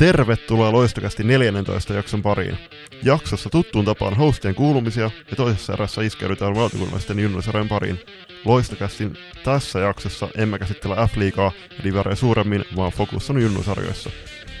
Tervetuloa 0.00 0.72
loistokästi 0.72 1.24
14 1.24 1.94
jakson 1.94 2.22
pariin. 2.22 2.58
Jaksossa 3.02 3.50
tuttuun 3.50 3.84
tapaan 3.84 4.16
hostien 4.16 4.54
kuulumisia 4.54 5.10
ja 5.30 5.36
toisessa 5.36 5.72
erässä 5.72 6.02
iskeydytään 6.02 6.54
valtakunnallisten 6.54 7.18
junnusarjojen 7.18 7.68
pariin. 7.68 8.00
Loistokästin 8.44 9.18
tässä 9.44 9.78
jaksossa 9.78 10.28
emme 10.36 10.58
käsittele 10.58 10.94
F-liigaa 10.94 11.52
ja 11.78 11.84
divareja 11.84 12.16
suuremmin, 12.16 12.64
vaan 12.76 12.92
fokus 12.92 13.30
on 13.30 13.42
junnusarjoissa. 13.42 14.10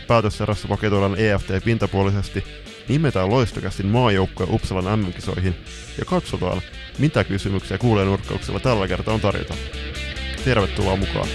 Päätöserässä 0.08 0.68
paketoidaan 0.68 1.18
EFT 1.18 1.64
pintapuolisesti, 1.64 2.44
nimetään 2.88 3.30
loistokästin 3.30 3.86
maajoukkoja 3.86 4.52
Uppsalan 4.52 4.98
MM-kisoihin 4.98 5.54
ja 5.98 6.04
katsotaan, 6.04 6.62
mitä 6.98 7.24
kysymyksiä 7.24 7.78
kuulee 7.78 8.04
nurkkauksella 8.04 8.60
tällä 8.60 8.88
kertaa 8.88 9.14
on 9.14 9.20
tarjota. 9.20 9.54
Tervetuloa 10.44 10.96
mukaan! 10.96 11.28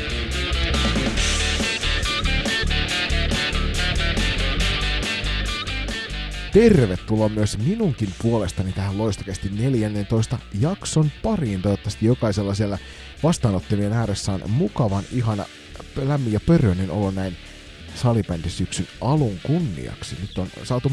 Tervetuloa 6.56 7.30
myös 7.30 7.58
minunkin 7.58 8.10
puolestani 8.22 8.72
tähän 8.72 8.98
loistokästi 8.98 9.50
14 9.50 10.40
jakson 10.60 11.12
pariin. 11.24 11.62
Toivottavasti 11.62 12.06
jokaisella 12.06 12.54
siellä 12.54 12.78
vastaanottimien 13.24 13.94
ääressä 13.94 14.32
on 14.32 14.42
mukavan, 14.48 15.04
ihana, 15.12 15.46
lämmin 15.96 16.34
ja 16.34 16.40
pörröinen 16.40 16.92
olo 16.92 17.12
näin 17.12 17.38
salibändisyksyn 17.96 18.88
alun 19.02 19.40
kunniaksi. 19.44 20.16
Nyt 20.22 20.38
on 20.38 20.48
saatu 20.64 20.90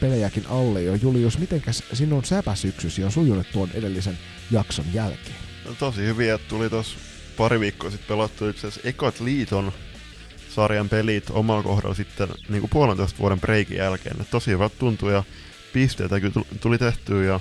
pelejäkin 0.00 0.46
alle 0.48 0.82
jo. 0.82 0.94
Julius, 0.94 1.38
mitenkäs 1.38 1.82
sinun 1.92 2.24
säpäsyksysi 2.24 3.04
on 3.04 3.12
sujunut 3.12 3.46
tuon 3.52 3.70
edellisen 3.74 4.18
jakson 4.50 4.86
jälkeen? 4.92 5.36
No, 5.64 5.74
tosi 5.78 6.00
hyvin, 6.00 6.32
että 6.32 6.48
tuli 6.48 6.70
tuossa 6.70 6.98
pari 7.36 7.60
viikkoa 7.60 7.90
sitten 7.90 8.08
pelattu 8.08 8.48
itse 8.48 8.66
asiassa 8.66 8.88
liiton 9.20 9.72
sarjan 10.50 10.88
pelit 10.88 11.30
omalla 11.30 11.62
kohdalla 11.62 11.94
sitten 11.94 12.28
niin 12.48 12.60
kuin 12.60 12.70
puolentoista 12.70 13.18
vuoden 13.18 13.40
breikin 13.40 13.76
jälkeen. 13.76 14.20
Et 14.20 14.30
tosi 14.30 14.50
hyvät 14.50 14.72
tuntui 14.78 15.12
ja 15.12 15.24
pisteitä 15.72 16.20
kyllä 16.20 16.44
tuli 16.60 16.78
tehtyä 16.78 17.24
ja 17.24 17.40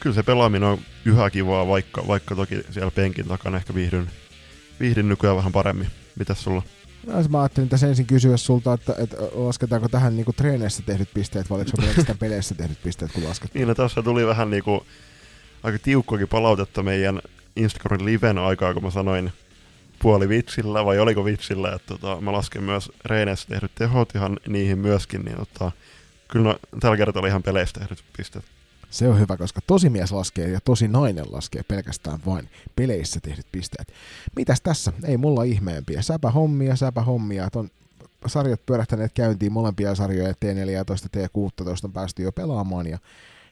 kyllä 0.00 0.14
se 0.14 0.22
pelaaminen 0.22 0.68
on 0.68 0.78
yhä 1.04 1.30
kivaa, 1.30 1.66
vaikka, 1.66 2.06
vaikka 2.06 2.34
toki 2.34 2.62
siellä 2.70 2.90
penkin 2.90 3.28
takana 3.28 3.56
ehkä 3.56 3.74
viihdyn, 3.74 4.10
viihdyn 4.80 5.08
nykyään 5.08 5.36
vähän 5.36 5.52
paremmin. 5.52 5.88
Mitäs 6.18 6.44
sulla? 6.44 6.62
No, 7.06 7.14
mä 7.28 7.40
ajattelin 7.40 7.68
tässä 7.68 7.88
ensin 7.88 8.06
kysyä 8.06 8.36
sulta, 8.36 8.72
että, 8.72 8.94
että 8.98 9.16
lasketaanko 9.32 9.88
tähän 9.88 10.16
niinku 10.16 10.32
treeneissä 10.32 10.82
tehdyt 10.86 11.08
pisteet, 11.14 11.50
vai 11.50 11.56
oliko 11.56 11.70
pelkästään 11.76 12.18
peleissä 12.28 12.54
tehdyt 12.54 12.82
pisteet, 12.82 13.12
kun 13.12 13.24
laskettiin? 13.24 13.60
Niin, 13.60 13.68
no 13.68 13.74
tässä 13.74 14.02
tuli 14.02 14.26
vähän 14.26 14.50
niinku, 14.50 14.86
aika 15.62 15.78
tiukkoakin 15.78 16.28
palautetta 16.28 16.82
meidän 16.82 17.20
Instagramin 17.56 18.06
liven 18.06 18.38
aikaa, 18.38 18.74
kun 18.74 18.82
mä 18.82 18.90
sanoin 18.90 19.32
puoli 19.98 20.28
vitsillä, 20.28 20.84
vai 20.84 20.98
oliko 20.98 21.24
vitsillä, 21.24 21.72
että 21.74 21.86
tota, 21.86 22.20
mä 22.20 22.32
lasken 22.32 22.62
myös 22.62 22.92
reeneissä 23.04 23.48
tehdyt 23.48 23.74
tehot 23.74 24.14
ihan 24.14 24.36
niihin 24.48 24.78
myöskin, 24.78 25.22
niin 25.22 25.36
tota, 25.36 25.72
kyllä 26.28 26.44
no, 26.44 26.58
tällä 26.80 26.96
kertaa 26.96 27.20
oli 27.20 27.28
ihan 27.28 27.42
peleissä 27.42 27.80
tehdyt 27.80 28.04
pisteet. 28.16 28.44
Se 28.90 29.08
on 29.08 29.20
hyvä, 29.20 29.36
koska 29.36 29.60
tosi 29.66 29.90
mies 29.90 30.12
laskee 30.12 30.48
ja 30.48 30.60
tosi 30.64 30.88
nainen 30.88 31.24
laskee 31.32 31.62
pelkästään 31.68 32.18
vain 32.26 32.48
peleissä 32.76 33.20
tehdyt 33.20 33.46
pisteet. 33.52 33.92
Mitäs 34.36 34.60
tässä? 34.60 34.92
Ei 35.04 35.16
mulla 35.16 35.42
ihmeempiä. 35.42 36.02
Säpä 36.02 36.30
hommia, 36.30 36.76
säpä 36.76 37.02
hommia. 37.02 37.44
Että 37.44 37.58
on 37.58 37.70
sarjat 38.26 38.66
pyörähtäneet 38.66 39.12
käyntiin, 39.12 39.52
molempia 39.52 39.94
sarjoja 39.94 40.32
T14 40.32 41.18
ja 41.20 41.28
T16 41.28 41.80
on 41.84 41.92
päästy 41.92 42.22
jo 42.22 42.32
pelaamaan 42.32 42.86
ja 42.86 42.98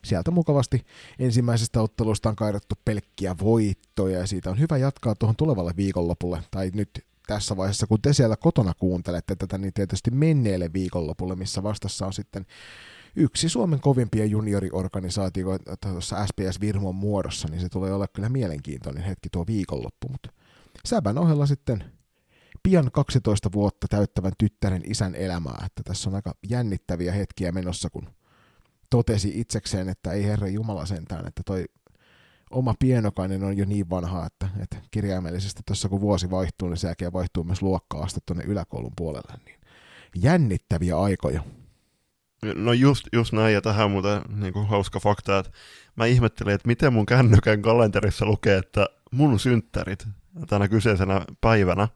sieltä 0.07 0.31
mukavasti 0.31 0.87
ensimmäisestä 1.19 1.83
ottelusta 1.83 2.29
on 2.29 2.37
kairattu 2.37 2.75
pelkkiä 2.85 3.37
voittoja. 3.41 4.19
Ja 4.19 4.27
siitä 4.27 4.51
on 4.51 4.59
hyvä 4.59 4.77
jatkaa 4.77 5.15
tuohon 5.15 5.37
tulevalle 5.37 5.73
viikonlopulle, 5.77 6.43
tai 6.51 6.71
nyt 6.75 7.05
tässä 7.27 7.57
vaiheessa, 7.57 7.87
kun 7.87 8.03
te 8.03 8.13
siellä 8.13 8.37
kotona 8.37 8.73
kuuntelette 8.79 9.37
tätä, 9.37 9.59
niin 9.59 9.73
tietysti 9.73 10.11
menneelle 10.11 10.73
viikonlopulle, 10.73 11.37
missä 11.37 11.63
vastassa 11.63 12.07
on 12.07 12.13
sitten 12.13 12.47
yksi 13.17 13.49
Suomen 13.49 13.81
kovimpia 13.81 14.25
junioriorganisaatioita 14.25 15.77
tuossa 15.77 16.27
SPS 16.27 16.61
Virmon 16.61 16.95
muodossa, 16.95 17.49
niin 17.49 17.61
se 17.61 17.69
tulee 17.69 17.93
olla 17.93 18.09
kyllä 18.09 18.29
mielenkiintoinen 18.29 19.05
hetki 19.05 19.29
tuo 19.33 19.45
viikonloppu, 19.47 20.09
mutta 20.09 20.31
Säbän 20.87 21.19
ohella 21.19 21.47
sitten 21.47 21.85
pian 22.63 22.91
12 22.93 23.53
vuotta 23.53 23.87
täyttävän 23.89 24.33
tyttären 24.39 24.83
isän 24.85 25.15
elämää, 25.15 25.63
että 25.67 25.83
tässä 25.85 26.11
on 26.11 26.15
aika 26.15 26.35
jännittäviä 26.49 27.13
hetkiä 27.13 27.53
menossa, 27.53 27.91
kun 27.91 28.09
totesi 28.91 29.41
itsekseen, 29.41 29.89
että 29.89 30.13
ei 30.13 30.25
Herra 30.25 30.49
Jumala 30.49 30.87
sentään, 30.87 31.27
että 31.27 31.43
toi 31.47 31.65
oma 32.51 32.75
pienokainen 32.79 33.45
on 33.45 33.57
jo 33.57 33.65
niin 33.65 33.91
vanha, 33.91 34.27
että, 34.27 34.49
että 34.63 34.77
kirjaimellisesti 34.91 35.63
tuossa 35.67 35.89
kun 35.89 36.01
vuosi 36.01 36.31
vaihtuu, 36.31 36.69
niin 36.69 36.77
se 36.77 36.87
jälkeen 36.89 37.13
vaihtuu 37.13 37.45
myös 37.45 37.63
luokkaa 37.63 38.03
asti 38.03 38.21
tuonne 38.27 38.45
yläkoulun 38.45 38.93
puolelle. 38.97 39.33
Niin 39.45 39.57
jännittäviä 40.15 40.99
aikoja. 40.99 41.43
No 42.55 42.73
just, 42.73 43.07
just 43.13 43.33
näin, 43.33 43.55
ja 43.55 43.63
tähän 43.63 43.91
muuten 43.91 44.23
niin 44.29 44.53
kuin 44.53 44.67
hauska 44.67 45.01
fakta, 45.01 45.39
että 45.39 45.53
mä 45.97 46.07
ihmettelin, 46.07 46.55
että 46.55 46.69
miten 46.69 46.93
mun 46.93 47.07
kännykän 47.07 47.63
kalenterissa 47.63 48.27
lukee, 48.27 48.59
että 48.59 48.87
mun 49.11 49.41
synttärit 49.41 50.09
tänä 50.49 50.69
kyseisenä 50.69 51.25
päivänä, 51.41 51.89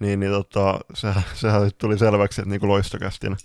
niin, 0.00 0.20
niin 0.20 0.32
tota, 0.32 0.80
se, 0.94 1.08
sehän 1.34 1.70
tuli 1.78 1.98
selväksi, 1.98 2.40
että 2.40 2.50
niin 2.50 2.60
kuin 2.60 2.70
loistokästin, 2.70 3.36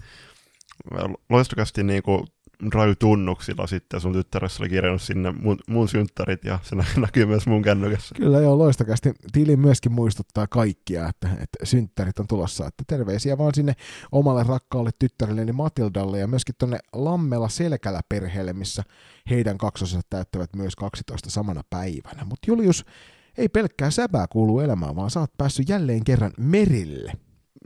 loistokästin 1.29 1.87
niin 1.87 2.03
kuin 2.03 2.27
Drive-tunnuksilla 2.71 3.67
sitten 3.67 4.01
sun 4.01 4.13
tyttäressä 4.13 4.63
oli 4.63 4.69
kirjannut 4.69 5.01
sinne 5.01 5.31
mun, 5.31 5.57
mun 5.69 5.89
synttärit 5.89 6.43
ja 6.45 6.59
se 6.63 6.75
näkyy 7.01 7.25
myös 7.25 7.47
mun 7.47 7.61
kännykässä. 7.61 8.15
Kyllä 8.15 8.39
joo, 8.39 8.57
loistakästi. 8.57 9.11
Tili 9.31 9.55
myöskin 9.55 9.91
muistuttaa 9.91 10.47
kaikkia, 10.47 11.07
että, 11.07 11.27
että 11.27 11.57
synttärit 11.63 12.19
on 12.19 12.27
tulossa. 12.27 12.67
Että 12.67 12.83
terveisiä 12.87 13.37
vaan 13.37 13.55
sinne 13.55 13.73
omalle 14.11 14.43
rakkaalle 14.43 14.89
tyttärelleni 14.99 15.51
Matildalle 15.51 16.19
ja 16.19 16.27
myöskin 16.27 16.55
tonne 16.57 16.79
Lammella 16.93 17.49
Selkälä 17.49 18.01
perheelle, 18.09 18.53
missä 18.53 18.83
heidän 19.29 19.57
kaksosensa 19.57 20.07
täyttävät 20.09 20.55
myös 20.55 20.75
12 20.75 21.29
samana 21.29 21.61
päivänä. 21.69 22.25
Mutta 22.25 22.51
Julius, 22.51 22.85
ei 23.37 23.49
pelkkää 23.49 23.91
säbää 23.91 24.27
kuulu 24.27 24.59
elämään, 24.59 24.95
vaan 24.95 25.11
sä 25.11 25.19
oot 25.19 25.37
päässyt 25.37 25.69
jälleen 25.69 26.03
kerran 26.03 26.31
merille 26.37 27.13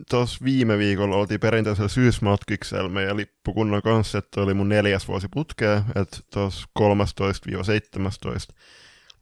tuossa 0.09 0.45
viime 0.45 0.77
viikolla 0.77 1.15
oltiin 1.15 1.39
perinteisellä 1.39 1.89
syysmatkiksella 1.89 2.89
meidän 2.89 3.17
lippukunnan 3.17 3.81
kanssa, 3.81 4.17
että 4.17 4.41
oli 4.41 4.53
mun 4.53 4.69
neljäs 4.69 5.07
vuosi 5.07 5.27
putkea, 5.33 5.83
että 5.95 6.17
tuossa 6.33 6.67
13-17 6.79 8.55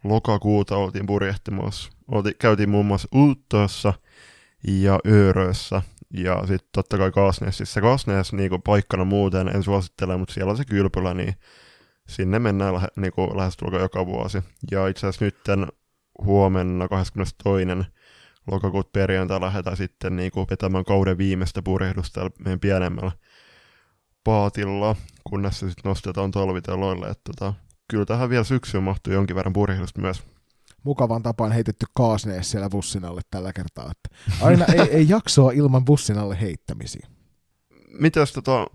lokakuuta 0.03 0.77
oltiin 0.77 1.05
purjehtimassa. 1.05 1.91
Oltiin, 2.07 2.35
käytiin 2.39 2.69
muun 2.69 2.85
muassa 2.85 3.07
Uuttossa 3.15 3.93
ja 4.67 4.99
Öörössä 5.07 5.81
ja 6.13 6.39
sitten 6.47 6.69
totta 6.71 6.97
kai 6.97 7.11
Kaasneessa. 7.11 7.81
Kaasnees 7.81 8.33
niinku 8.33 8.59
paikkana 8.59 9.05
muuten 9.05 9.47
en 9.47 9.63
suosittele, 9.63 10.17
mutta 10.17 10.33
siellä 10.33 10.51
on 10.51 10.57
se 10.57 10.65
kylpylä, 10.65 11.13
niin 11.13 11.35
sinne 12.09 12.39
mennään 12.39 12.73
lähe, 12.73 12.87
niinku 12.95 13.37
lähestulkoon 13.37 13.81
joka 13.81 14.05
vuosi. 14.05 14.43
Ja 14.71 14.87
itse 14.87 15.07
asiassa 15.07 15.25
nyt 15.25 15.37
huomenna 16.23 16.87
22 16.87 17.33
lokakuut 18.51 18.91
perjantai 18.91 19.41
lähdetään 19.41 19.77
sitten 19.77 20.15
niin 20.15 20.31
kuin 20.31 20.47
vetämään 20.51 20.85
kauden 20.85 21.17
viimeistä 21.17 21.61
purjehdusta 21.61 22.31
meidän 22.45 22.59
pienemmällä 22.59 23.11
paatilla, 24.23 24.95
kunnes 25.23 25.59
se 25.59 25.69
sitten 25.69 25.89
nostetaan 25.89 26.31
tolviteloille. 26.31 27.05
Että 27.05 27.31
tota, 27.31 27.53
kyllä 27.87 28.05
tähän 28.05 28.29
vielä 28.29 28.43
syksyyn 28.43 28.83
mahtuu 28.83 29.13
jonkin 29.13 29.35
verran 29.35 29.53
purjehdusta 29.53 30.01
myös. 30.01 30.23
Mukavan 30.83 31.23
tapaan 31.23 31.51
heitetty 31.51 31.85
kaasnees 31.93 32.51
siellä 32.51 32.69
bussin 32.69 33.05
alle 33.05 33.21
tällä 33.31 33.53
kertaa. 33.53 33.91
Että 33.91 34.17
aina 34.41 34.65
ei, 34.65 34.79
ei 34.79 35.09
jaksoa 35.09 35.51
ilman 35.51 35.85
bussin 35.85 36.17
alle 36.17 36.41
heittämisiä. 36.41 37.07
Mitäs 37.99 38.33
tota, 38.33 38.67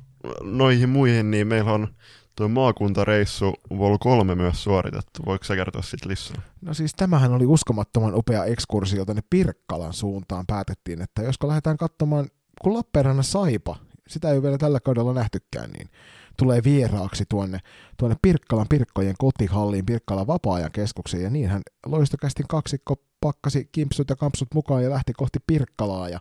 noihin 0.43 0.89
muihin, 0.89 1.31
niin 1.31 1.47
meillä 1.47 1.73
on 1.73 1.89
tuo 2.37 2.49
maakuntareissu 2.49 3.55
Vol 3.79 3.99
3 3.99 4.35
myös 4.35 4.63
suoritettu. 4.63 5.23
Voiko 5.27 5.45
sä 5.45 5.57
kertoa 5.57 5.83
siitä 5.83 6.09
lisää? 6.09 6.43
No 6.61 6.75
siis 6.75 6.95
tämähän 6.95 7.33
oli 7.33 7.47
uskomattoman 7.47 8.15
upea 8.15 8.45
ekskursio 8.45 9.05
tänne 9.05 9.23
Pirkkalan 9.31 9.93
suuntaan. 9.93 10.47
Päätettiin, 10.47 11.03
että 11.03 11.23
josko 11.23 11.49
lähdetään 11.49 11.77
katsomaan, 11.77 12.29
kun 12.63 12.75
Lappeenrannan 12.75 13.25
Saipa, 13.25 13.77
sitä 14.09 14.31
ei 14.31 14.43
vielä 14.43 14.59
tällä 14.59 14.81
kaudella 14.81 15.15
nähtykään, 15.15 15.71
niin 15.71 15.89
tulee 16.37 16.65
vieraaksi 16.65 17.25
tuonne, 17.29 17.59
tuonne 17.97 18.17
Pirkkalan 18.23 18.67
Pirkkojen 18.69 19.15
kotihalliin, 19.19 19.87
Pirkkalan 19.87 20.27
vapaa-ajan 20.27 20.73
keskukseen, 20.73 21.23
ja 21.23 21.31
niinhän 21.31 21.63
loistokästin 21.87 22.47
kaksikko 22.49 22.97
pakkasi 23.21 23.69
kimpsut 23.73 24.11
ja 24.11 24.17
kampsut 24.17 24.49
mukaan 24.55 24.85
ja 24.85 24.91
lähti 24.91 25.13
kohti 25.13 25.39
Pirkkalaa, 25.47 26.09
ja 26.09 26.21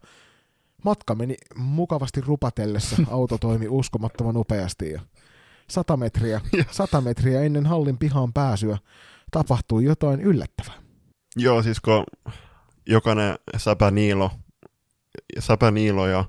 matka 0.84 1.16
meni 1.16 1.36
mukavasti 1.56 2.22
rupatellessa, 2.22 2.98
auto 3.12 3.38
toimi 3.38 3.68
uskomattoman 3.68 4.38
upeasti, 4.38 4.92
ja 4.92 5.02
100 5.70 5.98
metriä, 5.98 6.42
100 6.72 7.02
metriä 7.02 7.42
ennen 7.42 7.66
hallin 7.66 7.98
pihaan 7.98 8.34
pääsyä 8.34 8.78
tapahtui 9.32 9.84
jotain 9.84 10.22
yllättävää. 10.22 10.76
Joo, 11.36 11.64
siis 11.64 11.80
kun 11.80 12.04
jokainen 12.88 13.36
säpäniilo, 13.58 14.32
säpäniilo 15.40 16.08
ja 16.08 16.20
äh, 16.20 16.26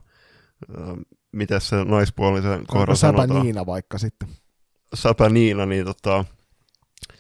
miten 1.33 1.61
se 1.61 1.85
naispuolisen 1.85 2.67
kohdalla 2.67 2.95
sanotaan. 2.95 3.29
Säpäniina 3.29 3.67
vaikka 3.67 3.99
sitten. 3.99 4.29
Säpäniina, 4.95 5.67
niin 5.67 5.85
tota, 5.85 6.25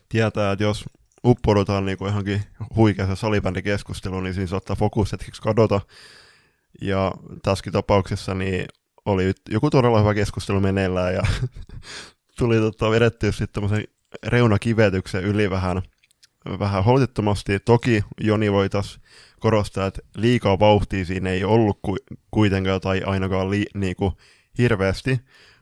tietää, 0.08 0.52
että 0.52 0.64
jos 0.64 0.84
uppoudutaan 1.24 1.84
niin 1.84 1.98
kuin 1.98 2.08
johonkin 2.08 2.42
huikeassa 2.76 3.16
salibändikeskusteluun, 3.16 4.24
niin 4.24 4.34
siinä 4.34 4.46
saattaa 4.46 4.76
fokus 4.76 5.12
hetkeksi 5.12 5.42
kadota. 5.42 5.80
Ja 6.82 7.12
tässäkin 7.42 7.72
tapauksessa 7.72 8.34
niin 8.34 8.66
oli 9.06 9.32
joku 9.50 9.70
todella 9.70 9.98
hyvä 9.98 10.14
keskustelu 10.14 10.60
meneillään 10.60 11.14
ja 11.14 11.22
tuli 12.38 12.56
tota, 12.56 12.90
vedettyä 12.90 13.32
sitten 13.32 13.48
tämmöisen 13.52 13.84
reunakivetyksen 14.26 15.24
yli 15.24 15.50
vähän, 15.50 15.82
vähän 16.58 16.84
holtittomasti. 16.84 17.60
Toki 17.60 18.04
Joni 18.20 18.52
voitaisiin 18.52 19.02
korostaa, 19.40 19.86
että 19.86 20.00
liikaa 20.16 20.58
vauhtia 20.58 21.04
siinä 21.04 21.30
ei 21.30 21.44
ollut 21.44 21.78
ku, 21.82 21.96
kuitenkaan 22.30 22.80
tai 22.80 23.02
ainakaan 23.02 23.50
li, 23.50 23.66
niinku, 23.74 24.12
hirveästi, 24.58 25.20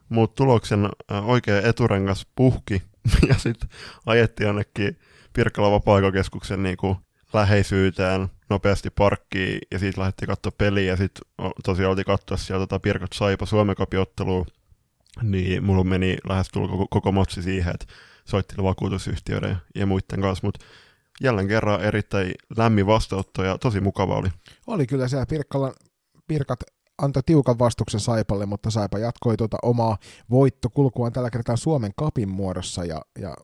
mutta 0.08 0.34
tuloksen 0.34 0.88
oikea 1.22 1.60
eturengas 1.62 2.26
puhki 2.36 2.82
ja 3.28 3.34
sitten 3.34 3.68
ajettiin 4.06 4.46
jonnekin 4.46 4.98
Pirkkala 5.32 5.70
vapaa-aikakeskuksen 5.70 6.62
niinku, 6.62 6.96
läheisyyteen 7.32 8.28
nopeasti 8.50 8.90
parkkiin 8.90 9.58
ja 9.70 9.78
siitä 9.78 10.00
lähdettiin 10.00 10.26
katsoa 10.26 10.52
peliä 10.58 10.84
ja 10.84 10.96
sitten 10.96 11.22
tosiaan 11.64 11.90
oltiin 11.90 12.04
katsoa 12.04 12.36
sieltä 12.36 12.62
tota 12.62 12.80
Pirkot 12.80 13.12
Saipa 13.12 13.46
Suomen 13.46 13.76
niin 15.22 15.64
mulla 15.64 15.84
meni 15.84 16.16
lähes 16.28 16.48
koko, 16.48 16.86
koko 16.90 17.12
matsi 17.12 17.42
siihen, 17.42 17.74
että 17.74 17.86
soitti 18.24 18.54
vakuutusyhtiöiden 18.62 19.56
ja 19.74 19.86
muiden 19.86 20.20
kanssa, 20.20 20.46
mutta 20.46 20.64
jälleen 21.20 21.48
kerran 21.48 21.80
erittäin 21.80 22.32
lämmin 22.56 22.86
vastaanotto 22.86 23.44
ja 23.44 23.58
tosi 23.58 23.80
mukava 23.80 24.16
oli. 24.16 24.28
Oli 24.66 24.86
kyllä 24.86 25.08
siellä 25.08 25.26
Pirkkalan, 25.26 25.72
Pirkat 26.26 26.60
antoi 26.98 27.22
tiukan 27.26 27.58
vastuksen 27.58 28.00
Saipalle, 28.00 28.46
mutta 28.46 28.70
Saipa 28.70 28.98
jatkoi 28.98 29.36
tuota 29.36 29.56
omaa 29.62 29.98
voittokulkuaan 30.30 31.12
tällä 31.12 31.30
kertaa 31.30 31.56
Suomen 31.56 31.92
kapin 31.96 32.28
muodossa 32.28 32.84
ja, 32.84 33.02
ja 33.18 33.34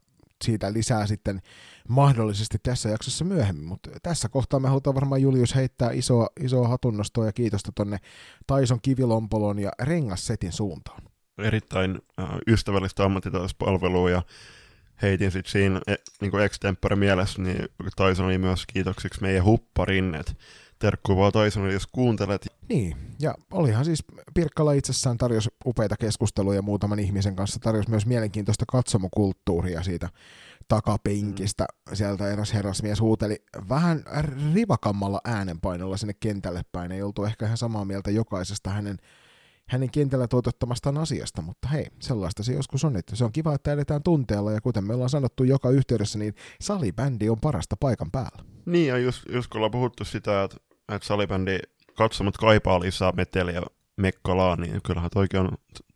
siitä 0.44 0.72
lisää 0.72 1.06
sitten 1.06 1.40
mahdollisesti 1.88 2.58
tässä 2.62 2.88
jaksossa 2.88 3.25
myöhemmin, 3.25 3.66
mutta 3.66 3.90
tässä 4.02 4.28
kohtaa 4.28 4.60
me 4.60 4.69
halutaan 4.69 4.94
varmaan 4.94 5.22
Julius 5.22 5.54
heittää 5.54 5.90
isoa, 5.92 6.26
isoa 6.40 6.69
hatunnostoa 6.69 7.26
ja 7.26 7.32
kiitosta 7.32 7.72
tonne 7.75 7.98
Taison 8.46 8.78
kivilompolon 8.82 9.58
ja 9.58 9.70
rengassetin 9.82 10.52
suuntaan. 10.52 11.02
Erittäin 11.38 11.98
äh, 12.20 12.28
ystävällistä 12.46 13.04
ammattitaitospalvelua 13.04 14.10
ja 14.10 14.22
heitin 15.02 15.31
sitten 15.31 15.52
siinä 15.52 15.81
e, 15.86 15.94
niin 16.20 16.40
extempore 16.40 16.96
mielessä, 16.96 17.42
niin 17.42 17.69
oli 18.25 18.38
myös 18.38 18.66
kiitoksiksi 18.66 19.22
meidän 19.22 19.44
hupparin, 19.44 20.14
että 20.14 20.32
terkkuu 20.78 21.16
vaan 21.16 21.32
Tyson, 21.32 21.70
jos 21.70 21.87
kuuntelet. 21.87 22.46
Niin, 22.69 22.96
ja 23.20 23.34
olihan 23.50 23.84
siis 23.84 24.04
Pirkkala 24.34 24.72
itsessään 24.72 25.19
tarjosi 25.19 25.50
upeita 25.66 25.96
keskusteluja 25.96 26.62
muutaman 26.62 26.98
ihmisen 26.98 27.37
kanssa, 27.37 27.60
tarjosi 27.60 27.90
myös 27.90 28.06
mielenkiintoista 28.06 28.64
katsomokulttuuria 28.69 29.82
siitä 29.82 30.08
takapenkistä. 30.69 31.66
Mm. 31.90 31.96
Sieltä 31.96 32.28
eräs 32.28 32.55
herrasmies 32.55 33.00
huuteli 33.00 33.37
vähän 33.69 34.05
rivakammalla 34.55 35.20
äänenpainolla 35.25 35.96
sinne 35.96 36.14
kentälle 36.20 36.62
päin. 36.72 36.93
Ei 36.93 37.02
oltu 37.02 37.25
ehkä 37.25 37.46
ihan 37.46 37.58
samaa 37.58 37.84
mieltä 37.84 38.11
jokaisesta 38.11 38.70
hänen 38.70 38.99
hänen 39.69 39.90
kentällä 39.90 40.28
tuotottamastaan 40.28 40.99
asiasta, 40.99 41.43
mutta 41.43 41.69
hei, 41.69 41.87
sellaista 42.00 42.43
se 42.43 42.52
joskus 42.52 42.84
on, 42.84 42.96
että 42.96 43.16
se 43.16 43.25
on 43.25 43.32
kiva, 43.32 43.55
että 43.55 43.72
edetään 43.72 44.02
tunteella, 44.02 44.52
ja 44.52 44.61
kuten 44.61 44.84
me 44.84 44.94
ollaan 44.94 45.11
sanottu 45.11 45.44
joka 45.44 45.70
yhteydessä, 45.70 46.19
niin 46.19 46.34
salibändi 46.61 47.28
on 47.28 47.40
parasta 47.40 47.76
paikan 47.81 48.11
päällä. 48.11 48.44
Niin, 48.66 48.88
ja 48.88 48.99
just, 48.99 49.22
just 49.32 49.50
kun 49.50 49.58
ollaan 49.58 49.70
puhuttu 49.70 50.05
sitä, 50.05 50.44
että, 50.44 50.56
että 50.93 51.06
salibändi 51.06 51.58
katsomut 51.96 52.37
kaipaa 52.37 52.81
lisää 52.81 53.12
meteliä 53.12 53.62
mekkalaa, 53.96 54.56
niin 54.56 54.81
kyllähän 54.87 55.11
toikin 55.11 55.40
on 55.40 55.49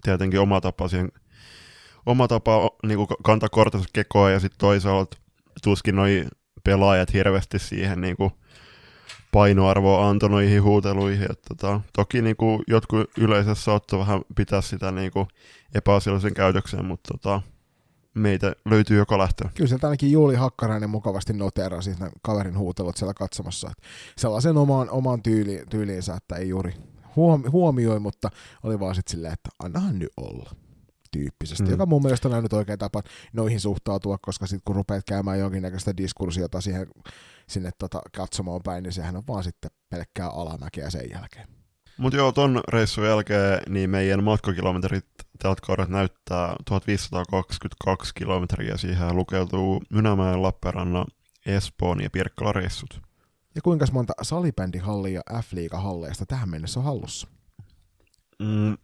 tietenkin 0.03 0.41
oma 0.41 0.61
tapa 0.61 0.89
siihen, 0.89 1.09
oma 2.09 2.29
tapa 2.29 2.71
niin 2.87 2.99
kantaa 3.23 3.49
kortensa 3.49 3.89
kekoa, 3.93 4.31
ja 4.31 4.41
sitten 4.41 4.59
toisaalta 4.59 5.19
tuskin 5.63 5.97
noi 5.97 6.27
pelaajat 6.65 7.13
hirveästi 7.13 7.59
siihen 7.59 8.01
niin 8.01 8.17
kuin, 8.17 8.31
painoarvoa 9.33 10.09
antoi 10.09 10.31
noihin 10.31 10.63
huuteluihin. 10.63 11.31
Että 11.31 11.55
tota, 11.57 11.81
toki 11.93 12.23
niin 12.23 12.37
kuin, 12.37 12.63
jotkut 12.67 13.11
yleisössä 13.19 13.65
saattoi 13.65 13.99
vähän 13.99 14.21
pitää 14.37 14.61
sitä 14.61 14.93
niin 14.93 15.13
kuin, 15.13 15.27
epäasiallisen 15.75 16.35
käytöksen, 16.35 16.85
mutta 16.85 17.15
tota, 17.15 17.43
meitä 18.15 18.53
löytyy 18.65 18.97
joka 18.97 19.19
lähtö. 19.19 19.49
Kyllä 19.55 19.69
sieltä 19.69 19.87
ainakin 19.87 20.13
Juuli 20.13 20.35
Hakkarainen 20.35 20.91
mukavasti 20.91 21.33
noteraa 21.33 21.83
siis 21.83 21.97
kaverin 22.23 22.59
huutelut 22.59 22.97
siellä 22.97 23.15
katsomassa. 23.15 23.71
Että 23.71 23.83
sellaisen 24.17 24.57
omaan, 24.57 24.91
omaan 24.91 25.23
tyyli, 25.23 25.63
tyyliinsä, 25.71 26.15
että 26.15 26.37
ei 26.37 26.49
juuri 26.49 26.75
huomioi, 27.53 27.99
mutta 28.01 28.31
oli 28.63 28.81
vaan 28.81 28.95
sitten 28.95 29.11
silleen, 29.11 29.33
että 29.33 29.51
annahan 29.59 29.99
nyt 29.99 30.13
olla 30.17 30.51
tyyppisesti, 31.11 31.65
mm. 31.65 31.71
joka 31.71 31.87
mun 31.87 32.03
mielestä 32.03 32.29
on 32.29 32.43
nyt 32.43 32.53
oikein 32.53 32.79
tapa 32.79 33.03
noihin 33.33 33.61
suhtautua, 33.61 34.19
koska 34.23 34.47
sitten 34.47 34.63
kun 34.65 34.77
rupeat 34.77 35.05
käymään 35.05 35.39
jonkinnäköistä 35.39 35.97
diskursiota 35.97 36.61
siihen, 36.61 36.87
sinne 37.49 37.71
tota 37.79 38.01
katsomaan 38.17 38.61
päin, 38.65 38.83
niin 38.83 38.93
sehän 38.93 39.17
on 39.17 39.23
vaan 39.29 39.45
sitten 39.45 39.71
pelkkää 39.91 40.29
alamäkeä 40.29 40.91
sen 40.91 41.11
jälkeen. 41.11 41.49
Mutta 41.99 42.17
joo, 42.17 42.33
ton 42.33 42.61
reissun 42.69 43.07
jälkeen 43.07 43.61
niin 43.69 43.91
meidän 43.91 44.25
matkakilometrit 44.25 45.07
tältä 45.39 45.63
kaudelta 45.67 45.93
näyttää 45.93 46.57
1522 46.65 48.13
kilometriä. 48.15 48.77
Siihen 48.77 49.17
lukeutuu 49.17 49.83
Mynämäen, 49.91 50.43
Lappeenrannan, 50.43 51.07
Espoon 51.47 52.03
ja 52.03 52.11
Pirkkala 52.11 52.53
reissut. 52.53 53.01
Ja 53.55 53.63
kuinka 53.63 53.87
monta 53.93 54.13
salibändihallia 54.23 55.23
ja 55.31 55.43
F-liiga-halleista 55.43 56.27
tähän 56.27 56.49
mennessä 56.49 56.81
on 56.81 56.85
hallussa? 56.85 57.29
Mm, 58.39 58.77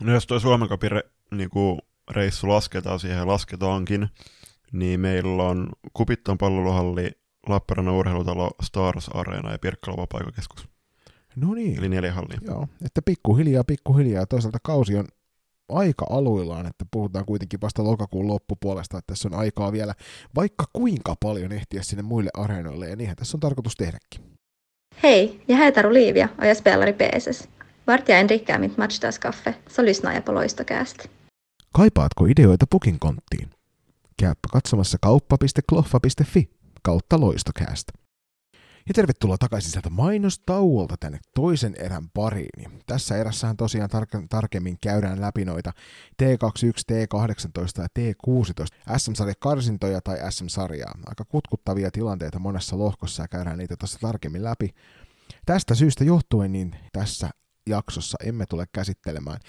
no 0.00 0.12
jos 0.12 0.26
tuo 0.26 0.40
Suomen 0.40 0.68
re, 1.32 1.38
niinku, 1.38 1.78
reissu 2.10 2.48
lasketaan 2.48 3.00
siihen, 3.00 3.28
lasketaankin, 3.28 4.08
niin 4.72 5.00
meillä 5.00 5.42
on 5.42 5.68
Kupitton 5.92 6.38
palveluhalli, 6.38 7.10
Lappeenrannan 7.48 7.94
urheilutalo, 7.94 8.50
Stars 8.62 9.08
Arena 9.08 9.52
ja 9.52 9.58
Pirkkala 9.58 9.96
vapaa 9.96 10.20
No 11.36 11.54
niin. 11.54 11.78
Eli 11.78 11.88
neljä 11.88 12.12
hallia. 12.12 12.38
Joo, 12.46 12.68
että 12.84 13.02
pikkuhiljaa, 13.02 13.64
pikkuhiljaa. 13.64 14.26
Toisaalta 14.26 14.58
kausi 14.62 14.96
on 14.96 15.04
aika 15.68 16.06
aluillaan, 16.10 16.66
että 16.66 16.84
puhutaan 16.90 17.24
kuitenkin 17.24 17.60
vasta 17.60 17.84
lokakuun 17.84 18.28
loppupuolesta, 18.28 18.98
että 18.98 19.12
tässä 19.12 19.28
on 19.28 19.34
aikaa 19.34 19.72
vielä 19.72 19.94
vaikka 20.34 20.64
kuinka 20.72 21.14
paljon 21.22 21.52
ehtiä 21.52 21.82
sinne 21.82 22.02
muille 22.02 22.30
areenoille, 22.34 22.88
ja 22.88 22.96
niinhän 22.96 23.16
tässä 23.16 23.36
on 23.36 23.40
tarkoitus 23.40 23.76
tehdäkin. 23.76 24.20
Hej, 25.02 25.40
jag 25.48 25.58
heter 25.58 25.86
Olivia 25.86 26.28
och 26.38 26.46
jag 26.46 26.56
spelar 26.56 26.88
i 26.88 26.92
PSS. 26.92 27.48
Vart 27.86 28.08
jag 28.08 28.20
än 28.20 28.28
dricker 28.28 28.58
mitt 28.58 28.76
matchdagskaffe 28.76 29.54
så 29.66 29.82
lyssnar 29.82 30.14
jag 30.14 30.24
på 30.24 30.32
Loistocast. 30.32 31.08
Kaipaatko 31.72 32.26
ideoita 32.26 32.66
pukin 32.70 32.98
konttiin? 32.98 33.50
Käypä 34.16 34.48
katsomassa 34.52 34.98
kauppa.kloffa.fi 35.00 36.50
kautta 36.82 37.20
Loistocast. 37.20 37.88
Ja 38.88 38.94
tervetuloa 38.94 39.38
takaisin 39.38 39.70
sieltä 39.70 39.90
mainostauolta 39.90 40.96
tänne 41.00 41.18
toisen 41.34 41.74
erän 41.78 42.08
pariin. 42.14 42.82
Tässä 42.86 43.16
erässähän 43.16 43.56
tosiaan 43.56 43.90
tar- 43.90 44.26
tarkemmin 44.28 44.78
käydään 44.80 45.20
läpi 45.20 45.44
noita 45.44 45.72
T21, 46.22 46.92
T18 46.92 47.82
ja 47.82 47.86
T16 47.98 48.98
SM-sarjan 48.98 49.34
karsintoja 49.40 50.00
tai 50.00 50.32
SM-sarjaa. 50.32 50.98
Aika 51.06 51.24
kutkuttavia 51.24 51.90
tilanteita 51.90 52.38
monessa 52.38 52.78
lohkossa 52.78 53.22
ja 53.22 53.28
käydään 53.28 53.58
niitä 53.58 53.76
tuossa 53.76 53.98
tarkemmin 53.98 54.44
läpi. 54.44 54.74
Tästä 55.46 55.74
syystä 55.74 56.04
johtuen 56.04 56.52
niin 56.52 56.76
tässä 56.92 57.30
jaksossa 57.66 58.18
emme 58.24 58.46
tule 58.46 58.66
käsittelemään 58.72 59.40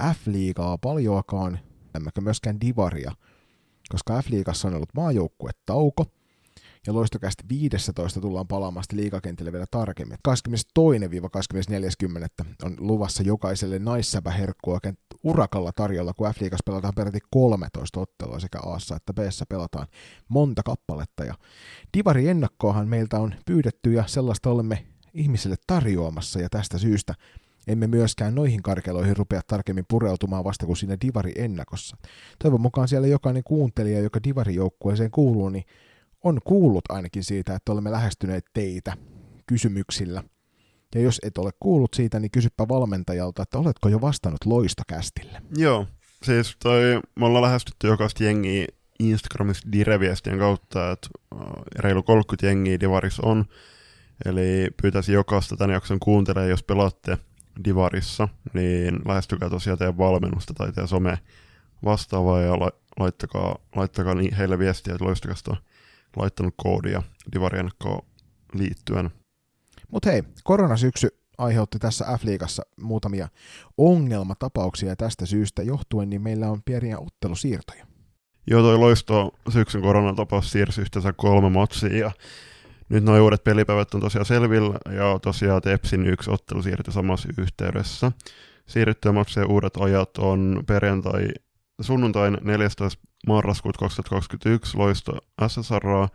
F-liigaa 0.00 0.78
paljoakaan, 0.78 1.58
emmekä 1.94 2.20
myöskään 2.20 2.60
Divaria, 2.60 3.12
koska 3.88 4.22
F-liigassa 4.22 4.68
on 4.68 4.74
ollut 4.74 4.94
maajoukkuetauko, 4.94 6.06
ja 6.86 6.94
loistokästi 6.94 7.44
15 7.48 8.20
tullaan 8.20 8.48
palaamaan 8.48 8.84
liikakentille 8.92 9.52
vielä 9.52 9.66
tarkemmin. 9.70 10.18
22-24.10. 10.28 10.32
on 12.62 12.76
luvassa 12.78 13.22
jokaiselle 13.22 13.78
naissäpäherkkua 13.78 14.78
urakalla 15.22 15.72
tarjolla, 15.72 16.14
kun 16.14 16.34
f 16.34 16.38
pelataan 16.64 16.94
peräti 16.96 17.18
13 17.30 18.00
ottelua 18.00 18.40
sekä 18.40 18.58
a 18.58 18.76
että 18.96 19.12
b 19.12 19.18
pelataan 19.48 19.86
monta 20.28 20.62
kappaletta. 20.62 21.24
Ja 21.24 21.34
Divari 21.96 22.28
ennakkoahan 22.28 22.88
meiltä 22.88 23.18
on 23.18 23.34
pyydetty 23.46 23.92
ja 23.92 24.04
sellaista 24.06 24.50
olemme 24.50 24.86
ihmisille 25.14 25.56
tarjoamassa 25.66 26.40
ja 26.40 26.48
tästä 26.48 26.78
syystä 26.78 27.14
emme 27.66 27.86
myöskään 27.86 28.34
noihin 28.34 28.62
karkeloihin 28.62 29.16
rupea 29.16 29.40
tarkemmin 29.46 29.84
pureutumaan 29.88 30.44
vasta 30.44 30.66
kuin 30.66 30.76
siinä 30.76 30.96
Divari-ennakossa. 31.00 31.96
Toivon 32.38 32.60
mukaan 32.60 32.88
siellä 32.88 33.08
jokainen 33.08 33.44
kuuntelija, 33.44 34.00
joka 34.00 34.20
Divari-joukkueeseen 34.24 35.10
kuuluu, 35.10 35.48
niin 35.48 35.64
on 36.24 36.38
kuullut 36.44 36.84
ainakin 36.88 37.24
siitä, 37.24 37.54
että 37.54 37.72
olemme 37.72 37.90
lähestyneet 37.90 38.44
teitä 38.54 38.96
kysymyksillä. 39.46 40.24
Ja 40.94 41.00
jos 41.00 41.20
et 41.22 41.38
ole 41.38 41.50
kuullut 41.60 41.94
siitä, 41.94 42.20
niin 42.20 42.30
kysypä 42.30 42.68
valmentajalta, 42.68 43.42
että 43.42 43.58
oletko 43.58 43.88
jo 43.88 44.00
vastannut 44.00 44.44
loistokästille. 44.44 45.42
Joo, 45.56 45.86
siis 46.22 46.56
toi, 46.62 46.80
me 47.16 47.26
ollaan 47.26 47.42
lähestytty 47.42 47.86
jokaista 47.86 48.24
jengiä 48.24 48.66
Instagramissa 48.98 49.72
direviestien 49.72 50.38
kautta, 50.38 50.90
että 50.90 51.08
äh, 51.34 51.40
reilu 51.78 52.02
30 52.02 52.46
jengiä 52.46 52.80
Divarissa 52.80 53.22
on. 53.26 53.44
Eli 54.24 54.70
pyytäisin 54.82 55.14
jokaista 55.14 55.56
tämän 55.56 55.74
jakson 55.74 56.00
kuuntelemaan, 56.00 56.50
jos 56.50 56.62
pelaatte 56.62 57.18
Divarissa, 57.64 58.28
niin 58.52 59.00
lähestykää 59.08 59.50
tosiaan 59.50 59.78
teidän 59.78 59.98
valmennusta 59.98 60.54
tai 60.54 60.72
teidän 60.72 60.88
some 60.88 61.18
vastaavaa 61.84 62.40
ja 62.40 62.60
la- 62.60 62.72
laittakaa, 62.98 63.58
laittakaa 63.76 64.14
niin 64.14 64.34
heille 64.34 64.58
viestiä, 64.58 64.94
että 64.94 65.04
loistakasta 65.04 65.50
on 65.50 65.56
laittanut 66.16 66.54
koodia 66.56 67.02
Divarien 67.32 67.70
liittyen. 68.54 69.10
Mutta 69.90 70.10
hei, 70.10 70.22
koronasyksy 70.44 71.08
aiheutti 71.38 71.78
tässä 71.78 72.04
F-liigassa 72.04 72.62
muutamia 72.80 73.28
ongelmatapauksia 73.78 74.96
tästä 74.96 75.26
syystä 75.26 75.62
johtuen, 75.62 76.10
niin 76.10 76.22
meillä 76.22 76.50
on 76.50 76.62
pieniä 76.62 76.98
ottelusiirtoja. 76.98 77.86
Joo, 78.46 78.62
toi 78.62 78.78
loisto 78.78 79.34
syksyn 79.48 79.82
koronatapaus 79.82 80.50
siirsi 80.50 80.80
yhteensä 80.80 81.12
kolme 81.12 81.50
matsia 81.50 81.98
ja 81.98 82.10
nyt 82.88 83.04
nuo 83.04 83.24
uudet 83.24 83.44
pelipäivät 83.44 83.94
on 83.94 84.00
tosiaan 84.00 84.26
selvillä 84.26 84.78
ja 84.96 85.18
tosiaan 85.22 85.62
Tepsin 85.62 86.06
yksi 86.06 86.30
ottelu 86.30 86.62
siirtyi 86.62 86.92
samassa 86.92 87.28
yhteydessä. 87.38 88.12
Siirryttyä 88.66 89.12
matsien 89.12 89.50
uudet 89.50 89.76
ajat 89.76 90.18
on 90.18 90.62
perjantai 90.66 91.28
sunnuntain 91.80 92.38
14. 92.40 92.98
marraskuuta 93.26 93.78
2021 93.78 94.76
loisto 94.76 95.12
SSR, 95.48 96.08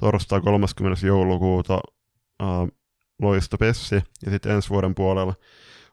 torstai 0.00 0.40
30. 0.40 1.06
joulukuuta 1.06 1.80
äh, 2.42 2.48
loisto 3.22 3.58
Pessi 3.58 3.94
ja 4.24 4.30
sitten 4.30 4.52
ensi 4.52 4.70
vuoden 4.70 4.94
puolella 4.94 5.34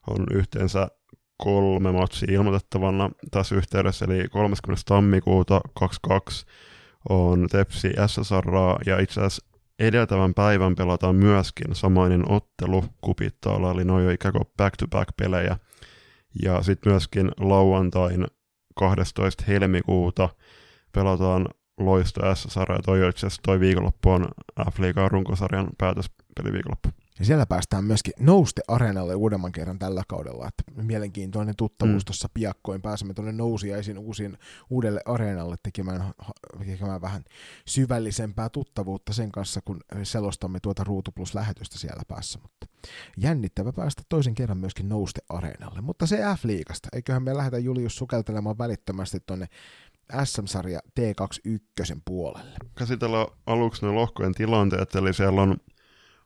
on 0.08 0.26
yhteensä 0.32 0.88
kolme 1.38 1.92
matsia 1.92 2.34
ilmoitettavana 2.34 3.10
tässä 3.32 3.56
yhteydessä, 3.56 4.06
eli 4.06 4.28
30. 4.30 4.82
tammikuuta 4.86 5.62
22 5.80 6.46
on 7.10 7.48
Tepsi 7.52 7.90
SSR 8.08 8.52
ja 8.86 9.00
itse 9.00 9.22
asiassa 9.22 9.50
edeltävän 9.82 10.34
päivän 10.34 10.76
pelataan 10.76 11.16
myöskin 11.16 11.76
samainen 11.76 12.32
ottelu 12.32 12.86
Kupittaalla, 13.02 13.72
eli 13.72 13.84
noin 13.84 14.12
ikään 14.12 14.32
kuin 14.32 14.46
back-to-back-pelejä. 14.58 15.58
Ja 16.44 16.62
sitten 16.64 16.92
myöskin 16.92 17.32
lauantain 17.40 18.28
12. 18.76 19.44
helmikuuta 19.48 20.30
pelataan 20.92 21.48
Loisto 21.80 22.36
SSR, 22.36 22.72
ja 22.72 22.80
toi 22.86 23.10
itse 23.10 23.28
toi 23.46 23.60
viikonloppu 23.60 24.10
on 24.10 24.28
F-liigaa 24.72 25.10
runkosarjan 25.10 25.70
päätöspeliviikonloppu. 25.78 26.90
Ja 27.22 27.25
siellä 27.25 27.46
päästään 27.46 27.84
myöskin 27.84 28.13
Nouste 28.20 28.62
Areenalle 28.68 29.16
uudemman 29.16 29.51
kerran 29.51 29.80
tällä 29.80 30.04
kaudella. 30.08 30.48
Että 30.48 30.84
mielenkiintoinen 30.84 31.56
tuttavuus 31.56 32.04
mm. 32.04 32.06
tuossa 32.06 32.30
piakkoin. 32.34 32.82
Pääsemme 32.82 33.13
tuonne 33.13 33.32
nousiaisiin 33.32 33.98
uusin, 33.98 34.38
uudelle 34.70 35.01
areenalle 35.06 35.56
tekemään, 35.63 36.13
tekemään 36.68 37.01
vähän 37.01 37.24
syvällisempää 37.68 38.50
tuttavuutta 38.50 39.13
sen 39.13 39.32
kanssa, 39.32 39.62
kun 39.66 39.80
selostamme 40.04 40.60
tuota 40.60 40.84
Ruutu 40.84 41.12
Plus-lähetystä 41.12 41.80
siellä 41.80 42.04
päässä. 42.08 42.40
Mutta 42.42 42.68
jännittävä 43.18 43.74
päästä 43.74 44.01
toisen 44.10 44.36
kerran 44.36 44.58
myöskin 44.58 44.90
Nouste 44.90 45.22
Areenalle. 45.30 45.82
Mutta 45.82 46.06
se 46.06 46.18
F-liigasta. 46.18 46.88
Eiköhän 46.94 47.24
me 47.24 47.38
lähdetä 47.38 47.58
Julius 47.58 47.96
sukeltelemaan 47.96 48.58
välittömästi 48.58 49.20
tuonne 49.25 49.48
SM-sarja 50.24 50.80
T21 51.00 52.01
puolelle. 52.06 52.56
Käsitellään 52.78 53.28
aluksi 53.46 53.86
ne 53.86 53.92
lohkojen 53.92 54.34
tilanteet, 54.34 54.96
eli 54.96 55.13
siellä 55.13 55.42
on 55.42 55.58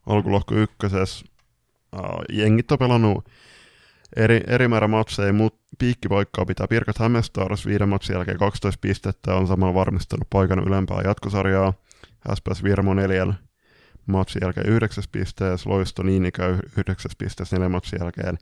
alkulohko 0.05 0.55
ykkösessä. 0.55 1.25
Jengit 2.29 2.71
on 2.71 2.77
pelannut 2.77 3.29
eri, 4.15 4.41
eri 4.47 4.67
määrä 4.67 4.87
matseja, 4.87 5.33
mutta 5.33 5.65
piikkipaikkaa 5.79 6.45
pitää 6.45 6.67
Pirkat 6.67 6.97
Hämestars 6.97 7.65
viiden 7.65 7.89
matsin 7.89 8.13
jälkeen 8.13 8.37
12 8.37 8.79
pistettä, 8.81 9.35
on 9.35 9.47
samalla 9.47 9.73
varmistanut 9.73 10.27
paikan 10.29 10.59
ylempää 10.59 11.01
jatkosarjaa. 11.03 11.73
SPS 12.35 12.63
Virmo 12.63 12.93
neljän 12.93 13.39
matsin 14.05 14.39
jälkeen 14.41 14.69
9 14.69 15.03
pisteessä, 15.11 15.69
Loisto 15.69 16.03
niin 16.03 16.31
käy 16.33 16.59
9 16.77 17.11
pisteessä 17.17 17.55
neljän 17.55 17.71
matsin 17.71 17.99
jälkeen. 18.01 18.37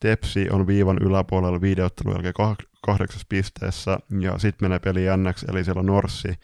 Tepsi 0.00 0.50
on 0.50 0.66
viivan 0.66 0.98
yläpuolella 1.00 1.60
videottelun 1.60 2.14
jälkeen 2.14 2.56
kahdeksas 2.86 3.26
pisteessä, 3.28 3.98
ja 4.20 4.38
sitten 4.38 4.64
menee 4.64 4.78
peli 4.78 5.04
jännäksi, 5.04 5.46
eli 5.50 5.64
siellä 5.64 5.80
on 5.80 5.86
Norssi 5.86 6.34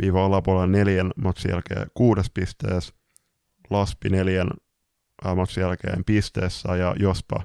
viiva 0.00 0.24
alapuolella 0.24 0.66
neljän 0.66 1.10
matsin 1.16 1.50
jälkeen 1.50 1.86
kuudes 1.94 2.30
pisteessä, 2.30 2.94
Laspi 3.72 4.08
neljän 4.08 4.48
matsin 5.36 5.60
jälkeen 5.60 6.04
pisteessä 6.04 6.76
ja 6.76 6.94
Jospa 6.98 7.44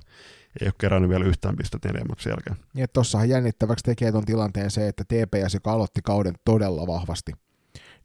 ei 0.61 0.67
ole 0.67 0.73
kerännyt 0.79 1.09
vielä 1.09 1.25
yhtään 1.25 1.55
pistettä 1.55 1.87
neljän 1.87 2.07
matsin 2.09 2.29
jälkeen. 2.29 2.55
Niin, 2.73 2.87
tuossahan 2.93 3.29
jännittäväksi 3.29 3.83
tekee 3.83 4.11
tuon 4.11 4.25
tilanteen 4.25 4.71
se, 4.71 4.87
että 4.87 5.03
TPS, 5.03 5.53
joka 5.53 5.71
aloitti 5.71 6.01
kauden 6.03 6.33
todella 6.45 6.87
vahvasti, 6.87 7.31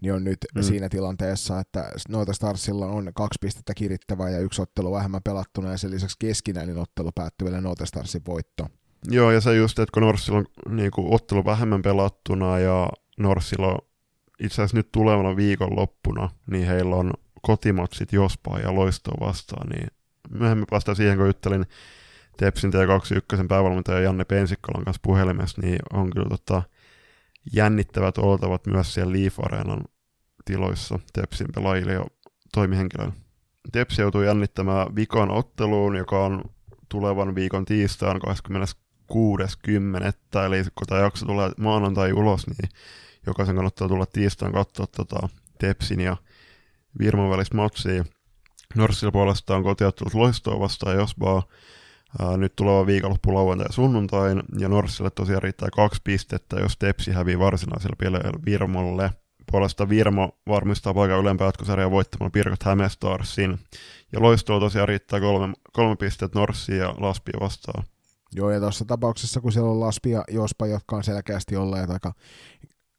niin 0.00 0.12
on 0.12 0.24
nyt 0.24 0.38
mm. 0.54 0.62
siinä 0.62 0.88
tilanteessa, 0.88 1.60
että 1.60 1.90
Noita 2.08 2.32
Starsilla 2.32 2.86
on 2.86 3.10
kaksi 3.14 3.38
pistettä 3.40 3.74
kirittävää 3.74 4.30
ja 4.30 4.38
yksi 4.38 4.62
ottelu 4.62 4.92
vähemmän 4.92 5.22
pelattuna 5.24 5.70
ja 5.70 5.78
sen 5.78 5.90
lisäksi 5.90 6.16
keskinäinen 6.18 6.78
ottelu 6.78 7.10
päättyy 7.14 7.44
vielä 7.44 7.60
Noita 7.60 7.86
Starsin 7.86 8.22
voitto. 8.26 8.68
Joo, 9.10 9.30
ja 9.30 9.40
se 9.40 9.54
just, 9.54 9.78
että 9.78 9.92
kun 9.94 10.02
Norssilla 10.02 10.38
on 10.38 10.74
niin 10.76 10.90
kuin, 10.90 11.14
ottelu 11.14 11.44
vähemmän 11.44 11.82
pelattuna 11.82 12.58
ja 12.58 12.88
Norssilla 13.18 13.66
on 13.66 13.78
itse 14.40 14.54
asiassa 14.54 14.76
nyt 14.76 14.92
tulevana 14.92 15.36
viikonloppuna, 15.36 16.30
niin 16.50 16.66
heillä 16.66 16.96
on 16.96 17.12
kotimatsit 17.42 18.12
Jospaa 18.12 18.58
ja 18.58 18.74
Loistoa 18.74 19.26
vastaan, 19.26 19.68
niin 19.68 19.86
myöhemmin 20.30 20.66
vasta 20.70 20.94
siihen, 20.94 21.16
kun 21.16 21.26
juttelin 21.26 21.66
Tepsin 22.36 22.72
T21 22.72 23.46
päävalmentaja 23.48 24.00
Janne 24.00 24.24
Pensikkalan 24.24 24.84
kanssa 24.84 25.00
puhelimessa, 25.02 25.60
niin 25.62 25.78
on 25.92 26.10
kyllä 26.10 26.28
tota, 26.28 26.62
jännittävät 27.52 28.18
oltavat 28.18 28.66
myös 28.66 28.94
siellä 28.94 29.12
Leaf 29.12 29.40
Areenan 29.40 29.84
tiloissa 30.44 30.98
Tepsin 31.12 31.46
pelaajille 31.54 31.92
ja 31.92 32.04
toimihenkilöille. 32.52 33.14
Tepsi 33.72 34.02
joutuu 34.02 34.22
jännittämään 34.22 34.94
viikon 34.94 35.30
otteluun, 35.30 35.96
joka 35.96 36.24
on 36.24 36.44
tulevan 36.88 37.34
viikon 37.34 37.64
tiistain 37.64 38.20
26.10. 38.22 38.32
Eli 40.46 40.64
kun 40.74 40.86
tämä 40.88 41.00
jakso 41.00 41.26
tulee 41.26 41.50
maanantai 41.58 42.12
ulos, 42.12 42.46
niin 42.46 42.70
jokaisen 43.26 43.56
kannattaa 43.56 43.88
tulla 43.88 44.06
tiistain 44.06 44.52
katsoa 44.52 44.86
tota 44.86 45.28
Tepsin 45.58 46.00
ja 46.00 46.16
Virman 46.98 47.30
välistä 47.30 47.56
matsia. 47.56 48.04
Norssilla 48.74 49.12
puolestaan 49.12 49.62
kotiottelut 49.62 50.14
loistoa 50.14 50.60
vastaan 50.60 50.96
Josbaa 50.96 51.42
ää, 52.18 52.36
nyt 52.36 52.56
tuleva 52.56 52.86
viikonloppu 52.86 53.34
lauantai 53.34 53.66
ja 53.66 53.72
sunnuntain, 53.72 54.42
ja 54.58 54.68
Norssille 54.68 55.10
tosiaan 55.10 55.42
riittää 55.42 55.68
kaksi 55.72 56.00
pistettä, 56.04 56.56
jos 56.56 56.76
Tepsi 56.76 57.12
hävii 57.12 57.38
varsinaisella 57.38 57.96
peleillä 57.98 58.38
Virmolle. 58.46 59.10
Puolesta 59.50 59.88
Virmo 59.88 60.38
varmistaa 60.48 60.94
paikan 60.94 61.20
ylempää 61.20 61.46
jatkosarjaa 61.46 61.90
voittamalla 61.90 62.30
Pirkot 62.30 62.62
Hämestarsin. 62.62 63.58
Ja 64.12 64.22
loistoa 64.22 64.60
tosiaan 64.60 64.88
riittää 64.88 65.20
kolme, 65.20 65.54
kolme 65.72 65.96
pistettä 65.96 66.38
Norssia 66.38 66.76
ja 66.76 66.94
Laspia 66.98 67.40
vastaan. 67.40 67.84
Joo, 68.34 68.50
ja 68.50 68.60
tuossa 68.60 68.84
tapauksessa, 68.84 69.40
kun 69.40 69.52
siellä 69.52 69.70
on 69.70 69.80
Laspi 69.80 70.10
ja 70.10 70.24
Jospa, 70.30 70.66
jotka 70.66 70.96
on 70.96 71.04
selkeästi 71.04 71.56
olleet 71.56 71.90
aika 71.90 72.12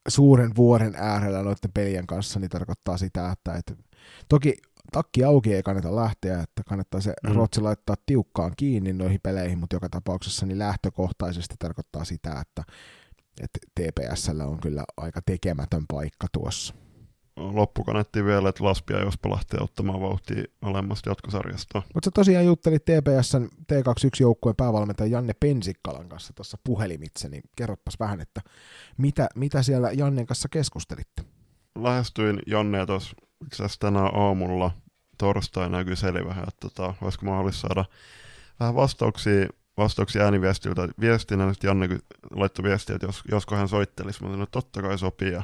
suuren 0.07 0.55
vuoren 0.55 0.95
äärellä 0.95 1.43
noiden 1.43 1.71
pelien 1.73 2.07
kanssa, 2.07 2.39
niin 2.39 2.49
tarkoittaa 2.49 2.97
sitä, 2.97 3.31
että, 3.31 3.53
että 3.53 3.75
toki 4.29 4.53
takki 4.91 5.23
auki 5.23 5.53
ei 5.53 5.63
kannata 5.63 5.95
lähteä, 5.95 6.41
että 6.41 6.63
kannattaa 6.67 7.01
se 7.01 7.13
mm. 7.23 7.35
rotsi 7.35 7.61
laittaa 7.61 7.95
tiukkaan 8.05 8.53
kiinni 8.57 8.93
noihin 8.93 9.19
peleihin, 9.23 9.59
mutta 9.59 9.75
joka 9.75 9.89
tapauksessa 9.89 10.45
niin 10.45 10.59
lähtökohtaisesti 10.59 11.55
tarkoittaa 11.59 12.05
sitä, 12.05 12.41
että, 12.41 12.63
että 13.41 13.59
TPSllä 13.75 14.45
on 14.45 14.59
kyllä 14.59 14.83
aika 14.97 15.21
tekemätön 15.25 15.85
paikka 15.87 16.27
tuossa. 16.31 16.73
Loppukanetti 17.35 18.25
vielä, 18.25 18.49
että 18.49 18.63
Laspia 18.63 19.01
jospa 19.01 19.29
lähtee 19.29 19.59
ottamaan 19.61 20.01
vauhtia 20.01 20.43
alemmasta 20.61 21.09
jatkosarjasta. 21.09 21.81
Mutta 21.93 22.07
sä 22.07 22.11
tosiaan 22.13 22.45
juttelit 22.45 22.85
TPSn 22.85 23.47
T21-joukkueen 23.73 24.55
päävalmentaja 24.55 25.11
Janne 25.11 25.33
Pensikkalan 25.39 26.09
kanssa 26.09 26.33
tuossa 26.33 26.57
puhelimitse, 26.63 27.29
niin 27.29 27.43
kerropas 27.55 27.99
vähän, 27.99 28.21
että 28.21 28.41
mitä, 28.97 29.29
mitä 29.35 29.63
siellä 29.63 29.91
Jannen 29.91 30.25
kanssa 30.25 30.49
keskustelitte? 30.49 31.23
Lähestyin 31.75 32.39
Jannea 32.47 32.85
tuossa 32.85 33.15
itse 33.45 33.63
asiassa 33.63 33.79
tänään 33.79 34.15
aamulla 34.15 34.71
torstaina 35.17 35.77
ja 35.77 35.85
kyseli 35.85 36.25
vähän, 36.25 36.47
että 36.47 36.69
tota, 36.69 36.93
olisiko 37.01 37.25
mahdollista 37.25 37.61
saada 37.61 37.85
vähän 38.59 38.75
vastauksia, 38.75 39.47
vastauksia 39.77 40.23
ääniviestiltä. 40.23 40.87
Viestinä 40.99 41.45
nyt 41.45 41.63
Janne 41.63 41.99
laittoi 42.35 42.63
viestiä, 42.63 42.95
että 42.95 43.07
jos, 43.07 43.21
josko 43.31 43.55
hän 43.55 43.67
soittelisi, 43.67 44.23
mutta 44.23 44.45
totta 44.45 44.81
kai 44.81 44.97
sopii. 44.97 45.31
Ja 45.31 45.43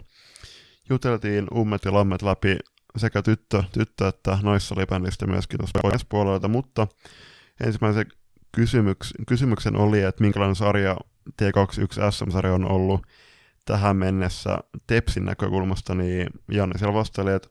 juteltiin 0.89 1.47
ummet 1.55 1.85
ja 1.85 1.93
lammet 1.93 2.21
läpi 2.21 2.57
sekä 2.97 3.21
tyttö, 3.21 3.63
tyttö 3.71 4.07
että 4.07 4.37
naissalibändistä 4.41 5.27
myöskin 5.27 5.59
tuossa 5.59 6.05
puolelta, 6.09 6.47
mutta 6.47 6.87
ensimmäisen 7.65 8.05
kysymyks, 8.51 9.13
kysymyksen 9.27 9.75
oli, 9.75 10.01
että 10.01 10.23
minkälainen 10.23 10.55
sarja 10.55 10.97
T21 11.41 12.11
SM-sarja 12.11 12.53
on 12.53 12.71
ollut 12.71 13.01
tähän 13.65 13.97
mennessä 13.97 14.57
Tepsin 14.87 15.25
näkökulmasta, 15.25 15.95
niin 15.95 16.27
Janne 16.51 16.77
siellä 16.77 16.93
vastaili, 16.93 17.31
että 17.33 17.49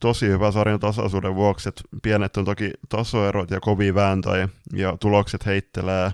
tosi 0.00 0.28
hyvä 0.28 0.50
sarjan 0.50 0.80
tasaisuuden 0.80 1.34
vuoksi, 1.34 1.68
että 1.68 1.82
pienet 2.02 2.36
on 2.36 2.44
toki 2.44 2.70
tasoerot 2.88 3.50
ja 3.50 3.60
kovia 3.60 3.94
vääntöjä 3.94 4.48
ja 4.72 4.96
tulokset 5.00 5.46
heittelee, 5.46 6.10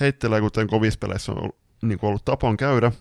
heittelee 0.00 0.40
kuten 0.40 0.66
kovissa 0.66 0.98
peleissä 0.98 1.32
on 1.32 1.38
ollut, 1.38 1.56
niin 1.82 1.98
ollut 2.02 2.24
tapan 2.24 2.56
käydä. 2.56 2.92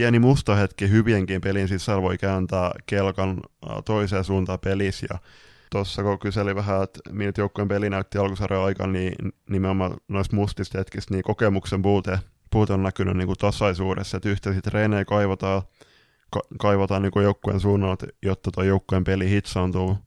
Pieni 0.00 0.18
musta 0.18 0.54
hetki 0.54 0.90
hyvienkin 0.90 1.40
pelin 1.40 1.68
sisällä 1.68 2.02
voi 2.02 2.18
kääntää 2.18 2.72
kelkan 2.86 3.40
toiseen 3.84 4.24
suuntaan 4.24 4.58
pelissä. 4.58 5.06
Ja 5.10 5.18
tuossa 5.70 6.02
kun 6.02 6.18
kyseli 6.18 6.54
vähän, 6.54 6.82
että 6.82 7.00
miltä 7.12 7.40
joukkueen 7.40 7.68
peli 7.68 7.90
näytti 7.90 8.18
alkusarjan 8.18 8.64
aikana, 8.64 8.92
niin 8.92 9.14
nimenomaan 9.50 9.96
noista 10.08 10.36
mustista 10.36 10.78
hetkistä, 10.78 11.14
niin 11.14 11.22
kokemuksen 11.22 11.82
puute, 11.82 12.18
puute 12.50 12.72
on 12.72 12.82
näkynyt 12.82 13.16
niin 13.16 13.26
kuin 13.26 13.38
tasaisuudessa, 13.38 14.16
että 14.16 14.28
yhteisiä 14.28 14.60
treenejä 14.60 15.04
kaivataan, 15.04 15.62
ka- 16.30 16.48
kaivataan 16.58 17.02
niin 17.02 17.22
joukkueen 17.22 17.60
suunnalta, 17.60 18.06
jotta 18.22 18.50
tuo 18.50 18.64
joukkueen 18.64 19.04
peli 19.04 19.30
hitsaantuu. 19.30 19.98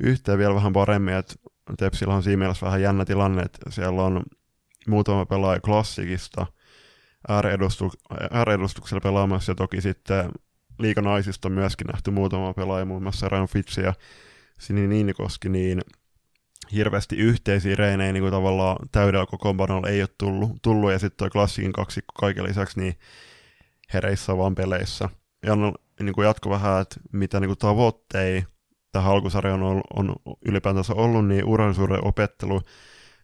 Yhteen 0.00 0.38
vielä 0.38 0.54
vähän 0.54 0.72
paremmin, 0.72 1.14
että 1.14 1.34
Tepsillä 1.78 2.14
on 2.14 2.22
siinä 2.22 2.38
mielessä 2.38 2.66
vähän 2.66 2.82
jännä 2.82 3.04
tilanne, 3.04 3.42
että 3.42 3.70
siellä 3.70 4.02
on 4.02 4.22
muutama 4.88 5.26
pelaaja 5.26 5.60
klassikista 5.60 6.46
ääreedustuksella 8.30 9.00
pelaamassa 9.02 9.50
ja 9.52 9.56
toki 9.56 9.80
sitten 9.80 10.30
liikanaisista 10.78 11.48
myöskin 11.48 11.86
nähty 11.86 12.10
muutama 12.10 12.54
pelaaja, 12.54 12.84
muun 12.84 13.02
muassa 13.02 13.28
Ryan 13.28 13.48
Fitch 13.48 13.78
ja 13.78 13.94
Sini 14.58 14.86
Niinikoski, 14.86 15.48
niin 15.48 15.80
hirveästi 16.72 17.16
yhteisiä 17.16 17.76
reinejä 17.76 18.12
niin 18.12 18.22
kuin 18.22 18.32
tavallaan 18.32 18.76
täydellä 18.92 19.26
kokoonpanolla 19.26 19.88
ei 19.88 20.02
ole 20.02 20.08
tullut, 20.18 20.50
tullut 20.62 20.92
ja 20.92 20.98
sitten 20.98 21.16
tuo 21.16 21.30
klassikin 21.30 21.72
kaksikko 21.72 22.12
kaiken 22.20 22.44
lisäksi 22.44 22.80
niin 22.80 22.94
hereissä 23.94 24.36
vaan 24.36 24.54
peleissä. 24.54 25.08
Ja 25.46 25.52
on 25.52 25.74
niin 26.00 26.14
kuin 26.14 26.26
jatko 26.26 26.50
vähän, 26.50 26.82
että 26.82 27.00
mitä 27.12 27.40
niin 27.40 27.48
kuin 27.48 27.58
tavoitteita 27.58 28.48
tähän 28.92 29.12
alkusarjaan 29.12 29.62
on, 29.62 29.80
on 29.96 30.14
ylipäätänsä 30.46 30.94
ollut, 30.94 31.28
niin 31.28 31.44
urallisuuden 31.44 32.06
opettelu 32.06 32.62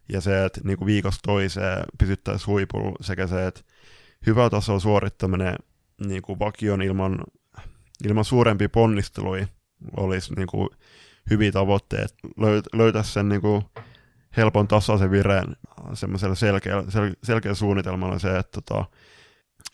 ja 0.09 0.21
se, 0.21 0.45
että 0.45 0.61
niin 0.65 0.79
kuin 0.79 0.87
viikosta 0.87 1.21
toiseen 1.23 1.85
pysyttäisiin 1.99 2.47
huipulla 2.47 2.97
sekä 3.01 3.27
se, 3.27 3.47
että 3.47 3.61
hyvä 4.27 4.51
taso 4.51 4.81
suorittaminen 4.81 5.57
niin 6.07 6.23
kuin 6.23 6.39
vakion 6.39 6.83
ilman, 6.83 7.25
ilman 8.05 8.25
suurempia 8.25 8.69
ponnisteluja 8.69 9.47
olisi 9.97 10.35
niin 10.35 10.47
kuin 10.47 10.69
hyviä 11.31 11.53
tavoitteet, 11.53 12.15
löytää 12.73 13.03
sen 13.03 13.29
niin 13.29 13.41
kuin 13.41 13.63
helpon 14.37 14.69
tasaisen 14.69 15.11
vireen 15.11 15.57
semmoisella 15.95 16.35
selkeä, 16.35 16.83
sel, 16.89 17.15
selkeä 17.23 17.55
suunnitelmalla 17.55 18.19
se, 18.19 18.39
että 18.39 18.61
tota, 18.61 18.85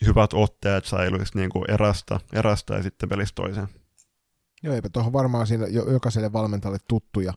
hyvät 0.05 0.33
otteet 0.33 0.85
säilyisi 0.85 1.37
niin 1.37 1.49
kuin 1.49 1.71
erästä, 1.71 2.19
erästä 2.33 2.73
ja 2.73 2.83
sitten 2.83 3.09
pelistä 3.09 3.35
toiseen. 3.35 3.67
Joo, 4.63 4.75
eipä 4.75 4.89
tuohon 4.89 5.13
varmaan 5.13 5.47
siinä 5.47 5.67
jokaiselle 5.67 6.33
valmentajalle 6.33 6.79
tuttuja, 6.87 7.33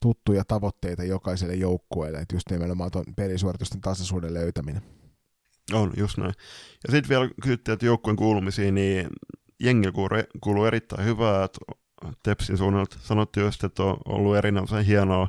tuttuja 0.00 0.44
tavoitteita 0.44 1.04
jokaiselle 1.04 1.54
joukkueelle, 1.54 2.18
että 2.18 2.36
just 2.36 2.50
nimenomaan 2.50 2.90
tuon 2.90 3.04
pelisuoritusten 3.16 3.80
tasaisuuden 3.80 4.34
löytäminen. 4.34 4.82
On, 5.72 5.92
just 5.96 6.18
näin. 6.18 6.32
Ja 6.86 6.92
sitten 6.92 7.08
vielä 7.08 7.30
kysyttiin, 7.42 7.72
että 7.72 7.86
joukkueen 7.86 8.16
kuulumisiin, 8.16 8.74
niin 8.74 9.06
jengi 9.60 9.88
kuuluu 10.40 10.64
erittäin 10.64 11.04
hyvää, 11.04 11.44
että 11.44 11.58
Tepsin 12.22 12.58
suunnalta 12.58 12.96
sanottiin 13.00 13.46
just, 13.46 13.64
että 13.64 13.82
on 13.82 13.96
ollut 14.04 14.36
erinomaisen 14.36 14.84
hienoa 14.84 15.28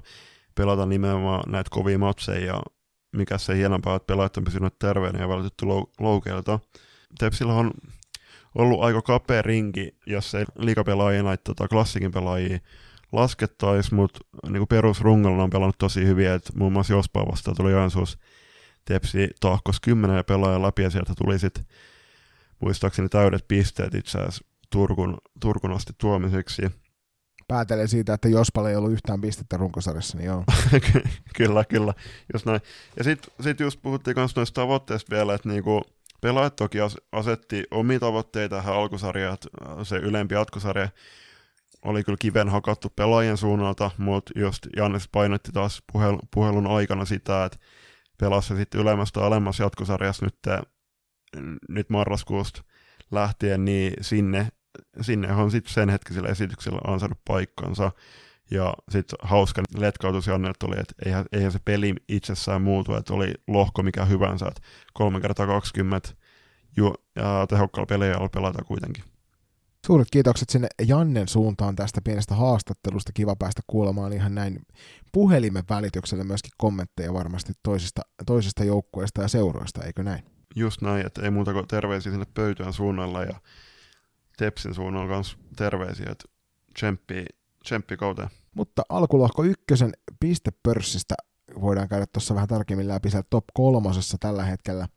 pelata 0.55 0.85
nimenomaan 0.85 1.51
näitä 1.51 1.69
kovia 1.69 1.99
matseja 1.99 2.45
ja 2.45 2.61
mikä 3.15 3.37
se 3.37 3.57
hienompaa, 3.57 3.95
että 3.95 4.05
pelaajat 4.05 4.37
on 4.37 4.43
pysynyt 4.43 4.79
terveenä 4.79 5.19
ja 5.19 5.29
vältetty 5.29 5.65
lou- 5.65 5.91
loukeilta. 5.99 6.59
Tepsillä 7.19 7.53
on 7.53 7.71
ollut 8.55 8.83
aika 8.83 9.01
kapea 9.01 9.41
rinki, 9.41 9.97
jos 10.05 10.35
ei 10.35 10.45
liikapelaajia 10.57 11.23
näitä 11.23 11.43
tota, 11.43 11.67
klassikin 11.67 12.11
pelaajia 12.11 12.59
laskettaisi, 13.11 13.93
mutta 13.95 14.19
niin 14.49 14.67
perusrungolla 14.67 15.43
on 15.43 15.49
pelannut 15.49 15.77
tosi 15.77 16.05
hyvin, 16.05 16.29
että 16.29 16.53
muun 16.55 16.73
muassa 16.73 16.93
Jospaa 16.93 17.27
vastaan 17.27 17.57
tuli 17.57 17.71
Joensuus 17.71 18.17
Tepsi 18.89 19.29
tahkos 19.39 19.79
kymmenen 19.79 20.25
pelaajan 20.25 20.61
läpi 20.61 20.83
ja 20.83 20.89
sieltä 20.89 21.13
tuli 21.17 21.39
sitten 21.39 21.65
muistaakseni 22.59 23.09
täydet 23.09 23.47
pisteet 23.47 23.93
itse 23.95 24.17
asiassa 24.17 24.45
Turkun, 24.69 25.17
Turkun 25.39 25.71
asti 25.71 25.93
tuomiseksi. 25.97 26.61
Päätelen 27.47 27.87
siitä, 27.87 28.13
että 28.13 28.29
Jospalle 28.29 28.69
ei 28.69 28.75
ollut 28.75 28.91
yhtään 28.91 29.21
pistettä 29.21 29.57
runkosarjassa, 29.57 30.17
niin 30.17 30.25
joo. 30.25 30.43
kyllä, 31.37 31.63
kyllä, 31.65 31.93
just 32.33 32.45
näin. 32.45 32.61
Ja 32.97 33.03
sitten 33.03 33.33
sit 33.41 33.59
just 33.59 33.81
puhuttiin 33.81 34.17
myös 34.17 34.35
noista 34.35 34.61
tavoitteista 34.61 35.15
vielä, 35.15 35.33
että 35.33 35.49
niinku, 35.49 35.81
pelaajat 36.21 36.55
toki 36.55 36.77
asetti 37.11 37.63
omia 37.71 37.99
tavoitteita 37.99 38.55
tähän 38.55 38.75
alkusarjaan, 38.75 39.37
se 39.83 39.95
ylempi 39.95 40.35
jatkosarja 40.35 40.89
oli 41.85 42.03
kyllä 42.03 42.17
kiven 42.21 42.49
hakattu 42.49 42.89
pelaajien 42.95 43.37
suunnalta, 43.37 43.91
mutta 43.97 44.31
just 44.35 44.67
Jannes 44.77 45.07
painotti 45.11 45.51
taas 45.51 45.83
puhel, 45.91 46.17
puhelun 46.33 46.67
aikana 46.67 47.05
sitä, 47.05 47.45
että 47.45 47.57
pelasi 48.19 48.55
sitten 48.55 48.81
ylemmästä 48.81 49.21
alemmassa 49.21 49.63
jatkosarjassa 49.63 50.25
nyt, 50.25 50.39
nyt 51.69 51.89
marraskuusta 51.89 52.63
lähtien, 53.11 53.65
niin 53.65 53.93
sinne 54.01 54.47
sinne 55.01 55.33
on 55.33 55.51
sitten 55.51 55.73
sen 55.73 55.89
hetkisellä 55.89 56.29
esityksellä 56.29 56.79
ansainnut 56.87 57.19
paikkansa. 57.27 57.91
Ja 58.51 58.73
sitten 58.89 59.19
hauska 59.21 59.63
letkautus 59.77 60.27
Jannelta 60.27 60.67
oli, 60.67 60.75
että 60.79 60.93
eihän, 61.05 61.25
eihän 61.31 61.51
se 61.51 61.59
peli 61.65 61.95
itsessään 62.07 62.61
muutu, 62.61 62.95
että 62.95 63.13
oli 63.13 63.33
lohko 63.47 63.83
mikä 63.83 64.05
hyvänsä, 64.05 64.45
että 64.47 64.61
3 64.93 65.21
kertaa 65.21 65.47
20 65.47 66.09
ju- 66.77 66.95
ja 67.15 67.45
tehokkaalla 67.49 67.85
peliajalla 67.85 68.29
pelata 68.29 68.63
kuitenkin. 68.63 69.03
Suuret 69.87 70.07
kiitokset 70.11 70.49
sinne 70.49 70.67
Jannen 70.87 71.27
suuntaan 71.27 71.75
tästä 71.75 72.01
pienestä 72.01 72.35
haastattelusta. 72.35 73.11
Kiva 73.13 73.35
päästä 73.35 73.61
kuulemaan 73.67 74.13
ihan 74.13 74.35
näin 74.35 74.61
puhelimen 75.11 75.63
välityksellä 75.69 76.23
myöskin 76.23 76.51
kommentteja 76.57 77.13
varmasti 77.13 77.53
toisista, 77.63 78.01
toisista 78.25 78.63
joukkueista 78.63 79.21
ja 79.21 79.27
seuroista, 79.27 79.83
eikö 79.83 80.03
näin? 80.03 80.23
Just 80.55 80.81
näin, 80.81 81.05
että 81.05 81.21
ei 81.21 81.31
muuta 81.31 81.53
kuin 81.53 81.67
terveisiä 81.67 82.11
sinne 82.11 82.27
pöytään 82.33 82.73
suunnalla 82.73 83.23
ja 83.23 83.41
Tepsin 84.37 84.73
suunnalla 84.73 85.07
myös 85.07 85.37
terveisiä, 85.55 86.05
että 86.11 86.25
tsemppi, 86.73 87.25
tsemppi 87.63 87.97
kauteen. 87.97 88.29
Mutta 88.55 88.81
alkulohko 88.89 89.43
ykkösen 89.43 89.91
pistepörssistä 90.19 91.15
voidaan 91.61 91.89
käydä 91.89 92.05
tuossa 92.05 92.35
vähän 92.35 92.47
tarkemmin 92.47 92.87
läpi 92.87 93.09
siellä 93.09 93.27
top 93.29 93.43
kolmosessa 93.53 94.17
tällä 94.19 94.43
hetkellä. 94.43 94.87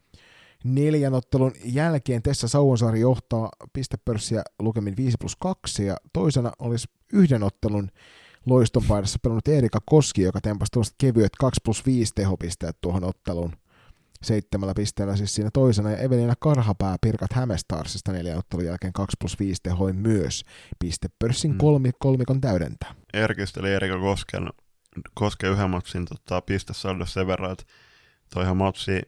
Neljän 0.65 1.15
ottelun 1.15 1.53
jälkeen 1.65 2.23
Tessa 2.23 2.49
Sauonsaari 2.49 3.01
johtaa 3.01 3.49
pistepörssiä 3.73 4.43
lukemin 4.59 4.97
5 4.97 5.17
plus 5.21 5.37
2 5.37 5.87
ja 5.87 5.97
toisena 6.13 6.53
olisi 6.59 6.89
yhden 7.13 7.43
ottelun 7.43 7.89
loistonpaidassa 8.47 9.19
pelannut 9.23 9.49
Erika 9.49 9.79
Koski, 9.87 10.23
joka 10.23 10.41
tempasi 10.41 10.73
tuosta 10.73 10.95
kevyet 10.99 11.33
2 11.39 11.61
plus 11.65 11.87
5 11.87 12.13
tehopisteet 12.15 12.77
tuohon 12.81 13.05
otteluun 13.05 13.53
seitsemällä 14.23 14.75
pisteellä 14.75 15.17
siis 15.17 15.35
siinä 15.35 15.51
toisena, 15.53 15.91
ja 15.91 15.97
Evelina 15.97 16.35
Karhapää 16.41 16.97
Pirkat 17.01 17.33
Hämestarsista 17.33 18.13
neljän 18.13 18.39
ottelun 18.39 18.65
jälkeen 18.65 18.93
2 18.93 19.17
plus 19.21 19.39
5 19.39 19.61
tehoi 19.63 19.93
myös 19.93 20.45
pistepörssin 20.79 21.51
mm. 21.51 21.59
kolmi, 21.59 21.91
kolmikon 21.99 22.41
täydentää. 22.41 22.95
Erkisteli 23.13 23.73
Erika 23.73 23.99
Kosken, 23.99 24.49
Kosken 25.15 25.51
yhden 25.51 25.71
matsin 25.71 26.05
tota, 26.05 26.41
pistesaldo 26.41 27.07
sen 27.07 27.27
verran, 27.27 27.53
että 27.53 27.65
toihan 28.35 28.57
matsi, 28.57 29.01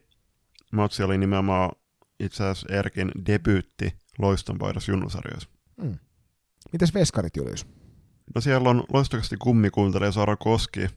matsi 0.75 1.03
oli 1.03 1.17
nimenomaan 1.17 1.71
itse 2.19 2.43
asiassa 2.43 2.75
Erkin 2.75 3.11
debyytti 3.25 3.93
loistonpaidassa 4.17 4.91
junnusarjoissa. 4.91 5.49
Mm. 5.81 5.97
Mites 6.71 6.93
veskarit, 6.93 7.37
Julius? 7.37 7.67
No 8.35 8.41
siellä 8.41 8.69
on 8.69 8.83
loistokasti 8.93 9.37
kummikuuntelija 9.37 10.11
Sara 10.11 10.35
Koski 10.35 10.83
äh, 10.83 10.89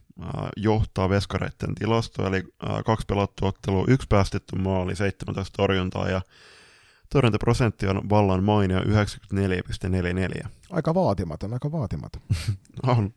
johtaa 0.57 1.09
veskareiden 1.09 1.75
tilastoa, 1.75 2.27
eli 2.27 2.37
äh, 2.37 2.83
kaksi 2.85 3.05
pelattua 3.07 3.47
ottelua, 3.47 3.85
yksi 3.87 4.07
päästetty 4.07 4.55
maali, 4.55 4.95
17 4.95 5.57
torjuntaa 5.57 6.09
ja 6.09 6.21
torjuntaprosentti 7.09 7.87
on 7.87 8.09
vallan 8.09 8.43
mainio 8.43 8.79
94,44. 8.79 10.47
Aika 10.69 10.93
vaatimaton, 10.95 11.53
aika 11.53 11.71
vaatimaton. 11.71 12.21
on. 12.97 13.13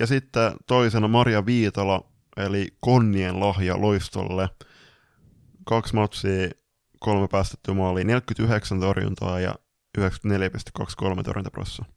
Ja 0.00 0.06
sitten 0.06 0.52
toisena 0.66 1.08
Maria 1.08 1.46
Viitala, 1.46 2.04
eli 2.36 2.68
Konnien 2.80 3.40
lahja 3.40 3.80
loistolle. 3.80 4.48
Kaksi 5.70 5.94
matsia, 5.94 6.50
kolme 6.98 7.28
päästettyä 7.28 7.74
maalia, 7.74 8.04
49 8.04 8.80
torjuntaa 8.80 9.40
ja 9.40 9.54
94,23 9.98 11.22
torjuntaprosenttia. 11.22 11.94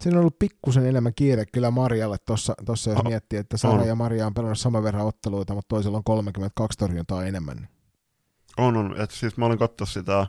Siinä 0.00 0.16
on 0.16 0.20
ollut 0.20 0.38
pikkusen 0.38 0.86
enemmän 0.86 1.14
kiire 1.14 1.44
kyllä 1.52 1.70
Marjalle 1.70 2.16
tuossa, 2.26 2.54
tossa, 2.64 2.90
jos 2.90 3.00
oh, 3.00 3.08
miettii, 3.08 3.38
että 3.38 3.56
Sara 3.56 3.82
on. 3.82 3.88
ja 3.88 3.94
Maria 3.94 4.26
on 4.26 4.34
pelannut 4.34 4.58
saman 4.58 4.82
verran 4.82 5.06
otteluita, 5.06 5.54
mutta 5.54 5.68
toisella 5.68 5.96
on 5.96 6.04
32 6.04 6.78
torjuntaa 6.78 7.24
enemmän. 7.24 7.68
On, 8.56 8.76
on. 8.76 9.00
Et 9.00 9.10
siis 9.10 9.36
mä 9.36 9.46
olin 9.46 9.58
katsoa 9.58 9.86
sitä 9.86 10.26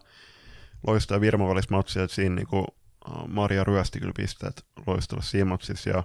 Loista 0.87 1.13
ja 1.13 1.21
Virmo 1.21 1.55
matsia, 1.69 2.03
että 2.03 2.15
siinä 2.15 2.35
niinku, 2.35 2.65
Maria 3.27 3.63
ryösti 3.63 3.99
kyllä 3.99 4.13
pisteet 4.15 4.65
Loistolla 4.87 5.23
siinä 5.23 5.45
matsissa, 5.45 5.89
ja 5.89 6.03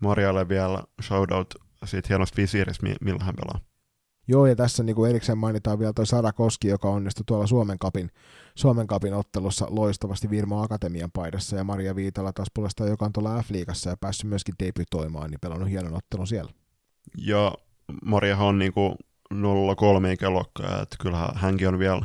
Marjalle 0.00 0.48
vielä 0.48 0.82
shoutout 1.02 1.54
siitä 1.84 2.08
hienosta 2.08 2.36
visiiristä, 2.36 2.86
millä 3.00 3.24
hän 3.24 3.34
pelaa. 3.34 3.73
Joo, 4.28 4.46
ja 4.46 4.56
tässä 4.56 4.82
niin 4.82 4.96
kuin 4.96 5.10
erikseen 5.10 5.38
mainitaan 5.38 5.78
vielä 5.78 5.92
toi 5.92 6.06
Sara 6.06 6.32
Koski, 6.32 6.68
joka 6.68 6.88
onnistui 6.88 7.24
tuolla 7.26 7.46
Suomen 7.46 7.78
kapin, 7.78 8.10
Suomen 8.54 8.86
kapin 8.86 9.14
ottelussa 9.14 9.66
loistavasti 9.70 10.30
Virmo 10.30 10.62
Akatemian 10.62 11.10
paidassa, 11.12 11.56
ja 11.56 11.64
Maria 11.64 11.96
Viitala 11.96 12.32
taas 12.32 12.48
puolestaan, 12.54 12.90
joka 12.90 13.04
on 13.04 13.12
tuolla 13.12 13.42
F-liigassa 13.42 13.90
ja 13.90 13.96
päässyt 14.00 14.30
myöskin 14.30 14.54
debytoimaan, 14.62 15.30
niin 15.30 15.40
pelannut 15.40 15.70
hienon 15.70 15.96
ottelun 15.96 16.26
siellä. 16.26 16.52
Ja 17.18 17.52
Mariahan 18.04 18.46
on 18.46 18.58
niin 18.58 18.72
kuin 18.72 18.94
0-3 19.34 19.36
ikäluokkaa, 20.12 20.82
että 20.82 20.96
kyllähän 21.00 21.34
hänkin 21.34 21.68
on 21.68 21.78
vielä, 21.78 22.04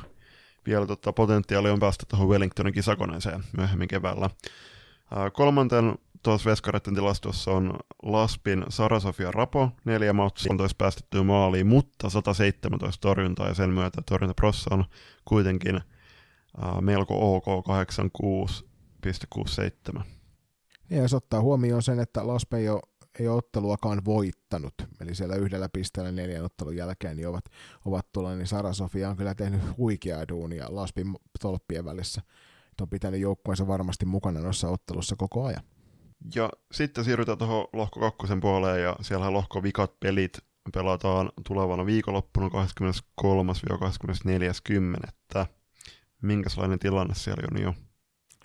vielä 0.66 0.86
tota, 0.86 1.14
potentiaali 1.14 1.70
on 1.70 1.80
päästä 1.80 2.06
tuohon 2.10 2.30
Wellingtonin 2.30 2.74
kisakoneeseen 2.74 3.44
myöhemmin 3.58 3.88
keväällä. 3.88 4.30
kolmanten 5.34 5.96
tuossa 6.24 6.50
veskareiden 6.50 6.96
tilastossa 6.96 7.52
on 7.52 7.74
Laspin 8.04 8.66
Sara-Sofia 8.70 9.32
Rapo, 9.32 9.70
neljä 9.86 10.14
matsia, 10.14 10.50
13 10.50 10.76
päästettyä 10.78 11.24
maaliin, 11.24 11.68
mutta 11.68 12.10
117 12.10 13.02
torjuntaa 13.02 13.48
ja 13.48 13.54
sen 13.54 13.70
myötä 13.70 14.02
torjuntaprossa 14.10 14.76
on 14.76 14.86
kuitenkin 15.26 15.76
uh, 15.76 16.82
melko 16.82 17.36
ok 17.36 17.46
86,67. 19.98 20.04
Ja 20.90 20.98
jos 20.98 21.14
ottaa 21.14 21.42
huomioon 21.42 21.84
sen, 21.84 22.00
että 22.00 22.28
Laspe 22.28 22.58
ei 22.58 22.70
ole, 22.70 22.82
ei 23.20 23.28
ole 23.28 23.38
otteluakaan 23.38 24.06
voittanut, 24.06 24.74
eli 25.02 25.16
siellä 25.16 25.36
yhdellä 25.36 25.70
pisteellä 25.70 26.12
neljän 26.12 26.46
ottelun 26.46 26.76
jälkeen 26.76 27.18
niin 27.18 27.28
ovat, 27.28 27.46
ovat 27.86 28.12
tuolla, 28.12 28.36
niin 28.36 28.48
Sara 28.48 28.74
Sofia 28.74 29.10
on 29.10 29.18
kyllä 29.18 29.36
tehnyt 29.36 29.62
huikeaa 29.78 30.28
duunia 30.28 30.68
Laspin 30.70 31.16
tolppien 31.42 31.86
välissä. 31.86 32.22
Et 32.72 32.82
on 32.82 32.90
pitänyt 32.90 33.22
joukkueensa 33.22 33.68
varmasti 33.68 34.06
mukana 34.06 34.40
noissa 34.40 34.70
ottelussa 34.70 35.16
koko 35.16 35.46
ajan. 35.46 35.64
Ja 36.36 36.50
sitten 36.72 37.04
siirrytään 37.04 37.38
tuohon 37.38 37.68
lohko 37.74 38.00
kakkosen 38.00 38.40
puoleen, 38.40 38.84
ja 38.84 38.96
siellä 39.02 39.34
lohko 39.34 39.64
vikat 39.64 40.00
pelit 40.00 40.38
pelataan 40.74 41.32
tulevana 41.48 41.86
viikonloppuna 41.86 42.50
23-24.10. 45.38 45.46
Minkälainen 46.22 46.80
tilanne 46.80 47.16
siellä 47.16 47.48
on 47.52 47.62
jo? 47.62 47.74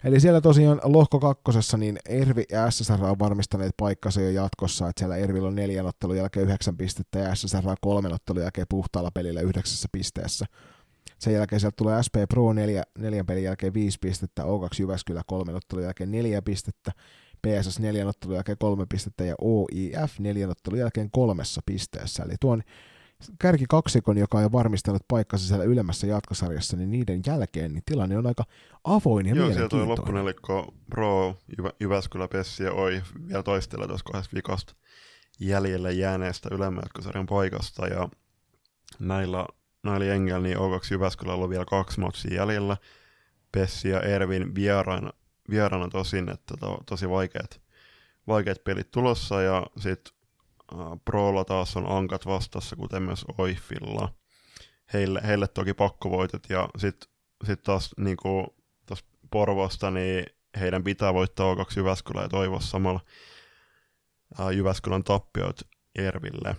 Eli 0.05 0.21
siellä 0.21 0.41
tosiaan 0.41 0.81
lohko 0.85 1.21
kakkosessa 1.21 1.77
niin 1.77 1.99
Ervi 2.09 2.45
ja 2.53 2.71
SSR 2.71 3.05
on 3.05 3.19
varmistaneet 3.19 3.73
paikkansa 3.77 4.21
jo 4.21 4.31
jatkossa, 4.31 4.89
että 4.89 5.01
siellä 5.01 5.17
Ervillä 5.17 5.49
on 5.49 5.55
neljän 5.55 5.87
ottelun 5.87 6.17
jälkeen 6.17 6.47
yhdeksän 6.47 6.77
pistettä 6.77 7.19
ja 7.19 7.35
SSR 7.35 7.69
on 7.69 7.77
kolmen 7.81 8.15
ottelun 8.15 8.43
jälkeen 8.43 8.67
puhtaalla 8.71 9.11
pelillä 9.11 9.41
yhdeksässä 9.41 9.89
pisteessä. 9.93 10.47
Sen 11.19 11.35
jälkeen 11.35 11.61
sieltä 11.61 11.77
tulee 11.77 12.03
SP 12.07 12.15
Pro 12.29 12.53
neljä, 12.53 12.83
neljän 12.99 13.27
pelin 13.27 13.45
jälkeen 13.45 13.75
viisi 13.75 13.99
pistettä, 14.01 14.43
O2 14.43 14.81
Jyväskylä 14.81 15.23
kolmen 15.27 15.55
ottelun 15.55 15.85
jälkeen 15.85 16.11
neljä 16.11 16.43
pistettä, 16.43 16.93
PSS 17.45 17.81
neljän 17.81 18.09
ottelun 18.09 18.35
jälkeen 18.35 18.59
kolme 18.59 18.87
pistettä 18.89 19.25
ja 19.25 19.35
OIF 19.41 20.19
neljän 20.19 20.51
ottelun 20.51 20.79
jälkeen 20.79 21.11
kolmessa 21.11 21.61
pisteessä. 21.67 22.23
Eli 22.23 22.35
tuon 22.41 22.63
kärkikaksikon, 23.39 24.19
joka 24.19 24.39
on 24.39 24.53
varmistanut 24.53 25.03
paikkansa 25.09 25.49
siellä 25.49 25.65
ylemmässä 25.65 26.07
jatkosarjassa, 26.07 26.77
niin 26.77 26.91
niiden 26.91 27.23
jälkeen 27.27 27.73
niin 27.73 27.83
tilanne 27.87 28.19
on 28.19 28.27
aika 28.27 28.45
avoin 28.85 29.27
ja 29.27 29.35
Joo, 29.35 29.53
siellä 29.53 29.69
toi 29.69 29.87
loppunelikko 29.87 30.75
Pro, 30.91 31.37
Jyvä, 31.59 31.71
Jyväskylä, 31.81 32.29
Pessi 32.29 32.65
ja 32.65 32.73
Oi 32.73 33.03
vielä 33.29 33.43
toistelee 33.43 33.87
tuossa 33.87 34.05
kahdesta 34.05 34.37
vikasta 34.37 34.75
jäljelle 35.41 35.93
jääneestä 35.93 36.49
ylemmän 36.53 36.83
jatkosarjan 36.85 37.27
paikasta, 37.27 37.87
ja 37.87 38.09
näillä, 38.99 39.47
näillä 39.83 40.07
jengillä 40.07 40.41
niin 40.41 40.57
O2 40.57 40.89
Jyväskylä 40.91 41.35
on 41.35 41.51
vielä 41.51 41.65
kaksi 41.65 42.01
matsia 42.01 42.35
jäljellä, 42.35 42.77
Pessi 43.53 43.89
ja 43.89 44.01
Ervin 44.01 44.55
vieraana, 44.55 45.13
vieraana 45.51 45.89
tosin, 45.89 46.29
että 46.29 46.55
to, 46.61 46.79
tosi 46.87 47.11
vaikeat, 47.11 47.61
vaikeat 48.27 48.65
pelit 48.65 48.91
tulossa, 48.91 49.43
ja 49.43 49.67
sitten 49.79 50.15
Prolla 51.05 51.45
taas 51.45 51.77
on 51.77 51.91
ankat 51.91 52.27
vastassa, 52.27 52.77
kuten 52.77 53.03
myös 53.03 53.25
Oifilla. 53.39 54.15
Heille, 54.93 55.21
heille 55.27 55.49
toki 55.49 55.75
pakkovoitot 55.75 56.51
ja 56.51 56.69
sitten 56.79 57.11
sit 57.47 57.63
taas 57.63 57.95
niin 57.99 58.17
tuossa 58.87 59.05
Porvosta, 59.31 59.91
niin 59.91 60.27
heidän 60.61 60.85
pitää 60.85 61.15
voittaa 61.15 61.55
O2 61.55 61.73
Jyväskylä 61.77 62.23
ja 62.23 62.29
toivoa 62.29 62.61
samalla 62.61 63.01
ää, 64.39 64.51
Jyväskylän 64.51 65.05
tappiot 65.05 65.61
Erville. 65.95 66.57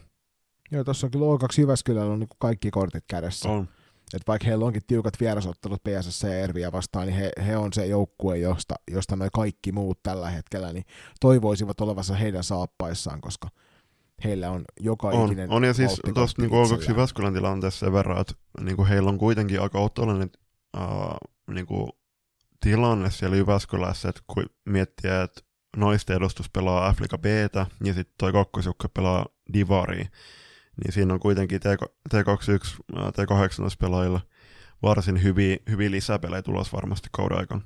Joo, 0.72 0.84
tuossa 0.84 1.08
on 1.08 1.12
kyllä 1.12 1.26
O2 1.26 1.62
Jyväskylällä 1.62 2.14
on 2.14 2.20
niin 2.20 2.30
kaikki 2.40 2.72
kortit 2.72 3.04
kädessä. 3.08 3.50
On. 3.50 3.68
Et 4.14 4.22
vaikka 4.28 4.48
heillä 4.48 4.66
onkin 4.66 4.82
tiukat 4.88 5.20
vierasottelut 5.20 5.84
PSS 5.84 6.24
ja 6.24 6.40
Erviä 6.40 6.72
vastaan, 6.72 7.08
niin 7.08 7.18
he, 7.18 7.32
he 7.46 7.58
on 7.58 7.74
se 7.74 7.86
joukkue, 7.86 8.38
josta, 8.38 8.76
josta 8.92 9.16
noi 9.16 9.30
kaikki 9.34 9.72
muut 9.72 10.04
tällä 10.04 10.30
hetkellä 10.30 10.74
niin 10.74 10.86
toivoisivat 11.20 11.82
olevansa 11.82 12.16
heidän 12.16 12.44
saappaissaan, 12.44 13.22
koska– 13.22 13.50
heillä 14.24 14.52
on 14.52 14.66
joka 14.80 15.08
on, 15.08 15.26
ikinen 15.26 15.50
On, 15.50 15.64
ja 15.64 15.74
siis 15.74 16.02
tuosta 16.14 16.42
niin 16.42 16.52
O2 16.52 16.90
Jyväskylän 16.90 17.34
tilanteessa 17.34 17.80
sen 17.80 17.94
verran, 17.94 18.22
että 18.22 18.34
niin 18.62 18.76
kuin 18.76 18.88
heillä 18.88 19.10
on 19.10 19.18
kuitenkin 19.18 19.62
aika 19.62 19.80
otollinen 19.80 20.30
uh, 20.78 21.54
niin 21.54 21.66
kuin 21.66 21.90
tilanne 22.60 23.12
siellä 23.12 23.38
Jyväskylässä, 23.38 24.10
että 24.10 24.22
kun 24.28 24.46
miettii, 24.66 25.12
että 25.24 25.42
naisten 25.78 26.16
edustus 26.16 26.50
pelaa 26.50 26.88
Afrika 26.88 27.18
b 27.18 27.26
ja 27.84 27.94
sitten 27.94 28.16
toi 28.18 28.32
kakkosjukka 28.32 28.90
pelaa 28.90 29.26
Divari, 29.54 30.08
niin 30.84 30.94
siinä 30.94 31.14
on 31.14 31.20
kuitenkin 31.20 31.62
T21, 32.14 32.80
T18 32.98 33.76
pelaajilla 33.80 34.22
varsin 34.82 35.24
hyviä, 35.24 35.58
hyviä 35.70 35.92
lisäpelejä 35.92 36.42
tulossa 36.42 36.76
varmasti 36.76 37.10
kauden 37.12 37.38
aikana. 37.38 37.62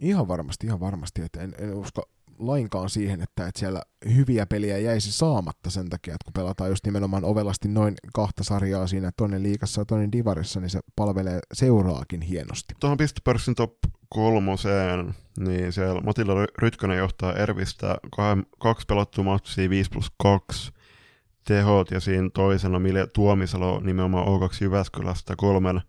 Ihan 0.00 0.28
varmasti, 0.28 0.66
ihan 0.66 0.80
varmasti. 0.80 1.22
Että 1.22 1.40
en, 1.40 1.54
en 1.58 1.74
usko 1.74 2.02
lainkaan 2.38 2.90
siihen, 2.90 3.20
että, 3.20 3.46
että 3.46 3.58
siellä 3.58 3.82
hyviä 4.14 4.46
peliä 4.46 4.78
jäisi 4.78 5.12
saamatta 5.12 5.70
sen 5.70 5.88
takia, 5.88 6.14
että 6.14 6.24
kun 6.24 6.32
pelataan 6.32 6.70
just 6.70 6.86
nimenomaan 6.86 7.24
ovelasti 7.24 7.68
noin 7.68 7.94
kahta 8.14 8.44
sarjaa 8.44 8.86
siinä, 8.86 9.10
toinen 9.16 9.42
liikassa 9.42 9.80
ja 9.80 9.84
toinen 9.84 10.12
divarissa, 10.12 10.60
niin 10.60 10.70
se 10.70 10.80
palvelee 10.96 11.40
seuraakin 11.52 12.20
hienosti. 12.20 12.74
Tuohon 12.80 12.98
pistepörssin 12.98 13.54
top 13.54 13.74
kolmoseen, 14.08 15.14
niin 15.38 15.72
siellä 15.72 16.00
Matilla 16.00 16.46
Rytkönen 16.58 16.98
johtaa 16.98 17.32
Ervistä 17.32 17.96
kaksi 18.58 18.86
pelattua 18.86 19.24
matsia 19.24 19.70
5 19.70 19.90
plus 19.90 20.12
2 20.22 20.73
tehot 21.44 21.90
ja 21.90 22.00
siinä 22.00 22.30
toisena 22.34 22.78
Mille 22.78 23.06
Tuomisalo 23.06 23.80
nimenomaan 23.80 24.26
O2 24.26 24.56
Jyväskylästä 24.60 25.34
kolmen 25.36 25.80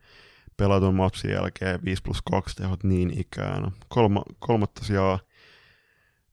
pelatun 0.58 0.96
matsin 0.96 1.32
jälkeen 1.32 1.80
5 1.86 2.04
plus 2.04 2.22
2 2.32 2.56
tehot 2.56 2.84
niin 2.84 3.20
ikään. 3.20 3.72
Kolma, 3.88 4.24
kolmatta 4.39 4.84
sijaa 4.84 5.20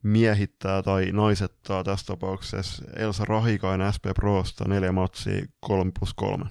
miehittää 0.02 0.82
tai 0.82 1.12
naisettaa 1.12 1.84
tässä 1.84 2.06
tapauksessa 2.06 2.84
Elsa 2.96 3.24
Rahikainen 3.24 3.92
SP 3.94 4.04
Prosta 4.14 4.68
neljä 4.68 4.92
matsia 4.92 5.46
3 5.60 5.92
plus 5.98 6.14
3. 6.14 6.44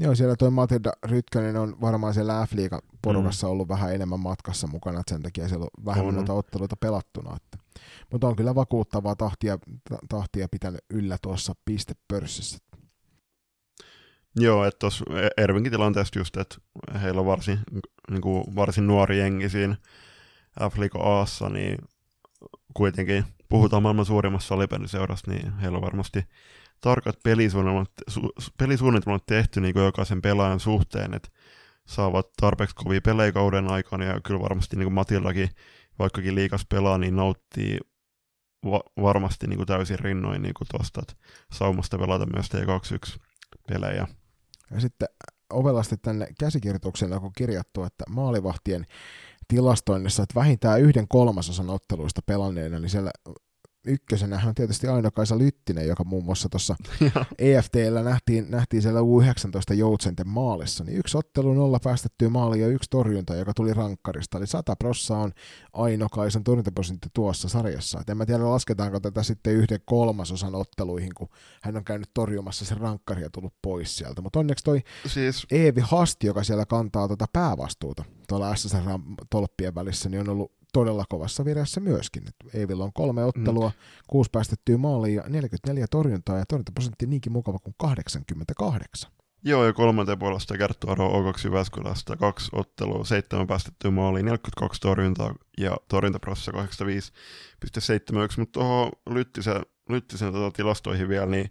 Joo, 0.00 0.14
siellä 0.14 0.36
toi 0.36 0.50
Matilda 0.50 0.92
Rytkönen 1.06 1.56
on 1.56 1.80
varmaan 1.80 2.14
siellä 2.14 2.46
f 2.46 2.52
porukassa 3.02 3.46
mm. 3.46 3.50
ollut 3.50 3.68
vähän 3.68 3.94
enemmän 3.94 4.20
matkassa 4.20 4.66
mukana, 4.66 5.00
että 5.00 5.14
sen 5.14 5.22
takia 5.22 5.48
siellä 5.48 5.64
on 5.64 5.84
vähemmän 5.84 6.14
noita 6.14 6.32
otteluita 6.32 6.76
pelattuna. 6.76 7.36
Että. 7.36 7.58
Mutta 8.12 8.28
on 8.28 8.36
kyllä 8.36 8.54
vakuuttavaa 8.54 9.16
tahtia, 9.16 9.58
tahtia 10.08 10.48
pitänyt 10.48 10.80
yllä 10.90 11.16
tuossa 11.22 11.54
pistepörssissä. 11.64 12.58
Joo, 14.36 14.64
että 14.64 14.78
tuossa 14.78 15.04
Ervinkin 15.36 15.72
tilanteessa 15.72 16.18
just, 16.18 16.36
että 16.36 16.56
heillä 17.02 17.20
on 17.20 17.26
varsin, 17.26 17.58
niin 18.10 18.20
kuin 18.20 18.44
varsin 18.56 18.86
nuori 18.86 19.18
jengi 19.18 19.48
siinä 19.48 19.76
f 20.56 20.74
Aassa, 20.98 21.48
niin 21.48 21.78
kuitenkin 22.74 23.24
puhutaan 23.48 23.82
maailman 23.82 24.06
suurimmassa 24.06 24.48
salibändiseurasta, 24.48 25.30
niin 25.30 25.58
heillä 25.58 25.76
on 25.76 25.82
varmasti 25.82 26.24
tarkat 26.80 27.16
pelisuunnitelmat, 27.22 27.90
su, 28.08 28.20
pelisuunnitelmat 28.58 29.26
tehty 29.26 29.60
niin 29.60 29.78
jokaisen 29.78 30.22
pelaajan 30.22 30.60
suhteen, 30.60 31.14
että 31.14 31.28
saavat 31.86 32.26
tarpeeksi 32.40 32.76
kovia 32.76 33.00
pelejä 33.00 33.32
kauden 33.32 33.70
aikana, 33.70 34.04
ja 34.04 34.20
kyllä 34.20 34.40
varmasti 34.40 34.76
niin 34.76 34.86
kuin 34.86 34.94
Matildakin, 34.94 35.48
vaikkakin 35.98 36.34
liikas 36.34 36.66
pelaa, 36.68 36.98
niin 36.98 37.16
nauttii 37.16 37.78
va- 38.64 39.02
varmasti 39.02 39.46
niin 39.46 39.56
kuin 39.56 39.66
täysin 39.66 39.98
rinnoin 39.98 40.42
niin 40.42 40.54
kuin 40.54 40.68
tuosta, 40.70 41.00
että 41.02 41.14
saumasta 41.52 41.98
pelata 41.98 42.26
myös 42.26 42.46
T21 42.46 43.18
pelejä. 43.68 44.06
Ja 44.70 44.80
sitten 44.80 45.08
ovelasti 45.52 45.96
tänne 45.96 46.26
käsikirjoitukseen 46.40 47.12
on 47.12 47.30
kirjattu, 47.36 47.84
että 47.84 48.04
maalivahtien 48.08 48.86
tilastoinnissa, 49.48 50.22
että 50.22 50.40
vähintään 50.40 50.80
yhden 50.80 51.08
kolmasosan 51.08 51.70
otteluista 51.70 52.20
pelanneena, 52.26 52.78
niin 52.78 52.90
siellä 52.90 53.10
ykkösenä 53.88 54.42
on 54.46 54.54
tietysti 54.54 54.86
Aino-Kaisa 54.86 55.38
Lyttinen, 55.38 55.88
joka 55.88 56.04
muun 56.04 56.24
muassa 56.24 56.48
tuossa 56.48 56.76
EFTllä 57.38 58.02
nähtiin, 58.02 58.50
nähtiin 58.50 58.82
siellä 58.82 59.00
U19 59.00 59.74
Joutsenten 59.74 60.28
maalissa, 60.28 60.84
niin 60.84 60.98
yksi 60.98 61.18
ottelu 61.18 61.54
nolla 61.54 61.78
päästettyä 61.84 62.28
maali 62.28 62.60
ja 62.60 62.68
yksi 62.68 62.90
torjunta, 62.90 63.36
joka 63.36 63.54
tuli 63.54 63.74
rankkarista, 63.74 64.38
eli 64.38 64.46
100 64.46 64.76
prossa 64.76 65.16
on 65.16 65.32
Aino-Kaisan 65.72 66.44
torjuntaprosentti 66.44 67.08
tuossa 67.14 67.48
sarjassa. 67.48 68.00
Et 68.00 68.10
en 68.10 68.16
mä 68.16 68.26
tiedä, 68.26 68.50
lasketaanko 68.50 69.00
tätä 69.00 69.22
sitten 69.22 69.54
yhden 69.54 69.80
kolmasosan 69.84 70.54
otteluihin, 70.54 71.14
kun 71.16 71.28
hän 71.62 71.76
on 71.76 71.84
käynyt 71.84 72.10
torjumassa 72.14 72.64
sen 72.64 72.78
rankkari 72.78 73.22
ja 73.22 73.30
tullut 73.30 73.54
pois 73.62 73.96
sieltä, 73.96 74.22
mutta 74.22 74.38
onneksi 74.38 74.64
toi 74.64 74.82
siis... 75.06 75.46
Eevi 75.50 75.80
Hasti, 75.80 76.26
joka 76.26 76.44
siellä 76.44 76.66
kantaa 76.66 77.06
tuota 77.06 77.26
päävastuuta 77.32 78.04
tuolla 78.28 78.54
SSR-tolppien 78.54 79.74
välissä, 79.74 80.08
niin 80.08 80.20
on 80.20 80.28
ollut 80.28 80.57
todella 80.72 81.04
kovassa 81.08 81.44
vireessä 81.44 81.80
myöskin. 81.80 82.22
Eivillä 82.54 82.84
on 82.84 82.92
kolme 82.92 83.24
ottelua, 83.24 83.68
mm. 83.68 83.74
kuusi 84.06 84.30
päästettyä 84.32 84.76
maaliin 84.76 85.14
ja 85.14 85.22
44 85.28 85.86
torjuntaa 85.90 86.38
ja 86.38 86.46
torjuntaprosentti 86.46 87.06
niinkin 87.06 87.32
mukava 87.32 87.58
kuin 87.58 87.74
88. 87.78 89.12
Joo, 89.44 89.66
ja 89.66 89.72
kolmanteen 89.72 90.18
puolesta 90.18 90.58
Kerttu 90.58 90.90
Aro 90.90 91.08
O2 91.08 91.40
Jyväskylästä, 91.44 92.16
kaksi 92.16 92.48
ottelua, 92.52 93.04
seitsemän 93.04 93.46
päästettyä 93.46 93.90
maaliin, 93.90 94.26
42 94.26 94.80
torjuntaa 94.80 95.34
ja 95.58 95.76
torjuntaprossa 95.88 96.52
85,71, 96.52 96.56
mutta 98.38 98.52
tuohon 98.52 98.92
Lyttisen, 99.10 99.62
Lyttisen 99.88 100.32
tota 100.32 100.56
tilastoihin 100.56 101.08
vielä, 101.08 101.26
niin 101.26 101.50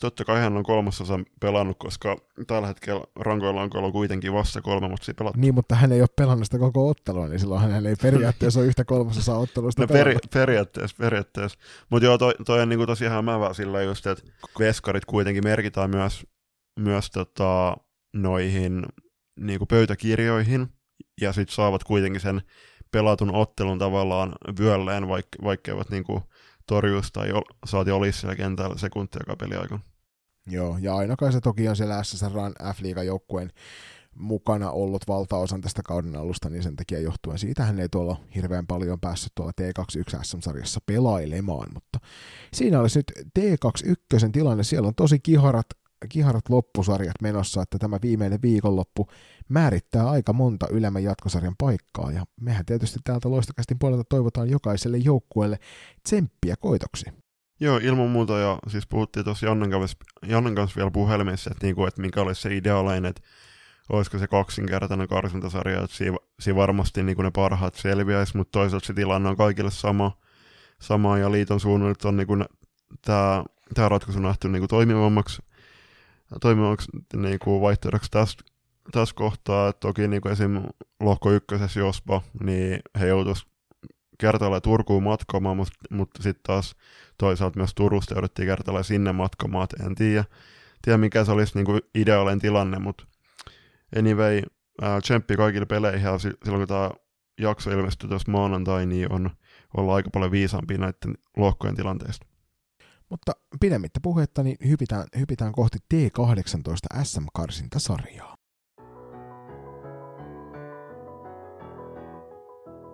totta 0.00 0.24
kai 0.24 0.40
hän 0.40 0.56
on 0.56 0.62
kolmasosa 0.62 1.20
pelannut, 1.40 1.76
koska 1.78 2.16
tällä 2.46 2.68
hetkellä 2.68 3.04
rankoilla 3.16 3.62
on 3.62 3.70
ollut 3.74 3.92
kuitenkin 3.92 4.32
vasta 4.32 4.62
kolme 4.62 4.88
matsia 4.88 5.14
pelattu. 5.14 5.40
Niin, 5.40 5.54
mutta 5.54 5.74
hän 5.74 5.92
ei 5.92 6.00
ole 6.00 6.08
pelannut 6.16 6.44
sitä 6.44 6.58
koko 6.58 6.88
ottelua, 6.88 7.28
niin 7.28 7.40
silloin 7.40 7.60
hän 7.60 7.86
ei 7.86 7.96
periaatteessa 8.02 8.60
ole 8.60 8.66
yhtä 8.66 8.84
kolmasosaa 8.84 9.38
ottelusta 9.38 9.82
no, 9.82 9.86
peri- 9.86 10.16
periaatteessa, 10.34 10.96
periaatteessa. 10.98 11.58
Mutta 11.90 12.06
joo, 12.06 12.18
toi, 12.18 12.34
toi 12.46 12.60
on 12.62 12.68
niinku 12.68 12.86
tosi 12.86 13.06
hämäävää 13.06 13.52
sillä 13.52 13.82
just, 13.82 14.06
että 14.06 14.24
veskarit 14.58 15.04
kuitenkin 15.04 15.44
merkitään 15.44 15.90
myös, 15.90 16.26
myös 16.80 17.10
tota, 17.10 17.76
noihin 18.14 18.86
niinku 19.40 19.66
pöytäkirjoihin, 19.66 20.68
ja 21.20 21.32
sitten 21.32 21.54
saavat 21.54 21.84
kuitenkin 21.84 22.20
sen 22.20 22.42
pelatun 22.92 23.34
ottelun 23.34 23.78
tavallaan 23.78 24.32
vyölleen, 24.58 25.08
vaikka, 25.08 25.38
vaikka 25.44 25.70
eivät 25.70 25.90
niinku 25.90 26.22
torjuisi 26.66 27.12
tai 27.12 27.28
saati 27.66 27.90
olisi 27.90 28.20
siellä 28.20 28.36
kentällä 28.36 28.78
sekuntia 28.78 29.20
joka 29.20 29.36
peliaikana. 29.36 29.80
Joo, 30.46 30.78
ja 30.80 30.96
aina 30.96 31.16
kai 31.16 31.32
se 31.32 31.40
toki 31.40 31.68
on 31.68 31.76
siellä 31.76 32.02
SSRn 32.02 32.54
F-liigan 32.74 33.06
joukkueen 33.06 33.50
mukana 34.18 34.70
ollut 34.70 35.08
valtaosan 35.08 35.60
tästä 35.60 35.82
kauden 35.82 36.16
alusta, 36.16 36.50
niin 36.50 36.62
sen 36.62 36.76
takia 36.76 37.00
johtuen 37.00 37.38
siitä 37.38 37.64
hän 37.64 37.78
ei 37.78 37.88
tuolla 37.88 38.16
hirveän 38.34 38.66
paljon 38.66 39.00
päässyt 39.00 39.32
tuolla 39.34 39.52
T21 39.60 40.18
SM-sarjassa 40.22 40.80
pelailemaan, 40.86 41.68
mutta 41.74 41.98
siinä 42.52 42.80
olisi 42.80 42.98
nyt 42.98 43.12
T21 43.38 44.30
tilanne, 44.32 44.64
siellä 44.64 44.88
on 44.88 44.94
tosi 44.94 45.18
kiharat, 45.18 45.66
kiharat 46.08 46.48
loppusarjat 46.48 47.22
menossa, 47.22 47.62
että 47.62 47.78
tämä 47.78 47.98
viimeinen 48.02 48.42
viikonloppu 48.42 49.06
määrittää 49.48 50.10
aika 50.10 50.32
monta 50.32 50.66
ylemmän 50.70 51.02
jatkosarjan 51.02 51.54
paikkaa, 51.58 52.12
ja 52.12 52.24
mehän 52.40 52.66
tietysti 52.66 52.98
täältä 53.04 53.30
loistokästin 53.30 53.78
puolelta 53.78 54.04
toivotaan 54.08 54.50
jokaiselle 54.50 54.96
joukkueelle 54.96 55.58
tsemppiä 56.02 56.54
koitoksi. 56.60 57.06
Joo, 57.60 57.80
ilman 57.82 58.10
muuta, 58.10 58.38
ja 58.38 58.58
siis 58.68 58.86
puhuttiin 58.86 59.24
tuossa 59.24 59.46
Jannen 59.46 59.70
kanssa, 59.70 59.96
Jannen 60.26 60.54
kanssa 60.54 60.76
vielä 60.76 60.90
puhelimessa, 60.90 61.50
että, 61.50 61.66
niinku, 61.66 61.86
että 61.86 62.00
mikä 62.00 62.22
olisi 62.22 62.42
se 62.42 62.56
ideaalinen, 62.56 63.06
että 63.06 63.22
olisiko 63.88 64.18
se 64.18 64.26
kaksinkertainen 64.26 65.08
karsintasarja, 65.08 65.84
että 65.84 65.96
siinä, 65.96 66.16
siinä 66.40 66.56
varmasti 66.56 67.02
niin 67.02 67.18
ne 67.18 67.30
parhaat 67.30 67.74
selviäisi, 67.74 68.36
mutta 68.36 68.58
toisaalta 68.58 68.86
se 68.86 68.94
tilanne 68.94 69.28
on 69.28 69.36
kaikille 69.36 69.70
sama, 69.70 70.18
sama 70.80 71.18
ja 71.18 71.32
liiton 71.32 71.60
suunnilta 71.60 72.08
on 72.08 72.16
niin 72.16 72.44
tämä, 73.02 73.44
tämä 73.74 73.88
ratkaisu 73.88 74.20
nähty 74.20 74.48
niin 74.48 74.60
kuin 74.60 74.68
toimivammaksi, 74.68 75.42
toimivammaksi 76.40 76.90
niin 77.16 77.38
kuin 77.38 77.60
vaihtoehdoksi 77.60 78.10
tässä, 78.10 78.38
tässä 78.92 79.14
kohtaa, 79.14 79.72
toki 79.72 80.08
niin 80.08 80.22
kuin 80.22 80.32
esim. 80.32 80.62
lohko 81.00 81.32
ykkösessä 81.32 81.80
Jospa, 81.80 82.22
niin 82.42 82.80
he 83.00 83.06
joutuisivat 83.06 83.52
kertailla 84.18 84.60
Turkuun 84.60 85.02
matkamaan, 85.02 85.56
mutta, 85.56 85.78
mutta 85.90 86.22
sitten 86.22 86.42
taas 86.42 86.76
toisaalta 87.18 87.58
myös 87.58 87.74
Turusta 87.74 88.14
jouduttiin 88.14 88.48
kertailla 88.48 88.82
sinne 88.82 89.12
matkamaan, 89.12 89.64
että 89.64 89.86
en 89.86 89.94
tiedä, 89.94 90.24
tiedä 90.82 90.98
mikä 90.98 91.24
se 91.24 91.32
olisi 91.32 91.62
niin 91.62 91.80
ideaalinen 91.94 92.40
tilanne, 92.40 92.78
mutta 92.78 93.04
Anyway, 93.98 94.42
äh, 94.82 95.02
tsemppi 95.02 95.36
kaikille 95.36 95.66
peleihin 95.66 96.02
ja 96.02 96.18
silloin 96.18 96.60
kun 96.60 96.68
tämä 96.68 96.90
jakso 97.40 97.70
ilmestyy 97.70 98.08
tuossa 98.08 98.32
maanantai, 98.32 98.86
niin 98.86 99.12
on 99.12 99.30
olla 99.76 99.94
aika 99.94 100.10
paljon 100.10 100.30
viisaampi 100.30 100.78
näiden 100.78 101.14
lohkojen 101.36 101.76
tilanteesta. 101.76 102.26
Mutta 103.10 103.32
pidemmittä 103.60 104.00
puhetta, 104.02 104.42
niin 104.42 104.56
hypitään, 104.68 105.04
hypitään 105.18 105.52
kohti 105.52 105.78
T18 105.94 107.02
SM-karsintasarjaa. 107.02 108.34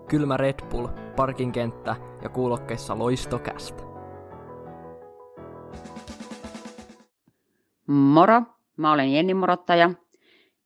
Kylmä 0.08 0.36
Red 0.36 0.66
Bull, 0.70 0.88
parkinkenttä 1.16 1.96
ja 2.22 2.28
kuulokkeissa 2.28 2.98
loistokästä. 2.98 3.82
Moro, 7.86 8.42
mä 8.76 8.92
olen 8.92 9.12
Jenni 9.12 9.34
Morottaja 9.34 9.90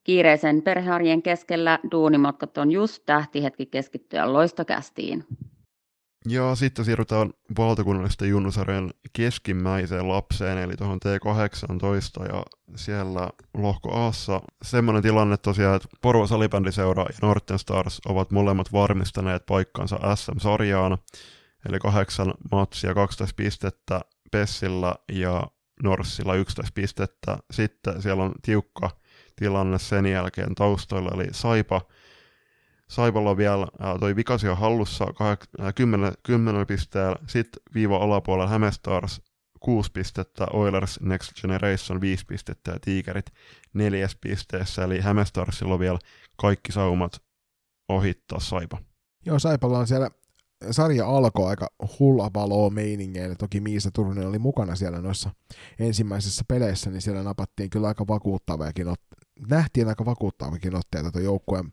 Kiireisen 0.07 0.61
perhearjen 0.61 1.21
keskellä 1.21 1.79
duunimatkat 1.91 2.57
on 2.57 2.71
just 2.71 3.03
tähtihetki 3.05 3.65
keskittyä 3.65 4.33
loistokästiin. 4.33 5.25
Ja 6.29 6.55
sitten 6.55 6.85
siirrytään 6.85 7.31
valtakunnallisten 7.57 8.29
junnusarjan 8.29 8.93
keskimmäiseen 9.13 10.07
lapseen, 10.09 10.57
eli 10.57 10.75
tuohon 10.77 10.99
T18, 11.05 12.33
ja 12.33 12.43
siellä 12.75 13.29
lohko 13.53 13.91
Aassa 13.93 14.41
semmoinen 14.61 15.03
tilanne 15.03 15.37
tosiaan, 15.37 15.75
että 15.75 15.87
Porvo 16.01 16.27
Salibändiseura 16.27 17.03
ja 17.03 17.17
Norten 17.21 17.59
Stars 17.59 18.01
ovat 18.05 18.31
molemmat 18.31 18.71
varmistaneet 18.71 19.45
paikkansa 19.45 20.15
SM-sarjaan, 20.15 20.97
eli 21.69 21.79
kahdeksan 21.79 22.33
matsia, 22.51 22.93
12 22.93 23.33
pistettä 23.35 24.01
Pessillä 24.31 24.95
ja 25.11 25.47
Norssilla 25.83 26.35
11 26.35 26.71
pistettä. 26.73 27.37
Sitten 27.51 28.01
siellä 28.01 28.23
on 28.23 28.33
tiukka 28.41 28.89
tilanne 29.35 29.79
sen 29.79 30.05
jälkeen 30.05 30.55
taustoilla, 30.55 31.11
eli 31.13 31.27
Saipa, 31.31 31.81
Saipalla 32.89 33.37
vielä 33.37 33.67
ää, 33.79 33.97
toi 33.99 34.15
vikasia 34.15 34.55
hallussa 34.55 35.05
10, 35.75 36.13
10 36.23 36.67
pisteellä, 36.67 37.15
sitten 37.27 37.61
viiva 37.73 37.97
alapuolella 37.97 38.49
Hämestars 38.49 39.21
6 39.59 39.91
pistettä, 39.91 40.47
Oilers 40.53 40.99
Next 41.01 41.41
Generation 41.41 42.01
5 42.01 42.25
pistettä 42.25 42.71
ja 42.71 42.79
Tigerit 42.79 43.25
neljäs 43.73 44.17
pisteessä, 44.21 44.83
eli 44.83 44.99
Hämestarsilla 44.99 45.73
on 45.73 45.79
vielä 45.79 45.99
kaikki 46.37 46.71
saumat 46.71 47.21
ohittaa 47.89 48.39
Saipa. 48.39 48.77
Joo, 49.25 49.39
Saipalla 49.39 49.79
on 49.79 49.87
siellä 49.87 50.09
sarja 50.71 51.07
alkoi 51.07 51.49
aika 51.49 51.67
hullabaloa 51.99 52.69
meiningeillä. 52.69 53.35
Toki 53.35 53.59
Miisa 53.59 53.91
Turunen 53.91 54.27
oli 54.27 54.39
mukana 54.39 54.75
siellä 54.75 55.01
noissa 55.01 55.29
ensimmäisissä 55.79 56.43
peleissä, 56.47 56.89
niin 56.89 57.01
siellä 57.01 57.23
napattiin 57.23 57.69
kyllä 57.69 57.87
aika 57.87 58.07
vakuuttavakin 58.07 58.87
nähtiin 59.49 59.87
aika 59.87 60.05
vakuuttavakin 60.05 60.75
otteita 60.75 61.11
tuon 61.11 61.23
joukkueen 61.23 61.69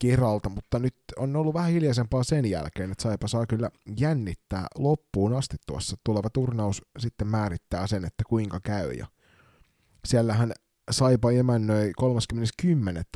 keralta, 0.00 0.48
mutta 0.48 0.78
nyt 0.78 0.94
on 1.16 1.36
ollut 1.36 1.54
vähän 1.54 1.70
hiljaisempaa 1.70 2.24
sen 2.24 2.50
jälkeen, 2.50 2.92
että 2.92 3.02
Saipa 3.02 3.28
saa 3.28 3.46
kyllä 3.46 3.70
jännittää 3.98 4.66
loppuun 4.78 5.34
asti 5.34 5.56
tuossa. 5.66 5.96
Tuleva 6.04 6.30
turnaus 6.30 6.82
sitten 6.98 7.28
määrittää 7.28 7.86
sen, 7.86 8.04
että 8.04 8.24
kuinka 8.28 8.60
käy. 8.60 8.92
Ja 8.92 9.06
siellähän 10.04 10.52
Saipa 10.90 11.30
emännöi 11.30 11.92
30.10. 12.00 12.66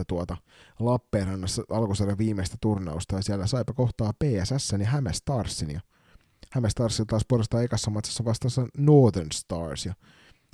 tuota 0.09 0.37
Lappeenrannassa 0.81 1.63
alkusarjan 1.71 2.19
viimeistä 2.19 2.57
turnausta, 2.61 3.17
ja 3.17 3.23
siellä 3.23 3.47
Saipa 3.47 3.73
kohtaa 3.73 4.13
PSS 4.13 4.73
ja 4.73 4.87
Häme 4.87 5.13
Starsin, 5.13 5.71
ja 5.71 5.81
Häme 6.53 6.71
Starsin 6.71 7.07
taas 7.07 7.23
puolestaan 7.29 7.65
ekassa 7.65 7.91
matsassa 7.91 8.25
vastassa 8.25 8.67
Northern 8.79 9.33
Stars, 9.33 9.87
ja 9.87 9.95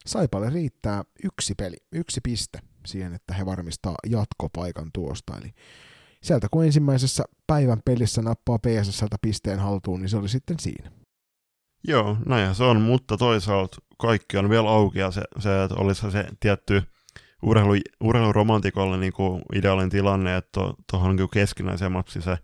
Saipalle 0.06 0.50
riittää 0.50 1.04
yksi 1.24 1.54
peli, 1.54 1.76
yksi 1.92 2.20
piste 2.20 2.58
siihen, 2.86 3.14
että 3.14 3.34
he 3.34 3.46
varmistaa 3.46 3.94
jatkopaikan 4.06 4.90
tuosta. 4.92 5.38
Eli 5.38 5.52
sieltä 6.22 6.48
kun 6.50 6.64
ensimmäisessä 6.64 7.24
päivän 7.46 7.80
pelissä 7.84 8.22
nappaa 8.22 8.58
PSSltä 8.58 9.16
pisteen 9.22 9.58
haltuun, 9.58 10.00
niin 10.00 10.08
se 10.08 10.16
oli 10.16 10.28
sitten 10.28 10.60
siinä. 10.60 10.90
Joo, 11.88 12.16
näinhän 12.26 12.54
se 12.54 12.64
on, 12.64 12.80
mutta 12.80 13.16
toisaalta 13.16 13.76
kaikki 13.98 14.36
on 14.36 14.50
vielä 14.50 14.70
auki 14.70 14.98
ja 14.98 15.10
se, 15.10 15.22
se 15.38 15.64
että 15.64 15.76
olisi 15.76 16.10
se 16.10 16.24
tietty 16.40 16.82
urheilu, 17.42 17.72
urheiluromantikolle 18.00 18.98
niin 18.98 19.12
kuin 19.12 19.42
ideaalinen 19.54 19.90
tilanne, 19.90 20.36
että 20.36 20.60
tuohon 20.90 21.16
to, 21.16 21.28
keskinäiseen 21.28 21.92
matsi 21.92 22.22
se 22.22 22.38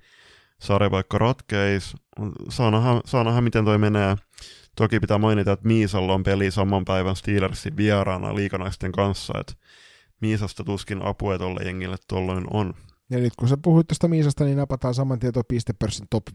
sarjapaikka 0.61 1.19
ratkeis. 1.19 1.95
Saa 2.49 3.01
saa 3.05 3.25
nähdä, 3.25 3.41
miten 3.41 3.65
toi 3.65 3.79
menee. 3.79 4.17
Toki 4.77 5.01
pitää 5.01 5.19
mainita, 5.19 5.53
että 5.53 5.67
Miisalla 5.67 6.15
on 6.15 6.23
peli 6.23 6.51
saman 6.51 6.85
päivän 6.85 7.17
Steelersin 7.17 7.77
vieraana 7.77 8.35
liikanaisten 8.35 8.93
kanssa, 8.93 9.35
että 9.41 9.53
Miisasta 10.21 10.65
tuskin 10.65 11.03
apua 11.03 11.39
tuolle 11.39 11.63
jengille 11.65 11.97
tuolloin 12.09 12.45
on. 12.51 12.75
Ja 13.11 13.19
nyt 13.19 13.33
kun 13.39 13.49
sä 13.49 13.57
puhuit 13.63 13.87
tuosta 13.87 14.09
Miisasta, 14.09 14.45
niin 14.45 14.57
napataan 14.57 14.95
saman 14.95 15.19
tien 15.19 15.33
pistepörssin 15.49 16.07
top, 16.11 16.27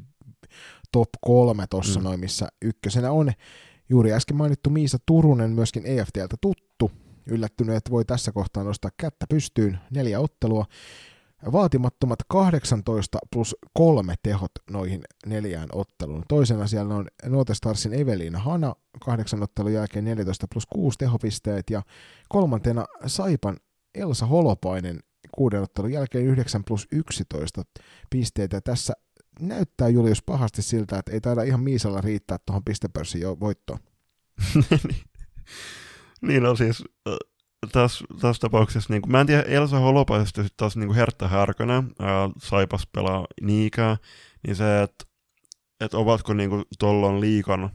top 0.92 1.10
kolme 1.22 1.68
tuossa 1.70 2.00
mm. 2.00 2.04
noin, 2.04 2.20
missä 2.20 2.48
ykkösenä 2.62 3.12
on 3.12 3.32
juuri 3.90 4.14
äsken 4.14 4.38
mainittu 4.38 4.70
Miisa 4.70 4.98
Turunen, 5.06 5.52
myöskin 5.52 5.86
EFTltä 5.86 6.36
tuttu. 6.42 6.92
Yllättynyt, 7.26 7.76
että 7.76 7.92
voi 7.92 8.06
tässä 8.06 8.32
kohtaa 8.32 8.64
nostaa 8.64 8.92
kättä 8.98 9.26
pystyyn. 9.30 9.80
Neljä 9.92 10.20
ottelua. 10.20 10.66
Vaatimattomat 11.52 12.20
18 12.28 13.18
plus 13.32 13.56
kolme 13.74 14.16
tehot 14.24 14.52
noihin 14.70 15.02
neljään 15.26 15.70
otteluun. 15.74 16.24
Toisena 16.28 16.68
siellä 16.68 16.96
on 16.96 17.08
Starsin 17.54 17.94
Evelina 17.94 18.40
Hana, 18.40 18.76
kahdeksan 19.06 19.44
ottelun 19.44 19.74
jälkeen 19.74 20.06
14 20.06 20.48
plus 20.54 20.66
6 20.66 20.98
tehopisteet, 20.98 21.70
ja 21.70 21.82
kolmantena 22.30 22.86
Saipan 23.06 23.58
Elsa 23.96 24.26
Holopainen 24.26 25.00
kuuden 25.42 25.62
ottelun 25.62 25.92
jälkeen 25.92 26.26
9 26.26 26.64
plus 26.64 26.88
11 26.92 27.64
pisteitä. 28.10 28.62
Tässä 28.62 28.94
näyttää 29.40 29.90
Julius 29.90 30.24
pahasti 30.24 30.62
siltä, 30.62 31.00
että 31.00 31.12
ei 31.12 31.22
taida 31.22 31.44
ihan 31.44 31.60
Miisalla 31.60 32.02
riittää 32.02 32.38
tuohon 32.46 32.64
pistepörssin 32.64 33.22
jo 33.22 33.40
voittoon. 33.40 33.80
niin 36.28 36.46
on 36.46 36.58
siis 36.58 36.84
tässä, 37.72 38.06
tässä 38.22 38.40
tapauksessa, 38.40 38.94
niin 38.94 39.02
kuin, 39.02 39.12
mä 39.12 39.22
en 39.22 39.28
tiedä 39.28 39.42
Elsa 39.42 39.80
Holopaisesta 39.80 40.44
sitten 40.44 40.58
taas 40.58 40.78
niin 40.78 40.94
Hertta 40.94 41.28
Härkönen, 41.28 41.92
ää, 42.00 42.30
Saipas 42.38 42.88
pelaa 42.88 43.26
niikää, 43.42 43.98
niin 44.48 44.56
se, 44.56 44.82
että 44.82 45.06
et 45.80 45.94
ovatko 45.94 46.34
niin 46.34 46.50
kuin, 46.50 46.64
tollon 46.80 47.22
liikan 47.22 47.70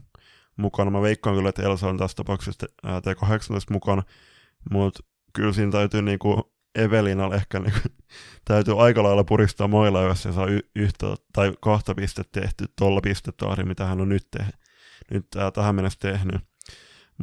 mukana, 0.57 0.91
mä 0.91 1.01
veikkaan 1.01 1.35
kyllä, 1.35 1.49
että 1.49 1.63
Elsa 1.63 1.89
on 1.89 1.97
tässä 1.97 2.15
tapauksessa 2.15 2.67
T18 2.85 3.71
mukana, 3.71 4.03
mutta 4.71 4.99
kyllä 5.33 5.53
siinä 5.53 5.71
täytyy 5.71 6.01
niin 6.01 6.19
kuin 6.19 6.43
Evelinalle 6.77 7.35
ehkä 7.35 7.59
niin 7.59 7.71
kuin, 7.71 7.95
täytyy 8.45 8.83
aika 8.83 9.03
lailla 9.03 9.23
puristaa 9.23 9.67
moilla, 9.67 10.01
jos 10.01 10.23
se 10.23 10.33
saa 10.33 10.47
y- 10.47 10.69
yhtä 10.75 11.07
tai 11.33 11.53
kahta 11.61 11.95
pistettä 11.95 12.41
tehty 12.41 12.65
tuolla 12.77 13.01
pistetahdi, 13.01 13.63
mitä 13.63 13.85
hän 13.85 14.01
on 14.01 14.09
nyt, 14.09 14.27
te- 14.31 14.45
nyt 15.11 15.25
ää, 15.37 15.51
tähän 15.51 15.75
mennessä 15.75 15.99
tehnyt. 15.99 16.41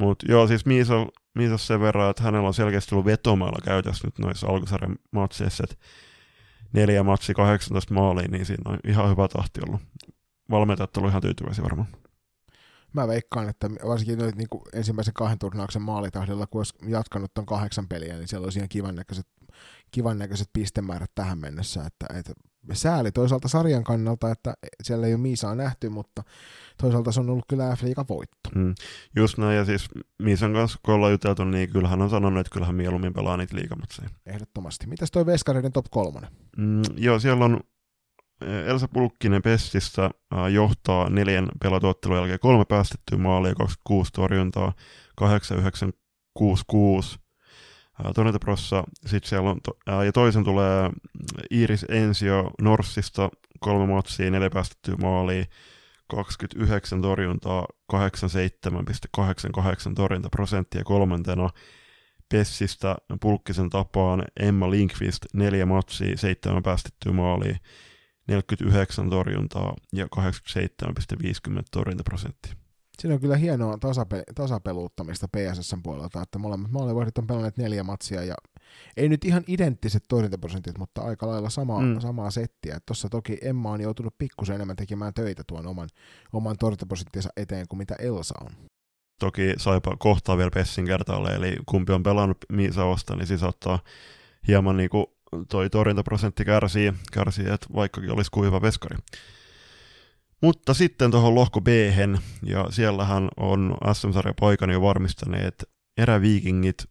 Mutta 0.01 0.27
joo, 0.29 0.47
siis 0.47 0.67
Miisa, 0.67 1.07
Miisa 1.35 1.59
sen 1.59 1.81
verran, 1.81 2.11
että 2.11 2.23
hänellä 2.23 2.47
on 2.47 2.55
selkeästi 2.55 2.95
ollut 2.95 3.07
vetomailla 3.07 3.59
käytössä 3.65 4.07
nyt 4.07 4.19
noissa 4.19 4.47
alkusarjan 4.47 4.97
matseissa, 5.11 5.65
että 5.71 5.87
neljä 6.73 7.03
matsi 7.03 7.35
18 7.35 7.95
maaliin, 7.95 8.31
niin 8.31 8.47
siinä 8.47 8.71
on 8.71 8.79
ihan 8.85 9.11
hyvä 9.11 9.29
tahti 9.29 9.61
ollut. 9.67 9.81
Valmentajat 10.51 10.97
ovat 10.97 11.11
ihan 11.11 11.23
tyytyväisiä 11.23 11.65
varmaan. 11.65 11.89
Mä 12.95 13.09
veikkaan, 13.09 13.49
että 13.49 13.71
varsinkin 13.71 14.19
nyt 14.19 14.37
niin 14.37 14.49
ensimmäisen 14.73 15.15
kahden 15.15 15.39
turnauksen 15.39 15.83
maalitahdilla, 15.83 16.47
kun 16.47 16.59
olisi 16.61 16.75
jatkanut 16.89 17.35
ton 17.35 17.47
kahdeksan 17.47 17.89
peliä, 17.89 18.15
niin 18.17 18.29
siellä 18.29 18.45
olisi 18.45 18.59
ihan 18.59 18.69
kivan 18.69 18.95
näköiset, 18.95 19.27
kivan 19.91 20.19
näköiset 20.19 20.49
pistemäärät 20.53 21.11
tähän 21.15 21.39
mennessä. 21.39 21.85
Että, 21.87 22.07
että 22.19 22.33
sääli 22.73 23.13
toisaalta 23.13 23.49
sarjan 23.49 23.85
kannalta, 23.85 24.31
että 24.31 24.55
siellä 24.83 25.07
ei 25.07 25.15
ole 25.15 25.21
Miisaa 25.21 25.55
nähty, 25.55 25.89
mutta 25.89 26.23
toisaalta 26.83 27.13
se 27.13 27.21
on 27.21 27.31
ollut 27.31 27.45
kyllä 27.49 27.77
f 27.77 27.83
voitto. 28.09 28.51
Mm, 28.55 28.75
just 29.17 29.39
näin, 29.39 29.57
ja 29.57 29.65
siis 29.65 29.89
Miisan 30.23 30.53
kanssa 30.53 30.79
kun 30.85 30.95
ollaan 30.95 31.13
juteltu, 31.13 31.45
niin 31.45 31.71
kyllähän 31.71 32.03
on 32.03 32.11
sanonut, 32.11 32.41
että 32.41 32.53
kyllähän 32.53 32.75
mieluummin 32.75 33.13
pelaa 33.13 33.37
niitä 33.37 33.57
liikamatseja. 33.57 34.09
Ehdottomasti. 34.27 34.87
Mitäs 34.87 35.11
toi 35.11 35.27
Veskareiden 35.27 35.73
top 35.73 35.87
kolmonen? 35.91 36.31
Mm, 36.57 36.83
joo, 36.97 37.19
siellä 37.19 37.45
on 37.45 37.61
Elsa 38.67 38.89
Pulkkinen 38.89 39.43
Pestissä 39.43 40.11
johtaa 40.53 41.11
neljän 41.11 41.49
pelatuottelun 41.63 42.17
jälkeen 42.17 42.39
kolme 42.39 42.65
päästettyä 42.65 43.19
maalia, 43.19 43.55
26 43.55 44.13
torjuntaa, 44.13 44.73
8966 45.17 47.19
Tornetoprossa, 48.15 48.85
sitten 49.07 49.29
siellä 49.29 49.51
on, 49.51 49.61
to, 49.63 49.79
ja 50.05 50.13
toisen 50.13 50.45
tulee 50.45 50.91
Iris 51.51 51.87
Ensio 51.89 52.51
Norssista, 52.61 53.31
kolme 53.61 53.87
matsia, 53.87 54.31
neljä 54.31 54.51
päästettyä 54.51 54.97
maalia, 54.97 55.45
29 56.11 57.03
torjuntaa, 57.03 57.67
87,88 57.93 57.99
torjuntaprosenttia 59.97 60.85
kolmantena. 60.85 61.51
Pessistä 62.29 62.97
pulkkisen 63.21 63.71
tapaan 63.71 64.25
Emma 64.41 64.71
Linkvist, 64.71 65.27
neljä 65.35 65.67
matsia, 65.67 66.17
seitsemän 66.17 66.63
päästettyä 66.63 67.13
maalia, 67.13 67.57
49 68.27 69.11
torjuntaa 69.11 69.75
ja 69.93 70.09
87,50 70.17 71.63
torjuntaprosenttia. 71.71 72.55
Siinä 72.99 73.15
on 73.15 73.21
kyllä 73.21 73.37
hienoa 73.37 73.75
tasape- 73.75 74.33
tasapeluuttamista 74.35 75.29
PSSn 75.29 75.83
puolelta, 75.83 76.23
että 76.23 76.39
molemmat 76.39 76.71
maalivahdit 76.71 77.19
on 77.19 77.27
pelanneet 77.27 77.57
neljä 77.57 77.83
matsia 77.83 78.25
ja 78.25 78.35
ei 78.97 79.09
nyt 79.09 79.25
ihan 79.25 79.45
identtiset 79.47 80.05
torjuntaprosentit, 80.09 80.79
mutta 80.79 81.03
aika 81.03 81.27
lailla 81.27 81.51
sama, 81.51 81.81
mm. 81.81 82.01
samaa 82.01 82.31
settiä. 82.31 82.79
Tuossa 82.87 83.09
toki 83.09 83.39
Emma 83.43 83.71
on 83.71 83.81
joutunut 83.81 84.15
pikkusen 84.19 84.55
enemmän 84.55 84.77
tekemään 84.77 85.15
töitä 85.15 85.43
tuon 85.47 85.67
oman, 85.67 85.89
oman 86.33 86.57
torjuntaprosenttinsa 86.59 87.29
eteen 87.37 87.69
kuin 87.69 87.79
mitä 87.79 87.95
Elsa 87.99 88.35
on. 88.41 88.51
Toki 89.21 89.55
saipa 89.57 89.97
kohtaa 89.99 90.37
vielä 90.37 90.51
Pessin 90.51 90.87
kertaalle, 90.87 91.35
eli 91.35 91.57
kumpi 91.67 91.93
on 91.93 92.03
pelannut 92.03 92.39
Miisaosta, 92.53 93.17
niin 93.17 93.27
siis 93.27 93.43
ottaa 93.43 93.79
hieman 94.49 94.77
niin 94.77 94.91
kuin 94.91 95.07
toi 95.49 95.71
torjuntaprosentti 95.71 96.45
kärsii, 96.45 96.93
kärsii 97.13 97.49
että 97.49 97.67
vaikkakin 97.75 98.11
olisi 98.11 98.31
kuiva 98.31 98.63
veskari. 98.63 98.97
Mutta 100.43 100.75
sitten 100.75 101.11
tuohon 101.11 101.35
lohko 101.35 101.61
b 101.61 101.69
ja 102.43 102.67
siellähän 102.71 103.29
on 103.37 103.77
SM-sarja 103.93 104.35
poikani 104.41 104.73
jo 104.73 104.83
varmistaneet 104.83 105.71
eräviikingit, 105.99 106.85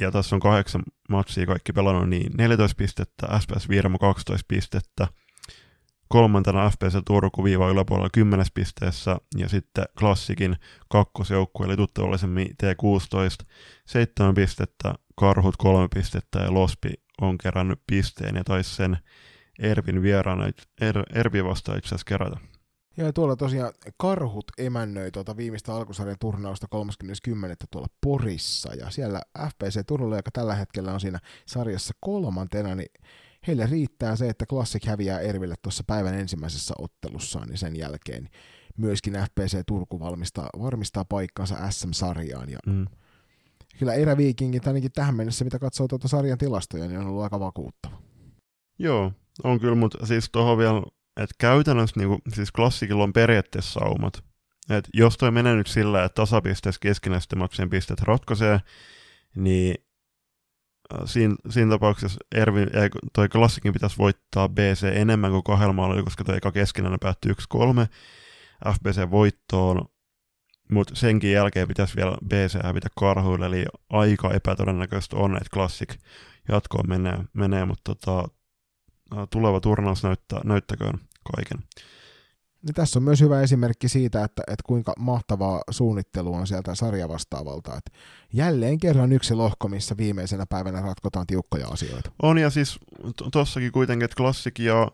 ja 0.00 0.10
tässä 0.10 0.36
on 0.36 0.40
kahdeksan 0.40 0.82
matsia 1.08 1.46
kaikki 1.46 1.72
pelannut, 1.72 2.08
niin 2.08 2.32
14 2.38 2.76
pistettä, 2.76 3.40
SPS 3.40 3.68
Virmo 3.68 3.98
12 3.98 4.44
pistettä, 4.48 5.08
kolmantena 6.08 6.70
FPC 6.70 6.98
Turku 7.06 7.44
viiva 7.44 7.68
yläpuolella 7.68 8.10
10 8.12 8.46
pisteessä, 8.54 9.16
ja 9.36 9.48
sitten 9.48 9.84
klassikin 9.98 10.56
kakkosjoukkue, 10.88 11.66
eli 11.66 11.76
tuttavallisemmin 11.76 12.46
T16, 12.62 13.46
7 13.86 14.34
pistettä, 14.34 14.94
Karhut 15.16 15.56
3 15.56 15.88
pistettä, 15.94 16.38
ja 16.38 16.54
Lospi 16.54 16.92
on 17.20 17.38
kerännyt 17.38 17.80
pisteen, 17.86 18.36
ja 18.36 18.44
taisi 18.44 18.76
sen 18.76 18.98
Ervin 19.58 20.02
vieraana, 20.02 20.44
er, 20.80 21.02
Ervi 21.14 21.44
vastaan 21.44 21.78
itse 21.78 21.88
asiassa 21.88 22.04
kerätä. 22.08 22.36
Ja 22.96 23.12
tuolla 23.12 23.36
tosiaan 23.36 23.72
Karhut 23.96 24.44
emännöi 24.58 25.10
tuota 25.10 25.36
viimeistä 25.36 25.74
alkusarjan 25.74 26.16
turnausta 26.20 26.66
30.10. 26.74 26.84
tuolla 27.70 27.88
Porissa, 28.00 28.74
ja 28.74 28.90
siellä 28.90 29.20
FPC 29.48 29.86
Turulla, 29.86 30.16
joka 30.16 30.30
tällä 30.30 30.54
hetkellä 30.54 30.92
on 30.92 31.00
siinä 31.00 31.18
sarjassa 31.46 31.94
kolmantena, 32.00 32.74
niin 32.74 32.90
heille 33.46 33.66
riittää 33.66 34.16
se, 34.16 34.28
että 34.28 34.46
Classic 34.46 34.86
häviää 34.86 35.20
Erville 35.20 35.54
tuossa 35.62 35.84
päivän 35.86 36.14
ensimmäisessä 36.14 36.74
ottelussaan, 36.78 37.48
niin 37.48 37.58
sen 37.58 37.76
jälkeen 37.76 38.28
myöskin 38.76 39.14
FPC 39.14 39.62
Turku 39.66 40.00
valmistaa, 40.00 40.48
varmistaa 40.58 41.04
paikkansa 41.04 41.70
SM-sarjaan, 41.70 42.50
ja 42.50 42.58
mm. 42.66 42.86
Kyllä 43.78 43.94
eräviikingit 43.94 44.66
ainakin 44.66 44.92
tähän 44.92 45.16
mennessä, 45.16 45.44
mitä 45.44 45.58
katsoo 45.58 45.88
tuota 45.88 46.08
sarjan 46.08 46.38
tilastoja, 46.38 46.88
niin 46.88 47.00
on 47.00 47.06
ollut 47.06 47.22
aika 47.22 47.40
vakuuttava. 47.40 48.02
Joo, 48.78 49.12
on 49.44 49.60
kyllä, 49.60 49.74
mutta 49.74 50.06
siis 50.06 50.30
tuohon 50.30 50.58
vielä 50.58 50.82
että 51.18 51.34
käytännössä 51.38 52.00
niinku, 52.00 52.18
siis 52.34 52.52
klassikilla 52.52 53.04
on 53.04 53.12
periaatteessa 53.12 53.80
saumat. 53.80 54.24
Et 54.70 54.88
jos 54.94 55.16
toi 55.16 55.30
menee 55.30 55.56
nyt 55.56 55.66
sillä, 55.66 56.04
että 56.04 56.14
tasapisteessä 56.14 56.78
keskinäisten 56.80 57.38
maksien 57.38 57.70
pistet 57.70 58.00
ratkaisee, 58.00 58.60
niin 59.36 59.74
äh, 60.94 61.00
siinä, 61.04 61.34
siinä 61.50 61.70
tapauksessa 61.70 62.18
Ervi, 62.34 62.60
toi 63.14 63.28
klassikin 63.28 63.72
pitäisi 63.72 63.98
voittaa 63.98 64.48
BC 64.48 64.90
enemmän 64.94 65.30
kuin 65.30 65.44
kahdella 65.44 65.72
maalla, 65.72 66.02
koska 66.02 66.24
toi 66.24 66.36
eka 66.36 66.52
keskinäinen 66.52 67.00
päättyi 67.00 67.32
1-3 67.32 67.34
FBC 68.74 69.10
voittoon, 69.10 69.88
mutta 70.70 70.94
senkin 70.94 71.32
jälkeen 71.32 71.68
pitäisi 71.68 71.96
vielä 71.96 72.16
BC 72.28 72.62
hävitä 72.62 72.88
karhuille, 72.98 73.46
eli 73.46 73.64
aika 73.90 74.34
epätodennäköistä 74.34 75.16
on, 75.16 75.36
että 75.36 75.48
Classic 75.52 75.94
jatkoon 76.48 76.88
menee, 76.88 77.18
menee 77.32 77.64
mutta 77.64 77.94
tota, 77.94 78.28
tuleva 79.30 79.60
turnaus 79.60 80.02
näyttää, 80.02 80.40
näyttäköön 80.44 80.98
kaiken. 81.34 81.58
Niin 82.62 82.74
tässä 82.74 82.98
on 82.98 83.02
myös 83.02 83.20
hyvä 83.20 83.40
esimerkki 83.42 83.88
siitä, 83.88 84.24
että, 84.24 84.42
että 84.46 84.62
kuinka 84.66 84.92
mahtavaa 84.98 85.62
suunnittelu 85.70 86.34
on 86.34 86.46
sieltä 86.46 86.74
sarjavastaavalta. 86.74 87.76
Että 87.76 87.90
jälleen 88.32 88.78
kerran 88.78 89.12
yksi 89.12 89.34
lohko, 89.34 89.68
missä 89.68 89.96
viimeisenä 89.96 90.46
päivänä 90.46 90.80
ratkotaan 90.80 91.26
tiukkoja 91.26 91.68
asioita. 91.68 92.10
On 92.22 92.38
ja 92.38 92.50
siis 92.50 92.78
tossakin 93.32 93.72
kuitenkin, 93.72 94.04
että 94.04 94.16
Classic 94.16 94.58
ja, 94.58 94.90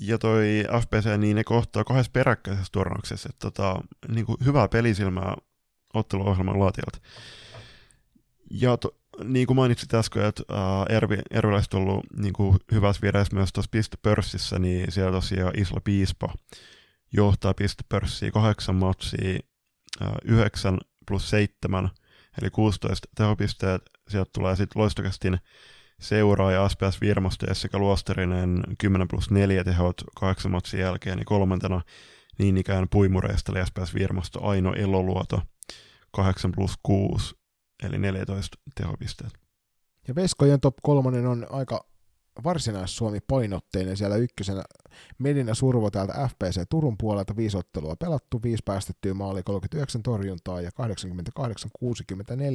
ja 0.00 0.18
toi 0.18 0.64
FPC, 0.80 1.18
niin 1.18 1.36
ne 1.36 1.44
kohtaa 1.44 1.84
kahdessa 1.84 2.12
peräkkäisessä 2.12 2.72
turnauksessa. 2.72 3.28
Että 3.32 3.50
tota, 3.50 3.80
niin 4.08 4.26
kuin 4.26 4.36
hyvää 4.44 4.68
pelisilmää 4.68 5.36
otteluohjelman 5.94 6.60
laatijalta. 6.60 6.98
Ja 8.50 8.76
to, 8.76 8.96
niin 9.24 9.46
kuin 9.46 9.56
mainitsit 9.56 9.94
äsken, 9.94 10.24
että 10.24 10.42
uh, 10.50 10.96
Ervi, 10.96 11.18
ollut 11.74 12.04
niin 12.16 12.32
kuin 12.32 12.56
hyvässä 12.72 13.02
vireessä 13.02 13.36
myös 13.36 13.52
tuossa 13.52 13.70
pistepörssissä, 13.70 14.58
niin 14.58 14.92
siellä 14.92 15.12
tosiaan 15.12 15.58
Isla 15.58 15.80
Piispa 15.84 16.34
johtaa 17.12 17.54
pistepörssiä 17.54 18.30
kahdeksan 18.30 18.74
matsia, 18.74 19.38
uh, 20.00 20.08
9 20.24 20.78
plus 21.06 21.30
7, 21.30 21.90
eli 22.42 22.50
16 22.50 23.08
tehopisteet. 23.14 23.82
Sieltä 24.08 24.30
tulee 24.34 24.56
sitten 24.56 24.82
loistokästin 24.82 25.38
seuraaja 26.02 26.68
SPS 26.68 27.00
Virmosta 27.00 27.46
Jessica 27.46 27.78
Luosterinen 27.78 28.62
10 28.78 29.08
plus 29.08 29.30
4 29.30 29.64
tehot 29.64 29.94
kahdeksan 30.20 30.52
matsin 30.52 30.80
jälkeen, 30.80 31.16
niin 31.16 31.24
kolmantena 31.24 31.80
niin 32.38 32.56
ikään 32.56 32.86
puimureista 32.90 33.52
eli 33.52 33.66
SPS 33.66 33.94
Virmosta 33.94 34.40
Aino 34.42 34.74
Eloluoto 34.74 35.42
8 36.10 36.52
plus 36.52 36.78
6 36.82 37.34
eli 37.82 37.98
14 37.98 38.58
tehopisteet. 38.74 39.32
Ja 40.08 40.14
Veskojen 40.14 40.60
top 40.60 40.74
kolmonen 40.82 41.26
on 41.26 41.46
aika 41.50 41.84
varsinais-Suomi 42.44 43.18
painotteinen 43.20 43.96
siellä 43.96 44.16
ykkösenä. 44.16 44.62
Medina 45.18 45.54
Survo 45.54 45.90
täältä 45.90 46.28
FPC 46.28 46.62
Turun 46.70 46.98
puolelta 46.98 47.36
viisi 47.36 47.56
ottelua 47.56 47.96
pelattu, 47.96 48.42
viisi 48.42 48.62
päästettyä 48.66 49.14
maali, 49.14 49.42
39 49.42 50.02
torjuntaa 50.02 50.60
ja 50.60 50.70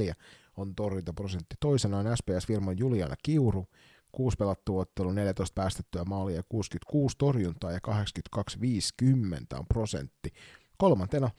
88-64 0.10 0.14
on 0.58 0.76
torjuntaprosentti. 0.76 1.56
Toisena 1.60 1.98
on 1.98 2.18
SPS 2.18 2.48
Firman 2.48 2.78
Juliana 2.78 3.16
Kiuru, 3.24 3.68
kuusi 4.12 4.38
pelattua 4.38 4.82
ottelu, 4.82 5.12
14 5.12 5.54
päästettyä 5.56 6.04
maalia 6.04 6.36
ja 6.36 6.44
66 6.50 7.16
torjuntaa 7.18 7.72
ja 7.72 7.80
82-50 8.36 9.60
on 9.60 9.66
prosentti. 9.68 10.34
Kolmantena 10.78 11.30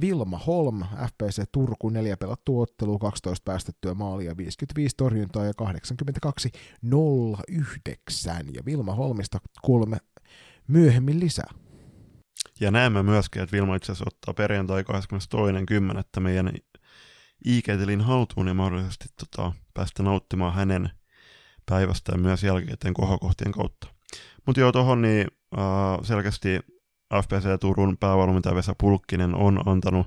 Vilma 0.00 0.38
Holm, 0.38 0.82
FPC 0.82 1.42
Turku, 1.52 1.88
neljä 1.88 2.16
pelattu 2.16 2.60
ottelu, 2.60 2.98
12 2.98 3.44
päästettyä 3.44 3.94
maalia, 3.94 4.36
55 4.36 4.96
torjuntaa 4.96 5.44
ja 5.44 5.52
82-09. 5.62 5.64
Ja 8.54 8.64
Vilma 8.66 8.94
Holmista 8.94 9.38
kuulemme 9.62 9.96
myöhemmin 10.68 11.20
lisää. 11.20 11.50
Ja 12.60 12.70
näemme 12.70 13.02
myöskin, 13.02 13.42
että 13.42 13.56
Vilma 13.56 13.76
itse 13.76 13.92
asiassa 13.92 14.04
ottaa 14.08 14.34
perjantai 14.34 14.82
22.10. 14.82 16.20
meidän 16.20 16.52
iiketelin 17.46 18.00
haltuun 18.00 18.48
ja 18.48 18.54
mahdollisesti 18.54 19.04
tota, 19.18 19.52
päästä 19.74 20.02
nauttimaan 20.02 20.54
hänen 20.54 20.90
päivästään 21.66 22.20
myös 22.20 22.42
jälkikäteen 22.42 22.94
kohokohtien 22.94 23.52
kautta. 23.52 23.86
Mutta 24.46 24.60
joo, 24.60 24.72
tuohon 24.72 25.02
niin 25.02 25.26
uh, 25.56 26.06
selkeästi 26.06 26.60
FPC 27.22 27.60
Turun 27.60 27.96
päävalmentaja 28.00 28.54
Vesa 28.54 28.74
Pulkkinen 28.80 29.34
on 29.34 29.68
antanut 29.68 30.06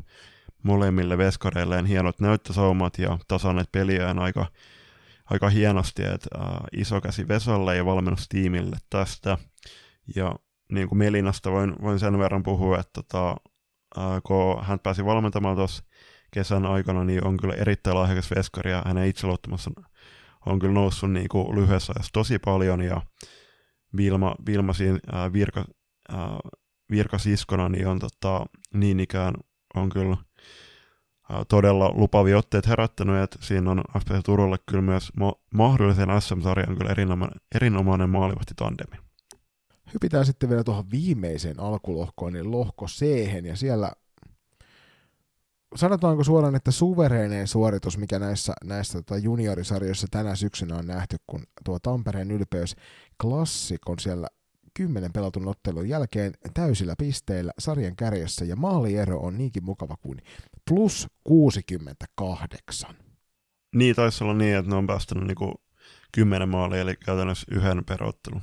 molemmille 0.63 1.17
veskareilleen 1.17 1.85
hienot 1.85 2.19
näyttösaumat 2.19 2.99
ja 2.99 3.19
tasanneet 3.27 3.71
peliään 3.71 4.19
aika, 4.19 4.45
aika 5.25 5.49
hienosti, 5.49 6.03
että 6.03 6.29
äh, 6.39 6.47
iso 6.71 7.01
käsi 7.01 7.27
Vesalle 7.27 7.75
ja 7.75 7.85
valmennustiimille 7.85 8.77
tästä. 8.89 9.37
Ja 10.15 10.35
niin 10.71 10.87
kuin 10.87 10.99
Melinasta 10.99 11.51
voin, 11.51 11.75
voin 11.81 11.99
sen 11.99 12.19
verran 12.19 12.43
puhua, 12.43 12.79
että 12.79 13.01
tota, 13.03 13.35
kun 14.23 14.63
hän 14.63 14.79
pääsi 14.79 15.05
valmentamaan 15.05 15.55
tuossa 15.55 15.83
kesän 16.31 16.65
aikana, 16.65 17.03
niin 17.03 17.27
on 17.27 17.37
kyllä 17.37 17.53
erittäin 17.53 17.97
lahjakas 17.97 18.31
veskari 18.35 18.71
ja 18.71 18.83
hänen 18.85 19.07
itseluottamus 19.07 19.69
on 20.45 20.59
kyllä 20.59 20.73
noussut 20.73 21.11
niin 21.11 21.29
kuin 21.29 21.55
lyhyessä 21.55 21.93
ajassa 21.95 22.13
tosi 22.13 22.39
paljon 22.39 22.81
ja 22.81 23.01
Vilma, 23.97 24.35
Vilma 24.45 24.73
siinä 24.73 24.99
ää, 25.11 25.33
virka, 25.33 25.65
ää, 26.09 26.39
virkasiskona 26.93 27.69
niin 27.69 27.87
on 27.87 27.99
tota, 27.99 28.45
niin 28.73 28.99
ikään 28.99 29.33
on 29.75 29.89
kyllä 29.89 30.17
todella 31.49 31.91
lupavia 31.95 32.37
otteet 32.37 32.67
herättänyt, 32.67 33.23
että 33.23 33.37
siinä 33.41 33.71
on 33.71 33.83
FPC 33.99 34.23
Turulle 34.25 34.57
kyllä 34.65 34.81
myös 34.81 35.11
ma- 35.17 35.35
mahdollisen 35.53 36.21
SM-sarjan 36.21 36.77
kyllä 36.77 36.91
erinomainen, 36.91 37.39
erinomainen 37.55 38.09
maalivahti 38.09 38.53
tandemi. 38.55 39.03
Hypitään 39.93 40.25
sitten 40.25 40.49
vielä 40.49 40.63
tuohon 40.63 40.91
viimeiseen 40.91 41.59
alkulohkoon, 41.59 42.33
niin 42.33 42.51
lohko 42.51 42.85
c 42.87 43.05
ja 43.43 43.55
siellä 43.55 43.91
sanotaanko 45.75 46.23
suoraan, 46.23 46.55
että 46.55 46.71
suvereeneen 46.71 47.47
suoritus, 47.47 47.97
mikä 47.97 48.19
näissä, 48.19 48.53
näissä 48.63 49.01
tota 49.01 49.17
juniorisarjoissa 49.17 50.07
tänä 50.11 50.35
syksynä 50.35 50.75
on 50.75 50.87
nähty, 50.87 51.17
kun 51.27 51.43
tuo 51.65 51.79
Tampereen 51.79 52.31
ylpeys 52.31 52.75
klassikon 53.21 53.99
siellä 53.99 54.27
kymmenen 54.73 55.13
pelatun 55.13 55.47
ottelun 55.47 55.89
jälkeen 55.89 56.33
täysillä 56.53 56.95
pisteillä 56.97 57.51
sarjan 57.59 57.95
kärjessä 57.95 58.45
ja 58.45 58.55
maaliero 58.55 59.19
on 59.19 59.37
niinkin 59.37 59.65
mukava 59.65 59.97
kuin 60.01 60.21
plus 60.69 61.07
68. 61.23 62.95
Niin, 63.75 63.95
taisi 63.95 64.23
olla 64.23 64.33
niin, 64.33 64.55
että 64.55 64.71
ne 64.71 64.75
on 64.75 64.87
päästänyt 64.87 65.27
niinku 65.27 65.53
10 66.11 66.49
maalia, 66.49 66.81
eli 66.81 66.95
käytännössä 66.95 67.45
yhden 67.51 67.85
perottelun. 67.85 68.41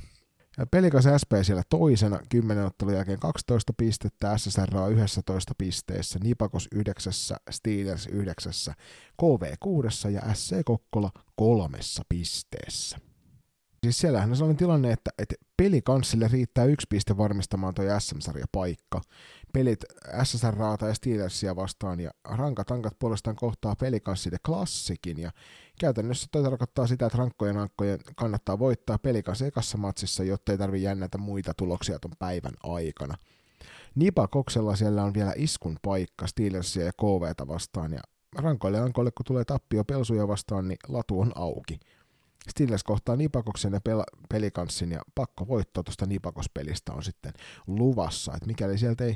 Pelikas 0.71 1.03
SP 1.21 1.31
siellä 1.41 1.63
toisena, 1.69 2.19
10 2.29 2.65
ottelun 2.65 2.93
jälkeen 2.93 3.19
12 3.19 3.73
pistettä, 3.77 4.37
SSR 4.37 4.91
11 4.91 5.53
pisteessä, 5.57 6.19
Nipakos 6.23 6.67
9, 6.71 7.13
Steelers 7.49 8.07
9, 8.07 8.53
KV 9.21 9.55
6 9.59 10.13
ja 10.13 10.33
SC 10.33 10.55
Kokkola 10.65 11.11
kolmessa 11.35 12.03
pisteessä. 12.09 13.10
Siis 13.85 13.97
siellähän 13.97 14.29
on 14.29 14.35
sellainen 14.35 14.57
tilanne, 14.57 14.91
että, 14.91 15.11
että 15.17 15.35
pelikanssille 15.57 16.27
riittää 16.27 16.65
yksi 16.65 16.87
piste 16.89 17.17
varmistamaan 17.17 17.73
tuo 17.73 17.85
SM-sarjapaikka. 17.99 19.01
Pelit 19.53 19.85
SSR 20.23 20.55
ja 20.87 20.93
Steelersia 20.93 21.55
vastaan 21.55 21.99
ja 21.99 22.11
rankat 22.23 22.67
tankat 22.67 22.99
puolestaan 22.99 23.35
kohtaa 23.35 23.75
pelikanssille 23.75 24.37
klassikin 24.45 25.19
ja 25.19 25.31
käytännössä 25.79 26.27
toi 26.31 26.43
tarkoittaa 26.43 26.87
sitä, 26.87 27.05
että 27.05 27.17
rankkojen 27.17 27.57
ankkojen 27.57 27.99
kannattaa 28.15 28.59
voittaa 28.59 28.97
pelikanssi 28.97 29.45
ekassa 29.45 29.77
matsissa, 29.77 30.23
jotta 30.23 30.51
ei 30.51 30.57
tarvitse 30.57 30.83
jännätä 30.83 31.17
muita 31.17 31.53
tuloksia 31.53 31.99
tuon 31.99 32.13
päivän 32.19 32.53
aikana. 32.63 33.15
Nipa 33.95 34.27
Koksella 34.27 34.75
siellä 34.75 35.03
on 35.03 35.13
vielä 35.13 35.33
iskun 35.35 35.77
paikka 35.81 36.27
Steelersia 36.27 36.85
ja 36.85 36.91
KVtä 36.93 37.47
vastaan 37.47 37.93
ja 37.93 38.01
rankoille 38.35 38.79
ankoille 38.79 39.11
kun 39.11 39.25
tulee 39.25 39.45
tappio 39.45 39.83
pelsuja 39.83 40.27
vastaan, 40.27 40.67
niin 40.67 40.77
latu 40.87 41.19
on 41.19 41.31
auki. 41.35 41.79
Steelers 42.49 42.83
kohtaa 42.83 43.15
Nipakoksen 43.15 43.73
ja 43.73 43.79
pel- 43.89 44.25
pelikanssin 44.29 44.91
ja 44.91 45.01
pakko 45.15 45.47
voittoa 45.47 45.83
tuosta 45.83 46.05
Nipakospelistä 46.05 46.93
on 46.93 47.03
sitten 47.03 47.33
luvassa. 47.67 48.33
Et 48.35 48.45
mikäli 48.45 48.77
sieltä 48.77 49.03
ei 49.03 49.15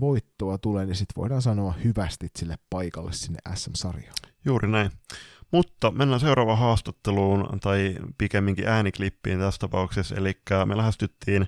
voittoa 0.00 0.58
tule, 0.58 0.86
niin 0.86 0.96
sitten 0.96 1.20
voidaan 1.20 1.42
sanoa 1.42 1.74
hyvästi 1.84 2.28
sille 2.36 2.58
paikalle 2.70 3.12
sinne 3.12 3.38
SM-sarjaan. 3.54 4.16
Juuri 4.44 4.68
näin. 4.68 4.90
Mutta 5.50 5.90
mennään 5.90 6.20
seuraavaan 6.20 6.58
haastatteluun, 6.58 7.60
tai 7.60 7.96
pikemminkin 8.18 8.68
ääniklippiin 8.68 9.38
tässä 9.38 9.58
tapauksessa, 9.58 10.14
eli 10.14 10.32
me 10.64 10.76
lähestyttiin 10.76 11.46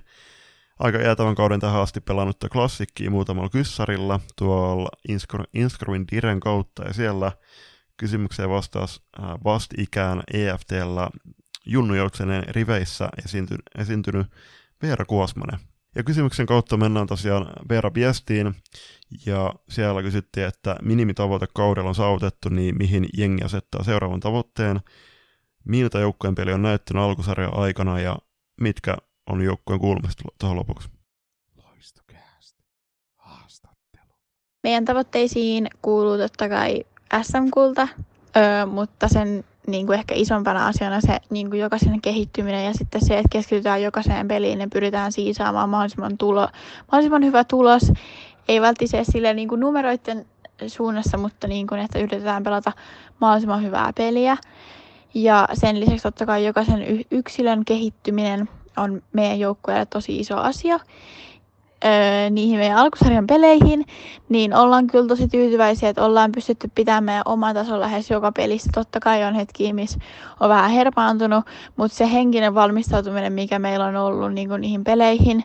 aika 0.79 0.97
jäätävän 0.97 1.35
kauden 1.35 1.59
tähän 1.59 1.81
asti 1.81 2.01
pelannutta 2.01 2.49
klassikkiä 2.49 3.09
muutamalla 3.09 3.49
kyssarilla 3.49 4.19
tuolla 4.35 4.89
Inscrewin 5.53 6.05
Diren 6.11 6.39
kautta, 6.39 6.83
ja 6.83 6.93
siellä 6.93 7.31
kysymykseen 7.97 8.49
vastaus 8.49 9.03
äh, 9.19 9.25
vastikään 9.43 10.23
EFTllä 10.33 11.09
Junnu 11.65 11.95
Joutsenen 11.95 12.43
riveissä 12.47 13.09
esiinty, 13.25 13.55
esiintynyt 13.77 14.27
Veera 14.81 15.05
Kuosmanen. 15.05 15.59
Ja 15.95 16.03
kysymyksen 16.03 16.45
kautta 16.45 16.77
mennään 16.77 17.07
tosiaan 17.07 17.45
Veera 17.69 17.91
Biestiin, 17.91 18.55
ja 19.25 19.53
siellä 19.69 20.01
kysyttiin, 20.01 20.47
että 20.47 20.75
minimitavoite 20.81 21.47
kaudella 21.55 21.89
on 21.89 21.95
saavutettu, 21.95 22.49
niin 22.49 22.77
mihin 22.77 23.09
jengi 23.17 23.43
asettaa 23.43 23.83
seuraavan 23.83 24.19
tavoitteen, 24.19 24.79
miltä 25.65 25.99
joukkueen 25.99 26.35
peli 26.35 26.53
on 26.53 26.61
näyttänyt 26.61 27.03
alkusarjan 27.03 27.57
aikana, 27.57 27.99
ja 27.99 28.17
mitkä 28.61 28.97
on 29.29 29.41
joukkueen 29.41 29.79
kuulumista 29.79 30.23
tuohon 30.39 30.57
lopuksi. 30.57 30.89
Haastattelu. 33.15 34.13
Meidän 34.63 34.85
tavoitteisiin 34.85 35.67
kuuluu 35.81 36.17
totta 36.17 36.49
kai 36.49 36.83
SM-kulta, 37.21 37.87
öö, 38.37 38.65
mutta 38.65 39.07
sen 39.07 39.43
niin 39.67 39.85
kuin 39.85 39.99
ehkä 39.99 40.15
isompana 40.17 40.67
asiana 40.67 41.01
se 41.01 41.19
niin 41.29 41.49
kuin 41.49 41.59
jokaisen 41.59 42.01
kehittyminen 42.01 42.65
ja 42.65 42.73
sitten 42.73 43.05
se, 43.05 43.17
että 43.17 43.29
keskitytään 43.31 43.83
jokaiseen 43.83 44.27
peliin 44.27 44.59
ja 44.59 44.67
pyritään 44.73 45.11
siinä 45.11 45.33
saamaan 45.33 45.69
mahdollisimman, 45.69 46.17
tulo, 46.17 46.47
mahdollisimman 46.91 47.25
hyvä 47.25 47.43
tulos. 47.43 47.91
Ei 48.47 48.61
välttämättä 48.61 49.11
sille 49.11 49.33
niin 49.33 49.47
kuin 49.47 49.59
numeroiden 49.59 50.25
suunnassa, 50.67 51.17
mutta 51.17 51.47
niin 51.47 51.67
kuin, 51.67 51.81
että 51.81 51.99
yritetään 51.99 52.43
pelata 52.43 52.71
mahdollisimman 53.21 53.63
hyvää 53.63 53.91
peliä. 53.97 54.37
Ja 55.13 55.47
sen 55.53 55.79
lisäksi 55.79 56.03
totta 56.03 56.25
kai 56.25 56.45
jokaisen 56.45 57.05
yksilön 57.11 57.65
kehittyminen 57.65 58.49
on 58.77 59.01
meidän 59.13 59.39
joukkueelle 59.39 59.85
tosi 59.85 60.19
iso 60.19 60.37
asia 60.37 60.79
öö, 61.85 62.29
niihin 62.29 62.59
meidän 62.59 62.77
alkusarjan 62.77 63.27
peleihin, 63.27 63.85
niin 64.29 64.55
ollaan 64.55 64.87
kyllä 64.87 65.07
tosi 65.07 65.27
tyytyväisiä, 65.27 65.89
että 65.89 66.05
ollaan 66.05 66.31
pystytty 66.31 66.71
pitämään 66.75 67.21
oma 67.25 67.53
tason 67.53 67.79
lähes 67.79 68.09
joka 68.09 68.31
pelissä. 68.31 68.69
Totta 68.73 68.99
kai 68.99 69.23
on 69.23 69.33
hetki, 69.35 69.73
missä 69.73 69.99
on 70.39 70.49
vähän 70.49 70.71
herpaantunut, 70.71 71.45
mutta 71.75 71.97
se 71.97 72.11
henkinen 72.11 72.55
valmistautuminen, 72.55 73.33
mikä 73.33 73.59
meillä 73.59 73.85
on 73.85 73.95
ollut 73.95 74.33
niin 74.33 74.49
kuin 74.49 74.61
niihin 74.61 74.83
peleihin, 74.83 75.43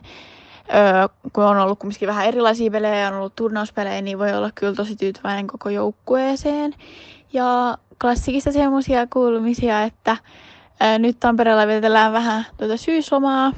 öö, 0.75 1.07
kun 1.33 1.43
on 1.43 1.57
ollut 1.57 1.79
kumminkin 1.79 2.07
vähän 2.07 2.25
erilaisia 2.25 2.71
pelejä 2.71 2.95
ja 2.95 3.07
on 3.07 3.13
ollut 3.13 3.35
turnauspelejä, 3.35 4.01
niin 4.01 4.19
voi 4.19 4.33
olla 4.33 4.49
kyllä 4.55 4.73
tosi 4.75 4.95
tyytyväinen 4.95 5.47
koko 5.47 5.69
joukkueeseen. 5.69 6.73
Ja 7.33 7.77
klassikista 8.01 8.51
semmoisia 8.51 9.07
kuulumisia, 9.07 9.83
että 9.83 10.17
öö, 10.83 10.99
nyt 10.99 11.19
Tampereella 11.19 11.67
vietetellään 11.67 12.13
vähän 12.13 12.45
tuota 12.57 12.77
syyslomaa, 12.77 13.51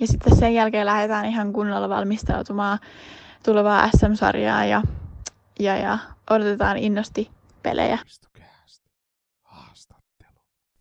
ja 0.00 0.06
sitten 0.06 0.36
sen 0.36 0.54
jälkeen 0.54 0.86
lähdetään 0.86 1.26
ihan 1.26 1.52
kunnolla 1.52 1.88
valmistautumaan 1.88 2.78
tulevaa 3.44 3.90
SM-sarjaa 3.96 4.64
ja, 4.64 4.82
ja, 5.60 5.76
ja 5.76 5.98
odotetaan 6.30 6.76
innosti 6.76 7.30
pelejä. 7.62 7.98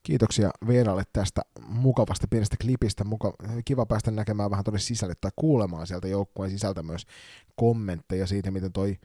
Kiitoksia 0.03 0.49
Veeralle 0.67 1.03
tästä 1.13 1.41
mukavasta 1.67 2.27
pienestä 2.29 2.55
klipistä. 2.61 3.03
Muka, 3.03 3.33
kiva 3.65 3.85
päästä 3.85 4.11
näkemään 4.11 4.51
vähän 4.51 4.63
tuonne 4.63 4.79
sisälle 4.79 5.13
tai 5.21 5.31
kuulemaan 5.35 5.87
sieltä 5.87 6.07
joukkueen 6.07 6.51
sisältä 6.51 6.83
myös 6.83 7.05
kommentteja 7.55 8.27
siitä, 8.27 8.51
miten 8.51 8.71
toi 8.71 8.97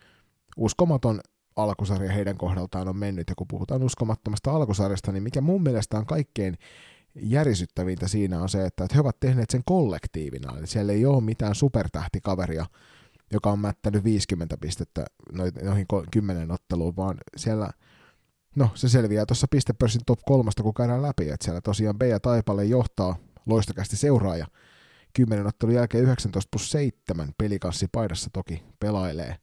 uskomaton 0.56 1.20
alkusarja 1.56 2.12
heidän 2.12 2.38
kohdaltaan 2.38 2.88
on 2.88 2.96
mennyt. 2.96 3.28
Ja 3.28 3.34
kun 3.34 3.46
puhutaan 3.48 3.82
uskomattomasta 3.82 4.50
alkusarjasta, 4.50 5.12
niin 5.12 5.22
mikä 5.22 5.40
mun 5.40 5.62
mielestä 5.62 5.98
on 5.98 6.06
kaikkein 6.06 6.58
järisyttävintä 7.14 8.08
siinä 8.08 8.40
on 8.42 8.48
se, 8.48 8.66
että 8.66 8.86
he 8.94 9.00
ovat 9.00 9.20
tehneet 9.20 9.50
sen 9.50 9.62
kollektiivina. 9.66 10.58
Eli 10.58 10.66
siellä 10.66 10.92
ei 10.92 11.06
ole 11.06 11.20
mitään 11.22 11.54
supertähtikaveria, 11.54 12.66
joka 13.32 13.50
on 13.50 13.58
mättänyt 13.58 14.04
50 14.04 14.56
pistettä 14.56 15.04
noihin 15.62 15.86
kymmenen 16.10 16.50
otteluun, 16.50 16.96
vaan 16.96 17.18
siellä, 17.36 17.70
no 18.56 18.70
se 18.74 18.88
selviää 18.88 19.26
tuossa 19.26 19.48
pistepörssin 19.50 20.04
top 20.06 20.20
kolmasta, 20.26 20.62
kun 20.62 20.74
käydään 20.74 21.02
läpi, 21.02 21.30
että 21.30 21.44
siellä 21.44 21.60
tosiaan 21.60 21.98
B 21.98 22.02
ja 22.02 22.20
Taipale 22.20 22.64
johtaa 22.64 23.16
loistokästi 23.46 23.96
seuraaja. 23.96 24.46
Kymmenen 25.12 25.46
ottelun 25.46 25.74
jälkeen 25.74 26.04
19 26.04 26.48
plus 26.50 26.70
7 26.70 27.32
pelikanssi 27.38 27.86
paidassa 27.92 28.30
toki 28.32 28.64
pelailee. 28.80 29.36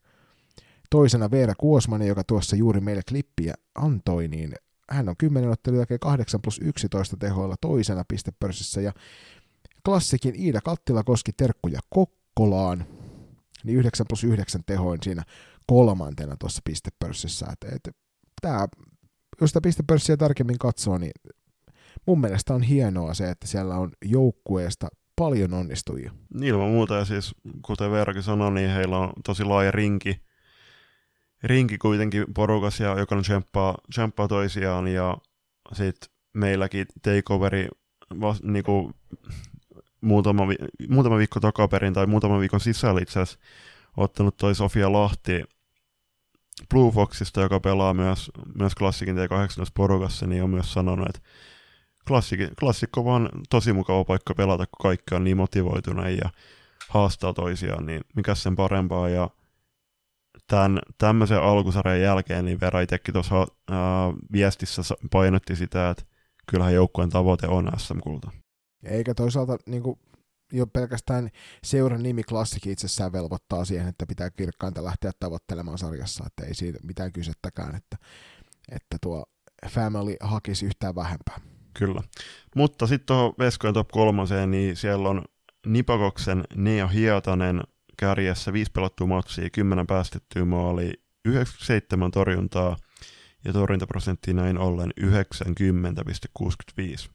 Toisena 0.89 1.31
Veera 1.31 1.53
Kuosmani, 1.55 2.07
joka 2.07 2.23
tuossa 2.23 2.55
juuri 2.55 2.81
meille 2.81 3.01
klippiä 3.09 3.53
antoi, 3.75 4.27
niin 4.27 4.53
hän 4.89 5.09
on 5.09 5.17
10 5.17 5.49
ottelun 5.49 5.77
jälkeen 5.77 5.99
8 5.99 6.41
plus 6.41 6.59
11 6.63 7.17
tehoilla 7.17 7.55
toisena 7.61 8.03
pistepörssissä 8.07 8.81
ja 8.81 8.93
klassikin 9.85 10.35
Iida 10.35 10.61
Kattila 10.61 11.03
koski 11.03 11.31
terkkuja 11.33 11.79
Kokkolaan, 11.89 12.85
niin 13.63 13.77
9 13.77 14.05
plus 14.09 14.23
9 14.23 14.61
tehoin 14.65 14.99
siinä 15.03 15.23
kolmantena 15.67 16.35
tuossa 16.39 16.61
pistepörssissä. 16.65 17.45
Et, 17.51 17.73
et, 17.73 17.95
tää, 18.41 18.67
jos 19.41 19.49
sitä 19.49 19.61
pistepörssiä 19.61 20.17
tarkemmin 20.17 20.59
katsoo, 20.59 20.97
niin 20.97 21.11
mun 22.07 22.21
mielestä 22.21 22.53
on 22.53 22.63
hienoa 22.63 23.13
se, 23.13 23.29
että 23.29 23.47
siellä 23.47 23.75
on 23.75 23.91
joukkueesta 24.05 24.87
paljon 25.15 25.53
onnistujia. 25.53 26.11
Ilman 26.41 26.69
muuta, 26.69 26.95
ja 26.95 27.05
siis 27.05 27.35
kuten 27.61 27.91
Veerakin 27.91 28.23
sanoi, 28.23 28.51
niin 28.51 28.69
heillä 28.69 28.97
on 28.97 29.13
tosi 29.25 29.43
laaja 29.43 29.71
rinki 29.71 30.26
rinki 31.43 31.77
kuitenkin 31.77 32.25
porukas 32.33 32.79
ja 32.79 32.99
joka 32.99 33.21
tsemppaa, 33.21 33.77
tsemppaa 33.91 34.27
toisiaan 34.27 34.87
ja 34.87 35.17
sitten 35.73 36.09
meilläkin 36.33 36.85
takeoveri 37.01 37.67
vas, 38.21 38.43
niinku, 38.43 38.91
muutama, 40.01 40.43
muutama 40.89 41.17
viikko 41.17 41.39
takaperin 41.39 41.93
tai 41.93 42.05
muutama 42.05 42.39
viikon 42.39 42.59
sisällä 42.59 43.01
itse 43.01 43.19
asiassa 43.19 43.39
ottanut 43.97 44.37
toi 44.37 44.55
Sofia 44.55 44.91
Lahti 44.91 45.43
Blue 46.69 46.91
Foxista, 46.91 47.41
joka 47.41 47.59
pelaa 47.59 47.93
myös, 47.93 48.31
myös 48.55 48.75
klassikin 48.75 49.15
T18 49.15 49.19
porukassa, 49.73 50.27
niin 50.27 50.43
on 50.43 50.49
myös 50.49 50.73
sanonut, 50.73 51.09
että 51.09 51.21
klassikko, 52.07 52.45
klassikko 52.59 53.05
vaan 53.05 53.29
tosi 53.49 53.73
mukava 53.73 54.05
paikka 54.05 54.33
pelata, 54.33 54.65
kun 54.65 54.83
kaikki 54.83 55.15
on 55.15 55.23
niin 55.23 55.37
motivoituneet 55.37 56.17
ja 56.17 56.29
haastaa 56.89 57.33
toisiaan, 57.33 57.85
niin 57.85 58.01
mikä 58.15 58.35
sen 58.35 58.55
parempaa. 58.55 59.09
Ja 59.09 59.29
tämän, 60.47 60.79
tämmöisen 60.97 61.41
alkusarjan 61.41 62.01
jälkeen 62.01 62.45
niin 62.45 62.59
Vera 62.61 62.81
itsekin 62.81 63.13
tuossa 63.13 63.47
viestissä 64.31 64.81
painotti 65.11 65.55
sitä, 65.55 65.89
että 65.89 66.03
kyllähän 66.51 66.73
joukkueen 66.73 67.09
tavoite 67.09 67.47
on 67.47 67.71
SM-kulta. 67.77 68.31
Eikä 68.83 69.13
toisaalta 69.13 69.57
niin 69.65 69.83
kuin, 69.83 69.99
jo 70.53 70.67
pelkästään 70.67 71.29
seuran 71.63 72.03
nimi 72.03 72.23
klassiki 72.23 72.71
itsessään 72.71 73.11
velvoittaa 73.11 73.65
siihen, 73.65 73.87
että 73.87 74.05
pitää 74.05 74.29
kirkkainta 74.29 74.83
lähteä 74.83 75.11
tavoittelemaan 75.19 75.77
sarjassa, 75.77 76.23
että 76.27 76.45
ei 76.45 76.53
siitä 76.53 76.79
mitään 76.83 77.11
kysettäkään, 77.11 77.75
että, 77.75 77.97
että 78.71 78.97
tuo 79.01 79.25
Family 79.69 80.15
hakisi 80.21 80.65
yhtään 80.65 80.95
vähempää. 80.95 81.39
Kyllä. 81.73 82.01
Mutta 82.55 82.87
sitten 82.87 83.05
tuohon 83.05 83.33
Veskojen 83.39 83.73
top 83.73 83.87
kolmoseen, 83.87 84.51
niin 84.51 84.75
siellä 84.75 85.09
on 85.09 85.25
Nipakoksen 85.65 86.43
Neo 86.55 86.87
Hietanen 86.87 87.63
kärjessä, 87.97 88.53
viisi 88.53 88.71
pelattua 88.71 89.07
matsia, 89.07 89.49
kymmenen 89.49 89.87
päästettyä 89.87 90.45
maali, 90.45 90.93
97 91.25 92.11
torjuntaa 92.11 92.77
ja 93.45 93.53
torjuntaprosentti 93.53 94.33
näin 94.33 94.57
ollen 94.57 94.91
90,65. 95.01 97.09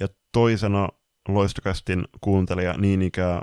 Ja 0.00 0.08
toisena 0.32 0.88
loistokästin 1.28 2.04
kuuntelija 2.20 2.72
niin 2.72 3.02
ikään 3.02 3.42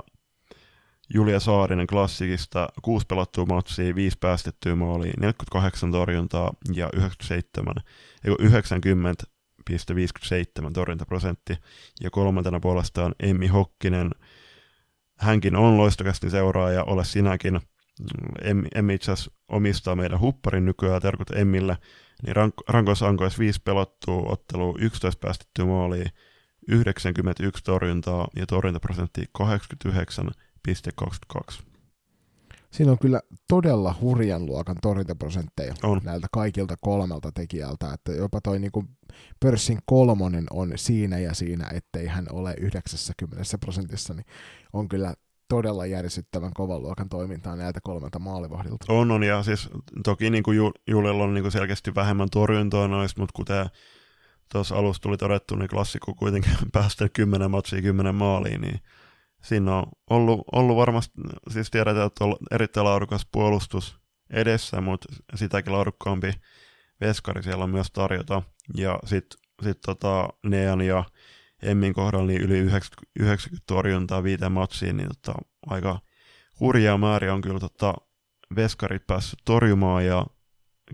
Julia 1.14 1.40
Saarinen 1.40 1.86
klassikista, 1.86 2.68
kuusi 2.82 3.06
pelattua 3.06 3.46
matsia, 3.46 3.94
viisi 3.94 4.16
päästettyä 4.20 4.74
maalia, 4.74 5.12
48 5.18 5.92
torjuntaa 5.92 6.54
ja 6.74 6.90
97, 6.92 7.74
90,57 8.28 10.72
torjuntaprosentti. 10.72 11.58
Ja 12.00 12.10
kolmantena 12.10 12.60
puolestaan 12.60 13.14
Emmi 13.20 13.46
Hokkinen, 13.46 14.10
hänkin 15.18 15.56
on 15.56 15.76
loistokästin 15.76 16.30
seuraaja, 16.30 16.84
ole 16.84 17.04
sinäkin. 17.04 17.60
Emmi, 18.42 18.68
Emmi 18.74 18.94
itse 18.94 19.12
asiassa 19.12 19.32
omistaa 19.48 19.96
meidän 19.96 20.20
hupparin 20.20 20.64
nykyään, 20.64 21.02
terkut 21.02 21.30
Emmille, 21.30 21.76
niin 22.22 22.36
rank, 22.36 22.54
rankoissa 22.68 23.08
ankois 23.08 23.38
viisi 23.38 23.60
pelattua 23.64 24.22
ottelua, 24.32 24.74
11 24.78 25.20
päästettyä 25.20 25.64
maalia, 25.64 26.10
91 26.68 27.64
torjuntaa 27.64 28.28
ja 28.36 28.46
torjuntaprosentti 28.46 29.24
89 29.32 30.30
0,22. 30.68 31.73
Siinä 32.74 32.92
on 32.92 32.98
kyllä 32.98 33.20
todella 33.48 33.94
hurjan 34.00 34.46
luokan 34.46 34.76
torjuntaprosentteja 34.82 35.74
on. 35.82 36.00
näiltä 36.04 36.26
kaikilta 36.32 36.74
kolmelta 36.80 37.32
tekijältä, 37.32 37.92
että 37.92 38.12
jopa 38.12 38.40
toi 38.40 38.58
niinku 38.58 38.84
pörssin 39.40 39.78
kolmonen 39.86 40.46
on 40.50 40.72
siinä 40.76 41.18
ja 41.18 41.34
siinä, 41.34 41.70
ettei 41.74 42.06
hän 42.06 42.26
ole 42.32 42.54
90 42.60 43.58
prosentissa, 43.58 44.14
niin 44.14 44.26
on 44.72 44.88
kyllä 44.88 45.14
todella 45.48 45.86
järsyttävän 45.86 46.50
kovan 46.54 46.82
luokan 46.82 47.08
toimintaa 47.08 47.56
näiltä 47.56 47.80
kolmelta 47.82 48.18
maalivahdilta. 48.18 48.92
On, 48.92 49.10
on, 49.10 49.22
ja 49.22 49.42
siis 49.42 49.68
toki 50.04 50.30
niin 50.30 50.42
kuin 50.42 50.58
Julella 50.88 51.24
on 51.24 51.34
niin 51.34 51.44
kuin 51.44 51.52
selkeästi 51.52 51.94
vähemmän 51.94 52.30
torjuntoa 52.30 52.88
noista, 52.88 53.20
mutta 53.20 53.36
kuten 53.36 53.66
tuossa 54.52 54.76
alussa 54.76 55.02
tuli 55.02 55.16
todettu, 55.16 55.56
niin 55.56 55.68
klassikko 55.68 56.14
kuitenkin 56.14 56.52
päästä 56.72 57.08
10 57.08 57.50
matsia 57.50 57.82
10 57.82 58.14
maaliin, 58.14 58.60
niin 58.60 58.80
siinä 59.44 59.76
on 59.76 59.84
ollut, 60.10 60.44
ollut 60.52 60.76
varmasti, 60.76 61.14
siis 61.50 61.70
tiedetään, 61.70 62.06
että 62.06 62.24
on 62.24 62.36
erittäin 62.50 62.84
laadukas 62.84 63.26
puolustus 63.32 63.98
edessä, 64.30 64.80
mutta 64.80 65.12
sitäkin 65.34 65.72
laadukkaampi 65.72 66.32
veskari 67.00 67.42
siellä 67.42 67.64
on 67.64 67.70
myös 67.70 67.90
tarjota. 67.92 68.42
Ja 68.76 68.98
sitten 69.04 69.38
sit 69.62 69.80
tota 69.80 70.28
Nean 70.46 70.80
ja 70.80 71.04
Emmin 71.62 71.94
kohdalla 71.94 72.26
niin 72.26 72.40
yli 72.40 72.58
90, 72.58 73.12
90 73.20 73.64
torjuntaa 73.66 74.22
viiteen 74.22 74.52
matsiin, 74.52 74.96
niin 74.96 75.08
tota, 75.08 75.38
aika 75.66 75.98
hurjaa 76.60 76.98
määriä 76.98 77.34
on 77.34 77.40
kyllä 77.40 77.60
tota, 77.60 77.94
veskarit 78.56 79.06
päässyt 79.06 79.38
torjumaan 79.44 80.06
ja 80.06 80.26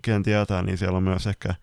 ken 0.03 0.23
tietää, 0.23 0.61
niin 0.61 0.77
siellä 0.77 0.97
on 0.97 1.03
myös 1.03 1.27
ehkä 1.27 1.55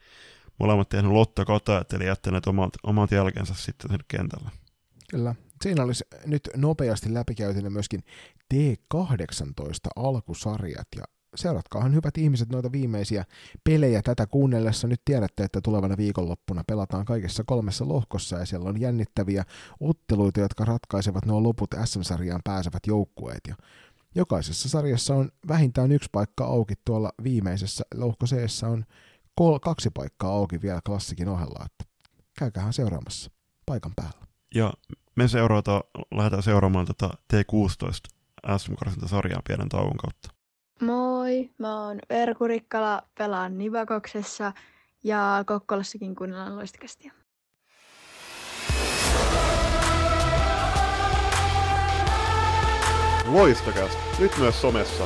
molemmat 0.58 0.88
tehnyt 0.88 1.12
Lotta 1.12 1.44
Kata, 1.44 1.84
eli 1.92 2.06
jättäneet 2.06 2.46
omat, 2.46 2.72
omat 2.82 3.10
jälkensä 3.10 3.54
sitten 3.54 3.90
sen 3.90 4.00
kentällä. 4.08 4.50
Kyllä, 5.10 5.34
Siinä 5.62 5.84
olisi 5.84 6.04
nyt 6.26 6.48
nopeasti 6.56 7.14
läpikäytynä 7.14 7.70
myöskin 7.70 8.00
T18 8.54 9.88
alkusarjat 9.96 10.88
ja 10.96 11.04
seuratkaahan 11.34 11.94
hyvät 11.94 12.18
ihmiset 12.18 12.48
noita 12.48 12.72
viimeisiä 12.72 13.24
pelejä 13.64 14.02
tätä 14.02 14.26
kuunnellessa. 14.26 14.88
Nyt 14.88 15.00
tiedätte, 15.04 15.44
että 15.44 15.60
tulevana 15.60 15.96
viikonloppuna 15.96 16.64
pelataan 16.66 17.04
kaikessa 17.04 17.44
kolmessa 17.46 17.88
lohkossa 17.88 18.38
ja 18.38 18.46
siellä 18.46 18.68
on 18.68 18.80
jännittäviä 18.80 19.44
otteluita, 19.80 20.40
jotka 20.40 20.64
ratkaisevat 20.64 21.26
nuo 21.26 21.42
loput 21.42 21.70
SM-sarjaan 21.84 22.40
pääsevät 22.44 22.82
joukkueet. 22.86 23.40
Ja 23.48 23.54
jokaisessa 24.14 24.68
sarjassa 24.68 25.14
on 25.14 25.30
vähintään 25.48 25.92
yksi 25.92 26.08
paikka 26.12 26.44
auki 26.44 26.74
tuolla 26.84 27.12
viimeisessä 27.22 27.84
lohko 27.94 28.26
on 28.72 28.84
kol- 29.34 29.58
kaksi 29.58 29.90
paikkaa 29.90 30.30
auki 30.30 30.62
vielä 30.62 30.80
klassikin 30.86 31.28
ohella, 31.28 31.64
että 31.66 31.84
käykäähän 32.38 32.72
seuraamassa 32.72 33.30
paikan 33.66 33.92
päällä. 33.96 34.26
Ja 34.54 34.72
me 35.18 35.28
seurata, 35.28 35.84
lähdetään 36.14 36.42
seuraamaan 36.42 36.86
tätä 36.86 37.10
T16 37.34 38.58
sm 38.58 38.72
sarjaa 39.06 39.40
pienen 39.46 39.68
tauon 39.68 39.96
kautta. 39.96 40.30
Moi, 40.82 41.50
mä 41.58 41.84
oon 41.84 41.98
Verku 42.10 42.46
Rikkala, 42.46 43.02
pelaan 43.18 43.58
Nivakoksessa 43.58 44.52
ja 45.04 45.44
Kokkolassakin 45.46 46.14
kuunnellaan 46.14 46.56
loistakästiä. 46.56 47.12
Loistakäst, 53.26 53.98
nyt 54.18 54.32
myös 54.38 54.60
somessa. 54.60 55.04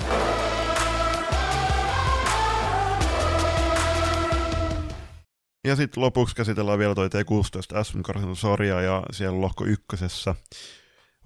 Ja 5.65 5.77
sitten 5.77 6.03
lopuksi 6.03 6.37
käsitellään 6.37 6.79
vielä 6.79 6.95
toi 6.95 7.09
T16 7.09 7.85
SM 7.85 8.01
sarja 8.35 8.81
ja 8.81 9.03
siellä 9.13 9.41
lohko 9.41 9.65
ykkösessä 9.65 10.35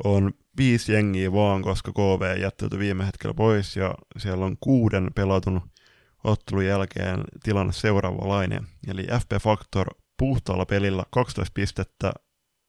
on 0.05 0.33
viisi 0.57 0.93
jengiä 0.93 1.33
vaan, 1.33 1.63
koska 1.63 1.93
KV 1.93 2.41
jättäytyi 2.41 2.79
viime 2.79 3.07
hetkellä 3.07 3.35
pois 3.35 3.77
ja 3.77 3.95
siellä 4.19 4.45
on 4.45 4.57
kuuden 4.61 5.11
pelatun 5.15 5.61
ottelun 6.25 6.67
jälkeen 6.67 7.25
tilanne 7.43 7.73
seuraavanlainen. 7.73 8.67
Eli 8.89 9.03
FP 9.03 9.43
Factor 9.43 9.87
puhtaalla 10.19 10.67
pelillä 10.67 11.05
12 11.11 11.53
pistettä, 11.55 12.13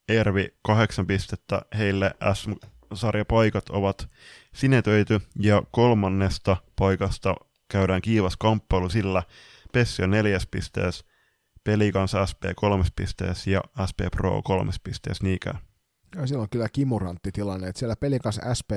Ervi 0.09 0.47
8 0.61 1.07
pistettä, 1.07 1.61
heille 1.77 2.11
SM-sarjapaikat 2.33 3.69
ovat 3.69 4.09
sinetöity 4.53 5.21
ja 5.39 5.63
kolmannesta 5.71 6.57
paikasta 6.75 7.35
käydään 7.71 8.01
kiivas 8.01 8.37
kamppailu 8.37 8.89
sillä 8.89 9.23
Pessi 9.71 10.03
on 10.03 10.11
neljäs 10.11 10.47
pisteessä, 10.51 11.05
Pelikans 11.67 12.11
SP 12.29 12.41
kolmes 12.55 12.87
pisteessä 12.95 13.49
ja 13.51 13.61
SP 13.89 13.99
Pro 14.11 14.41
kolmes 14.41 14.79
pisteessä 14.83 15.23
niinkään. 15.23 15.59
Ja 16.15 16.27
siellä 16.27 16.41
on 16.41 16.49
kyllä 16.49 16.69
kimurantti 16.69 17.31
tilanne, 17.31 17.67
että 17.67 17.79
siellä 17.79 17.95
Pelikans 17.95 18.39
SP 18.59 18.71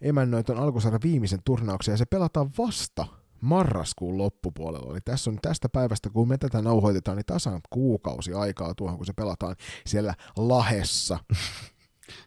emännöi 0.00 0.42
on 0.48 0.58
alkusarjan 0.58 1.00
viimeisen 1.02 1.42
turnauksen 1.44 1.92
ja 1.92 1.96
se 1.96 2.04
pelataan 2.06 2.50
vasta 2.58 3.06
marraskuun 3.40 4.18
loppupuolella. 4.18 4.92
Eli 4.92 5.00
tässä 5.04 5.30
on 5.30 5.38
tästä 5.42 5.68
päivästä, 5.68 6.10
kun 6.10 6.28
me 6.28 6.38
tätä 6.38 6.62
nauhoitetaan, 6.62 7.16
niin 7.16 7.26
tasan 7.26 7.60
kuukausi 7.70 8.32
aikaa 8.32 8.74
tuohon, 8.74 8.96
kun 8.96 9.06
se 9.06 9.12
pelataan 9.12 9.56
siellä 9.86 10.14
Lahessa. 10.36 11.18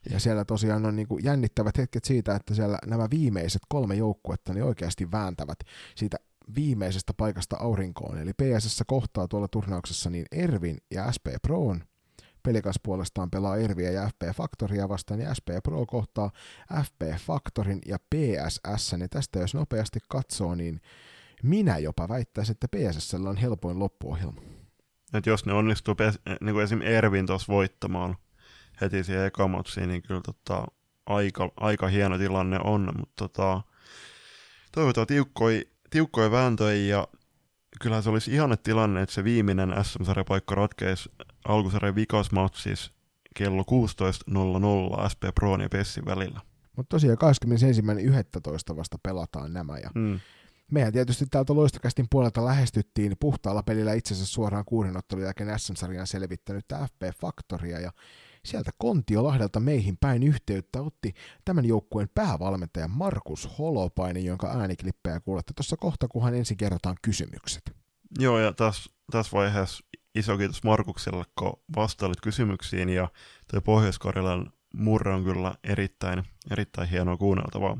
Ja 0.09 0.19
siellä 0.19 0.45
tosiaan 0.45 0.85
on 0.85 0.95
niin 0.95 1.07
kuin 1.07 1.23
jännittävät 1.23 1.77
hetket 1.77 2.03
siitä, 2.03 2.35
että 2.35 2.55
siellä 2.55 2.77
nämä 2.85 3.07
viimeiset 3.09 3.61
kolme 3.69 3.95
joukkuetta 3.95 4.53
niin 4.53 4.63
oikeasti 4.63 5.11
vääntävät 5.11 5.59
siitä 5.95 6.17
viimeisestä 6.55 7.13
paikasta 7.17 7.57
aurinkoon. 7.59 8.17
Eli 8.17 8.31
PSS 8.33 8.83
kohtaa 8.87 9.27
tuolla 9.27 9.47
turnauksessa 9.47 10.09
niin 10.09 10.25
Ervin 10.31 10.77
ja 10.91 11.11
SP 11.15 11.27
Proon. 11.41 11.83
Pelikas 12.43 12.75
puolestaan 12.83 13.31
pelaa 13.31 13.57
Erviä 13.57 13.91
ja 13.91 14.07
FP 14.07 14.35
Factoria 14.35 14.89
vastaan, 14.89 15.19
ja 15.19 15.33
SP 15.39 15.47
Pro 15.63 15.85
kohtaa 15.85 16.31
FP 16.83 17.01
Factorin 17.25 17.79
ja 17.85 17.97
PSS. 17.99 18.91
Ja 18.99 19.07
tästä 19.09 19.39
jos 19.39 19.53
nopeasti 19.53 19.99
katsoo, 20.09 20.55
niin 20.55 20.81
minä 21.43 21.77
jopa 21.77 22.09
väittäisin, 22.09 22.53
että 22.53 22.67
PSS 22.67 23.13
on 23.13 23.37
helpoin 23.37 23.79
loppuohjelma. 23.79 24.41
Et 25.13 25.25
jos 25.25 25.45
ne 25.45 25.53
onnistuu 25.53 25.95
niin 26.41 26.53
kuin 26.53 26.63
esim. 26.63 26.81
Ervin 26.81 27.25
tuossa 27.25 27.53
voittamaan 27.53 28.15
heti 28.81 29.03
siihen 29.03 29.25
ekamotsiin, 29.25 29.89
niin 29.89 30.01
kyllä 30.01 30.21
tota, 30.25 30.67
aika, 31.05 31.51
aika 31.57 31.87
hieno 31.87 32.17
tilanne 32.17 32.59
on, 32.63 32.93
mutta 32.97 33.27
tota, 33.27 33.61
toivotaan 34.71 35.07
tiukkoi 35.07 35.70
tiukkoja 35.91 36.31
vääntöjä 36.31 36.85
ja 36.95 37.07
kyllähän 37.81 38.03
se 38.03 38.09
olisi 38.09 38.33
ihanne 38.33 38.57
tilanne, 38.57 39.01
että 39.01 39.15
se 39.15 39.23
viimeinen 39.23 39.73
SM-sarjapaikka 39.83 40.55
ratkeisi 40.55 41.09
alkusarjan 41.47 41.95
vikasmatsis 41.95 42.91
kello 43.35 43.61
16.00 43.61 45.09
SP 45.11 45.23
Pro 45.35 45.57
ja 45.57 45.69
Pessin 45.69 46.05
välillä. 46.05 46.41
Mutta 46.77 46.89
tosiaan 46.95 47.17
21.11. 48.71 48.75
vasta 48.75 48.97
pelataan 49.03 49.53
nämä. 49.53 49.77
Ja 49.77 49.89
Mm. 49.95 50.19
mehän 50.71 50.93
tietysti 50.93 51.25
täältä 51.25 51.55
Loistokästin 51.55 52.07
puolelta 52.11 52.45
lähestyttiin 52.45 53.15
puhtaalla 53.19 53.63
pelillä 53.63 53.93
itse 53.93 54.13
asiassa 54.13 54.33
suoraan 54.33 54.65
kuuden 54.65 54.97
ottelun 54.97 55.23
jälkeen 55.23 55.59
SM-sarjan 55.59 56.07
selvittänyt 56.07 56.65
FP 56.85 57.19
Factoria 57.21 57.79
ja 57.79 57.91
sieltä 58.45 58.71
Kontiolahdelta 58.77 59.59
meihin 59.59 59.97
päin 59.97 60.23
yhteyttä 60.23 60.81
otti 60.81 61.13
tämän 61.45 61.65
joukkueen 61.65 62.09
päävalmentaja 62.15 62.87
Markus 62.87 63.49
Holopainen, 63.59 64.25
jonka 64.25 64.47
ääniklippejä 64.47 65.19
kuulette 65.19 65.53
tuossa 65.53 65.77
kohta, 65.77 66.07
kunhan 66.07 66.35
ensin 66.35 66.57
kerrotaan 66.57 66.95
kysymykset. 67.01 67.75
Joo, 68.19 68.39
ja 68.39 68.53
tässä, 68.53 68.91
tässä 69.11 69.37
vaiheessa 69.37 69.85
iso 70.15 70.37
kiitos 70.37 70.63
Markukselle, 70.63 71.23
kun 71.39 71.59
vastailit 71.75 72.21
kysymyksiin, 72.21 72.89
ja 72.89 73.07
tuo 73.51 73.61
pohjois 73.61 73.99
murre 74.73 75.13
on 75.13 75.23
kyllä 75.23 75.55
erittäin, 75.63 76.23
erittäin 76.51 76.89
hienoa 76.89 77.17
kuunneltavaa 77.17 77.77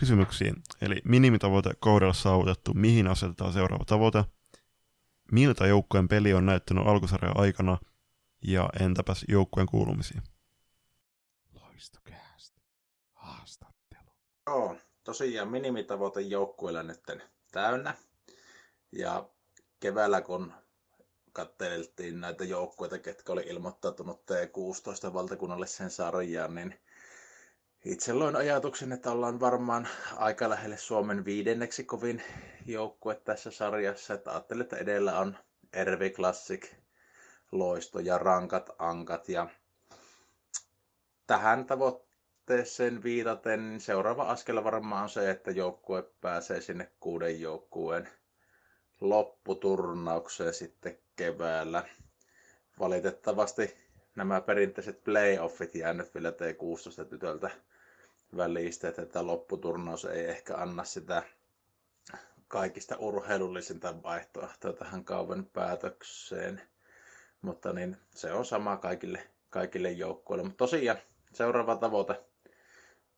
kysymyksiin. 0.00 0.54
Eli 0.80 0.96
minimitavoite 1.04 1.70
kohdalla 1.80 2.14
saavutettu, 2.14 2.74
mihin 2.74 3.06
asetetaan 3.06 3.52
seuraava 3.52 3.84
tavoite, 3.84 4.24
miltä 5.32 5.66
joukkueen 5.66 6.08
peli 6.08 6.34
on 6.34 6.46
näyttänyt 6.46 6.86
alkusarjan 6.86 7.36
aikana, 7.36 7.78
ja 8.42 8.70
entäpäs 8.80 9.24
joukkueen 9.28 9.66
kuulumisia. 9.66 10.20
Loistokäästä. 11.52 12.60
Haastattelu. 13.12 14.10
Joo, 14.46 14.76
tosiaan 15.04 15.50
minimitavoite 15.50 16.20
joukkueella 16.20 16.82
nyt 16.82 17.00
täynnä. 17.52 17.94
Ja 18.92 19.28
keväällä 19.80 20.20
kun 20.20 20.52
katseltiin 21.32 22.20
näitä 22.20 22.44
joukkueita, 22.44 22.98
ketkä 22.98 23.32
oli 23.32 23.42
ilmoittautunut 23.46 24.22
T16 24.30 25.14
valtakunnalliseen 25.14 25.90
sarjaan, 25.90 26.54
niin 26.54 26.80
itse 27.84 28.12
loin 28.12 28.36
ajatuksen, 28.36 28.92
että 28.92 29.10
ollaan 29.10 29.40
varmaan 29.40 29.88
aika 30.16 30.48
lähelle 30.48 30.76
Suomen 30.76 31.24
viidenneksi 31.24 31.84
kovin 31.84 32.22
joukkue 32.66 33.14
tässä 33.14 33.50
sarjassa. 33.50 34.14
Että 34.14 34.30
ajattelin, 34.30 34.62
että 34.62 34.76
edellä 34.76 35.18
on 35.18 35.36
Ervi 35.72 36.10
Classic, 36.10 36.81
Loisto 37.52 38.00
ja 38.00 38.18
Rankat 38.18 38.70
Ankat. 38.78 39.28
Ja 39.28 39.46
tähän 41.26 41.64
tavoitteeseen 41.66 43.02
viitaten 43.02 43.80
seuraava 43.80 44.22
askel 44.22 44.64
varmaan 44.64 45.02
on 45.02 45.08
se, 45.08 45.30
että 45.30 45.50
joukkue 45.50 46.02
pääsee 46.20 46.60
sinne 46.60 46.90
kuuden 47.00 47.40
joukkueen 47.40 48.08
lopputurnaukseen 49.00 50.54
sitten 50.54 50.98
keväällä. 51.16 51.84
Valitettavasti 52.78 53.74
nämä 54.16 54.40
perinteiset 54.40 55.04
playoffit 55.04 55.74
jäänyt 55.74 56.14
vielä 56.14 56.30
T16 56.30 57.04
tytöltä 57.04 57.50
välistä, 58.36 58.88
että 58.88 59.06
tämä 59.06 59.26
lopputurnaus 59.26 60.04
ei 60.04 60.24
ehkä 60.24 60.56
anna 60.56 60.84
sitä 60.84 61.22
kaikista 62.48 62.96
urheilullisinta 62.98 64.02
vaihtoehtoa 64.02 64.72
tähän 64.72 65.04
kauan 65.04 65.46
päätökseen. 65.46 66.62
Mutta 67.42 67.72
niin, 67.72 67.96
se 68.10 68.32
on 68.32 68.44
sama 68.44 68.76
kaikille, 68.76 69.22
kaikille 69.50 69.90
joukkueille. 69.90 70.42
Mutta 70.44 70.56
tosiaan 70.58 70.98
seuraava 71.32 71.76
tavoite 71.76 72.20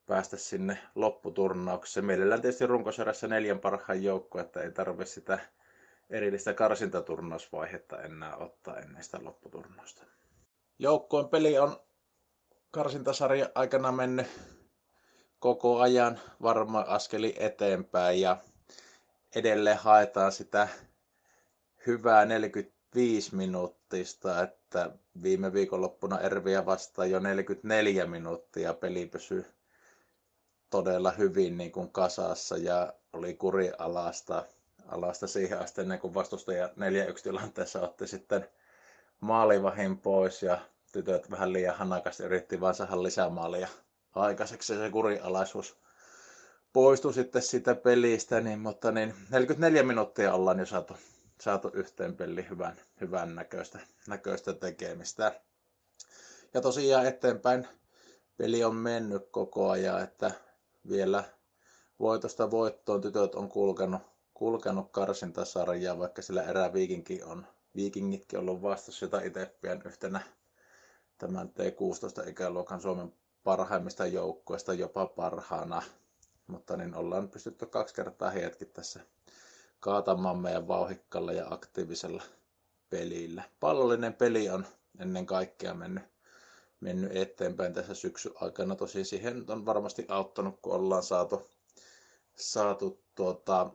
päästä 0.07 0.37
sinne 0.37 0.79
lopputurnaukseen. 0.95 2.07
Mielellään 2.07 2.43
tietysti 2.43 2.67
runkosarjassa 2.67 3.29
neljän 3.29 3.59
parhaan 3.59 4.03
joukkoa, 4.03 4.41
että 4.41 4.61
ei 4.61 4.71
tarvitse 4.73 5.15
sitä 5.15 5.39
erillistä 6.11 6.55
karsintaturnausvaihetta 6.55 8.03
enää 8.03 8.37
ottaa 8.37 8.77
ennen 8.79 9.05
sitä 9.05 9.19
lopputurnausta. 9.25 10.05
Joukkojen 10.79 11.29
peli 11.29 11.59
on 11.59 11.77
karsintasarja 12.71 13.49
aikana 13.55 13.93
mennyt 13.93 14.27
koko 15.39 15.81
ajan 15.81 16.21
varma 16.43 16.81
askeli 16.81 17.35
eteenpäin 17.39 18.21
ja 18.21 18.37
edelleen 19.35 19.79
haetaan 19.79 20.33
sitä 20.33 20.69
hyvää 21.87 22.25
45 22.25 23.37
minuuttista, 23.95 24.43
että 24.43 24.91
viime 25.23 25.53
viikonloppuna 25.53 26.21
Erviä 26.21 26.67
vastaan 26.67 27.11
jo 27.11 27.19
44 27.19 28.07
minuuttia 28.07 28.75
peli 28.75 29.07
pysyi 29.07 29.45
todella 30.71 31.11
hyvin 31.11 31.57
niin 31.59 31.73
kuin 31.73 31.91
kasassa 31.91 32.57
ja 32.57 32.93
oli 33.13 33.35
kurialasta 33.35 34.45
alasta 34.89 35.27
siihen 35.27 35.59
asti 35.59 35.81
ennen 35.81 35.99
kuin 35.99 36.15
vastustaja 36.15 36.67
4-1 36.67 36.71
tilanteessa 37.23 37.81
otti 37.81 38.07
sitten 38.07 38.49
maalivahin 39.21 39.99
pois 39.99 40.43
ja 40.43 40.59
tytöt 40.93 41.31
vähän 41.31 41.53
liian 41.53 41.77
hanakasti 41.77 42.23
yritti 42.23 42.61
vaan 42.61 42.75
saada 42.75 43.03
lisää 43.03 43.31
maalia 43.31 43.69
aikaiseksi 44.15 44.77
se 44.77 44.91
kurialaisuus 44.91 45.77
poistui 46.73 47.15
sitten 47.15 47.43
sitä 47.43 47.75
pelistä, 47.75 48.41
niin, 48.41 48.59
mutta 48.61 48.93
niin 48.93 49.15
44 49.31 49.83
minuuttia 49.83 50.35
ollaan 50.35 50.59
jo 50.59 50.67
saatu, 50.67 50.97
saatu 51.41 51.71
yhteen 51.75 52.17
peli 52.17 52.47
hyvän, 52.51 52.81
hyvän 53.01 53.35
näköistä, 53.35 53.79
näköistä 54.09 54.53
tekemistä. 54.53 55.41
Ja 56.55 56.61
tosiaan 56.61 57.07
eteenpäin 57.07 57.69
peli 58.37 58.65
on 58.65 58.77
mennyt 58.77 59.29
koko 59.31 59.71
ajan, 59.71 60.03
että 60.03 60.31
vielä 60.89 61.25
voitosta 62.01 62.51
voittoon 62.51 63.01
tytöt 63.01 63.35
on 63.35 63.49
kulkenut 63.49 64.03
kulkenut 64.35 64.91
karsintasarjaa, 64.93 65.99
vaikka 65.99 66.23
sillä 66.23 66.43
erää 66.43 66.73
viikinkin 66.73 67.25
on, 67.25 67.47
viikingitkin 67.77 68.39
ollut 68.39 68.63
vastassa, 68.63 69.05
jota 69.05 69.21
itse 69.21 69.55
pidän 69.61 69.83
yhtenä 69.85 70.21
tämän 71.19 71.49
T16-ikäluokan 71.49 72.81
Suomen 72.81 73.13
parhaimmista 73.45 74.07
joukkueista 74.07 74.75
jopa 74.75 75.07
parhaana. 75.07 75.83
Mutta 76.47 76.77
niin 76.77 76.95
ollaan 76.95 77.29
pystytty 77.29 77.67
kaksi 77.67 77.95
kertaa 77.95 78.31
hetki 78.31 78.65
tässä 78.65 79.01
kaatamaan 79.85 80.39
meidän 80.39 80.69
vauhikkalla 80.69 81.33
ja 81.33 81.47
aktiivisella 81.51 82.23
pelillä. 82.91 83.43
Pallollinen 83.61 84.15
peli 84.15 84.49
on 84.49 84.67
ennen 84.99 85.27
kaikkea 85.27 85.75
mennyt, 85.75 86.05
mennyt 86.81 87.17
eteenpäin 87.17 87.75
tässä 87.75 87.95
syksyn 87.95 88.33
aikana. 88.35 88.77
Tosi 88.77 89.05
siihen 89.05 89.45
on 89.49 89.67
varmasti 89.67 90.07
auttanut, 90.09 90.59
kun 90.63 90.73
ollaan 90.73 91.03
saatu, 91.03 91.51
saatu 92.37 93.05
tuota, 93.15 93.71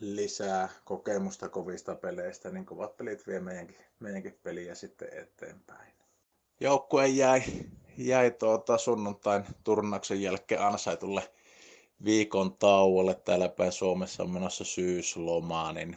lisää 0.00 0.68
kokemusta 0.84 1.48
kovista 1.48 1.94
peleistä, 1.94 2.50
niin 2.50 2.66
kovat 2.66 2.96
pelit 2.96 3.26
vie 3.26 3.40
meidänkin, 3.40 3.78
meidänkin 3.98 4.38
peliä 4.42 4.74
sitten 4.74 5.08
eteenpäin. 5.12 5.92
Joukkue 6.60 7.08
jäi, 7.08 7.42
jäi 7.96 8.30
tuota 8.30 8.78
sunnuntain 8.78 9.44
turnauksen 9.64 10.22
jälkeen 10.22 10.62
ansaitulle 10.62 11.30
viikon 12.04 12.56
tauolle. 12.56 13.14
Täällä 13.14 13.48
päin 13.48 13.72
Suomessa 13.72 14.22
on 14.22 14.30
menossa 14.30 14.64
syyslomaa, 14.64 15.72
niin 15.72 15.96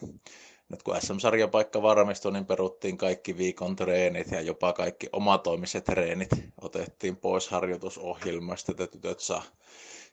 nyt 0.69 0.83
kun 0.83 0.95
SM-sarjapaikka 1.01 1.81
varmistui, 1.81 2.31
niin 2.31 2.45
peruttiin 2.45 2.97
kaikki 2.97 3.37
viikon 3.37 3.75
treenit 3.75 4.31
ja 4.31 4.41
jopa 4.41 4.73
kaikki 4.73 5.09
omatoimiset 5.11 5.83
treenit 5.83 6.29
otettiin 6.61 7.17
pois 7.17 7.49
harjoitusohjelmasta, 7.49 8.71
että 8.71 8.87
tytöt 8.87 9.19
saa 9.19 9.43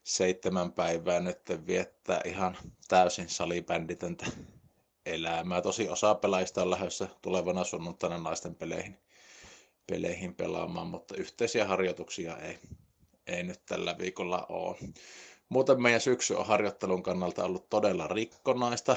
seitsemän 0.04 0.72
päivää 0.72 1.20
nyt 1.20 1.40
viettää 1.66 2.20
ihan 2.24 2.56
täysin 2.88 3.28
salibänditöntä 3.28 4.26
elämää. 5.06 5.62
Tosi 5.62 5.88
osa 5.88 6.14
pelaajista 6.14 6.62
on 6.62 6.70
lähdössä 6.70 7.08
tulevana 7.22 7.64
sunnuntaina 7.64 8.18
naisten 8.18 8.54
peleihin, 8.54 8.98
peleihin 9.86 10.34
pelaamaan, 10.34 10.86
mutta 10.86 11.14
yhteisiä 11.16 11.64
harjoituksia 11.64 12.36
ei, 12.36 12.58
ei 13.26 13.42
nyt 13.42 13.60
tällä 13.66 13.98
viikolla 13.98 14.46
ole. 14.48 14.76
Muuten 15.50 15.82
meidän 15.82 16.00
syksy 16.00 16.34
on 16.34 16.46
harjoittelun 16.46 17.02
kannalta 17.02 17.44
ollut 17.44 17.70
todella 17.70 18.06
rikkonaista. 18.08 18.96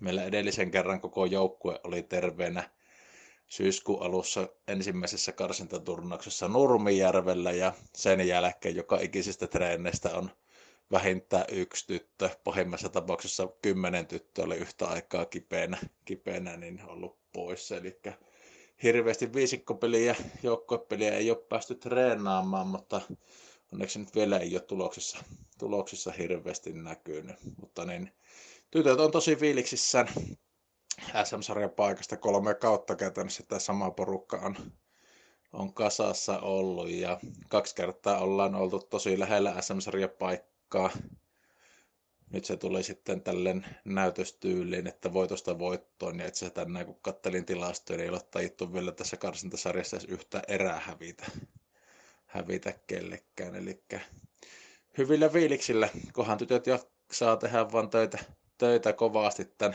Meillä 0.00 0.24
edellisen 0.24 0.70
kerran 0.70 1.00
koko 1.00 1.26
joukkue 1.26 1.80
oli 1.84 2.02
terveenä 2.02 2.70
syyskuun 3.48 4.02
alussa 4.02 4.48
ensimmäisessä 4.68 5.32
karsintaturnauksessa 5.32 6.48
Nurmijärvellä 6.48 7.52
ja 7.52 7.72
sen 7.94 8.28
jälkeen 8.28 8.76
joka 8.76 8.98
ikisestä 9.00 9.46
treeneistä 9.46 10.10
on 10.16 10.30
vähintään 10.92 11.44
yksi 11.52 11.86
tyttö, 11.86 12.30
pahimmassa 12.44 12.88
tapauksessa 12.88 13.48
kymmenen 13.62 14.06
tyttöä 14.06 14.44
oli 14.44 14.56
yhtä 14.56 14.86
aikaa 14.86 15.24
kipeänä, 15.24 15.78
kipeänä 16.04 16.56
niin 16.56 16.82
ollut 16.86 17.18
poissa. 17.32 17.76
Eli 17.76 18.00
hirveästi 18.82 19.32
viisikkopeliä, 19.32 20.16
joukkuepeliä 20.42 21.14
ei 21.14 21.30
ole 21.30 21.38
päästy 21.48 21.74
treenaamaan, 21.74 22.66
mutta 22.66 23.00
onneksi 23.72 23.98
nyt 23.98 24.14
vielä 24.14 24.38
ei 24.38 24.54
ole 24.54 24.60
tuloksissa, 24.60 25.18
tuloksissa 25.58 26.12
hirveästi 26.12 26.72
näkynyt. 26.72 27.36
Mutta 27.60 27.84
niin, 27.84 28.12
tytöt 28.70 29.00
on 29.00 29.10
tosi 29.10 29.36
fiiliksissään 29.36 30.08
SM-sarjan 31.24 31.70
paikasta 31.70 32.16
kolme 32.16 32.54
kautta 32.54 32.96
käytännössä 32.96 33.42
tämä 33.48 33.58
sama 33.58 33.90
porukka 33.90 34.36
on, 34.36 34.56
on 35.52 35.74
kasassa 35.74 36.38
ollut 36.38 36.90
ja 36.90 37.20
kaksi 37.48 37.74
kertaa 37.74 38.18
ollaan 38.18 38.54
oltu 38.54 38.78
tosi 38.78 39.18
lähellä 39.18 39.60
SM-sarjan 39.60 40.10
paikkaa. 40.18 40.90
Nyt 42.30 42.44
se 42.44 42.56
tuli 42.56 42.82
sitten 42.82 43.20
tällen 43.20 43.66
näytöstyyliin, 43.84 44.86
että 44.86 45.12
voitosta 45.12 45.58
voittoon. 45.58 46.18
Ja 46.18 46.26
itse 46.26 46.38
asiassa 46.38 46.54
tänään 46.64 46.86
kun 46.86 46.98
kattelin 47.02 47.44
tilastoja, 47.44 47.96
niin 47.96 48.04
ei 48.04 48.10
ole 48.10 48.20
tajittu 48.30 48.72
vielä 48.72 48.92
tässä 48.92 49.16
karsintasarjassa 49.16 49.96
edes 49.96 50.08
yhtä 50.08 50.42
erää 50.48 50.80
hävitä. 50.80 51.26
Hävitä 52.28 52.74
kellekään. 52.86 53.54
Eli 53.54 53.84
hyvillä 54.98 55.28
fiiliksillä, 55.28 55.88
kohan 56.12 56.38
tytöt 56.38 56.66
jo 56.66 56.90
saa 57.12 57.36
tehdä 57.36 57.72
vaan 57.72 57.90
töitä, 57.90 58.18
töitä 58.58 58.92
kovasti 58.92 59.44
tämän 59.44 59.74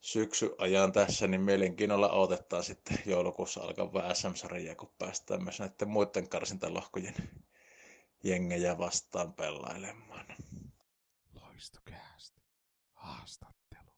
syksy 0.00 0.54
ajan 0.58 0.92
tässä, 0.92 1.26
niin 1.26 1.40
mielenkiinnolla 1.40 2.12
odotetaan 2.12 2.64
sitten 2.64 2.98
joulukuussa 3.06 3.60
alkavaa 3.60 4.14
SM-sarjaa, 4.14 4.74
kun 4.74 4.92
päästään 4.98 5.44
myös 5.44 5.60
näiden 5.60 5.88
muiden 5.88 6.28
karsintalohkojen 6.28 7.14
jengejä 8.24 8.78
vastaan 8.78 9.32
pelailemaan. 9.32 10.26
Loistokäästä. 11.34 12.40
Haastattelu. 12.92 13.90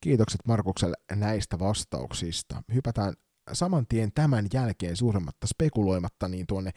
Kiitokset 0.00 0.40
Markukselle 0.44 0.96
näistä 1.12 1.58
vastauksista. 1.58 2.62
Hypätään 2.74 3.14
saman 3.52 3.86
tien 3.86 4.12
tämän 4.14 4.46
jälkeen 4.52 4.96
suuremmatta 4.96 5.46
spekuloimatta 5.46 6.28
niin 6.28 6.46
tuonne 6.46 6.70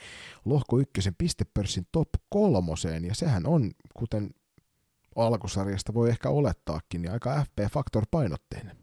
lohko 0.46 0.80
ykkösen 0.80 1.16
pistepörssin 1.18 1.88
top 1.92 2.10
kolmoseen, 2.30 3.06
ja 3.06 3.16
sehän 3.16 3.46
on, 3.46 3.72
kuten 3.94 4.30
alkusarjasta 5.16 5.94
voi 5.94 6.10
ehkä 6.10 6.30
olettaakin, 6.30 7.02
niin 7.02 7.12
aika 7.12 7.44
FP-faktor 7.44 8.06
painotteinen. 8.12 8.78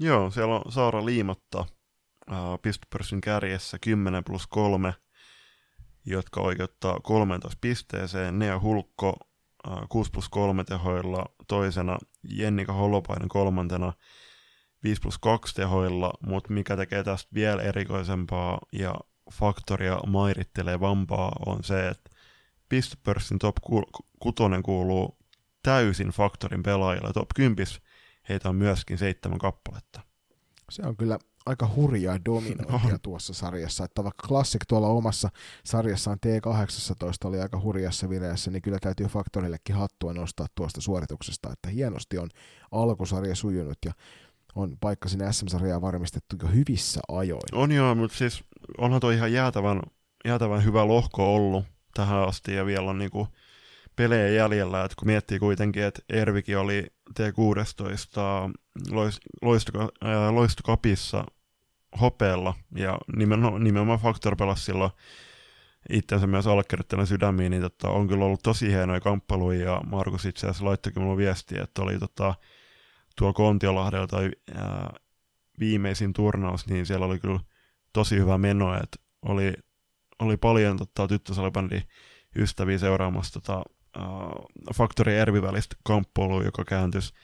Joo, 0.00 0.30
siellä 0.30 0.54
on 0.54 0.72
Saara 0.72 1.04
Liimatta 1.04 1.64
äh, 2.32 2.38
pistepörssin 2.62 3.20
kärjessä 3.20 3.78
10 3.80 4.24
plus 4.24 4.46
3, 4.46 4.94
jotka 6.06 6.40
oikeuttaa 6.40 7.00
13 7.02 7.58
pisteeseen. 7.60 8.38
Nea 8.38 8.60
Hulkko 8.60 9.16
äh, 9.68 9.78
6 9.88 10.10
plus 10.10 10.28
3 10.28 10.64
tehoilla 10.64 11.26
toisena, 11.48 11.98
Jennika 12.30 12.72
Holopainen 12.72 13.28
kolmantena, 13.28 13.92
5 14.84 15.00
plus 15.00 15.18
2 15.18 15.54
tehoilla, 15.54 16.12
mutta 16.26 16.52
mikä 16.52 16.76
tekee 16.76 17.04
tästä 17.04 17.30
vielä 17.34 17.62
erikoisempaa 17.62 18.58
ja 18.72 18.94
faktoria 19.32 19.98
maiриttelevampaa 20.06 21.32
on 21.46 21.64
se, 21.64 21.88
että 21.88 22.10
pistepörssin 22.68 23.38
top 23.38 23.56
6 23.62 23.90
kuuluu 24.64 25.18
täysin 25.62 26.08
faktorin 26.08 26.62
pelaajilla. 26.62 27.12
Top 27.12 27.28
10 27.34 27.66
heitä 28.28 28.48
on 28.48 28.56
myöskin 28.56 28.98
seitsemän 28.98 29.38
kappaletta. 29.38 30.00
Se 30.70 30.82
on 30.82 30.96
kyllä 30.96 31.18
aika 31.46 31.70
hurjaa 31.76 32.24
dominointia 32.24 32.98
tuossa 33.02 33.34
sarjassa, 33.34 33.84
että 33.84 34.04
vaikka 34.04 34.28
Classic 34.28 34.62
tuolla 34.68 34.88
omassa 34.88 35.28
sarjassaan 35.64 36.18
T18 36.26 37.28
oli 37.28 37.40
aika 37.40 37.60
hurjassa 37.60 38.08
vireessä, 38.08 38.50
niin 38.50 38.62
kyllä 38.62 38.78
täytyy 38.80 39.06
faktorillekin 39.06 39.76
hattua 39.76 40.12
nostaa 40.12 40.46
tuosta 40.54 40.80
suorituksesta, 40.80 41.52
että 41.52 41.68
hienosti 41.68 42.18
on 42.18 42.28
alkusarja 42.70 43.34
sujunut 43.34 43.78
ja 43.84 43.92
on 44.54 44.76
paikka 44.80 45.08
sinne 45.08 45.32
SM-sarjaa 45.32 45.80
varmistettu 45.80 46.36
jo 46.42 46.48
hyvissä 46.48 47.00
ajoin. 47.08 47.42
On 47.52 47.72
joo, 47.72 47.94
mutta 47.94 48.16
siis 48.16 48.44
onhan 48.78 49.00
tuo 49.00 49.10
ihan 49.10 49.32
jäätävän, 49.32 49.80
jäätävän 50.24 50.64
hyvä 50.64 50.88
lohko 50.88 51.34
ollut 51.34 51.64
tähän 51.94 52.28
asti 52.28 52.54
ja 52.54 52.66
vielä 52.66 52.90
on 52.90 52.98
niinku 52.98 53.28
pelejä 53.96 54.28
jäljellä, 54.28 54.84
että 54.84 54.94
kun 54.98 55.08
miettii 55.08 55.38
kuitenkin, 55.38 55.82
että 55.82 56.02
Ervikin 56.08 56.58
oli 56.58 56.86
T16 57.20 58.52
loist, 58.90 59.18
loisto, 59.42 59.72
loistokapissa 60.30 61.24
hopeella 62.00 62.54
ja 62.76 62.98
nimenomaan, 63.16 63.64
nimenomaan 63.64 63.98
Factor 63.98 64.36
pelasi 64.36 64.64
silloin 64.64 64.90
itsensä 65.90 66.26
myös 66.26 66.46
allekirjoittajan 66.46 67.06
sydämiin, 67.06 67.50
niin 67.50 67.62
tota, 67.62 67.90
on 67.90 68.08
kyllä 68.08 68.24
ollut 68.24 68.42
tosi 68.42 68.68
hienoja 68.68 69.00
kamppailuja 69.00 69.64
ja 69.64 69.80
Markus 69.86 70.26
itse 70.26 70.46
asiassa 70.46 70.64
laittoikin 70.64 71.02
mulle 71.02 71.16
viestiä, 71.16 71.62
että 71.62 71.82
oli 71.82 71.98
tota, 71.98 72.34
tuolla 73.18 73.34
Kontiolahdella 73.34 74.06
tai 74.06 74.30
viimeisin 75.60 76.12
turnaus, 76.12 76.66
niin 76.66 76.86
siellä 76.86 77.06
oli 77.06 77.18
kyllä 77.18 77.40
tosi 77.92 78.16
hyvä 78.16 78.38
meno, 78.38 78.74
että 78.74 78.96
oli, 79.22 79.52
oli 80.18 80.36
paljon 80.36 80.76
tota, 80.76 81.08
tyttösalibändin 81.08 81.82
ystäviä 82.36 82.78
seuraamassa 82.78 83.40
tota, 83.40 83.62
äh, 83.96 84.04
Factory 84.74 85.12
Ervi 85.12 85.42
välistä 85.42 85.76
kamppailua, 85.84 86.42
joka 86.42 86.64
kääntyisi, 86.64 87.14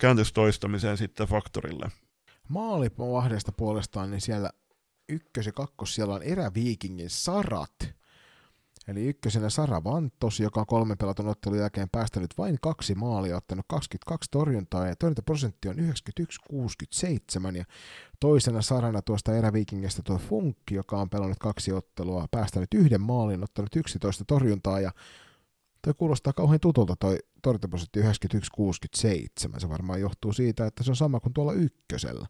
kääntyisi 0.00 0.34
toistamiseen 0.34 0.96
sitten 0.96 1.26
Faktorille. 1.26 1.90
Maalivahdesta 2.48 3.52
puolestaan, 3.52 4.10
niin 4.10 4.20
siellä 4.20 4.50
ykkös 5.08 5.46
ja 5.46 5.52
kakkos 5.52 5.94
siellä 5.94 6.14
on 6.14 6.22
eräviikingin 6.22 7.10
Sarat. 7.10 7.99
Eli 8.90 9.04
ykkösenä 9.04 9.50
Sara 9.50 9.84
Vantos, 9.84 10.40
joka 10.40 10.60
on 10.60 10.66
kolmen 10.66 10.98
pelatun 10.98 11.28
ottelun 11.28 11.58
jälkeen 11.58 11.88
päästänyt 11.88 12.38
vain 12.38 12.58
kaksi 12.62 12.94
maalia, 12.94 13.36
ottanut 13.36 13.64
22 13.68 14.30
torjuntaa 14.30 14.86
ja 14.86 14.96
torjuntaprosentti 14.96 15.68
on 15.68 15.76
91-67 15.76 17.56
ja 17.56 17.64
toisena 18.20 18.62
Sarana 18.62 19.02
tuosta 19.02 19.36
eräviikingistä 19.36 20.02
tuo 20.02 20.18
Funkki, 20.18 20.74
joka 20.74 20.96
on 21.00 21.10
pelannut 21.10 21.38
kaksi 21.38 21.72
ottelua, 21.72 22.26
päästänyt 22.30 22.74
yhden 22.74 23.00
maalin, 23.00 23.44
ottanut 23.44 23.76
11 23.76 24.24
torjuntaa 24.24 24.80
ja 24.80 24.92
Toi 25.82 25.94
kuulostaa 25.94 26.32
kauhean 26.32 26.60
tutulta 26.60 26.96
toi 26.96 27.18
torjuntaprosentti 27.42 28.00
91-67. 28.00 28.04
Se 29.58 29.68
varmaan 29.68 30.00
johtuu 30.00 30.32
siitä, 30.32 30.66
että 30.66 30.84
se 30.84 30.90
on 30.90 30.96
sama 30.96 31.20
kuin 31.20 31.32
tuolla 31.32 31.52
ykkösellä. 31.52 32.26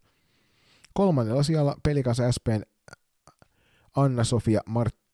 Kolmannella 0.95 1.43
siellä 1.43 1.77
pelikansa 1.83 2.33
SPn 2.33 2.63
Anna-Sofia 3.97 4.61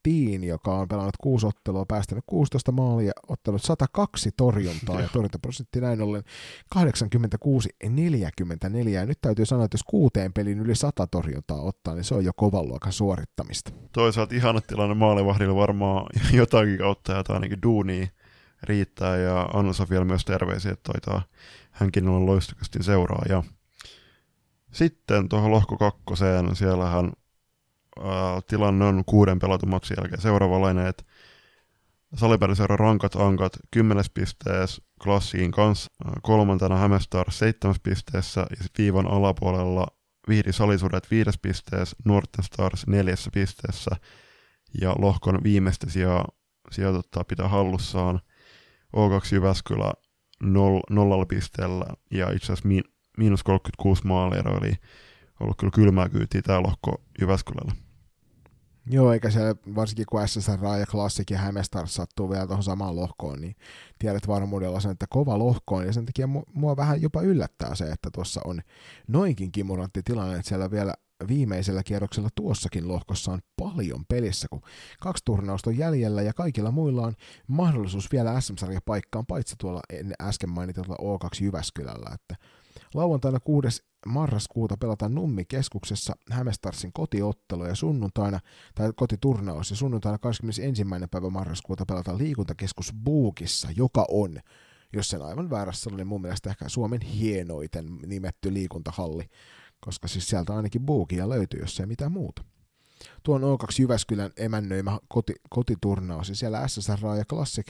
Martin, 0.07 0.45
joka 0.45 0.75
on 0.75 0.89
pelannut 0.89 1.17
kuusi 1.21 1.47
ottelua, 1.47 1.85
päästänyt 1.87 2.25
16 2.27 2.73
maalia, 2.73 3.13
ottanut 3.29 3.63
102 3.63 4.31
torjuntaa 4.37 5.01
ja 5.01 5.09
torjuntaprosentti 5.13 5.81
näin 5.81 6.03
ollen 6.03 6.23
86-44. 6.75 6.79
Ja 8.89 9.07
nyt 9.07 9.21
täytyy 9.21 9.47
sanoa, 9.47 9.65
että 9.65 9.75
jos 9.75 9.85
kuuteen 9.85 10.33
pelin 10.33 10.59
yli 10.59 10.75
100 10.75 11.07
torjuntaa 11.07 11.61
ottaa, 11.61 11.95
niin 11.95 12.05
se 12.05 12.15
on 12.15 12.25
jo 12.25 12.33
kovan 12.37 12.69
luokan 12.69 12.93
suorittamista. 12.93 13.71
Toisaalta 13.93 14.35
ihana 14.35 14.61
tilanne 14.61 14.95
maalivahdilla 14.95 15.57
varmaan 15.57 16.07
jotakin 16.33 16.79
kautta 16.79 17.13
ja 17.13 17.25
ainakin 17.29 17.63
duunia 17.63 18.07
riittää 18.63 19.17
ja 19.17 19.43
anna 19.43 19.73
vielä 19.91 20.05
myös 20.05 20.25
terveisiä, 20.25 20.73
että 20.73 20.93
taitaa 20.93 21.23
hänkin 21.71 22.09
on 22.09 22.27
loistokasti 22.27 22.83
seuraaja. 22.83 23.43
Sitten 24.73 25.29
tuohon 25.29 25.51
lohko 25.51 25.77
kakkoseen, 25.77 26.57
siellähän 26.57 27.13
ää, 28.01 28.41
tilanne 28.47 28.85
on 28.85 29.03
kuuden 29.07 29.39
pelatun 29.39 29.69
matsin 29.69 29.97
jälkeen 30.01 30.21
seuraavalainen, 30.21 30.87
että 30.87 31.05
Salipäriseura 32.15 32.77
rankat 32.77 33.17
ankat 33.17 33.53
10 33.71 34.05
pisteessä 34.15 34.83
klassiin 35.03 35.51
kanssa, 35.51 35.91
kolmantena 36.23 36.77
Hämestar 36.77 37.33
7 37.33 37.75
pisteessä 37.83 38.41
ja 38.41 38.57
sitten 38.63 38.83
viivan 38.83 39.07
alapuolella 39.07 39.87
Vihri 40.29 40.53
Salisuudet 40.53 41.11
5 41.11 41.31
pisteessä, 41.43 41.97
Norten 42.05 42.45
Stars 42.45 42.87
4 42.87 43.15
pisteessä 43.35 43.91
ja 44.81 44.95
lohkon 44.99 45.39
viimeistä 45.43 45.91
sijaa 45.91 46.25
sijoituttaa 46.71 47.25
pitää 47.25 47.49
hallussaan 47.49 48.21
O2 48.97 49.35
Jyväskylä 49.35 49.93
noll, 50.43 50.81
nollalla 50.91 51.27
pisteellä 51.27 51.87
ja 52.11 52.31
itse 52.31 52.45
asiassa 52.45 52.69
mi, 52.69 52.81
miinus 53.19 53.43
36 53.43 54.07
maalia, 54.07 54.43
eli 54.63 54.73
ollut 55.41 55.57
kyllä 55.57 55.71
kylmää 55.71 56.09
kyytiä 56.09 56.43
tämä 56.43 56.63
lohko 56.63 57.03
Jyväskylällä. 57.21 57.86
Joo, 58.91 59.13
eikä 59.13 59.31
se 59.31 59.41
varsinkin 59.75 60.07
kun 60.09 60.29
SSR 60.29 60.65
ja 60.81 60.87
Classic 60.87 61.31
ja 61.31 61.39
Hämestars 61.39 61.95
sattuu 61.95 62.31
vielä 62.31 62.47
tuohon 62.47 62.63
samaan 62.63 62.97
lohkoon, 62.97 63.41
niin 63.41 63.57
tiedät 63.99 64.29
varmuudella 64.29 64.81
sen, 64.81 64.91
että 64.91 65.07
kova 65.11 65.39
lohko 65.39 65.77
on, 65.77 65.87
ja 65.87 65.93
sen 65.93 66.07
takia 66.07 66.29
mua 66.55 66.77
vähän 66.77 67.03
jopa 67.03 67.23
yllättää 67.23 67.75
se, 67.75 67.85
että 67.85 68.11
tuossa 68.13 68.41
on 68.45 68.61
noinkin 69.09 69.53
kimurantti 69.53 70.03
tilanne, 70.03 70.37
että 70.37 70.49
siellä 70.49 70.71
vielä 70.71 70.95
viimeisellä 71.29 71.83
kierroksella 71.83 72.29
tuossakin 72.35 72.89
lohkossa 72.89 73.33
on 73.33 73.41
paljon 73.57 74.05
pelissä, 74.09 74.47
kun 74.51 74.63
kaksi 75.01 75.25
turnausta 75.25 75.71
on 75.71 75.79
jäljellä 75.79 76.23
ja 76.23 76.33
kaikilla 76.33 76.71
muilla 76.71 77.03
on 77.03 77.15
mahdollisuus 77.47 78.13
vielä 78.13 78.41
SM-sarjapaikkaan, 78.41 79.27
paitsi 79.27 79.55
tuolla 79.59 79.81
äsken 80.23 80.51
mainitulla 80.51 80.97
O2 81.01 81.45
Jyväskylällä. 81.45 82.11
Että 82.15 82.37
lauantaina 82.95 83.41
6. 83.41 83.83
marraskuuta 84.07 84.77
pelataan 84.77 85.15
Nummi-keskuksessa 85.15 86.17
Hämestarsin 86.31 86.93
kotiottelu 86.93 87.65
ja 87.65 87.75
sunnuntaina, 87.75 88.41
tai 88.75 88.93
kotiturnaus, 88.97 89.71
ja 89.71 89.77
sunnuntaina 89.77 90.19
21. 90.19 90.83
päivä 91.11 91.31
marraskuuta 91.31 91.87
pelataan 91.87 92.19
liikuntakeskus 92.19 92.93
Buukissa, 93.05 93.69
joka 93.77 94.05
on 94.11 94.41
jos 94.93 95.09
sen 95.09 95.23
aivan 95.23 95.51
väärässä 95.51 95.91
oli 95.91 95.97
niin 95.97 96.07
mun 96.07 96.23
mielestä 96.23 96.51
ehkä 96.51 96.69
Suomen 96.69 97.01
hienoiten 97.01 97.87
nimetty 98.07 98.55
liikuntahalli 98.55 99.29
koska 99.81 100.09
siis 100.09 100.29
sieltä 100.29 100.57
ainakin 100.57 100.87
buukia 100.87 101.29
löytyy, 101.29 101.61
jos 101.61 101.81
ei 101.81 101.87
mitään 101.87 102.13
muuta. 102.13 102.45
Tuon 103.23 103.43
O2 103.43 103.67
Jyväskylän 103.79 104.31
emännöimä 104.37 104.99
koti, 105.09 105.35
kotiturnaus, 105.51 106.31
siellä 106.35 106.69
SSR 106.69 107.07
ja 107.19 107.25
Classic 107.25 107.67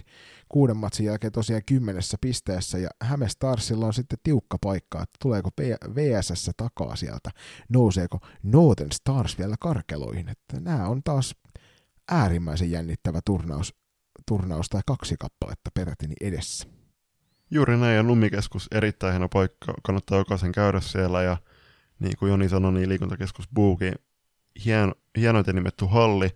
kuuden 0.49 0.77
matsin 0.77 1.07
jälkeen 1.07 1.33
tosiaan 1.33 1.63
kymmenessä 1.67 2.17
pisteessä, 2.21 2.79
ja 2.79 2.89
Häme 3.03 3.29
Starsilla 3.29 3.87
on 3.87 3.95
sitten 3.95 4.19
tiukka 4.23 4.59
paikka, 4.61 5.03
että 5.03 5.17
tuleeko 5.23 5.51
VSS 5.95 6.51
takaa 6.57 6.97
sieltä, 6.97 7.31
nouseeko 7.69 8.19
Northern 8.43 8.93
Stars 8.93 9.39
vielä 9.39 9.57
karkeloihin, 9.61 10.29
että 10.29 10.61
nämä 10.61 10.89
on 10.89 11.03
taas 11.03 11.35
äärimmäisen 12.11 12.71
jännittävä 12.71 13.21
turnaus, 13.25 13.75
turnaus 14.29 14.69
tai 14.69 14.81
kaksi 14.87 15.15
kappaletta 15.19 15.71
perätini 15.75 16.15
edessä. 16.21 16.69
Juuri 17.51 17.77
näin, 17.77 17.97
ja 17.97 18.03
Nummikeskus 18.03 18.69
erittäin 18.73 19.13
hieno 19.13 19.29
paikka, 19.29 19.75
kannattaa 19.83 20.19
jokaisen 20.19 20.53
käydä 20.53 20.81
siellä, 20.81 21.23
ja 21.23 21.37
niin 21.99 22.17
kuin 22.19 22.31
Joni 22.31 22.49
sanoi, 22.49 22.73
niin 22.73 22.89
liikuntakeskus 22.89 23.49
Buuki, 23.55 23.93
hien, 24.65 24.95
hienoiten 25.17 25.55
nimetty 25.55 25.87
halli, 25.87 26.31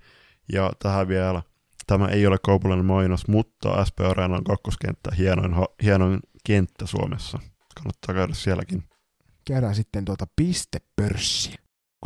Ja 0.52 0.72
tähän 0.82 1.08
vielä, 1.08 1.42
tämä 1.86 2.08
ei 2.08 2.26
ole 2.26 2.36
kaupallinen 2.44 2.84
mainos, 2.84 3.28
mutta 3.28 3.84
SP 3.88 4.00
Arena 4.00 4.36
on 4.36 4.44
kakkoskenttä, 4.44 5.10
hienoin, 5.18 5.54
hienoin 5.82 6.20
kenttä 6.44 6.86
Suomessa. 6.86 7.38
Kannattaa 7.74 8.14
käydä 8.14 8.34
sielläkin. 8.34 8.84
Käydään 9.46 9.74
sitten 9.74 10.04
tuota 10.04 10.26
pistepörssiä 10.36 11.56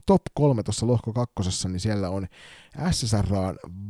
top 0.06 0.22
kolme 0.34 0.62
tuossa 0.62 0.86
lohko 0.86 1.12
kakkosessa, 1.12 1.68
niin 1.68 1.80
siellä 1.80 2.10
on 2.10 2.26
SSR 2.90 3.26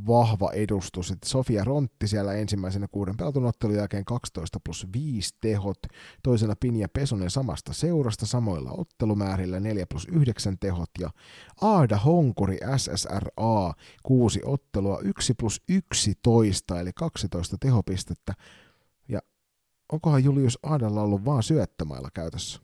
vahva 0.07 0.51
edustus. 0.53 1.11
Että 1.11 1.29
Sofia 1.29 1.65
Rontti 1.65 2.09
siellä 2.09 2.33
ensimmäisenä 2.33 2.89
kuuden 2.89 3.17
pelatun 3.17 3.45
ottelun 3.45 3.77
jälkeen 3.77 4.05
12 4.05 4.61
plus 4.65 4.87
5 4.93 5.35
tehot, 5.41 5.79
toisena 6.23 6.55
Pinja 6.61 6.89
Pesonen 6.89 7.31
samasta 7.31 7.73
seurasta 7.73 8.27
samoilla 8.27 8.71
ottelumäärillä 8.73 9.61
4 9.61 9.87
plus 9.87 10.07
9 10.11 10.59
tehot 10.59 10.91
ja 10.99 11.11
Aada 11.61 11.97
Honkuri 11.97 12.59
SSRA 12.77 13.73
6 14.03 14.41
ottelua 14.45 14.99
1 14.99 15.35
plus 15.35 15.63
11 15.69 16.81
eli 16.81 16.91
12 16.95 17.57
tehopistettä. 17.61 18.33
Ja 19.09 19.21
onkohan 19.93 20.25
Julius 20.25 20.59
Aadalla 20.63 21.03
ollut 21.03 21.25
vaan 21.25 21.43
syöttämäillä 21.43 22.09
käytössä? 22.15 22.61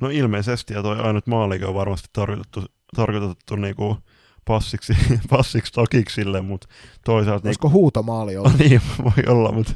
No 0.00 0.08
ilmeisesti, 0.08 0.74
ja 0.74 0.82
toi 0.82 1.00
ainut 1.00 1.26
maalikin 1.26 1.66
on 1.66 1.74
varmasti 1.74 2.08
tarkoitettu 2.12 2.64
tarkoitettu 2.96 3.56
niinku 3.56 3.96
passiksi, 4.44 4.92
passiksi 5.30 5.72
takiksille, 5.72 6.40
mutta 6.40 6.68
toisaalta... 7.04 7.48
Olisiko 7.48 7.68
niinku, 7.68 7.78
huutomaali 7.78 8.36
ollut? 8.36 8.58
niin, 8.58 8.80
voi 9.04 9.24
olla, 9.26 9.52
mutta 9.52 9.74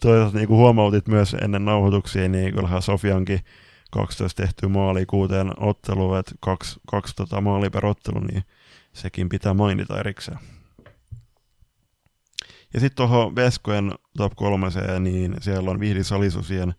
toisaalta 0.00 0.38
niinku 0.38 0.56
huomautit 0.56 1.08
myös 1.08 1.36
ennen 1.42 1.64
nauhoituksia, 1.64 2.28
niin 2.28 2.54
kyllähän 2.54 2.82
Sofiankin 2.82 3.40
12 3.90 4.42
tehty 4.42 4.68
maali 4.68 5.06
kuuteen 5.06 5.52
otteluun, 5.56 6.18
että 6.18 6.34
kaksi, 6.40 6.80
kaksi 6.90 7.16
tota 7.16 7.40
maalia 7.40 7.70
per 7.70 7.86
ottelu, 7.86 8.20
niin 8.20 8.44
sekin 8.92 9.28
pitää 9.28 9.54
mainita 9.54 10.00
erikseen. 10.00 10.38
Ja 12.74 12.80
sitten 12.80 12.96
tuohon 12.96 13.36
Veskojen 13.36 13.94
top 14.16 14.32
3, 14.36 14.68
niin 15.00 15.36
siellä 15.40 15.70
on 15.70 15.80
Vihdi 15.80 16.04
Salisusien 16.04 16.74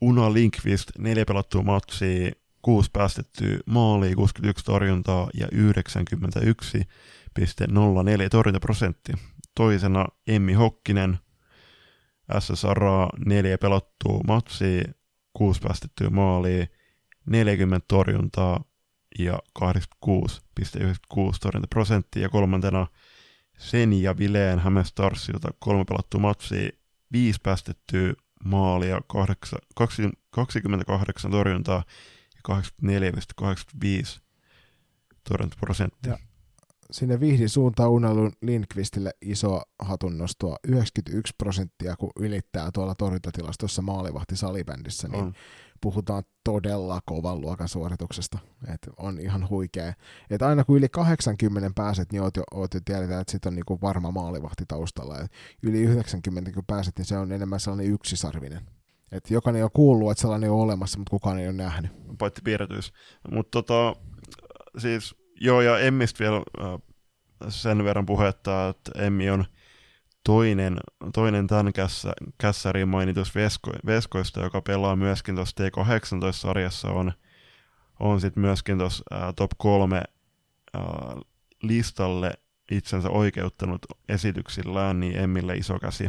Una 0.00 0.32
Linkvist, 0.32 0.90
neljä 0.98 1.24
pelattua 1.24 1.62
matsia, 1.62 2.32
6 2.62 2.90
päästettyä 2.92 3.58
maalia, 3.66 4.16
61 4.16 4.64
torjuntaa 4.64 5.30
ja 5.34 5.46
91,04 5.46 5.50
torjuntaprosentti. 8.30 9.12
Toisena 9.54 10.06
Emmi 10.26 10.52
Hokkinen, 10.52 11.18
SSR 12.38 12.80
4 13.26 13.58
pelattua 13.58 14.20
matsia, 14.26 14.92
6 15.32 15.60
päästettyä 15.60 16.10
maalia, 16.10 16.66
40 17.26 17.84
torjuntaa 17.88 18.64
ja 19.18 19.38
86,96 19.58 19.68
torjuntaprosenttia. 21.40 22.22
Ja 22.22 22.28
kolmantena 22.28 22.86
Senja 23.58 24.18
Vileen 24.18 24.58
Hämestarsilta 24.58 25.48
kolme 25.58 25.84
pelattua 25.84 26.20
matsia, 26.20 26.70
5 27.12 27.40
päästettyä 27.42 28.12
maalia, 28.44 29.00
8, 29.06 29.58
28 30.30 31.30
torjuntaa 31.30 31.84
84,85 32.48 34.20
torjuntaprosenttia. 35.28 36.18
Sinne 36.90 37.20
Vihdin 37.20 37.48
suuntaan 37.48 37.90
Unalun 37.90 38.32
Lindqvistille 38.42 39.10
iso 39.22 39.62
hatunnostoa. 39.78 40.56
91 40.68 41.34
prosenttia, 41.38 41.96
kun 41.96 42.10
ylittää 42.20 42.70
tuolla 42.74 42.94
torjuntatilastossa 42.94 43.82
maalivahti 43.82 44.36
salibändissä, 44.36 45.08
niin 45.08 45.24
on. 45.24 45.32
puhutaan 45.80 46.22
todella 46.44 47.00
kovan 47.06 47.40
luokan 47.40 47.68
suorituksesta. 47.68 48.38
Et 48.74 48.88
on 48.96 49.20
ihan 49.20 49.48
huikea. 49.48 49.92
Et 50.30 50.42
aina 50.42 50.64
kun 50.64 50.76
yli 50.76 50.88
80 50.88 51.70
pääset, 51.74 52.12
niin 52.12 52.22
oot 52.22 52.36
jo, 52.36 52.42
oot 52.54 52.74
jo 52.74 52.80
tiedetään, 52.84 53.20
että 53.20 53.32
sit 53.32 53.46
on 53.46 53.54
niinku 53.54 53.78
varma 53.82 54.10
maalivahti 54.10 54.64
taustalla. 54.68 55.18
Et 55.18 55.32
yli 55.62 55.80
90 55.80 56.52
kun 56.52 56.64
pääset, 56.66 56.98
niin 56.98 57.06
se 57.06 57.18
on 57.18 57.32
enemmän 57.32 57.60
sellainen 57.60 57.92
yksisarvinen. 57.92 58.79
Et 59.12 59.30
jokainen 59.30 59.64
on 59.64 59.70
kuullut, 59.72 60.10
että 60.10 60.20
sellainen 60.20 60.50
on 60.50 60.60
olemassa, 60.60 60.98
mutta 60.98 61.10
kukaan 61.10 61.38
ei 61.38 61.48
ole 61.48 61.56
nähnyt. 61.56 61.92
Paitsi 62.18 62.42
piirretys. 62.44 62.92
Mutta 63.30 63.62
tota, 63.62 63.96
siis 64.78 65.14
joo, 65.40 65.60
ja 65.60 65.78
Emmistä 65.78 66.18
vielä 66.18 66.36
äh, 66.36 66.80
sen 67.48 67.84
verran 67.84 68.06
puhetta, 68.06 68.68
että 68.68 69.04
Emmi 69.04 69.30
on 69.30 69.44
toinen, 70.24 70.76
toinen 71.14 71.46
tämän 71.46 71.72
kässä, 71.72 72.12
kässäriin 72.38 72.88
mainitus 72.88 73.34
Vesko, 73.34 73.72
Veskoista, 73.86 74.40
joka 74.40 74.62
pelaa 74.62 74.96
myöskin 74.96 75.34
tuossa 75.34 75.64
T18-sarjassa, 75.64 76.88
on, 76.90 77.12
on 78.00 78.20
sitten 78.20 78.40
myöskin 78.40 78.78
tuossa 78.78 79.04
äh, 79.12 79.34
top 79.36 79.50
kolme 79.56 80.02
äh, 80.76 80.82
listalle 81.62 82.32
itsensä 82.70 83.10
oikeuttanut 83.10 83.86
esityksillään, 84.08 85.00
niin 85.00 85.16
Emmille 85.16 85.54
iso 85.54 85.78
käsi, 85.78 86.08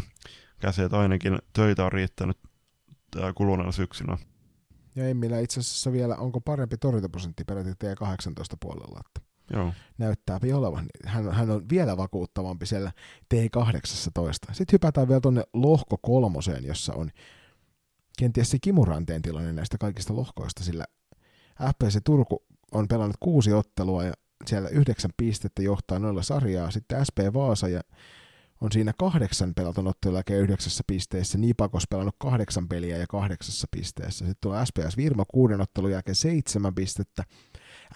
käsi 0.60 0.82
että 0.82 1.00
ainakin 1.00 1.40
töitä 1.54 1.86
on 1.86 1.92
riittänyt 1.92 2.38
kuluneena 3.36 3.72
syksynä. 3.72 4.18
Ja 4.96 5.08
Emmillä 5.08 5.40
itse 5.40 5.60
asiassa 5.60 5.92
vielä, 5.92 6.16
onko 6.16 6.42
parempi 6.42 6.78
torjuntaprosentti 6.78 7.44
peräti 7.44 7.70
T18 7.70 8.58
puolella, 8.60 9.00
että 9.06 9.32
Joo. 9.54 9.74
näyttää 9.98 10.40
olevan. 10.54 10.86
Hän, 11.06 11.32
hän 11.32 11.50
on 11.50 11.70
vielä 11.70 11.98
vakuuttavampi 11.98 12.66
siellä 12.66 12.92
T18. 13.34 14.54
Sitten 14.54 14.74
hypätään 14.74 15.08
vielä 15.08 15.22
tuonne 15.22 15.44
lohko 15.54 15.98
kolmoseen, 16.02 16.66
jossa 16.66 16.94
on 16.94 17.10
kenties 18.18 18.52
se 18.52 18.58
kimuranteen 18.62 19.22
tilanne 19.22 19.54
näistä 19.54 19.78
kaikista 19.78 20.16
lohkoista, 20.16 20.64
sillä 20.64 20.86
FPC 21.64 21.98
Turku 22.04 22.46
on 22.72 22.88
pelannut 22.88 23.18
kuusi 23.20 23.54
ottelua 23.54 24.04
ja 24.04 24.14
siellä 24.48 24.70
yhdeksän 24.70 25.12
pistettä 25.18 25.62
johtaa 25.62 26.00
noilla 26.00 26.24
sarjaa. 26.24 26.72
Sitten 26.72 27.06
SP 27.08 27.18
Vaasa 27.34 27.68
ja 27.68 27.82
on 28.62 28.72
siinä 28.72 28.94
kahdeksan 28.98 29.54
pelatun 29.54 29.88
ottelun 29.88 30.16
jälkeen 30.16 30.42
yhdeksässä 30.42 30.84
pisteessä, 30.88 31.38
Nipakos 31.38 31.84
pelannut 31.90 32.16
kahdeksan 32.20 32.68
peliä 32.68 32.98
ja 32.98 33.08
kahdeksassa 33.08 33.68
pisteessä. 33.72 34.26
Sitten 34.26 34.42
tulee 34.42 34.66
SPS 34.66 34.98
Virma 34.98 35.24
kuuden 35.28 35.62
ottelun 35.62 35.92
jälkeen 35.92 36.16
seitsemän 36.16 36.76
pistettä, 36.76 37.24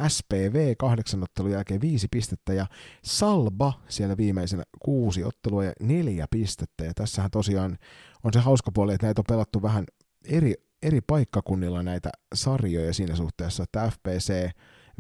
SPV 0.08 0.76
kahdeksan 0.78 1.24
ottelun 1.24 1.52
jälkeen 1.52 1.82
viisi 1.82 2.08
pistettä 2.12 2.54
ja 2.54 2.66
Salba 3.04 3.74
siellä 3.88 4.18
viimeisenä 4.18 4.64
kuusi 4.80 5.24
ottelua 5.24 5.64
ja 5.64 5.74
neljä 5.80 6.26
pistettä. 6.32 6.86
Ja 6.86 6.94
tässähän 6.94 7.32
tosiaan 7.32 7.78
on 8.24 8.34
se 8.34 8.40
hauska 8.40 8.72
puoli, 8.72 8.94
että 8.94 9.08
näitä 9.08 9.22
on 9.22 9.26
pelattu 9.28 9.62
vähän 9.62 9.86
eri, 10.26 10.54
eri 10.82 11.02
paikkakunnilla 11.02 11.84
näitä 11.84 12.10
sarjoja 12.36 12.94
siinä 12.94 13.16
suhteessa, 13.16 13.64
että 13.64 13.90
FPC 13.90 14.52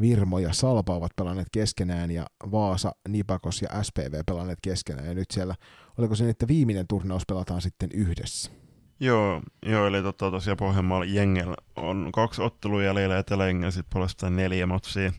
Virmo 0.02 0.39
ja 0.39 0.54
Salpa 0.54 0.96
ovat 0.96 1.12
pelanneet 1.16 1.48
keskenään 1.52 2.12
ja 2.12 2.26
Vaasa, 2.52 2.96
Nipakos 3.10 3.62
ja 3.62 3.84
SPV 3.84 4.22
pelanneet 4.26 4.60
keskenään. 4.62 5.08
Ja 5.08 5.14
nyt 5.14 5.32
siellä, 5.32 5.56
oliko 5.98 6.16
se 6.16 6.24
niin, 6.24 6.32
että 6.32 6.48
viimeinen 6.48 6.88
turnaus 6.88 7.24
pelataan 7.28 7.62
sitten 7.62 7.89
yhdessä? 7.93 8.52
Joo, 9.00 9.41
joo 9.66 9.88
eli 9.88 10.02
tota, 10.02 10.32
tosiaan 10.32 10.58
Pohjanmaalla 10.58 11.06
Jengel 11.06 11.56
on 11.76 12.10
kaksi 12.14 12.41
ottelua 12.41 12.84
jäljellä 12.84 13.18
etelä 13.18 13.46
sitten 13.72 13.89
puolestaan 13.93 14.36
neljä 14.36 14.66
matsia. 14.66 15.14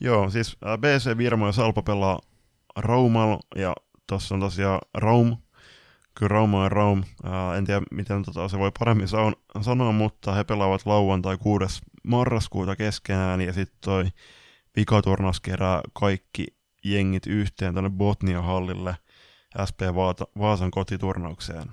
Joo, 0.00 0.30
siis 0.30 0.56
BC 0.80 1.18
Virmo 1.18 1.46
ja 1.46 1.52
Salpa 1.52 1.82
pelaa 1.82 2.18
Raumal 2.76 3.38
ja 3.56 3.74
tuossa 4.06 4.34
on 4.34 4.40
tosiaan 4.40 4.80
Raum, 4.94 5.36
kyllä 6.14 6.28
Rauma 6.28 6.62
ja 6.62 6.68
Raum, 6.68 7.04
ää, 7.24 7.56
en 7.56 7.64
tiedä 7.64 7.82
miten 7.90 8.22
tota, 8.22 8.48
se 8.48 8.58
voi 8.58 8.70
paremmin 8.78 9.08
sanoa, 9.60 9.92
mutta 9.92 10.34
he 10.34 10.44
pelaavat 10.44 10.86
lauantai 10.86 11.38
6 11.38 11.82
marraskuuta 12.06 12.76
keskenään 12.76 13.40
ja 13.40 13.52
sitten 13.52 13.78
toi 13.80 14.04
vikaturnaus 14.76 15.40
kerää 15.40 15.80
kaikki 15.92 16.46
jengit 16.84 17.26
yhteen 17.26 17.74
tänne 17.74 17.90
Botnia-hallille 17.90 18.96
SP 19.68 19.80
Vaasan 20.38 20.70
kotiturnaukseen. 20.70 21.72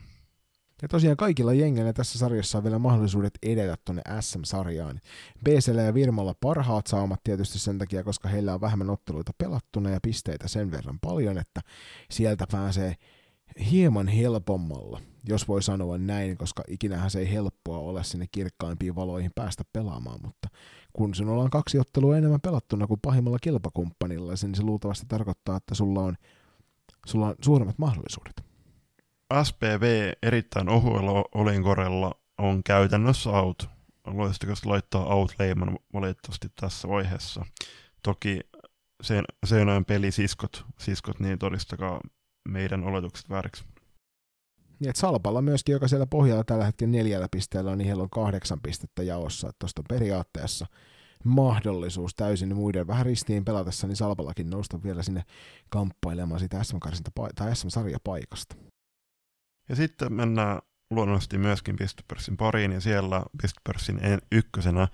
Ja 0.82 0.88
tosiaan 0.88 1.18
kaikilla 1.18 1.54
jengeillä 1.54 1.94
tässä 1.94 2.20
sarjassa 2.20 2.58
on 2.58 2.64
vielä 2.64 2.80
mahdollisuudet 2.80 3.34
edetä 3.44 3.78
tuonne 3.86 4.02
SM-sarjaan. 4.20 5.02
BCL 5.44 5.78
ja 5.78 5.94
Virmalla 5.94 6.36
parhaat 6.40 6.88
saamat 6.88 7.20
tietysti 7.24 7.60
sen 7.60 7.78
takia, 7.78 8.04
koska 8.04 8.30
heillä 8.30 8.54
on 8.54 8.62
vähemmän 8.62 8.90
otteluita 8.90 9.32
pelattuna 9.38 9.90
ja 9.90 10.00
pisteitä 10.02 10.48
sen 10.48 10.72
verran 10.72 11.00
paljon, 11.00 11.38
että 11.38 11.62
sieltä 12.12 12.46
pääsee 12.52 12.96
hieman 13.72 14.08
helpommalla, 14.08 15.02
jos 15.24 15.48
voi 15.48 15.64
sanoa 15.64 15.98
näin, 15.98 16.38
koska 16.38 16.64
ikinähän 16.68 17.12
se 17.12 17.20
ei 17.20 17.32
helppoa 17.32 17.78
ole 17.78 18.04
sinne 18.04 18.26
kirkkaimpiin 18.32 18.96
valoihin 18.96 19.32
päästä 19.36 19.64
pelaamaan, 19.74 20.20
mutta 20.22 20.50
kun 20.94 21.16
sinulla 21.16 21.44
on 21.44 21.50
kaksi 21.50 21.80
ottelua 21.80 22.18
enemmän 22.18 22.42
pelattuna 22.42 22.88
kuin 22.88 23.00
pahimmalla 23.00 23.40
kilpakumppanilla, 23.40 24.34
niin 24.42 24.56
se 24.56 24.64
luultavasti 24.64 25.06
tarkoittaa, 25.10 25.58
että 25.58 25.76
sulla 25.76 26.02
on, 26.02 26.16
sulla 27.06 27.28
on 27.28 27.36
suuremmat 27.42 27.78
mahdollisuudet. 27.78 28.44
SPV 29.44 30.12
erittäin 30.24 30.70
ohuella 30.70 31.26
olinkorella 31.36 32.12
on 32.38 32.64
käytännössä 32.64 33.30
out. 33.30 33.70
Voisitko 34.16 34.54
laittaa 34.66 35.06
out-leiman 35.06 35.80
valitettavasti 35.94 36.48
tässä 36.56 36.88
vaiheessa? 36.88 37.46
Toki 38.04 38.40
sen 39.04 39.26
pelisiskot, 39.88 40.66
siskot, 40.80 41.20
niin 41.20 41.40
todistakaa 41.40 42.02
meidän 42.50 42.84
oletukset 42.84 43.30
vääriksi. 43.30 43.64
Niin, 44.80 44.90
että 44.90 45.00
Salpalla 45.00 45.42
myöskin, 45.42 45.74
joka 45.74 45.88
siellä 45.88 46.06
pohjalla 46.06 46.44
tällä 46.44 46.66
hetkellä 46.66 46.92
neljällä 46.92 47.28
pisteellä 47.32 47.72
on, 47.72 47.78
niin 47.78 47.86
heillä 47.86 48.04
on 48.04 48.10
kahdeksan 48.10 48.62
pistettä 48.62 49.04
jaossa. 49.04 49.52
Tuosta 49.60 49.84
periaatteessa 49.90 50.66
mahdollisuus 51.24 52.16
täysin 52.16 52.56
muiden 52.56 52.88
vähän 52.88 53.06
ristiin 53.06 53.46
pelatessa, 53.46 53.88
niin 53.88 53.96
Salpallakin 53.96 54.50
nousta 54.50 54.84
vielä 54.84 55.04
sinne 55.04 55.24
kamppailemaan 55.70 56.40
siitä 56.40 56.64
SM, 56.64 56.78
tai 57.36 57.56
SM-sarjapaikasta. 57.56 58.56
Ja 59.70 59.76
sitten 59.76 60.14
mennään 60.14 60.62
luonnollisesti 60.92 61.38
myöskin 61.38 61.76
Pistopörssin 61.76 62.38
pariin, 62.38 62.72
ja 62.72 62.82
siellä 62.82 63.24
Pistopörssin 63.42 64.00
ykkösenä 64.32 64.88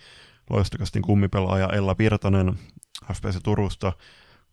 loistokastin 0.49 1.01
kummipelaaja 1.01 1.69
Ella 1.73 1.95
Virtanen 1.97 2.59
FPC 3.13 3.43
Turusta, 3.43 3.93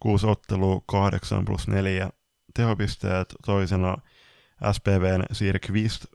kuusi 0.00 0.26
ottelua, 0.26 0.80
8 0.86 1.44
plus 1.44 1.68
4 1.68 2.10
tehopisteet, 2.54 3.34
toisena 3.46 3.96
SPVn 4.72 5.22
Siir 5.32 5.58
Kvist, 5.58 6.06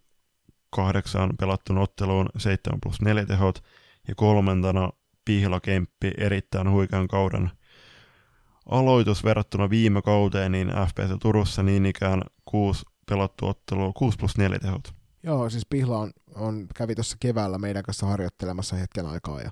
kahdeksan 0.70 1.30
pelattun 1.40 1.78
otteluun, 1.78 2.30
7 2.38 2.80
plus 2.84 3.02
4 3.02 3.26
tehot, 3.26 3.64
ja 4.08 4.16
kolmantena 4.16 4.90
Pihla 5.26 5.60
Kemppi, 5.60 6.12
erittäin 6.18 6.72
huikean 6.72 7.08
kauden 7.08 7.52
aloitus 8.66 9.24
verrattuna 9.24 9.70
viime 9.70 10.02
kauteen, 10.02 10.52
niin 10.52 10.68
FPC 10.68 11.20
Turussa 11.22 11.64
niin 11.64 11.86
ikään 11.86 12.22
6 12.46 12.86
pelattu 13.10 13.48
ottelua, 13.48 13.92
6 13.96 14.18
plus 14.18 14.38
4 14.38 14.60
tehot. 14.60 14.94
Joo, 15.24 15.50
siis 15.50 15.66
Pihla 15.70 15.98
on, 15.98 16.12
on 16.36 16.68
kävi 16.76 16.96
tuossa 16.96 17.18
keväällä 17.20 17.58
meidän 17.58 17.84
kanssa 17.84 18.06
harjoittelemassa 18.06 18.76
hetken 18.76 19.06
aikaa 19.06 19.42
ja 19.42 19.52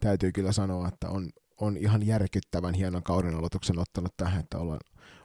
täytyy 0.00 0.32
kyllä 0.32 0.52
sanoa, 0.52 0.88
että 0.88 1.08
on, 1.08 1.30
on 1.60 1.76
ihan 1.76 2.06
järkyttävän 2.06 2.74
hienon 2.74 3.02
kauden 3.02 3.34
aloituksen 3.34 3.78
ottanut 3.78 4.16
tähän, 4.16 4.40
että 4.40 4.58
ollaan, 4.58 4.80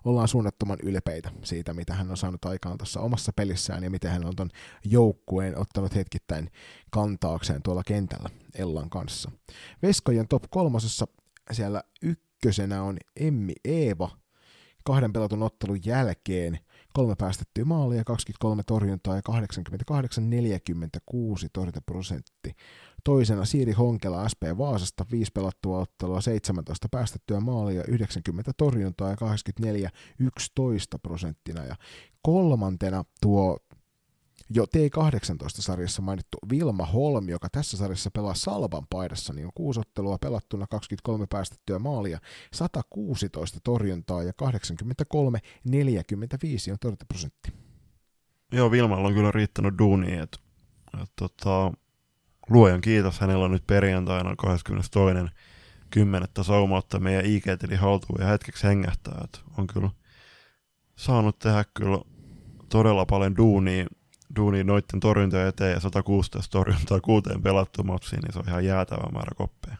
ollaan 0.05 0.27
suunnattoman 0.27 0.77
ylpeitä 0.83 1.31
siitä, 1.43 1.73
mitä 1.73 1.93
hän 1.93 2.11
on 2.11 2.17
saanut 2.17 2.45
aikaan 2.45 2.77
tuossa 2.77 2.99
omassa 2.99 3.31
pelissään 3.35 3.83
ja 3.83 3.89
miten 3.89 4.11
hän 4.11 4.25
on 4.25 4.35
tuon 4.35 4.49
joukkueen 4.85 5.57
ottanut 5.57 5.95
hetkittäin 5.95 6.51
kantaakseen 6.91 7.61
tuolla 7.61 7.83
kentällä 7.83 8.29
Ellan 8.55 8.89
kanssa. 8.89 9.31
Veskojen 9.81 10.27
top 10.27 10.43
kolmosessa 10.49 11.07
siellä 11.51 11.83
ykkösenä 12.01 12.83
on 12.83 12.97
Emmi 13.15 13.53
Eeva 13.65 14.09
kahden 14.83 15.13
pelatun 15.13 15.43
ottelun 15.43 15.79
jälkeen– 15.85 16.59
kolme 16.93 17.15
päästettyä 17.15 17.65
maalia, 17.65 18.03
23 18.03 18.63
torjuntaa 18.63 19.15
ja 19.15 19.21
88-46 19.29 19.33
torjuntaprosentti. 21.53 22.55
Toisena 23.03 23.45
Siiri 23.45 23.71
Honkela 23.71 24.29
SP 24.31 24.43
Vaasasta, 24.57 25.05
5 25.11 25.31
pelattua 25.31 25.79
ottelua, 25.79 26.21
17 26.21 26.89
päästettyä 26.91 27.39
maalia, 27.39 27.83
90 27.87 28.51
torjuntaa 28.57 29.09
ja 29.09 29.15
84-11 29.15 30.99
prosenttina. 31.01 31.65
Ja 31.65 31.75
kolmantena 32.21 33.03
tuo 33.21 33.57
jo 34.49 34.63
T18-sarjassa 34.63 36.01
mainittu 36.01 36.37
Vilma 36.49 36.85
Holm, 36.85 37.29
joka 37.29 37.47
tässä 37.51 37.77
sarjassa 37.77 38.11
pelaa 38.11 38.33
Salvan 38.33 38.87
paidassa, 38.89 39.33
niin 39.33 39.45
on 39.45 39.51
kuusi 39.55 39.79
ottelua 39.79 40.17
pelattuna, 40.17 40.67
23 40.67 41.25
päästettyä 41.29 41.79
maalia, 41.79 42.19
116 42.53 43.59
torjuntaa 43.63 44.23
ja 44.23 44.31
83-45 44.43 44.45
on 46.71 46.77
torjuntaprosentti. 46.81 47.53
Joo, 48.51 48.71
Vilmalla 48.71 49.07
on 49.07 49.13
kyllä 49.13 49.31
riittänyt 49.31 49.77
duuni, 49.77 50.17
että 50.17 50.37
et, 51.03 51.09
tota, 51.15 51.71
luojan 52.51 52.81
kiitos, 52.81 53.19
hänellä 53.19 53.45
on 53.45 53.51
nyt 53.51 53.67
perjantaina 53.67 54.35
22. 54.35 55.35
kymmenettä 55.89 56.43
saumautta 56.43 56.99
meidän 56.99 57.25
IG-tili 57.25 57.75
haltuun 57.75 58.21
ja 58.21 58.27
hetkeksi 58.27 58.67
hengähtää, 58.67 59.21
että 59.23 59.39
on 59.57 59.67
kyllä 59.67 59.89
saanut 60.95 61.39
tehdä 61.39 61.65
kyllä 61.73 61.99
todella 62.69 63.05
paljon 63.05 63.37
duunia 63.37 63.85
duuni 64.35 64.63
noitten 64.63 64.99
torjuntoja 64.99 65.47
eteen 65.47 65.71
ja 65.71 65.79
116 65.79 66.51
torjuntaa 66.51 66.99
kuuteen 66.99 67.41
pelattu 67.41 67.83
matsiin, 67.83 68.21
niin 68.21 68.33
se 68.33 68.39
on 68.39 68.47
ihan 68.47 68.65
jäätävä 68.65 69.11
määrä 69.11 69.31
koppeja. 69.35 69.77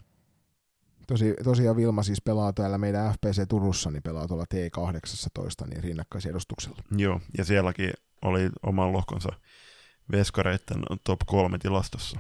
Tosi, 1.07 1.36
tosiaan 1.43 1.76
Vilma 1.76 2.03
siis 2.03 2.22
pelaa 2.22 2.53
täällä 2.53 2.78
meidän 2.78 3.13
FPC 3.13 3.47
Turussa, 3.49 3.91
niin 3.91 4.03
pelaa 4.03 4.28
tuolla 4.28 4.45
T18, 4.53 5.67
niin 5.67 5.84
rinnakkaisedustuksella. 5.84 6.84
Joo, 6.97 7.22
ja 7.38 7.45
sielläkin 7.45 7.93
oli 8.22 8.49
oman 8.63 8.93
lohkonsa 8.93 9.30
veskareiden 10.11 10.84
top 11.03 11.19
3 11.26 11.57
tilastossa. 11.57 12.19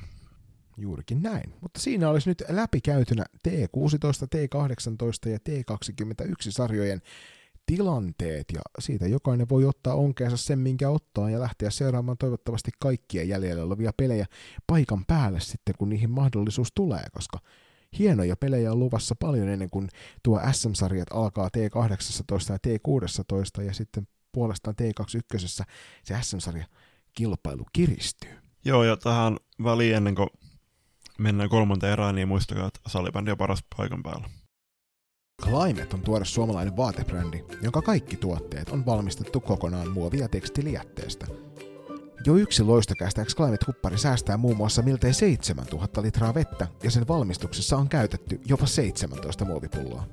Juurikin 0.81 1.21
näin. 1.21 1.53
Mutta 1.61 1.79
siinä 1.79 2.09
olisi 2.09 2.29
nyt 2.29 2.43
läpikäytynä 2.49 3.25
T16, 3.47 4.27
T18 4.35 5.29
ja 5.29 5.37
T21 5.49 6.35
sarjojen 6.49 7.01
tilanteet 7.65 8.45
ja 8.53 8.61
siitä 8.79 9.07
jokainen 9.07 9.49
voi 9.49 9.65
ottaa 9.65 9.95
onkeensa 9.95 10.37
sen, 10.37 10.59
minkä 10.59 10.89
ottaa 10.89 11.29
ja 11.29 11.39
lähteä 11.39 11.69
seuraamaan 11.69 12.17
toivottavasti 12.17 12.71
kaikkia 12.79 13.23
jäljellä 13.23 13.63
olevia 13.63 13.93
pelejä 13.97 14.25
paikan 14.67 15.05
päälle 15.05 15.39
sitten, 15.39 15.75
kun 15.77 15.89
niihin 15.89 16.11
mahdollisuus 16.11 16.71
tulee, 16.75 17.03
koska 17.13 17.39
hienoja 17.99 18.35
pelejä 18.35 18.71
on 18.71 18.79
luvassa 18.79 19.15
paljon 19.15 19.49
ennen 19.49 19.69
kuin 19.69 19.89
tuo 20.23 20.41
SM-sarjat 20.51 21.07
alkaa 21.13 21.49
T18 21.57 22.53
ja 22.53 22.57
T16 22.67 23.63
ja 23.63 23.73
sitten 23.73 24.07
puolestaan 24.31 24.75
T21 24.81 25.39
se 26.03 26.15
SM-sarja 26.21 26.65
kilpailu 27.13 27.65
kiristyy. 27.73 28.31
Joo, 28.65 28.83
ja 28.83 28.97
tähän 28.97 29.37
väliin 29.63 29.95
ennen 29.95 30.15
kuin 30.15 30.29
mennään 31.21 31.49
kolmanteen 31.49 31.93
erään, 31.93 32.15
niin 32.15 32.27
muistakaa, 32.27 32.67
että 32.67 32.79
salibändi 32.87 33.31
on 33.31 33.37
paras 33.37 33.63
paikan 33.77 34.03
päällä. 34.03 34.29
Climate 35.43 35.95
on 35.95 36.01
tuore 36.01 36.25
suomalainen 36.25 36.77
vaatebrändi, 36.77 37.43
jonka 37.61 37.81
kaikki 37.81 38.17
tuotteet 38.17 38.69
on 38.69 38.85
valmistettu 38.85 39.39
kokonaan 39.39 39.91
muovia 39.91 40.27
tekstilijätteestä. 40.27 41.27
Jo 42.25 42.35
yksi 42.35 42.63
loistokästäks 42.63 43.35
Climate-huppari 43.35 43.97
säästää 43.97 44.37
muun 44.37 44.57
muassa 44.57 44.81
miltei 44.81 45.13
7000 45.13 46.01
litraa 46.01 46.33
vettä 46.33 46.67
ja 46.83 46.91
sen 46.91 47.07
valmistuksessa 47.07 47.77
on 47.77 47.89
käytetty 47.89 48.41
jopa 48.45 48.65
17 48.65 49.45
muovipulloa. 49.45 50.03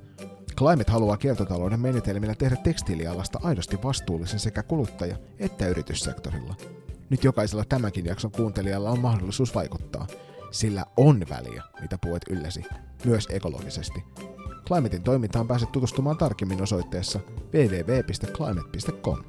Climate 0.57 0.91
haluaa 0.91 1.17
kiertotalouden 1.17 1.79
menetelmillä 1.79 2.35
tehdä 2.35 2.55
tekstiilialasta 2.55 3.39
aidosti 3.43 3.77
vastuullisen 3.83 4.39
sekä 4.39 4.63
kuluttaja- 4.63 5.17
että 5.39 5.67
yrityssektorilla. 5.67 6.55
Nyt 7.09 7.23
jokaisella 7.23 7.65
tämänkin 7.65 8.05
jakson 8.05 8.31
kuuntelijalla 8.31 8.89
on 8.89 8.99
mahdollisuus 8.99 9.55
vaikuttaa. 9.55 10.07
Sillä 10.51 10.85
on 10.97 11.25
väliä, 11.29 11.63
mitä 11.81 11.97
puet 11.97 12.21
ylläsi, 12.29 12.63
myös 13.05 13.27
ekologisesti. 13.31 14.03
Climatein 14.67 15.03
toimintaan 15.03 15.47
pääset 15.47 15.71
tutustumaan 15.71 16.17
tarkemmin 16.17 16.63
osoitteessa 16.63 17.19
www.climate.com. 17.53 19.23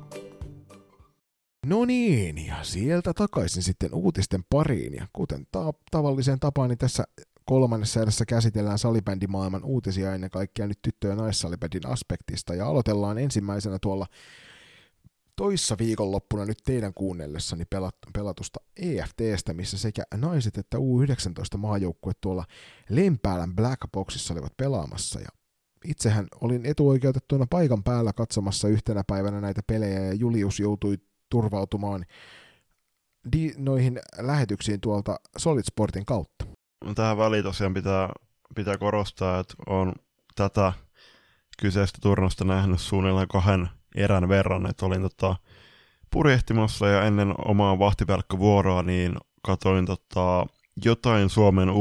No 1.67 1.85
niin, 1.85 2.47
ja 2.47 2.65
sieltä 2.65 3.15
takaisin 3.15 3.63
sitten 3.63 3.95
uutisten 3.95 4.45
pariin, 4.51 4.95
ja 4.95 5.07
kuten 5.13 5.47
ta- 5.53 5.75
tavalliseen 5.91 6.41
tapaan, 6.41 6.69
niin 6.69 6.79
tässä 6.79 7.05
kolmannessa 7.45 8.03
erässä 8.03 8.25
käsitellään 8.27 8.79
salibändimaailman 8.79 9.65
uutisia 9.65 10.15
ennen 10.15 10.31
kaikkea 10.31 10.67
nyt 10.67 10.79
tyttö- 10.83 11.09
ja 11.09 11.17
naissalibändin 11.17 11.87
aspektista, 11.87 12.55
ja 12.55 12.67
aloitellaan 12.67 13.19
ensimmäisenä 13.19 13.79
tuolla 13.83 14.07
toissa 15.41 15.79
viikonloppuna 15.79 16.45
nyt 16.45 16.59
teidän 16.65 16.95
kuunnellessani 16.95 17.65
pelatusta 18.15 18.61
EFTstä, 18.77 19.55
missä 19.55 19.79
sekä 19.79 20.03
naiset 20.15 20.59
että 20.59 20.79
U19 20.79 21.57
maajoukkue 21.57 22.13
tuolla 22.21 22.45
Lempäälän 22.89 23.57
Black 23.57 23.81
Boxissa 23.93 24.35
olivat 24.35 24.57
pelaamassa. 24.57 25.21
Ja 25.21 25.29
itsehän 25.85 26.27
olin 26.41 26.67
etuoikeutettuna 26.67 27.47
paikan 27.51 27.83
päällä 27.83 28.13
katsomassa 28.13 28.69
yhtenä 28.69 29.03
päivänä 29.07 29.41
näitä 29.41 29.61
pelejä 29.67 30.01
ja 30.01 30.15
Julius 30.15 30.61
joutui 30.61 30.99
turvautumaan 31.31 32.05
di- 33.33 33.55
noihin 33.57 34.01
lähetyksiin 34.19 34.81
tuolta 34.81 35.17
Solid 35.39 35.65
Sportin 35.65 36.07
kautta. 36.07 36.45
No, 36.85 36.95
tähän 36.95 37.19
väliin 37.19 37.45
tosiaan 37.45 37.75
pitää, 37.75 38.13
pitää 38.55 38.79
korostaa, 38.79 39.41
että 39.41 39.55
on 39.67 39.93
tätä 40.35 40.73
kyseistä 41.61 41.99
turnosta 42.03 42.45
nähnyt 42.45 42.81
suunnilleen 42.81 43.29
kahden 43.29 43.80
erän 43.95 44.29
verran, 44.29 44.71
että 44.71 44.87
olin 44.87 45.03
tota, 45.03 45.37
purjehtimassa 46.11 46.87
ja 46.87 47.05
ennen 47.05 47.35
omaa 47.45 47.79
vahtiverkkovuoroa 47.79 48.83
niin 48.83 49.17
katoin 49.43 49.87
tota, 49.87 50.47
jotain 50.85 51.31
Suomen 51.31 51.69
U19 51.69 51.73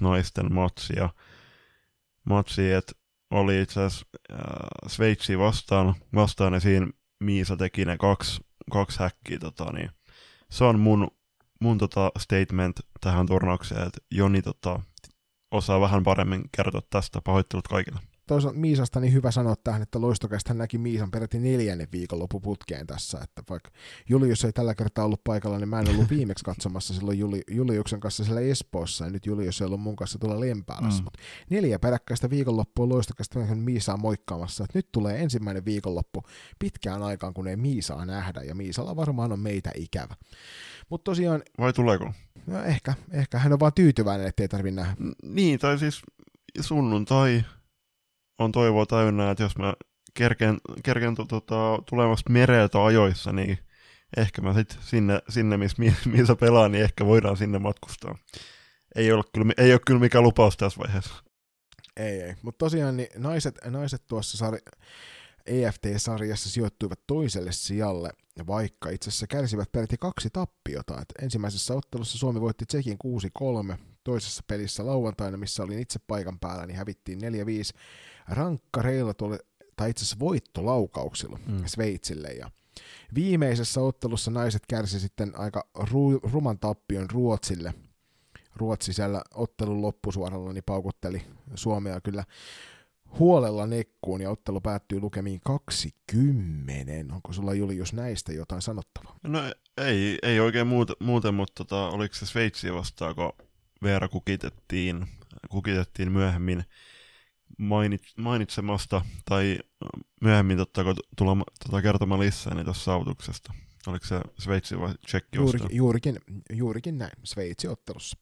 naisten 0.00 0.54
matsia, 0.54 1.08
matsia 2.24 2.78
että 2.78 2.92
oli 3.30 3.62
itse 3.62 3.82
asiassa 3.82 4.06
äh, 4.32 4.38
Sveitsi 4.86 5.38
vastaan, 5.38 5.94
vastaan 6.14 6.54
ja 6.54 6.60
siinä 6.60 6.86
Miisa 7.20 7.56
teki 7.56 7.84
ne 7.84 7.96
kaksi, 7.96 8.40
kaksi 8.72 8.98
häkkiä. 8.98 9.38
Tota, 9.38 9.72
niin 9.72 9.90
se 10.50 10.64
on 10.64 10.80
mun, 10.80 11.10
mun 11.60 11.78
tota 11.78 12.12
statement 12.18 12.80
tähän 13.00 13.26
turnaukseen, 13.26 13.86
että 13.86 14.00
Joni 14.10 14.42
tota, 14.42 14.80
osaa 15.50 15.80
vähän 15.80 16.02
paremmin 16.02 16.42
kertoa 16.56 16.82
tästä. 16.90 17.20
Pahoittelut 17.24 17.68
kaikille 17.68 18.00
toisaalta 18.28 18.58
Miisasta 18.58 19.00
niin 19.00 19.12
hyvä 19.12 19.30
sanoa 19.30 19.54
tähän, 19.64 19.82
että 19.82 20.00
loistokästä 20.00 20.50
hän 20.50 20.58
näki 20.58 20.78
Miisan 20.78 21.10
peräti 21.10 21.38
neljännen 21.38 21.88
viikonloppuputkeen 21.92 22.86
tässä, 22.86 23.18
että 23.22 23.42
vaikka 23.50 23.70
Julius 24.08 24.44
ei 24.44 24.52
tällä 24.52 24.74
kertaa 24.74 25.04
ollut 25.04 25.24
paikalla, 25.24 25.58
niin 25.58 25.68
mä 25.68 25.80
en 25.80 25.88
ollut 25.88 26.10
viimeksi 26.16 26.44
katsomassa 26.44 26.94
silloin 26.94 27.18
Juli, 27.18 27.42
Juliuksen 27.50 28.00
kanssa 28.00 28.24
siellä 28.24 28.40
Espoossa, 28.40 29.04
ja 29.04 29.10
nyt 29.10 29.26
Julius 29.26 29.60
ei 29.60 29.66
ollut 29.66 29.80
mun 29.80 29.96
kanssa 29.96 30.18
tuolla 30.18 30.40
Lempäälässä, 30.40 31.00
mm. 31.00 31.04
mutta 31.04 31.18
neljä 31.50 31.78
peräkkäistä 31.78 32.30
viikonloppua 32.30 32.88
loistokästä 32.88 33.44
hän 33.44 33.58
Miisaa 33.58 33.96
moikkaamassa, 33.96 34.64
että 34.64 34.78
nyt 34.78 34.88
tulee 34.92 35.22
ensimmäinen 35.22 35.64
viikonloppu 35.64 36.22
pitkään 36.58 37.02
aikaan, 37.02 37.34
kun 37.34 37.48
ei 37.48 37.56
Miisaa 37.56 38.06
nähdä, 38.06 38.42
ja 38.42 38.54
Miisalla 38.54 38.96
varmaan 38.96 39.32
on 39.32 39.40
meitä 39.40 39.70
ikävä. 39.74 40.14
Mutta 40.88 41.04
tosiaan... 41.04 41.42
Vai 41.58 41.72
tuleeko? 41.72 42.12
No 42.46 42.62
ehkä, 42.62 42.94
ehkä 43.10 43.38
hän 43.38 43.52
on 43.52 43.60
vaan 43.60 43.72
tyytyväinen, 43.74 44.26
ettei 44.26 44.48
tarvi 44.48 44.70
nähdä. 44.70 44.96
Niin, 45.22 45.58
tai 45.58 45.78
siis 45.78 46.02
sunnuntai 46.60 47.44
on 48.38 48.52
toivoa 48.52 48.86
täynnä, 48.86 49.30
että 49.30 49.44
jos 49.44 49.58
mä 49.58 49.74
kerken, 50.14 50.58
kerken 50.84 51.14
tota, 51.14 51.78
tulemasta 51.88 52.30
mereltä 52.30 52.84
ajoissa, 52.84 53.32
niin 53.32 53.58
ehkä 54.16 54.42
mä 54.42 54.54
sitten 54.54 54.78
sinne, 54.80 55.22
sinne 55.28 55.56
missä, 55.56 55.82
missä 56.16 56.36
pelaan, 56.36 56.72
niin 56.72 56.84
ehkä 56.84 57.06
voidaan 57.06 57.36
sinne 57.36 57.58
matkustaa. 57.58 58.18
Ei 58.96 59.12
ole 59.12 59.24
kyllä, 59.34 59.52
ei 59.58 59.72
ole 59.72 59.80
kyllä 59.86 60.00
mikään 60.00 60.24
lupaus 60.24 60.56
tässä 60.56 60.78
vaiheessa. 60.78 61.14
Ei, 61.96 62.20
ei. 62.20 62.34
Mutta 62.42 62.58
tosiaan 62.58 62.96
niin 62.96 63.08
naiset, 63.16 63.58
naiset 63.64 64.02
tuossa 64.06 64.36
sari, 64.36 64.58
EFT-sarjassa 65.46 66.50
sijoittuivat 66.50 67.00
toiselle 67.06 67.52
sijalle, 67.52 68.10
vaikka 68.46 68.90
itse 68.90 69.10
asiassa 69.10 69.26
kärsivät 69.26 69.72
peräti 69.72 69.96
kaksi 69.98 70.30
tappiota. 70.32 71.00
Et 71.00 71.12
ensimmäisessä 71.22 71.74
ottelussa 71.74 72.18
Suomi 72.18 72.40
voitti 72.40 72.66
Tsekin 72.66 72.98
6-3, 73.74 73.76
toisessa 74.04 74.42
pelissä 74.46 74.86
lauantaina, 74.86 75.36
missä 75.36 75.62
olin 75.62 75.78
itse 75.78 75.98
paikan 76.06 76.38
päällä, 76.38 76.66
niin 76.66 76.76
hävittiin 76.76 77.18
4-5 77.18 77.22
rankkareilla 78.30 79.14
tuolle, 79.14 79.38
tai 79.76 79.90
itse 79.90 80.02
asiassa 80.02 80.18
voittolaukauksilla 80.18 81.38
mm. 81.46 81.62
Sveitsille. 81.66 82.28
Ja 82.28 82.50
viimeisessä 83.14 83.80
ottelussa 83.80 84.30
naiset 84.30 84.62
kärsi 84.68 85.00
sitten 85.00 85.32
aika 85.38 85.64
ru- 85.78 86.30
ruman 86.32 86.58
tappion 86.58 87.10
Ruotsille. 87.10 87.74
Ruotsi 88.56 88.92
siellä 88.92 89.22
ottelun 89.34 89.82
loppusuoralla 89.82 90.52
niin 90.52 90.64
paukutteli 90.66 91.22
Suomea 91.54 92.00
kyllä 92.00 92.24
huolella 93.18 93.66
nekkuun 93.66 94.20
ja 94.20 94.30
ottelu 94.30 94.60
päättyy 94.60 95.00
lukemiin 95.00 95.40
20. 95.44 97.14
Onko 97.14 97.32
sulla 97.32 97.54
Julius 97.54 97.92
näistä 97.92 98.32
jotain 98.32 98.62
sanottavaa? 98.62 99.16
No 99.22 99.38
ei, 99.76 100.18
ei 100.22 100.40
oikein 100.40 100.66
muuta, 100.66 100.92
muuten, 101.00 101.34
mutta 101.34 101.64
tota, 101.64 101.88
oliko 101.88 102.14
se 102.14 102.26
Sveitsiä 102.26 102.74
vastaan, 102.74 103.14
kun 103.14 103.32
Veera 103.82 104.08
kukitettiin, 104.08 105.06
kukitettiin 105.48 106.12
myöhemmin 106.12 106.64
mainit, 107.58 108.02
mainitsemasta 108.16 109.04
tai 109.24 109.58
myöhemmin 110.20 110.56
totta, 110.56 110.84
kun 110.84 110.96
tulla 111.16 111.36
tota, 111.64 111.82
kertomaan 111.82 112.20
lisää 112.20 112.54
niin 112.54 112.64
tuossa 112.64 112.84
saavutuksesta. 112.84 113.52
Oliko 113.86 114.06
se 114.06 114.20
Sveitsi 114.38 114.80
vai 114.80 114.94
Tsekki 115.06 115.38
juurikin, 115.38 115.76
juurikin, 115.76 116.18
juurikin 116.52 116.98
näin, 116.98 117.12
Sveitsi 117.24 117.68
ottelussa. 117.68 118.18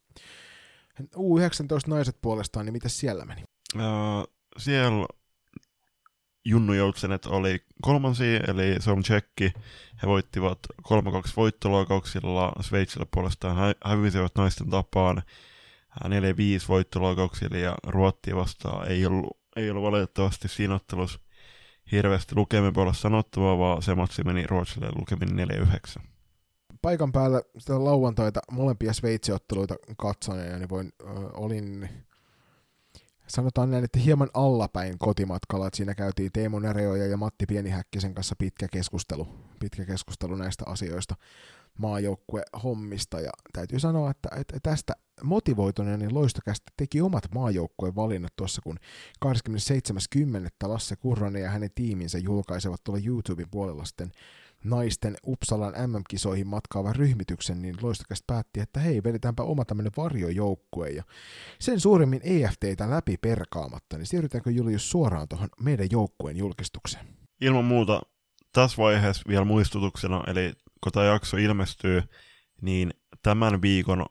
U19 1.01 1.89
naiset 1.89 2.19
puolestaan, 2.23 2.67
niin 2.67 2.73
miten 2.73 2.91
siellä 2.91 3.25
meni? 3.25 3.43
Uh, 3.75 4.35
siellä 4.59 5.07
Junnu 6.45 6.73
Joutsenet 6.73 7.27
oli 7.27 7.65
kolmansi, 7.83 8.37
eli 8.49 8.77
se 8.79 8.91
on 8.91 9.03
tsekki. 9.03 9.53
He 10.03 10.09
voittivat 10.09 10.59
3-2 10.83 10.93
voittoloikauksilla, 11.37 12.53
Sveitsillä 12.61 13.07
puolestaan 13.15 13.57
hä- 13.57 13.75
hävisivät 13.85 14.33
naisten 14.35 14.71
tapaan 14.71 15.23
4-5 16.05 16.09
voittoloikauksilla 16.69 17.57
ja 17.57 17.75
Ruottia 17.87 18.37
vastaan 18.37 18.89
ei 18.89 19.07
ollut, 19.07 19.39
ei 19.57 19.71
ollut 19.71 19.83
valitettavasti 19.83 20.49
siinä 20.49 20.75
ottelussa 20.75 21.19
hirveästi 21.93 22.35
lukemin 22.35 22.73
puolesta 22.73 23.03
sanottavaa, 23.03 23.59
vaan 23.59 23.83
se 23.83 23.95
matsi 23.95 24.25
meni 24.25 24.47
Ruotsille 24.47 24.89
lukemin 24.99 25.49
4-9. 25.99 26.03
Paikan 26.83 27.13
päällä 27.13 27.43
sitä 27.59 27.85
lauantaita 27.85 28.41
molempia 28.51 28.93
Sveitsiotteluita 28.93 29.75
katsoneena, 29.97 30.59
niin 30.59 30.69
voin, 30.69 30.93
äh, 31.07 31.15
olin 31.35 31.89
sanotaan 33.27 33.71
näin, 33.71 33.85
että 33.85 33.99
hieman 33.99 34.31
allapäin 34.35 34.99
kotimatkalla, 34.99 35.67
että 35.67 35.77
siinä 35.77 35.95
käytiin 35.95 36.33
Teemu 36.33 36.59
Näreoja 36.59 37.07
ja 37.07 37.17
Matti 37.17 37.47
Pienihäkkisen 37.47 38.15
kanssa 38.15 38.37
pitkä 38.39 38.69
keskustelu, 38.73 39.29
pitkä 39.61 39.85
keskustelu 39.85 40.37
näistä 40.37 40.65
asioista 40.67 41.15
maajoukkue 41.79 42.43
hommista 42.63 43.21
ja 43.21 43.31
täytyy 43.53 43.79
sanoa, 43.81 44.11
että, 44.11 44.29
että 44.37 44.57
tästä 44.63 44.93
motivoituneena 45.23 45.97
niin 45.97 46.15
Loistokästä 46.15 46.73
teki 46.77 47.01
omat 47.01 47.25
maajoukkueen 47.35 47.95
valinnat 47.95 48.33
tuossa, 48.37 48.63
kun 48.63 48.77
27.10. 49.27 49.31
Lasse 50.63 50.97
Kurronen 50.97 51.43
ja 51.43 51.51
hänen 51.51 51.71
tiiminsä 51.75 52.19
julkaisevat 52.19 52.85
tuolla 52.85 53.03
YouTuben 53.07 53.51
puolella 53.51 53.85
sitten 53.85 54.13
naisten 54.65 55.17
Uppsalan 55.27 55.75
MM-kisoihin 55.91 56.47
matkaavan 56.47 56.97
ryhmityksen, 56.97 57.63
niin 57.63 57.77
Loistokästä 57.83 58.25
päätti, 58.27 58.61
että 58.61 58.81
hei, 58.81 59.03
vedetäänpä 59.05 59.43
oma 59.43 59.65
tämmöinen 59.65 59.93
varjojoukkue, 59.97 60.89
ja 60.89 61.03
sen 61.59 61.81
suuremmin 61.81 62.21
EFTitä 62.25 62.91
läpi 62.91 63.17
perkaamatta, 63.17 63.99
niin 63.99 64.07
siirrytäänkö 64.07 64.51
Julius 64.51 64.91
suoraan 64.91 65.29
tuohon 65.29 65.49
meidän 65.61 65.89
joukkueen 65.91 66.37
julkistukseen? 66.37 67.07
Ilman 67.41 67.65
muuta 67.65 68.03
tässä 68.53 68.77
vaiheessa 68.83 69.23
vielä 69.29 69.45
muistutuksena, 69.45 70.25
eli 70.27 70.53
kun 70.81 70.93
tämä 70.93 71.07
jakso 71.07 71.37
ilmestyy, 71.37 72.03
niin 72.63 72.91
tämän 73.23 73.63
viikon 73.63 74.07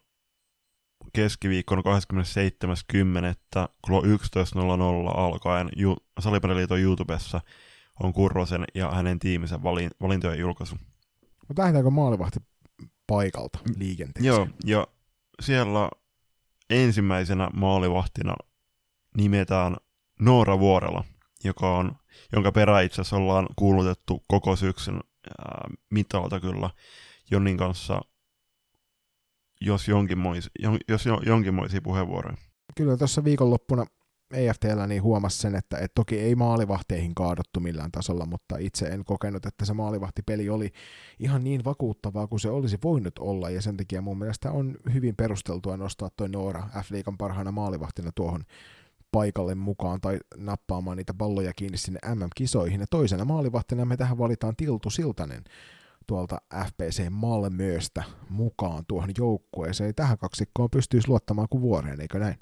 keskiviikkona 1.13 1.81
27.10. 1.81 3.67
kello 3.87 4.01
11.00 4.01 5.19
alkaen 5.19 5.69
ju- 5.75 5.97
Salipeliliiton 6.19 6.79
YouTubessa 6.79 7.41
on 8.03 8.13
Kurrosen 8.13 8.65
ja 8.75 8.91
hänen 8.91 9.19
tiiminsä 9.19 9.55
valin- 9.63 9.91
valintojen 10.01 10.39
julkaisu. 10.39 10.75
Mutta 11.47 11.61
lähdetäänkö 11.61 11.89
maalivahti 11.89 12.39
paikalta 13.07 13.59
liikenteeseen? 13.77 14.33
Joo, 14.35 14.47
ja 14.65 14.87
siellä 15.41 15.89
ensimmäisenä 16.69 17.49
maalivahtina 17.53 18.35
nimetään 19.17 19.75
Noora 20.19 20.59
Vuorela, 20.59 21.03
joka 21.43 21.77
on, 21.77 21.91
jonka 22.33 22.51
perä 22.51 22.81
itse 22.81 23.01
asiassa 23.01 23.15
ollaan 23.15 23.47
kuulutettu 23.55 24.23
koko 24.27 24.55
syksyn 24.55 24.99
ää, 25.39 25.69
mitalta 25.91 26.39
kyllä 26.39 26.69
Jonnin 27.31 27.57
kanssa, 27.57 28.01
jos, 29.61 29.87
jonkinmoisi, 29.87 30.49
jos 30.87 31.05
jonkinmoisia 31.25 31.81
puheenvuoroja. 31.81 32.37
Kyllä 32.77 32.97
tuossa 32.97 33.23
viikonloppuna 33.23 33.85
EFTllä 34.33 34.87
niin 34.87 35.03
huomasi 35.03 35.37
sen, 35.37 35.55
että, 35.55 35.77
että 35.77 35.95
toki 35.95 36.19
ei 36.19 36.35
maalivahteihin 36.35 37.15
kaadottu 37.15 37.59
millään 37.59 37.91
tasolla, 37.91 38.25
mutta 38.25 38.57
itse 38.59 38.85
en 38.85 39.05
kokenut, 39.05 39.45
että 39.45 39.65
se 39.65 39.73
maalivahtipeli 39.73 40.49
oli 40.49 40.71
ihan 41.19 41.43
niin 41.43 41.65
vakuuttavaa 41.65 42.27
kuin 42.27 42.39
se 42.39 42.49
olisi 42.49 42.77
voinut 42.83 43.19
olla, 43.19 43.49
ja 43.49 43.61
sen 43.61 43.77
takia 43.77 44.01
mun 44.01 44.19
mielestä 44.19 44.51
on 44.51 44.77
hyvin 44.93 45.15
perusteltua 45.15 45.77
nostaa 45.77 46.09
toi 46.17 46.29
Noora 46.29 46.69
F-liikan 46.81 47.17
parhaana 47.17 47.51
maalivahtina 47.51 48.11
tuohon 48.15 48.43
paikalle 49.11 49.55
mukaan 49.55 50.01
tai 50.01 50.19
nappaamaan 50.37 50.97
niitä 50.97 51.13
palloja 51.13 51.53
kiinni 51.53 51.77
sinne 51.77 51.99
MM-kisoihin. 52.15 52.79
Ja 52.79 52.87
toisena 52.89 53.25
maalivahtina 53.25 53.85
me 53.85 53.97
tähän 53.97 54.17
valitaan 54.17 54.55
Tiltu 54.55 54.89
Siltanen 54.89 55.43
tuolta 56.07 56.37
FPC 56.65 57.09
Malmöstä 57.09 58.03
mukaan 58.29 58.85
tuohon 58.87 59.09
joukkueeseen. 59.17 59.95
Tähän 59.95 60.17
kaksikkoon 60.17 60.69
pystyisi 60.69 61.09
luottamaan 61.09 61.47
kuin 61.49 61.61
vuoreen, 61.61 62.01
eikö 62.01 62.19
näin? 62.19 62.35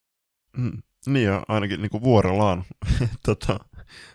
Mm, 0.58 0.82
niin 1.06 1.26
ja 1.26 1.44
ainakin 1.48 1.82
niin 1.82 1.90
kuin 1.90 2.04
vuorellaan. 2.04 2.64
tota, 3.26 3.60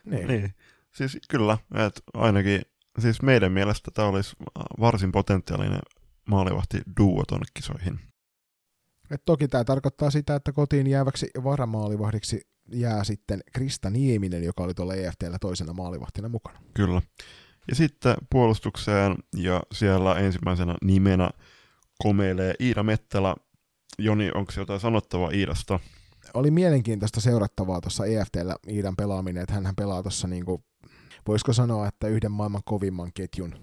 niin. 0.04 0.28
niin. 0.28 0.54
Siis 0.94 1.18
kyllä, 1.28 1.58
että 1.74 2.00
ainakin 2.14 2.62
siis 2.98 3.22
meidän 3.22 3.52
mielestä 3.52 3.90
tämä 3.90 4.08
olisi 4.08 4.36
varsin 4.80 5.12
potentiaalinen 5.12 5.80
maalivahti 6.28 6.82
duo 7.00 7.24
tuonne 7.28 7.46
kisoihin. 7.54 8.00
Et 9.10 9.22
toki 9.24 9.48
tämä 9.48 9.64
tarkoittaa 9.64 10.10
sitä, 10.10 10.34
että 10.34 10.52
kotiin 10.52 10.86
jääväksi 10.86 11.30
varamaalivahdiksi 11.44 12.40
jää 12.72 13.04
sitten 13.04 13.40
Krista 13.52 13.90
Nieminen, 13.90 14.44
joka 14.44 14.62
oli 14.62 14.74
tuolla 14.74 14.94
EFTllä 14.94 15.38
toisena 15.40 15.72
maalivahtina 15.72 16.28
mukana. 16.28 16.60
Kyllä. 16.74 17.02
Ja 17.68 17.74
sitten 17.74 18.16
puolustukseen 18.30 19.16
ja 19.36 19.62
siellä 19.72 20.14
ensimmäisenä 20.14 20.74
nimenä 20.84 21.30
komeilee 22.02 22.54
Iida 22.60 22.82
Mettälä. 22.82 23.34
Joni, 23.98 24.30
onko 24.34 24.52
jotain 24.56 24.80
sanottavaa 24.80 25.30
Iidasta? 25.30 25.80
Oli 26.34 26.50
mielenkiintoista 26.50 27.20
seurattavaa 27.20 27.80
tuossa 27.80 28.06
EFTllä 28.06 28.56
Iidan 28.68 28.96
pelaaminen, 28.96 29.42
että 29.42 29.54
hän 29.54 29.76
pelaa 29.76 30.02
tuossa 30.02 30.28
niinku, 30.28 30.64
voisiko 31.28 31.52
sanoa, 31.52 31.88
että 31.88 32.08
yhden 32.08 32.32
maailman 32.32 32.62
kovimman 32.64 33.10
ketjun 33.14 33.54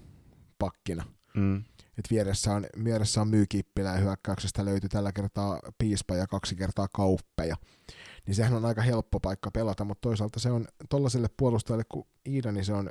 pakkina. 0.58 1.04
Mm. 1.34 1.64
Et 1.98 2.10
vieressä 2.10 2.52
on, 2.52 2.66
vieressä 2.84 3.20
on 3.20 3.28
Myykippilä 3.28 3.88
ja 3.88 3.96
hyökkäyksestä 3.96 4.64
löytyy 4.64 4.88
tällä 4.88 5.12
kertaa 5.12 5.60
Piispa 5.78 6.16
ja 6.16 6.26
kaksi 6.26 6.56
kertaa 6.56 6.88
Kauppeja. 6.92 7.56
Niin 8.26 8.34
sehän 8.34 8.54
on 8.54 8.64
aika 8.64 8.82
helppo 8.82 9.20
paikka 9.20 9.50
pelata, 9.50 9.84
mutta 9.84 10.00
toisaalta 10.00 10.40
se 10.40 10.50
on 10.50 10.68
tollaiselle 10.88 11.28
puolustajalle 11.36 11.84
kuin 11.88 12.06
Iida, 12.28 12.52
niin 12.52 12.64
se 12.64 12.72
on 12.72 12.90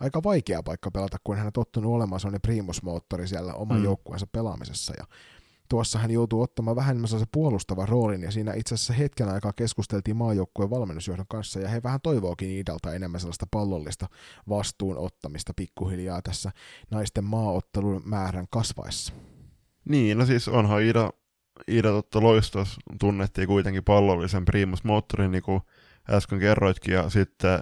aika 0.00 0.22
vaikea 0.22 0.62
paikka 0.62 0.90
pelata, 0.90 1.16
kun 1.24 1.36
hän 1.36 1.46
on 1.46 1.52
tottunut 1.52 1.92
olemaan 1.92 2.20
sellainen 2.20 2.40
primusmoottori 2.40 3.28
siellä 3.28 3.54
oman 3.54 3.78
mm. 3.78 3.84
joukkueensa 3.84 4.26
pelaamisessa. 4.26 4.94
Ja 4.98 5.04
tuossa 5.68 5.98
hän 5.98 6.10
joutuu 6.10 6.42
ottamaan 6.42 6.76
vähän 6.76 7.08
se 7.08 7.26
puolustava 7.32 7.86
roolin, 7.86 8.22
ja 8.22 8.30
siinä 8.30 8.54
itse 8.54 8.74
asiassa 8.74 8.92
hetken 8.92 9.28
aikaa 9.28 9.52
keskusteltiin 9.52 10.16
maajoukkueen 10.16 10.70
valmennusjohdon 10.70 11.26
kanssa, 11.28 11.60
ja 11.60 11.68
he 11.68 11.82
vähän 11.82 12.00
toivookin 12.02 12.48
Iidalta 12.48 12.94
enemmän 12.94 13.20
sellaista 13.20 13.46
pallollista 13.50 14.06
vastuun 14.48 14.98
ottamista 14.98 15.52
pikkuhiljaa 15.56 16.22
tässä 16.22 16.50
naisten 16.90 17.24
maaottelun 17.24 18.02
määrän 18.04 18.46
kasvaessa. 18.50 19.12
Niin, 19.84 20.18
no 20.18 20.26
siis 20.26 20.48
onhan 20.48 20.82
Iida, 20.82 21.10
Iida 21.68 21.88
totta 21.88 22.20
loistos 22.20 22.76
tunnettiin 23.00 23.46
kuitenkin 23.46 23.84
pallollisen 23.84 24.44
primusmoottorin, 24.44 25.30
niin 25.30 25.42
kuin 25.42 25.60
äsken 26.10 26.38
kerroitkin, 26.38 26.94
ja 26.94 27.10
sitten 27.10 27.60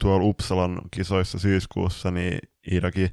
tuolla 0.00 0.24
Uppsalan 0.24 0.80
kisoissa 0.90 1.38
syyskuussa, 1.38 2.10
niin 2.10 2.38
Iidakin 2.72 3.10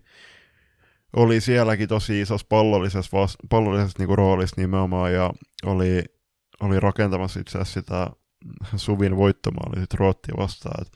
oli 1.15 1.41
sielläkin 1.41 1.89
tosi 1.89 2.21
isossa 2.21 2.47
pallollisessa, 2.49 3.17
vas- 3.17 3.37
pallollisessa 3.49 3.99
niinku 3.99 4.15
roolissa 4.15 4.61
nimenomaan 4.61 5.13
ja 5.13 5.31
oli, 5.65 6.03
oli 6.61 6.79
rakentamassa 6.79 7.39
itse 7.39 7.57
asiassa 7.57 7.81
sitä 7.81 8.09
Suvin 8.75 9.17
voittomaali 9.17 9.79
sitten 9.79 9.99
Ruottia 9.99 10.35
vastaan. 10.37 10.81
Et 10.81 10.93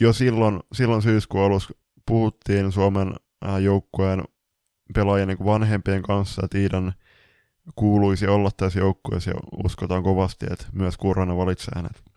jo 0.00 0.12
silloin, 0.12 0.60
silloin 0.72 1.02
syyskuun 1.02 1.44
alussa 1.44 1.74
puhuttiin 2.06 2.72
Suomen 2.72 3.14
joukkueen 3.62 4.24
pelaajien 4.94 5.28
niin 5.28 5.44
vanhempien 5.44 6.02
kanssa, 6.02 6.42
että 6.44 6.58
Iidan 6.58 6.92
kuuluisi 7.74 8.26
olla 8.26 8.50
tässä 8.56 8.78
joukkueessa 8.78 9.30
ja 9.30 9.36
uskotaan 9.64 10.02
kovasti, 10.02 10.46
että 10.50 10.66
myös 10.72 10.96
Kurranen 10.96 11.36
valitsee 11.36 11.72
hänet. 11.76 12.09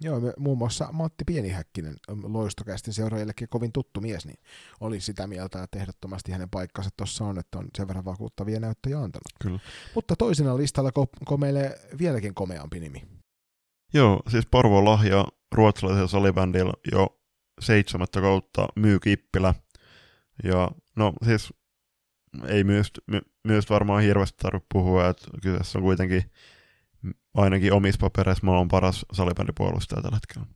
Joo, 0.00 0.20
me, 0.20 0.32
muun 0.38 0.58
muassa 0.58 0.88
Matti 0.92 1.24
Pienihäkkinen, 1.24 1.96
loistokästin 2.22 2.94
seuraajillekin 2.94 3.48
kovin 3.48 3.72
tuttu 3.72 4.00
mies, 4.00 4.26
niin 4.26 4.38
oli 4.80 5.00
sitä 5.00 5.26
mieltä, 5.26 5.62
että 5.62 5.78
ehdottomasti 5.78 6.32
hänen 6.32 6.50
paikkansa 6.50 6.90
tuossa 6.96 7.24
on, 7.24 7.38
että 7.38 7.58
on 7.58 7.68
sen 7.76 7.88
verran 7.88 8.04
vakuuttavia 8.04 8.60
näyttöjä 8.60 8.98
antanut. 8.98 9.32
Kyllä. 9.42 9.58
Mutta 9.94 10.16
toisena 10.16 10.56
listalla 10.56 10.90
ko- 10.90 11.24
komeilee 11.24 11.80
vieläkin 11.98 12.34
komeampi 12.34 12.80
nimi. 12.80 13.02
Joo, 13.94 14.22
siis 14.28 14.46
Porvo 14.46 14.84
Lahja 14.84 15.24
ruotsalaisella 15.52 16.08
salibändillä 16.08 16.72
jo 16.92 17.20
seitsemättä 17.60 18.20
kautta 18.20 18.68
myy 18.76 18.98
kippilä. 18.98 19.54
Ja 20.44 20.70
no 20.96 21.12
siis 21.24 21.52
ei 22.46 22.64
myös, 22.64 22.92
my, 23.06 23.20
myös 23.44 23.70
varmaan 23.70 24.02
hirveästi 24.02 24.38
tarvitse 24.42 24.66
puhua, 24.72 25.08
että 25.08 25.26
kyseessä 25.42 25.78
on 25.78 25.82
kuitenkin 25.82 26.30
ainakin 27.38 27.72
omissa 27.72 27.98
papereissa 28.00 28.46
maailman 28.46 28.68
paras 28.68 29.06
salibändipuolustaja 29.12 30.02
tällä 30.02 30.16
hetkellä. 30.16 30.46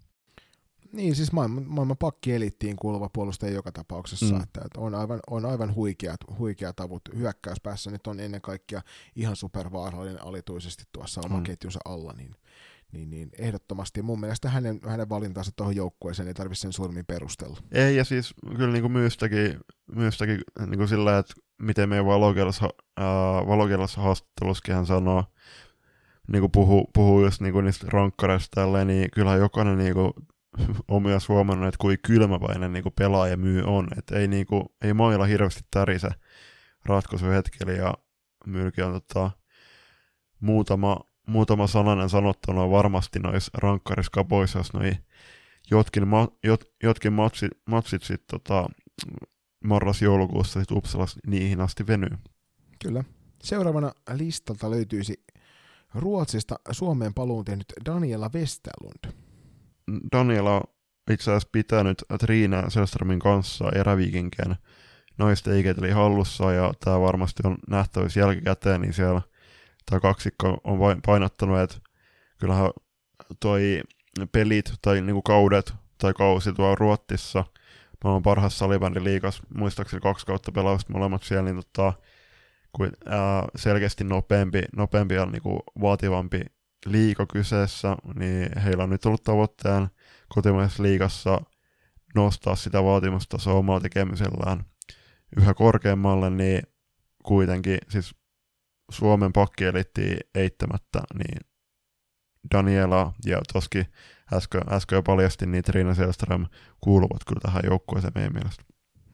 Niin, 0.93 1.17
siis 1.17 1.33
maailman, 1.33 1.65
maailman 1.67 1.97
pakkielittiin 1.97 2.77
kuuluva 2.77 3.11
puolustaja 3.13 3.53
joka 3.53 3.73
tapauksessa, 3.73 4.35
mm. 4.35 4.43
että, 4.43 4.61
että 4.65 4.81
on 4.81 4.95
aivan, 4.95 5.21
on 5.31 5.47
aivan 5.47 5.75
huikeat, 5.75 6.21
huikeat 6.39 6.81
avut. 6.81 7.03
Hyökkäyspäässä 7.17 7.91
nyt 7.91 8.07
on 8.07 8.21
ennen 8.21 8.41
kaikkea 8.41 8.83
ihan 9.17 9.37
supervaarallinen 9.37 10.25
alituisesti 10.25 10.85
tuossa 10.93 11.21
oman 11.25 11.39
mm. 11.39 11.45
ketjunsa 11.45 11.79
alla, 11.85 12.13
niin, 12.13 12.37
niin, 12.93 13.11
niin 13.11 13.31
ehdottomasti 13.39 14.03
mun 14.03 14.21
mielestä 14.21 14.49
hänen, 14.49 14.81
hänen 14.87 15.09
valintansa 15.09 15.51
tuohon 15.57 15.77
joukkueeseen 15.77 16.29
ei 16.29 16.35
tarvitse 16.35 16.61
sen 16.61 16.73
suurimmin 16.73 17.07
perustella. 17.07 17.59
Ei, 17.73 17.97
ja 17.97 18.05
siis 18.05 18.35
kyllä 18.57 18.73
niin 18.73 18.83
kuin 18.83 18.93
myystäkin, 18.93 19.61
myystäkin 19.95 20.41
niin 20.67 20.79
kuin 20.79 20.89
sillä, 20.89 21.19
että 21.19 21.35
miten 21.59 21.89
meidän 21.89 22.07
valokielessä, 22.07 22.69
valokielessä 23.47 24.01
haastattelussakin 24.01 24.75
hän 24.75 24.87
sanoo, 24.87 25.25
niin 26.29 26.41
kuin 26.41 26.53
puhuu, 26.53 26.91
puhuu 26.95 27.25
just 27.25 27.41
niin 27.41 27.53
kuin 27.53 27.65
niistä 27.65 27.87
rankkareista 27.91 28.61
tälleen, 28.61 28.87
niin 28.87 29.11
kyllähän 29.11 29.41
jokainen 29.41 29.79
niin 29.79 29.95
kuin, 29.95 30.13
on 30.89 31.03
myös 31.03 31.29
huomannut, 31.29 31.69
että 31.69 31.79
kuin 31.79 31.99
kylmäpäinen 32.07 32.73
niin 32.73 32.83
kuin 32.83 32.95
pelaaja 32.99 33.37
myy 33.37 33.63
on. 33.63 33.89
Että 33.99 34.19
ei, 34.19 34.29
niin 34.29 34.47
kuin, 34.47 34.63
ei 34.83 34.95
mailla 34.95 35.25
hirveästi 35.25 35.61
tärise 35.71 36.09
ratkaisuhetkellä 36.85 37.73
ja 37.73 37.95
Mylki 38.47 38.83
on 38.83 38.93
tota, 38.93 39.31
muutama, 40.41 41.01
muutama 41.27 41.67
sananen 41.67 42.09
sanottuna 42.09 42.71
varmasti 42.71 43.19
noissa 43.19 43.51
rankkariskapoissa, 43.55 44.59
jos 44.59 44.73
noi 44.73 44.93
jotkin, 45.71 46.09
ma, 46.09 46.29
jot, 46.45 46.65
jotkin 46.83 47.13
matsit, 47.13 47.53
matsit 47.67 48.03
sitten 48.03 48.41
tota, 48.41 48.69
marras-joulukuussa 49.65 50.61
sit 50.61 50.71
Uppsalassa 50.71 51.21
niihin 51.27 51.61
asti 51.61 51.87
venyy. 51.87 52.19
Kyllä. 52.83 53.05
Seuraavana 53.43 53.93
listalta 54.13 54.71
löytyisi 54.71 55.25
Ruotsista 55.95 56.55
Suomeen 56.71 57.15
paluun 57.15 57.45
tehnyt 57.45 57.73
Daniela 57.87 58.31
Westerlund. 58.35 59.13
Daniela 60.13 60.57
on 60.57 60.63
itse 61.11 61.31
asiassa 61.31 61.49
pitänyt 61.53 62.05
Triina 62.21 62.71
Selströmin 62.71 63.19
kanssa 63.19 63.65
eräviikinkien 63.75 64.57
naisten 65.19 65.67
eli 65.79 65.91
hallussa, 65.91 66.53
ja 66.53 66.73
tämä 66.85 67.01
varmasti 67.01 67.43
on 67.45 67.57
nähtävissä 67.69 68.21
jälkikäteen, 68.21 68.81
niin 68.81 68.93
siellä 68.93 69.23
tämä 69.91 70.01
kaksikko 70.01 70.61
on 70.65 70.79
vain 70.79 71.03
painottanut, 71.07 71.61
että 71.61 71.77
kyllähän 72.39 72.71
toi 73.41 73.81
pelit 74.33 74.73
tai 74.83 75.01
niinku 75.01 75.23
kaudet 75.23 75.75
tai 75.99 76.13
kausi 76.15 76.53
tuo 76.53 76.75
Ruottissa, 76.75 77.45
maailman 78.05 78.23
parhaassa 78.23 78.59
salibändin 78.59 79.05
liikas, 79.05 79.43
muistaakseni 79.55 80.01
kaksi 80.01 80.27
kautta 80.27 80.53
pelausta 80.53 80.93
molemmat 80.93 81.23
siellä, 81.23 81.53
niin 81.53 81.65
tota, 81.65 81.93
ää, 83.07 83.45
selkeästi 83.57 84.05
nopeampi, 84.05 84.63
nopeampi 84.77 85.15
ja 85.15 85.27
niin 85.27 85.43
kuin 85.43 85.61
vaativampi 85.81 86.41
liika 86.87 87.27
kyseessä, 87.27 87.97
niin 88.15 88.59
heillä 88.59 88.85
on 88.85 88.91
nyt 88.91 89.07
ollut 89.07 89.25
tavoitteen 89.25 89.89
kotimaisessa 90.29 90.83
liigassa 90.83 91.41
nostaa 92.15 92.57
sitä 92.57 92.85
vaatimustasoa 92.85 93.55
omalla 93.55 93.81
tekemisellään 93.81 94.65
yhä 95.37 95.55
korkeammalle, 95.55 96.31
niin 96.31 96.63
kuitenkin 97.23 97.79
siis 97.89 98.15
Suomen 98.91 99.33
pakkielitti 99.33 100.17
eittämättä, 100.35 101.03
niin 101.15 101.39
Daniela 102.55 103.13
ja 103.27 103.41
toski 103.53 103.87
äsken, 104.33 104.63
äsken 104.73 104.97
jo 104.97 105.03
paljastin, 105.03 105.53
niin 105.53 105.65
Trina 105.65 105.95
Selström 105.95 106.47
kuuluvat 106.81 107.25
kyllä 107.29 107.41
tähän 107.41 107.63
joukkueeseen 107.65 108.13
meidän 108.15 108.33
mielestä. 108.33 108.65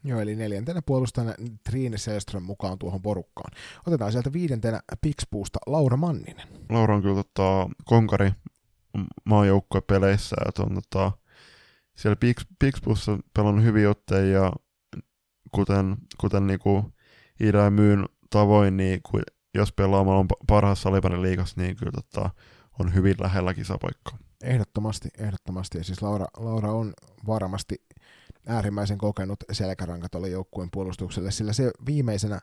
Joo, 0.05 0.21
eli 0.21 0.37
neljäntenä 0.37 0.83
puolustajana 0.87 1.35
Trine 1.65 1.99
Selström 1.99 2.43
mukaan 2.43 2.79
tuohon 2.79 3.03
porukkaan. 3.03 3.51
Otetaan 3.87 4.13
sieltä 4.13 4.33
viidentenä 4.33 4.81
Pixpuusta 5.01 5.59
Laura 5.67 5.97
Manninen. 5.97 6.49
Laura 6.71 6.95
on 6.95 7.03
kyllä 7.03 7.15
tota, 7.15 7.69
konkari 7.85 8.31
maajoukkuepeleissä, 9.25 10.37
että 10.49 10.63
on 10.63 10.75
tota, 10.75 11.13
siellä 11.97 12.17
Pix, 12.17 12.45
Pixpuussa 12.59 13.19
pelannut 13.37 13.65
hyvin 13.65 13.89
otteja 13.89 14.43
ja 14.43 14.53
kuten, 15.55 15.97
kuten 16.21 16.47
niinku 16.47 16.93
Ida 17.41 17.59
ja 17.59 17.71
Myyn 17.71 18.07
tavoin, 18.31 18.77
niin 18.77 19.01
kun, 19.11 19.23
jos 19.55 19.73
pelaa 19.73 20.05
maailman 20.05 20.29
parhaassa 20.47 20.83
salibändin 20.83 21.23
liigassa, 21.23 21.61
niin 21.61 21.77
kyllä 21.77 21.93
tota, 21.93 22.31
on 22.79 22.95
hyvin 22.95 23.15
lähellä 23.21 23.55
kisapaikkaa. 23.55 24.19
Ehdottomasti, 24.43 25.09
ehdottomasti. 25.19 25.79
Ja 25.79 25.85
siis 25.85 26.03
Laura, 26.03 26.27
Laura 26.37 26.73
on 26.73 26.93
varmasti 27.27 27.85
äärimmäisen 28.49 28.99
kokenut 28.99 29.45
selkäranka 29.53 30.09
tuolle 30.09 30.29
joukkueen 30.29 30.71
puolustukselle, 30.73 31.31
sillä 31.31 31.53
se 31.53 31.71
viimeisenä 31.87 32.41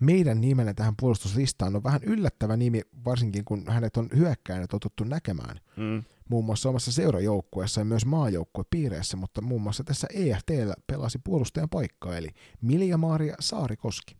meidän 0.00 0.40
nimenä 0.40 0.74
tähän 0.74 0.94
puolustuslistaan 1.00 1.76
on 1.76 1.84
vähän 1.84 2.00
yllättävä 2.04 2.56
nimi, 2.56 2.82
varsinkin 3.04 3.44
kun 3.44 3.64
hänet 3.68 3.96
on 3.96 4.08
hyökkäinä 4.16 4.66
totuttu 4.66 5.04
näkemään. 5.04 5.60
Mm. 5.76 6.02
Muun 6.28 6.44
muassa 6.44 6.68
omassa 6.68 6.92
seurajoukkueessa 6.92 7.80
ja 7.80 7.84
myös 7.84 8.06
maajoukkuepiireissä, 8.06 9.16
mutta 9.16 9.42
muun 9.42 9.62
muassa 9.62 9.84
tässä 9.84 10.06
EFTllä 10.14 10.74
pelasi 10.86 11.18
puolustajan 11.24 11.68
paikkaa, 11.68 12.16
eli 12.16 12.28
Milja 12.62 12.98
Maaria 12.98 13.34
Saarikoski. 13.40 14.16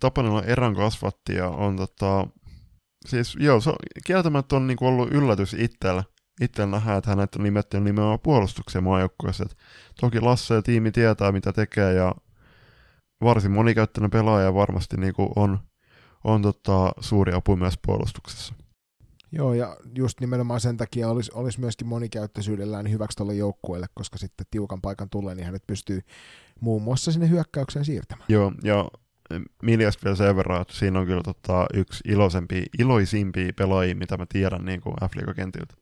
Tapanilla 0.00 0.42
erän 0.42 0.74
kasvatti 0.74 1.34
ja 1.34 1.48
on 1.48 1.76
tota, 1.76 2.26
siis 3.06 3.36
joo, 3.40 3.60
se 3.60 3.70
on, 3.70 3.76
kieltämättä 4.04 4.56
on 4.56 4.66
niinku 4.66 4.86
ollut 4.86 5.12
yllätys 5.12 5.54
itsellä, 5.54 6.04
itse 6.40 6.66
nähdään, 6.66 6.98
että 6.98 7.10
hänet 7.10 7.34
on 7.34 7.42
nimetty 7.42 7.80
nimenomaan 7.80 8.20
puolustuksen 8.20 8.84
maajoukkueessa. 8.84 9.44
Toki 10.00 10.20
Lasse 10.20 10.54
ja 10.54 10.62
tiimi 10.62 10.90
tietää, 10.90 11.32
mitä 11.32 11.52
tekee, 11.52 11.92
ja 11.92 12.14
varsin 13.22 13.50
monikäyttöinen 13.50 14.10
pelaaja 14.10 14.54
varmasti 14.54 14.96
niin 14.96 15.14
kuin 15.14 15.28
on, 15.36 15.58
on 16.24 16.42
tota, 16.42 16.92
suuri 17.00 17.32
apu 17.32 17.56
myös 17.56 17.78
puolustuksessa. 17.86 18.54
Joo, 19.32 19.54
ja 19.54 19.76
just 19.94 20.20
nimenomaan 20.20 20.60
sen 20.60 20.76
takia 20.76 21.08
olisi, 21.08 21.30
olisi 21.34 21.60
myöskin 21.60 21.86
monikäyttöisyydellään 21.86 22.90
hyväksi 22.90 23.16
tuolle 23.16 23.34
joukkueelle, 23.34 23.86
koska 23.94 24.18
sitten 24.18 24.46
tiukan 24.50 24.80
paikan 24.80 25.10
tulee, 25.10 25.34
niin 25.34 25.46
hänet 25.46 25.66
pystyy 25.66 26.00
muun 26.60 26.82
muassa 26.82 27.12
sinne 27.12 27.28
hyökkäykseen 27.28 27.84
siirtämään. 27.84 28.26
Joo, 28.28 28.52
ja 28.62 28.88
Miljasta 29.62 30.04
vielä 30.04 30.16
sen 30.16 30.36
verran, 30.36 30.62
että 30.62 30.74
siinä 30.74 31.00
on 31.00 31.06
kyllä 31.06 31.22
tota, 31.22 31.66
yksi 31.74 32.04
iloisempi, 32.08 32.64
iloisimpia 32.78 33.52
pelaajia, 33.56 33.94
mitä 33.94 34.16
mä 34.16 34.26
tiedän 34.28 34.64
niin 34.64 34.80
kuin 34.80 34.94
F-liigakentiltä. 35.04 35.74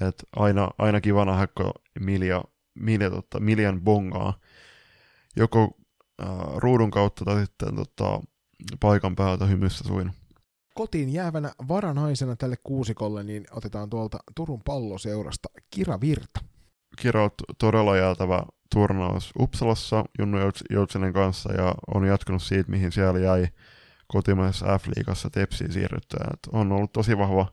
Et 0.00 0.24
aina, 0.36 0.70
aina 0.78 1.00
kiva 1.00 1.24
nähdä, 1.24 1.46
kun 1.46 1.72
Milja, 2.00 2.44
Milja, 2.74 3.10
tota, 3.10 3.40
Miljan 3.40 3.80
bongaa 3.80 4.40
joko 5.36 5.76
äh, 6.22 6.28
ruudun 6.56 6.90
kautta 6.90 7.24
tai 7.24 7.40
sitten 7.40 7.76
tota, 7.76 8.20
paikan 8.80 9.16
päältä 9.16 9.46
hymyssä 9.46 9.84
suin. 9.88 10.12
Kotiin 10.74 11.12
jäävänä 11.12 11.52
varanaisena 11.68 12.36
tälle 12.36 12.56
kuusikolle, 12.62 13.22
niin 13.22 13.44
otetaan 13.50 13.90
tuolta 13.90 14.18
Turun 14.34 14.60
palloseurasta 14.64 15.48
Kira 15.70 16.00
Virta. 16.00 16.40
Kira 17.02 17.24
on 17.24 17.30
todella 17.58 17.96
jäätävä 17.96 18.42
turnaus 18.74 19.32
Uppsalassa 19.38 20.04
Junnu 20.18 20.38
Joutsenen 20.70 21.12
kanssa 21.12 21.52
ja 21.52 21.74
on 21.94 22.04
jatkunut 22.04 22.42
siitä, 22.42 22.70
mihin 22.70 22.92
siellä 22.92 23.20
jäi 23.20 23.48
kotimaisessa 24.06 24.78
F-liigassa 24.78 25.30
Tepsiin 25.30 25.72
siirryttyä. 25.72 26.26
Et 26.32 26.40
on 26.52 26.72
ollut 26.72 26.92
tosi 26.92 27.18
vahva 27.18 27.46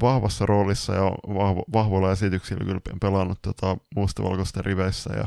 vahvassa 0.00 0.46
roolissa 0.46 0.94
ja 0.94 1.02
vahvo, 1.34 1.64
vahvoilla 1.72 2.12
esityksillä 2.12 2.64
kyllä 2.64 2.80
pelannut 3.00 3.38
tota, 3.42 3.76
mustavalkoisten 3.96 4.64
riveissä 4.64 5.14
ja 5.14 5.26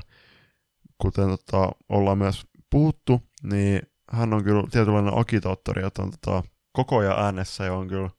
kuten 0.97 1.29
tota, 1.29 1.71
ollaan 1.89 2.17
myös 2.17 2.45
puhuttu, 2.69 3.21
niin 3.43 3.81
hän 4.11 4.33
on 4.33 4.43
kyllä 4.43 4.63
tietynlainen 4.71 5.17
agitaattori, 5.17 5.85
että 5.85 6.01
on 6.01 6.11
tota, 6.11 6.43
koko 6.71 6.97
ajan 6.97 7.19
äänessä 7.19 7.63
ja 7.63 7.73
on 7.73 7.87
kyllä 7.87 8.09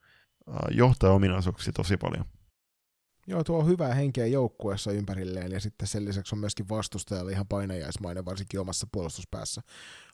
johtaja-ominaisuuksia 0.71 1.73
tosi 1.73 1.97
paljon. 1.97 2.25
Joo, 3.29 3.45
tuo 3.45 3.59
on 3.59 3.67
hyvää 3.67 3.95
henkeä 3.95 4.27
joukkueessa 4.27 4.93
ympärilleen 4.93 5.53
ja 5.53 5.61
sitten 5.61 5.89
sen 5.89 6.05
lisäksi 6.05 6.35
on 6.35 6.39
myöskin 6.39 6.69
vastustajalle 6.69 7.33
ihan 7.33 7.49
painajaismainen, 7.49 8.25
varsinkin 8.25 8.61
omassa 8.61 8.87
puolustuspäässä. 8.93 9.61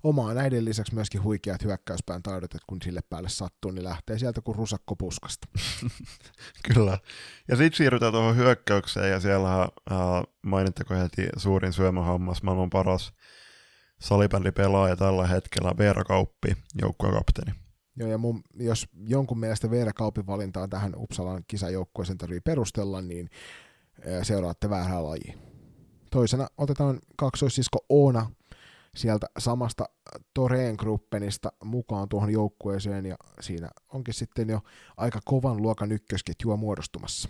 Omaa 0.03 0.35
näiden 0.35 0.65
lisäksi 0.65 0.95
myöskin 0.95 1.23
huikeat 1.23 1.65
hyökkäyspään 1.65 2.23
taidot, 2.23 2.45
että 2.45 2.65
kun 2.67 2.83
sille 2.83 3.01
päälle 3.11 3.29
sattuu, 3.29 3.71
niin 3.71 3.85
lähtee 3.85 4.19
sieltä 4.19 4.41
kuin 4.41 4.55
rusakko 4.55 4.97
puskasta. 4.97 5.49
Kyllä. 6.75 6.99
Ja 7.49 7.57
sitten 7.57 7.77
siirrytään 7.77 8.13
tuohon 8.13 8.37
hyökkäykseen 8.37 9.11
ja 9.11 9.21
siellä 9.21 9.63
äh, 9.63 9.69
mainittako 10.43 10.95
heti 10.95 11.29
suurin 11.37 11.73
syömähammas, 11.73 12.43
maailman 12.43 12.71
paras 12.71 13.13
salibändipelaaja 14.01 14.97
tällä 14.97 15.27
hetkellä, 15.27 15.75
Veera 15.79 16.05
Kauppi, 16.05 16.57
joukkuekapteeni. 16.83 17.64
Joo, 17.97 18.09
ja 18.09 18.19
mun, 18.19 18.43
jos 18.55 18.89
jonkun 19.07 19.39
mielestä 19.39 19.71
Veera 19.71 19.93
Kaupin 19.93 20.27
valintaa 20.27 20.69
tähän 20.69 20.93
Uppsalan 20.97 21.45
kisajoukkueeseen 21.47 22.19
tarvii 22.19 22.41
perustella, 22.41 23.03
niin 23.03 23.31
seuraatte 24.23 24.71
väärää 24.71 25.05
lajia. 25.05 25.39
Toisena 26.11 26.49
otetaan 26.59 27.01
kaksoissisko 27.17 27.79
Oona 27.89 28.31
sieltä 28.97 29.27
samasta 29.39 29.85
Toreen 30.35 30.75
Gruppenista 30.79 31.53
mukaan 31.65 32.09
tuohon 32.09 32.31
joukkueeseen, 32.31 33.07
ja 33.07 33.17
siinä 33.41 33.71
onkin 33.93 34.15
sitten 34.15 34.49
jo 34.49 34.61
aika 34.97 35.21
kovan 35.25 35.63
luokan 35.63 35.93
ykkösketjua 35.93 36.57
muodostumassa. 36.57 37.29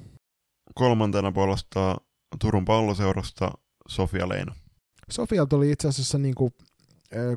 Kolmantena 0.75 1.33
puolesta 1.33 1.97
Turun 2.41 2.65
palloseurasta 2.65 3.53
Sofia 3.89 4.29
Leino. 4.29 4.53
Sofialta 5.11 5.57
oli 5.57 5.71
itse 5.71 5.89
asiassa 5.89 6.19
niin 6.19 6.35
kuin 6.35 6.55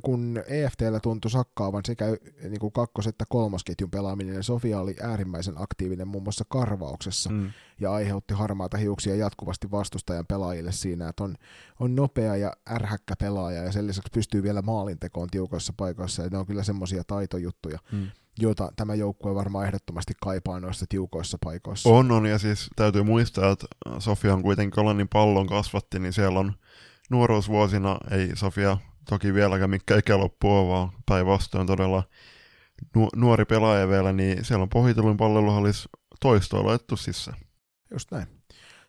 kun 0.01 0.43
EFTllä 0.47 0.99
tuntui 0.99 1.31
sakkaavan 1.31 1.81
sekä 1.85 2.05
niin 2.43 2.59
kuin 2.59 2.71
kakkos- 2.71 3.07
että 3.07 3.25
kolmosketjun 3.29 3.91
pelaaminen, 3.91 4.33
niin 4.33 4.43
Sofia 4.43 4.79
oli 4.79 4.95
äärimmäisen 5.01 5.53
aktiivinen 5.57 6.07
muun 6.07 6.23
muassa 6.23 6.45
karvauksessa 6.49 7.29
mm. 7.29 7.51
ja 7.79 7.93
aiheutti 7.93 8.33
harmaata 8.33 8.77
hiuksia 8.77 9.15
jatkuvasti 9.15 9.71
vastustajan 9.71 10.25
pelaajille 10.25 10.71
siinä, 10.71 11.09
että 11.09 11.23
on, 11.23 11.35
on 11.79 11.95
nopea 11.95 12.35
ja 12.35 12.53
ärhäkkä 12.69 13.15
pelaaja 13.19 13.63
ja 13.63 13.71
sen 13.71 13.87
lisäksi 13.87 14.11
pystyy 14.13 14.43
vielä 14.43 14.61
maalintekoon 14.61 15.29
tiukoissa 15.29 15.73
paikoissa 15.77 16.23
ja 16.23 16.29
ne 16.29 16.37
on 16.37 16.45
kyllä 16.45 16.63
semmoisia 16.63 17.03
taitojuttuja, 17.03 17.79
mm. 17.91 18.07
joita 18.39 18.71
tämä 18.75 18.95
joukkue 18.95 19.35
varmaan 19.35 19.65
ehdottomasti 19.65 20.13
kaipaa 20.21 20.59
noissa 20.59 20.85
tiukoissa 20.89 21.37
paikoissa. 21.43 21.89
On, 21.89 22.11
on 22.11 22.25
ja 22.25 22.37
siis 22.37 22.69
täytyy 22.75 23.03
muistaa, 23.03 23.51
että 23.51 23.67
Sofia 23.99 24.33
on 24.33 24.43
kuitenkin 24.43 24.97
niin 24.97 25.09
pallon 25.13 25.47
kasvatti, 25.47 25.99
niin 25.99 26.13
siellä 26.13 26.39
on 26.39 26.53
nuoruusvuosina 27.09 27.97
ei 28.11 28.31
Sofia 28.35 28.77
toki 29.09 29.34
vieläkään 29.34 29.69
mikä 29.69 29.97
ikäloppu 29.97 30.57
on, 30.57 30.67
vaan 30.67 30.89
päinvastoin 31.05 31.67
todella 31.67 32.03
nu- 32.95 33.09
nuori 33.15 33.45
pelaaja 33.45 33.89
vielä, 33.89 34.13
niin 34.13 34.45
siellä 34.45 34.63
on 34.63 34.69
pohitelun 34.69 35.17
palveluhallis 35.17 35.89
toistoa 36.19 36.65
laittu 36.65 36.97
sisään. 36.97 37.38
Just 37.91 38.11
näin. 38.11 38.27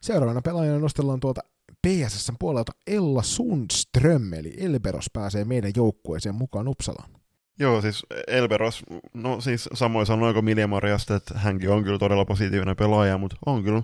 Seuraavana 0.00 0.42
pelaajana 0.42 0.78
nostellaan 0.78 1.20
tuolta 1.20 1.40
PSSn 1.86 2.36
puolelta 2.38 2.72
Ella 2.86 3.22
Sundström, 3.22 4.32
eli 4.32 4.54
Elberos 4.58 5.10
pääsee 5.12 5.44
meidän 5.44 5.72
joukkueeseen 5.76 6.34
mukaan 6.34 6.68
Uppsalaan. 6.68 7.10
Joo, 7.58 7.80
siis 7.80 8.06
Elberos, 8.26 8.82
no 9.14 9.40
siis 9.40 9.68
samoin 9.74 10.06
sanoiko 10.06 10.42
Milja 10.42 10.66
Marjasta, 10.66 11.16
että 11.16 11.38
hänkin 11.38 11.70
on 11.70 11.84
kyllä 11.84 11.98
todella 11.98 12.24
positiivinen 12.24 12.76
pelaaja, 12.76 13.18
mutta 13.18 13.36
on 13.46 13.64
kyllä 13.64 13.82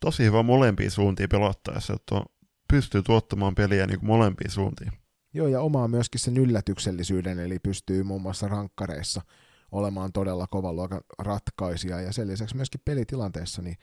tosi 0.00 0.24
hyvä 0.24 0.42
molempiin 0.42 0.90
suuntiin 0.90 1.28
pelattaessa, 1.28 1.92
että 1.92 2.20
pystyy 2.68 3.02
tuottamaan 3.02 3.54
peliä 3.54 3.86
niin 3.86 3.98
kuin 3.98 4.06
molempiin 4.06 4.50
suuntiin. 4.50 4.92
Joo, 5.36 5.48
ja 5.48 5.60
omaa 5.60 5.88
myöskin 5.88 6.20
sen 6.20 6.36
yllätyksellisyyden, 6.36 7.38
eli 7.38 7.58
pystyy 7.58 8.02
muun 8.02 8.22
muassa 8.22 8.48
rankkareissa 8.48 9.20
olemaan 9.72 10.12
todella 10.12 10.46
kovan 10.46 10.76
luokan 10.76 11.00
ratkaisija, 11.18 12.00
ja 12.00 12.12
sen 12.12 12.28
lisäksi 12.28 12.56
myöskin 12.56 12.80
pelitilanteessa 12.84 13.62
niin 13.62 13.76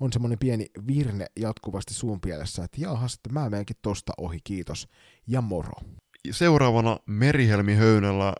on 0.00 0.12
semmoinen 0.12 0.38
pieni 0.38 0.66
virne 0.86 1.26
jatkuvasti 1.40 1.94
suun 1.94 2.20
pielessä, 2.20 2.64
että 2.64 2.80
jaha, 2.80 3.08
sitten 3.08 3.32
mä 3.32 3.50
menenkin 3.50 3.76
tosta 3.82 4.12
ohi, 4.18 4.38
kiitos, 4.44 4.88
ja 5.26 5.40
moro. 5.40 5.72
Seuraavana 6.30 6.98
Merihelmi 7.06 7.74
Höynällä 7.74 8.34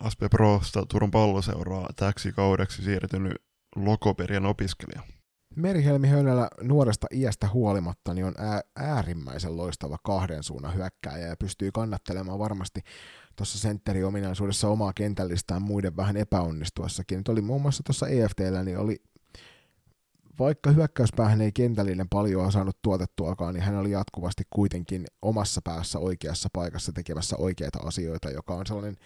Aspe 0.00 0.28
Prosta 0.28 0.86
Turun 0.86 1.10
palloseuraa 1.10 1.88
täksi 1.96 2.32
kaudeksi 2.32 2.82
siirtynyt 2.82 3.36
Lokoperian 3.76 4.46
opiskelija. 4.46 5.02
Merihelmi 5.56 6.08
Höynälä 6.08 6.48
nuoresta 6.60 7.06
iästä 7.12 7.48
huolimatta 7.48 8.14
niin 8.14 8.24
on 8.24 8.34
äärimmäisen 8.76 9.56
loistava 9.56 9.98
kahden 10.04 10.42
suunnan 10.42 10.74
hyökkääjä 10.74 11.26
ja 11.26 11.36
pystyy 11.36 11.72
kannattelemaan 11.72 12.38
varmasti 12.38 12.80
tuossa 13.36 13.58
sentteriominaisuudessa 13.58 14.68
omaa 14.68 14.92
kentällistään 14.92 15.62
muiden 15.62 15.96
vähän 15.96 16.16
epäonnistuessakin. 16.16 17.18
Nyt 17.18 17.28
oli 17.28 17.40
muun 17.40 17.62
muassa 17.62 17.82
tuossa 17.82 18.08
EFTllä, 18.08 18.62
niin 18.62 18.78
oli 18.78 19.02
vaikka 20.38 20.70
hyökkäyspäähän 20.70 21.40
ei 21.40 21.52
kentällinen 21.52 22.08
paljon 22.08 22.52
saanut 22.52 22.82
tuotettuakaan, 22.82 23.54
niin 23.54 23.62
hän 23.64 23.76
oli 23.76 23.90
jatkuvasti 23.90 24.42
kuitenkin 24.50 25.04
omassa 25.22 25.60
päässä 25.64 25.98
oikeassa 25.98 26.48
paikassa 26.52 26.92
tekemässä 26.92 27.36
oikeita 27.38 27.78
asioita, 27.78 28.30
joka 28.30 28.54
on 28.54 28.66
sellainen, 28.66 28.96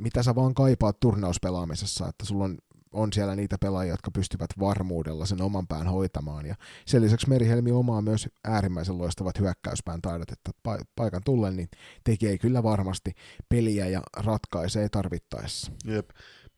mitä 0.00 0.22
sä 0.22 0.34
vaan 0.34 0.54
kaipaat 0.54 1.00
turnauspelaamisessa, 1.00 2.08
että 2.08 2.24
sulla 2.24 2.44
on 2.44 2.58
on 2.92 3.12
siellä 3.12 3.36
niitä 3.36 3.56
pelaajia, 3.60 3.92
jotka 3.92 4.10
pystyvät 4.10 4.50
varmuudella 4.60 5.26
sen 5.26 5.42
oman 5.42 5.66
pään 5.66 5.86
hoitamaan. 5.86 6.46
Ja 6.46 6.54
sen 6.86 7.02
lisäksi 7.02 7.28
Merihelmi 7.28 7.70
omaa 7.70 8.02
myös 8.02 8.28
äärimmäisen 8.44 8.98
loistavat 8.98 9.38
hyökkäyspään 9.38 10.02
taidot, 10.02 10.32
että 10.32 10.50
paikan 10.96 11.22
tullen 11.24 11.56
niin 11.56 11.68
tekee 12.04 12.38
kyllä 12.38 12.62
varmasti 12.62 13.12
peliä 13.48 13.86
ja 13.86 14.02
ratkaisee 14.16 14.88
tarvittaessa. 14.88 15.72
Jep. 15.84 16.10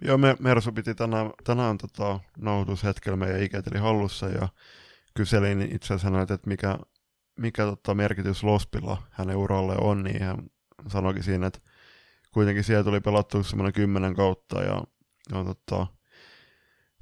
Joo, 0.04 0.18
me, 0.18 0.36
Mersu 0.38 0.72
piti 0.72 0.94
tänään, 0.94 1.30
tänään 1.44 1.78
tota, 1.78 2.20
nauhoitushetkellä 2.38 3.16
meidän 3.16 3.42
ikäteli 3.42 3.78
hallussa 3.78 4.28
ja 4.28 4.48
kyselin 5.14 5.62
itse 5.74 5.94
asiassa 5.94 6.22
että 6.22 6.48
mikä, 6.48 6.78
mikä 7.38 7.64
tota, 7.64 7.94
merkitys 7.94 8.44
Lospilla 8.44 9.02
hänen 9.10 9.36
uralle 9.36 9.76
on, 9.80 10.02
niin 10.02 10.22
hän 10.22 10.38
sanoikin 10.88 11.22
siinä, 11.22 11.46
että 11.46 11.60
kuitenkin 12.32 12.64
siellä 12.64 12.84
tuli 12.84 13.00
pelattu 13.00 13.42
semmoinen 13.42 13.72
kymmenen 13.72 14.14
kautta 14.14 14.62
ja, 14.62 14.84
ja 15.32 15.44
tota, 15.44 15.86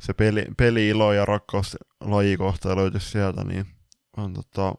se 0.01 0.15
peli, 0.15 0.47
peli-ilo 0.57 1.13
ja 1.13 1.25
rakkaus 1.25 1.77
lajikohta 2.01 2.77
löytyisi 2.77 3.11
sieltä, 3.11 3.45
niin 3.45 3.67
on 4.17 4.35
tota, 4.35 4.75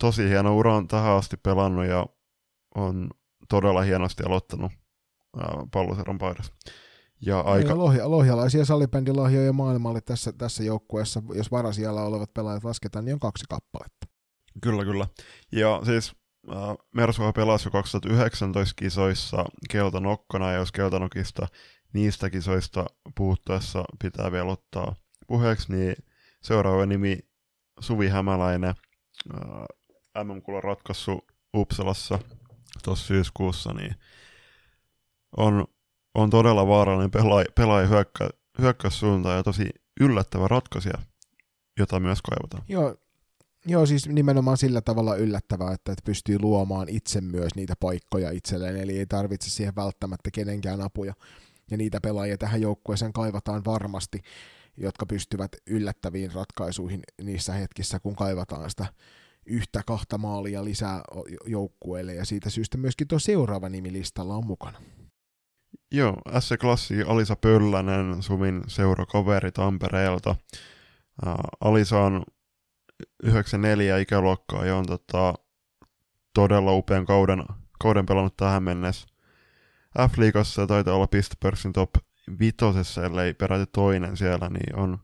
tosi 0.00 0.28
hieno 0.28 0.56
ura 0.56 0.74
on 0.74 0.88
tähän 0.88 1.16
asti 1.16 1.36
pelannut 1.36 1.86
ja 1.86 2.06
on 2.74 3.10
todella 3.48 3.82
hienosti 3.82 4.22
aloittanut 4.22 4.72
palloseron 5.72 6.18
paidassa. 6.18 6.52
Ja 7.20 7.40
aika... 7.40 7.68
Ja 7.68 7.78
lohja, 7.78 8.10
lohjalaisia 8.10 8.64
salibändilahjoja 8.64 9.52
maailmalle 9.52 10.00
tässä, 10.00 10.32
tässä 10.32 10.62
joukkueessa, 10.62 11.22
jos 11.34 11.50
varasijalla 11.50 12.02
olevat 12.02 12.34
pelaajat 12.34 12.64
lasketaan, 12.64 13.04
niin 13.04 13.14
on 13.14 13.20
kaksi 13.20 13.44
kappaletta. 13.48 14.06
Kyllä, 14.62 14.84
kyllä. 14.84 15.06
Ja 15.52 15.80
siis 15.84 16.12
äh, 16.52 16.56
Mersua 16.94 17.32
pelasi 17.32 17.66
jo 17.66 17.70
2019 17.70 18.74
kisoissa 18.76 19.44
Keltanokkona, 19.70 20.52
ja 20.52 20.58
jos 20.58 20.72
Keltanokista 20.72 21.48
niistä 21.94 22.30
kisoista 22.30 22.86
puhuttaessa 23.14 23.84
pitää 24.02 24.32
vielä 24.32 24.52
ottaa 24.52 24.94
puheeksi, 25.26 25.72
niin 25.72 25.96
seuraava 26.42 26.86
nimi 26.86 27.18
Suvi 27.80 28.08
Hämäläinen, 28.08 28.74
MM-kulan 30.24 30.64
ratkaisu 30.64 31.24
Uppsalassa 31.56 32.18
tuossa 32.84 33.06
syyskuussa, 33.06 33.72
niin 33.72 33.94
on, 35.36 35.64
on 36.14 36.30
todella 36.30 36.66
vaarallinen 36.66 37.10
pelaaja, 37.10 37.46
pelaaja 37.54 37.86
hyökkä, 37.86 38.30
hyökkäyssuuntaan 38.58 39.36
ja 39.36 39.42
tosi 39.42 39.68
yllättävä 40.00 40.48
ratkaisija, 40.48 40.98
jota 41.78 42.00
myös 42.00 42.22
kaivataan. 42.22 42.62
Joo, 42.68 42.96
Joo, 43.66 43.86
siis 43.86 44.08
nimenomaan 44.08 44.56
sillä 44.56 44.80
tavalla 44.80 45.16
yllättävää, 45.16 45.72
että, 45.72 45.92
että 45.92 46.02
pystyy 46.04 46.38
luomaan 46.38 46.88
itse 46.88 47.20
myös 47.20 47.54
niitä 47.54 47.74
paikkoja 47.80 48.30
itselleen, 48.30 48.76
eli 48.76 48.98
ei 48.98 49.06
tarvitse 49.06 49.50
siihen 49.50 49.76
välttämättä 49.76 50.30
kenenkään 50.30 50.80
apuja 50.80 51.14
ja 51.70 51.76
niitä 51.76 52.00
pelaajia 52.00 52.38
tähän 52.38 52.60
joukkueeseen 52.60 53.12
kaivataan 53.12 53.64
varmasti, 53.64 54.20
jotka 54.76 55.06
pystyvät 55.06 55.52
yllättäviin 55.66 56.32
ratkaisuihin 56.32 57.00
niissä 57.22 57.52
hetkissä, 57.52 58.00
kun 58.00 58.16
kaivataan 58.16 58.70
sitä 58.70 58.86
yhtä 59.46 59.82
kahta 59.86 60.18
maalia 60.18 60.64
lisää 60.64 61.00
joukkueelle, 61.46 62.14
ja 62.14 62.24
siitä 62.24 62.50
syystä 62.50 62.78
myöskin 62.78 63.08
tuo 63.08 63.18
seuraava 63.18 63.68
nimi 63.68 63.92
listalla 63.92 64.36
on 64.36 64.46
mukana. 64.46 64.78
Joo, 65.92 66.16
S. 66.40 66.50
Klassi 66.60 67.02
Alisa 67.02 67.36
Pöllänen, 67.36 68.22
Suvin 68.22 68.62
seurakaveri 68.66 69.52
Tampereelta. 69.52 70.36
Alisa 71.60 72.00
on 72.00 72.24
94 73.22 73.98
ikäluokkaa 73.98 74.66
ja 74.66 74.76
on 74.76 74.86
tota, 74.86 75.34
todella 76.34 76.72
upean 76.72 77.06
kauden, 77.06 77.44
kauden 77.80 78.06
pelannut 78.06 78.36
tähän 78.36 78.62
mennessä. 78.62 79.06
F-liigassa 79.98 80.66
taitaa 80.66 80.94
olla 80.94 81.06
pistepörssin 81.06 81.72
top 81.72 81.90
vitosessa, 82.40 83.04
ellei 83.04 83.34
peräti 83.34 83.66
toinen 83.72 84.16
siellä, 84.16 84.48
niin 84.48 84.76
on 84.76 84.98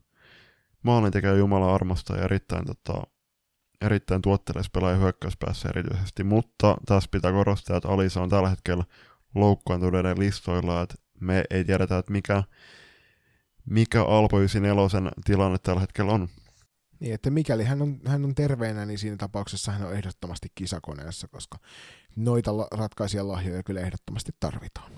maalintekijä 0.83 1.33
Jumala 1.33 1.75
armosta 1.75 2.15
ja 2.15 2.23
erittäin, 2.23 2.65
tota, 2.65 3.01
erittäin 3.81 4.21
tuotteles 4.21 4.69
pelaaja 4.69 4.97
hyökkäyspäässä 4.97 5.69
erityisesti, 5.69 6.23
mutta 6.23 6.77
tässä 6.85 7.09
pitää 7.11 7.31
korostaa, 7.31 7.77
että 7.77 7.89
Alisa 7.89 8.21
on 8.21 8.29
tällä 8.29 8.49
hetkellä 8.49 8.83
loukkaantuneiden 9.35 10.19
listoilla, 10.19 10.81
että 10.81 10.95
me 11.19 11.43
ei 11.49 11.65
tiedetä, 11.65 11.97
että 11.97 12.11
mikä, 12.11 12.43
mikä 13.65 14.03
Alpo 14.03 14.39
94 14.39 15.11
tilanne 15.25 15.57
tällä 15.57 15.81
hetkellä 15.81 16.11
on. 16.11 16.29
Niin, 17.01 17.13
että 17.13 17.29
mikäli 17.29 17.63
hän 17.63 17.81
on, 17.81 17.99
hän 18.05 18.25
on 18.25 18.35
terveenä, 18.35 18.85
niin 18.85 18.99
siinä 18.99 19.17
tapauksessa 19.17 19.71
hän 19.71 19.87
on 19.87 19.93
ehdottomasti 19.93 20.47
kisakoneessa, 20.55 21.27
koska 21.27 21.57
noita 22.15 22.51
ratkaisijalahjoja 22.71 23.63
kyllä 23.63 23.81
ehdottomasti 23.81 24.31
tarvitaan. 24.39 24.91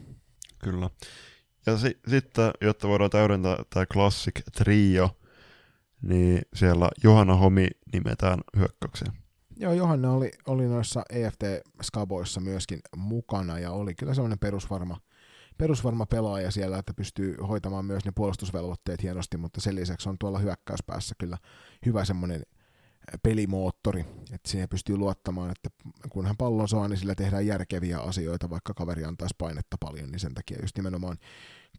Kyllä. 0.60 0.90
Ja 1.66 1.78
si- 1.78 2.00
sitten, 2.08 2.52
jotta 2.62 2.88
voidaan 2.88 3.10
täydentää 3.10 3.58
tämä 3.70 3.86
Classic 3.86 4.42
Trio, 4.58 5.18
niin 6.02 6.42
siellä 6.54 6.90
Johanna 7.04 7.36
Homi 7.36 7.68
nimetään 7.94 8.40
hyökkäykseen. 8.58 9.14
Joo, 9.58 9.74
Johanna 9.74 10.12
oli, 10.12 10.32
oli 10.48 10.68
noissa 10.68 11.04
EFT-skaboissa 11.10 12.40
myöskin 12.42 12.80
mukana 12.96 13.60
ja 13.60 13.72
oli 13.72 13.96
kyllä 13.96 14.14
semmoinen 14.14 14.40
perusvarma, 14.40 14.98
perusvarma 15.58 16.06
pelaaja 16.06 16.52
siellä, 16.52 16.78
että 16.78 16.94
pystyy 16.94 17.36
hoitamaan 17.38 17.86
myös 17.86 18.06
ne 18.06 18.12
puolustusvelvoitteet 18.16 19.04
hienosti, 19.04 19.38
mutta 19.38 19.62
sen 19.62 19.76
lisäksi 19.76 20.10
on 20.10 20.18
tuolla 20.20 20.40
hyökkäyspäässä 20.40 21.16
kyllä 21.18 21.38
hyvä 21.86 22.06
semmoinen 22.06 22.42
pelimoottori, 23.24 24.06
että 24.32 24.50
siihen 24.50 24.70
pystyy 24.70 24.98
luottamaan, 24.98 25.52
että 25.52 25.70
kun 26.10 26.26
hän 26.26 26.38
pallon 26.38 26.68
saa, 26.68 26.88
niin 26.88 26.98
sillä 26.98 27.16
tehdään 27.16 27.48
järkeviä 27.48 28.00
asioita, 28.00 28.50
vaikka 28.50 28.74
kaveri 28.74 29.04
antaisi 29.04 29.36
painetta 29.38 29.78
paljon, 29.80 30.12
niin 30.12 30.20
sen 30.20 30.34
takia 30.34 30.58
just 30.62 30.78
nimenomaan 30.78 31.18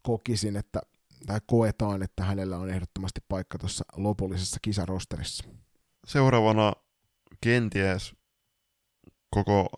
kokisin, 0.01 0.55
että 0.55 0.81
tai 1.25 1.39
koetaan, 1.47 2.03
että 2.03 2.23
hänellä 2.23 2.57
on 2.57 2.69
ehdottomasti 2.69 3.21
paikka 3.29 3.57
tuossa 3.57 3.85
lopullisessa 3.97 4.57
kisarosterissa. 4.61 5.43
Seuraavana 6.07 6.73
kenties 7.41 8.15
koko 9.29 9.69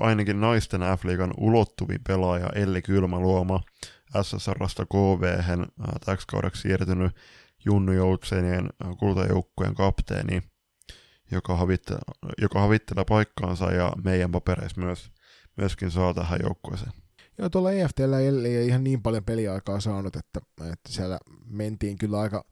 ainakin 0.00 0.40
naisten 0.40 0.80
F-liigan 0.80 1.34
ulottuvin 1.36 2.00
pelaaja 2.06 2.48
Elli 2.54 2.82
Kylmäluoma 2.82 3.60
SSRasta 4.22 4.86
KV 4.86 5.38
täksi 6.04 6.26
kaudeksi 6.26 6.62
siirtynyt 6.62 7.16
Junnu 7.64 7.92
Joutsenien 7.92 8.70
kultajoukkueen 8.98 9.74
kapteeni, 9.74 10.42
joka, 11.30 11.56
havittelee, 11.56 12.00
joka 12.38 12.60
havittelee 12.60 13.04
paikkaansa 13.08 13.72
ja 13.72 13.92
meidän 14.04 14.32
papereissa 14.32 14.80
myös, 14.80 15.10
myöskin 15.56 15.90
saa 15.90 16.14
tähän 16.14 16.38
joukkueeseen. 16.42 16.92
Joo, 17.38 17.48
tuolla 17.48 17.72
EFTllä 17.72 18.18
ei 18.18 18.66
ihan 18.66 18.84
niin 18.84 19.02
paljon 19.02 19.24
peliaikaa 19.24 19.80
saanut, 19.80 20.16
että, 20.16 20.40
että 20.60 20.92
siellä 20.92 21.18
mentiin 21.46 21.98
kyllä 21.98 22.20
aika 22.20 22.44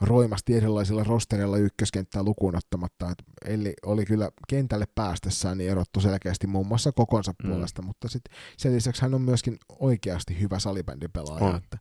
roimasti 0.00 0.54
erilaisilla 0.54 1.04
rostereilla 1.04 1.56
ykköskenttää 1.56 2.22
lukuun 2.22 2.56
ottamatta. 2.56 3.10
Että 3.10 3.24
Elli 3.44 3.74
oli 3.86 4.04
kyllä 4.04 4.30
kentälle 4.48 4.84
päästessään 4.94 5.58
niin 5.58 5.70
erottu 5.70 6.00
selkeästi 6.00 6.46
muun 6.46 6.66
muassa 6.66 6.92
kokonsa 6.92 7.32
mm. 7.42 7.50
puolesta, 7.50 7.82
mutta 7.82 8.08
sit 8.08 8.22
sen 8.56 8.74
lisäksi 8.74 9.02
hän 9.02 9.14
on 9.14 9.22
myöskin 9.22 9.56
oikeasti 9.78 10.40
hyvä 10.40 10.58
salibändipelaaja. 10.58 11.44
On. 11.44 11.56
Että 11.56 11.78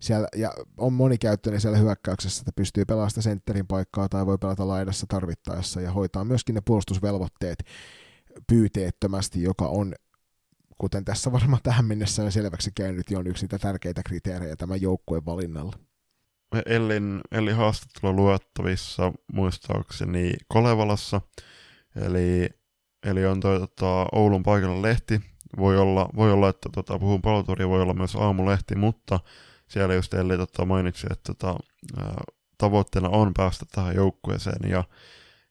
siellä, 0.00 0.28
ja 0.36 0.52
on 0.76 0.92
monikäyttöinen 0.92 1.60
siellä 1.60 1.78
hyökkäyksessä, 1.78 2.40
että 2.40 2.52
pystyy 2.56 2.84
pelaamaan 2.84 3.10
sentterin 3.10 3.66
paikkaa 3.66 4.08
tai 4.08 4.26
voi 4.26 4.38
pelata 4.38 4.68
laidassa 4.68 5.06
tarvittaessa 5.08 5.80
ja 5.80 5.92
hoitaa 5.92 6.24
myöskin 6.24 6.54
ne 6.54 6.60
puolustusvelvoitteet 6.64 7.58
pyyteettömästi, 8.46 9.42
joka 9.42 9.66
on 9.66 9.94
kuten 10.82 11.04
tässä 11.04 11.32
varmaan 11.32 11.62
tähän 11.62 11.84
mennessä 11.84 12.22
on 12.22 12.32
selväksi 12.32 12.70
käynyt, 12.74 13.06
on 13.16 13.26
yksi 13.26 13.44
niitä 13.44 13.58
tärkeitä 13.58 14.02
kriteerejä 14.02 14.56
tämän 14.56 14.82
joukkueen 14.82 15.26
valinnalla. 15.26 15.72
Ellin, 16.66 17.20
Ellin 17.32 17.56
haastattelu 17.56 18.16
luettavissa 18.16 19.12
muistaakseni 19.32 20.32
Kolevalassa, 20.48 21.20
eli, 21.96 22.50
eli 23.06 23.26
on 23.26 23.40
toi 23.40 23.60
tota, 23.60 24.06
Oulun 24.12 24.42
paikalla 24.42 24.82
lehti, 24.82 25.20
voi 25.58 25.78
olla, 25.78 26.08
voi 26.16 26.32
olla 26.32 26.48
että 26.48 26.68
tota, 26.74 26.98
puhun 26.98 27.22
paloturia, 27.22 27.68
voi 27.68 27.82
olla 27.82 27.94
myös 27.94 28.16
aamulehti, 28.16 28.74
mutta 28.74 29.20
siellä 29.68 29.94
just 29.94 30.14
Elli 30.14 30.36
tota, 30.36 30.64
mainitsi, 30.64 31.06
että 31.10 31.34
tota, 31.34 31.56
tavoitteena 32.58 33.08
on 33.08 33.34
päästä 33.36 33.66
tähän 33.72 33.94
joukkueeseen 33.94 34.70
ja, 34.70 34.84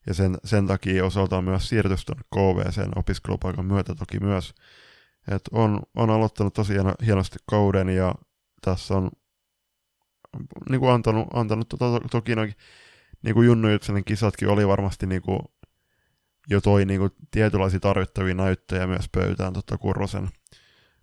ja 0.08 0.14
sen, 0.14 0.38
sen 0.44 0.68
takia 0.68 1.06
osaltaan 1.06 1.44
myös 1.44 1.70
siirtys 1.70 2.06
tuonne 2.06 2.24
KVCen 2.36 2.98
opiskelupaikan 2.98 3.66
myötä 3.66 3.96
toki 3.96 4.20
myös 4.20 4.54
et 5.28 5.42
on, 5.52 5.82
on 5.96 6.10
aloittanut 6.10 6.54
tosiaan 6.54 6.96
hienosti 7.06 7.38
kauden 7.50 7.90
ja 7.90 8.16
tässä 8.62 8.94
on 8.94 9.12
niin 10.70 10.80
kuin 10.80 10.92
antanut, 10.92 11.28
antanut 11.34 11.70
to, 11.70 11.78
to, 11.78 12.00
toki 12.12 12.36
noin, 12.36 12.56
niin 13.24 13.34
kuin 13.34 13.48
Junnu 13.48 13.70
Jutselin 13.70 14.06
kisatkin 14.06 14.50
oli 14.50 14.68
varmasti 14.68 15.08
niin 15.08 15.22
kuin, 15.22 15.40
jo 16.50 16.62
toi 16.62 16.86
niin 16.86 17.00
kuin, 17.00 17.12
tietynlaisia 17.32 17.80
tarvittavia 17.80 18.34
näyttöjä 18.34 18.88
myös 18.88 19.10
pöytään 19.12 19.54
tota, 19.54 19.78
Kurrosen, 19.78 20.30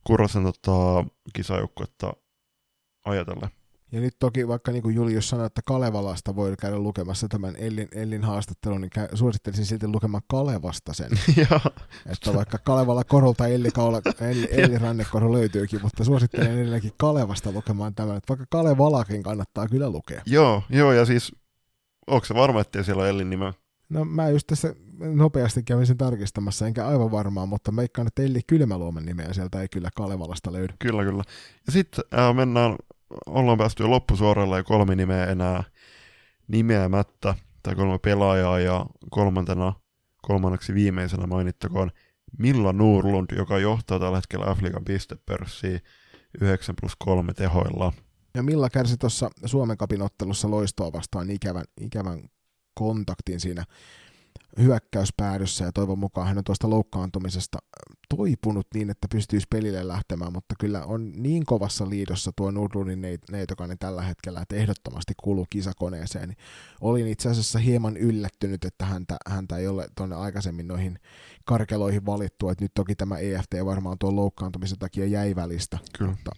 Kurrosen 0.05 0.43
tota, 0.43 1.05
kisajoukkuetta 1.33 2.13
ajatellen. 3.05 3.51
Ja 3.93 4.01
nyt 4.01 4.17
toki 4.19 4.49
vaikka 4.49 4.73
niin 4.73 4.83
kuin 4.83 4.95
Julius 4.95 5.29
sanoi, 5.29 5.47
että 5.47 5.61
Kalevalasta 5.65 6.37
voi 6.37 6.55
käydä 6.61 6.79
lukemassa 6.79 7.29
tämän 7.29 7.55
Ellin, 7.59 7.89
Ellin 7.93 8.25
haastattelun, 8.25 8.81
niin 8.81 8.91
suosittelisin 9.15 9.67
silti 9.67 9.89
lukemaan 9.89 10.23
Kalevasta 10.29 10.95
sen. 10.95 11.11
että 12.13 12.35
vaikka 12.35 12.59
Kalevala 12.59 13.05
korolta 13.05 13.47
Elli, 13.47 13.71
Kaula, 13.71 14.01
Elli, 14.21 14.49
Elli 14.63 14.79
Rannekorho 14.79 15.33
löytyykin, 15.33 15.83
mutta 15.83 16.05
suosittelen 16.05 16.53
edelleenkin 16.53 16.93
Kalevasta 16.97 17.53
lukemaan 17.53 17.95
tämän. 17.95 18.17
Että 18.17 18.29
vaikka 18.29 18.47
Kalevalakin 18.51 19.23
kannattaa 19.23 19.69
kyllä 19.69 19.91
lukea. 19.91 20.23
Joo, 20.27 20.63
joo 20.71 20.93
ja 20.93 21.05
siis 21.05 21.33
onko 22.07 22.25
se 22.25 22.35
varma, 22.35 22.61
että 22.61 22.83
siellä 22.83 23.03
on 23.03 23.09
Ellin 23.09 23.31
nimeä? 23.31 23.53
No 23.89 24.05
mä 24.05 24.29
just 24.29 24.47
tässä 24.47 24.75
nopeasti 24.99 25.63
kävin 25.63 25.87
sen 25.87 25.97
tarkistamassa, 25.97 26.67
enkä 26.67 26.87
aivan 26.87 27.11
varmaa, 27.11 27.47
mutta 27.47 27.73
meikkaan, 27.73 28.07
että 28.07 28.23
Elli 28.23 28.41
Kylmäluomen 28.47 29.05
nimeä 29.05 29.33
sieltä 29.33 29.61
ei 29.61 29.69
kyllä 29.69 29.91
Kalevalasta 29.97 30.53
löydy. 30.53 30.75
Kyllä, 30.79 31.05
kyllä. 31.05 31.23
Ja 31.67 31.73
sitten 31.73 32.05
äh, 32.19 32.35
mennään 32.35 32.77
ollaan 33.27 33.59
päästy 33.59 33.83
jo 33.83 33.91
loppusuoralla 33.91 34.57
ja 34.57 34.65
kolme 34.65 34.97
nimeä 34.97 35.27
enää 35.27 35.65
nimeämättä, 36.49 37.35
tai 37.63 37.75
kolme 37.75 37.99
pelaajaa, 37.99 38.61
ja 38.61 38.87
kolmantena, 39.11 39.73
kolmanneksi 40.23 40.75
viimeisenä 40.75 41.27
mainittakoon 41.27 41.91
Milla 42.39 42.73
Nurlund, 42.73 43.27
joka 43.37 43.59
johtaa 43.59 43.99
tällä 43.99 44.19
hetkellä 44.19 44.51
Afrikan 44.51 44.85
pistepörssiä 44.85 45.81
9 46.41 46.75
plus 46.81 46.93
3 46.99 47.35
tehoilla. 47.35 47.93
Ja 48.35 48.43
Milla 48.43 48.71
kärsi 48.71 48.97
tuossa 48.97 49.31
Suomen 49.45 49.77
kapin 49.77 50.03
ottelussa 50.03 50.51
loistoa 50.51 50.93
vastaan 50.93 51.31
ikävän, 51.31 51.65
ikävän 51.81 52.21
kontaktin 52.75 53.41
siinä 53.41 53.65
hyökkäyspäädyssä 54.59 55.65
ja 55.65 55.73
toivon 55.73 55.99
mukaan 55.99 56.29
hän 56.29 56.39
on 56.39 56.45
tuosta 56.45 56.71
loukkaantumisesta 56.71 57.59
toipunut 58.17 58.67
niin, 58.75 58.91
että 58.91 59.07
pystyisi 59.11 59.47
pelille 59.51 59.89
lähtemään, 59.89 60.33
mutta 60.33 60.55
kyllä 60.61 60.85
on 60.85 61.13
niin 61.13 61.47
kovassa 61.47 61.89
liidossa 61.89 62.31
tuo 62.37 62.51
Nudlunin 62.51 63.03
neitokainen 63.31 63.79
tällä 63.79 64.03
hetkellä, 64.03 64.41
että 64.41 64.57
ehdottomasti 64.57 65.13
kuuluu 65.23 65.47
kisakoneeseen. 65.51 66.37
Olin 66.81 67.09
itse 67.09 67.29
asiassa 67.29 67.59
hieman 67.59 67.97
yllättynyt, 67.97 68.65
että 68.65 68.85
häntä, 68.85 69.17
häntä 69.27 69.57
ei 69.57 69.69
ole 69.69 69.89
tuonne 69.97 70.17
aikaisemmin 70.17 70.69
noihin 70.69 70.99
karkeloihin 71.45 72.07
valittu, 72.07 72.49
että 72.49 72.65
nyt 72.65 72.75
toki 72.75 72.95
tämä 72.95 73.19
EFT 73.19 73.55
varmaan 73.65 73.99
tuon 73.99 74.17
loukkaantumisen 74.17 74.79
takia 74.79 75.07
jäi 75.07 75.37
välistä, 75.37 75.79
Kyllä. 75.99 76.11
mutta 76.11 76.31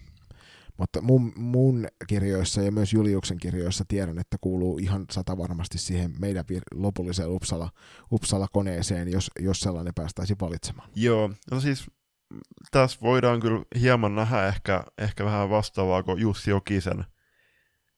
mutta 0.77 1.01
mun, 1.01 1.33
mun 1.35 1.87
kirjoissa 2.07 2.61
ja 2.61 2.71
myös 2.71 2.93
Juliuksen 2.93 3.37
kirjoissa 3.37 3.83
tiedän, 3.87 4.19
että 4.19 4.37
kuuluu 4.41 4.77
ihan 4.77 5.05
sata 5.11 5.37
varmasti 5.37 5.77
siihen 5.77 6.15
meidän 6.19 6.45
lopulliseen 6.73 7.29
Uppsala, 7.29 7.69
Uppsala-koneeseen, 8.11 9.11
jos, 9.11 9.31
jos 9.39 9.59
sellainen 9.59 9.93
päästäisiin 9.93 10.37
valitsemaan. 10.41 10.89
Joo, 10.95 11.29
no 11.51 11.59
siis 11.59 11.91
tässä 12.71 12.97
voidaan 13.01 13.39
kyllä 13.39 13.63
hieman 13.79 14.15
nähdä 14.15 14.47
ehkä, 14.47 14.83
ehkä 14.97 15.25
vähän 15.25 15.49
vastaavaa 15.49 16.03
kuin 16.03 16.21
Jussi 16.21 16.49
Jokisen 16.49 17.05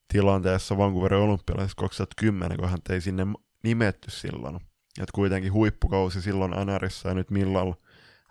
tilanteessa 0.08 0.78
Vancouverin 0.78 1.20
olympialaisessa 1.20 1.76
2010, 1.76 2.58
kun 2.58 2.70
hän 2.70 2.80
ei 2.90 3.02
sinne 3.02 3.24
nimetty 3.64 4.12
silloin. 4.12 4.56
Et 5.02 5.12
kuitenkin 5.12 5.54
huippukausi 5.54 6.22
silloin 6.22 6.52
NRissä 6.52 7.10
ja 7.10 7.16
nyt 7.16 7.32
millalla 7.32 7.76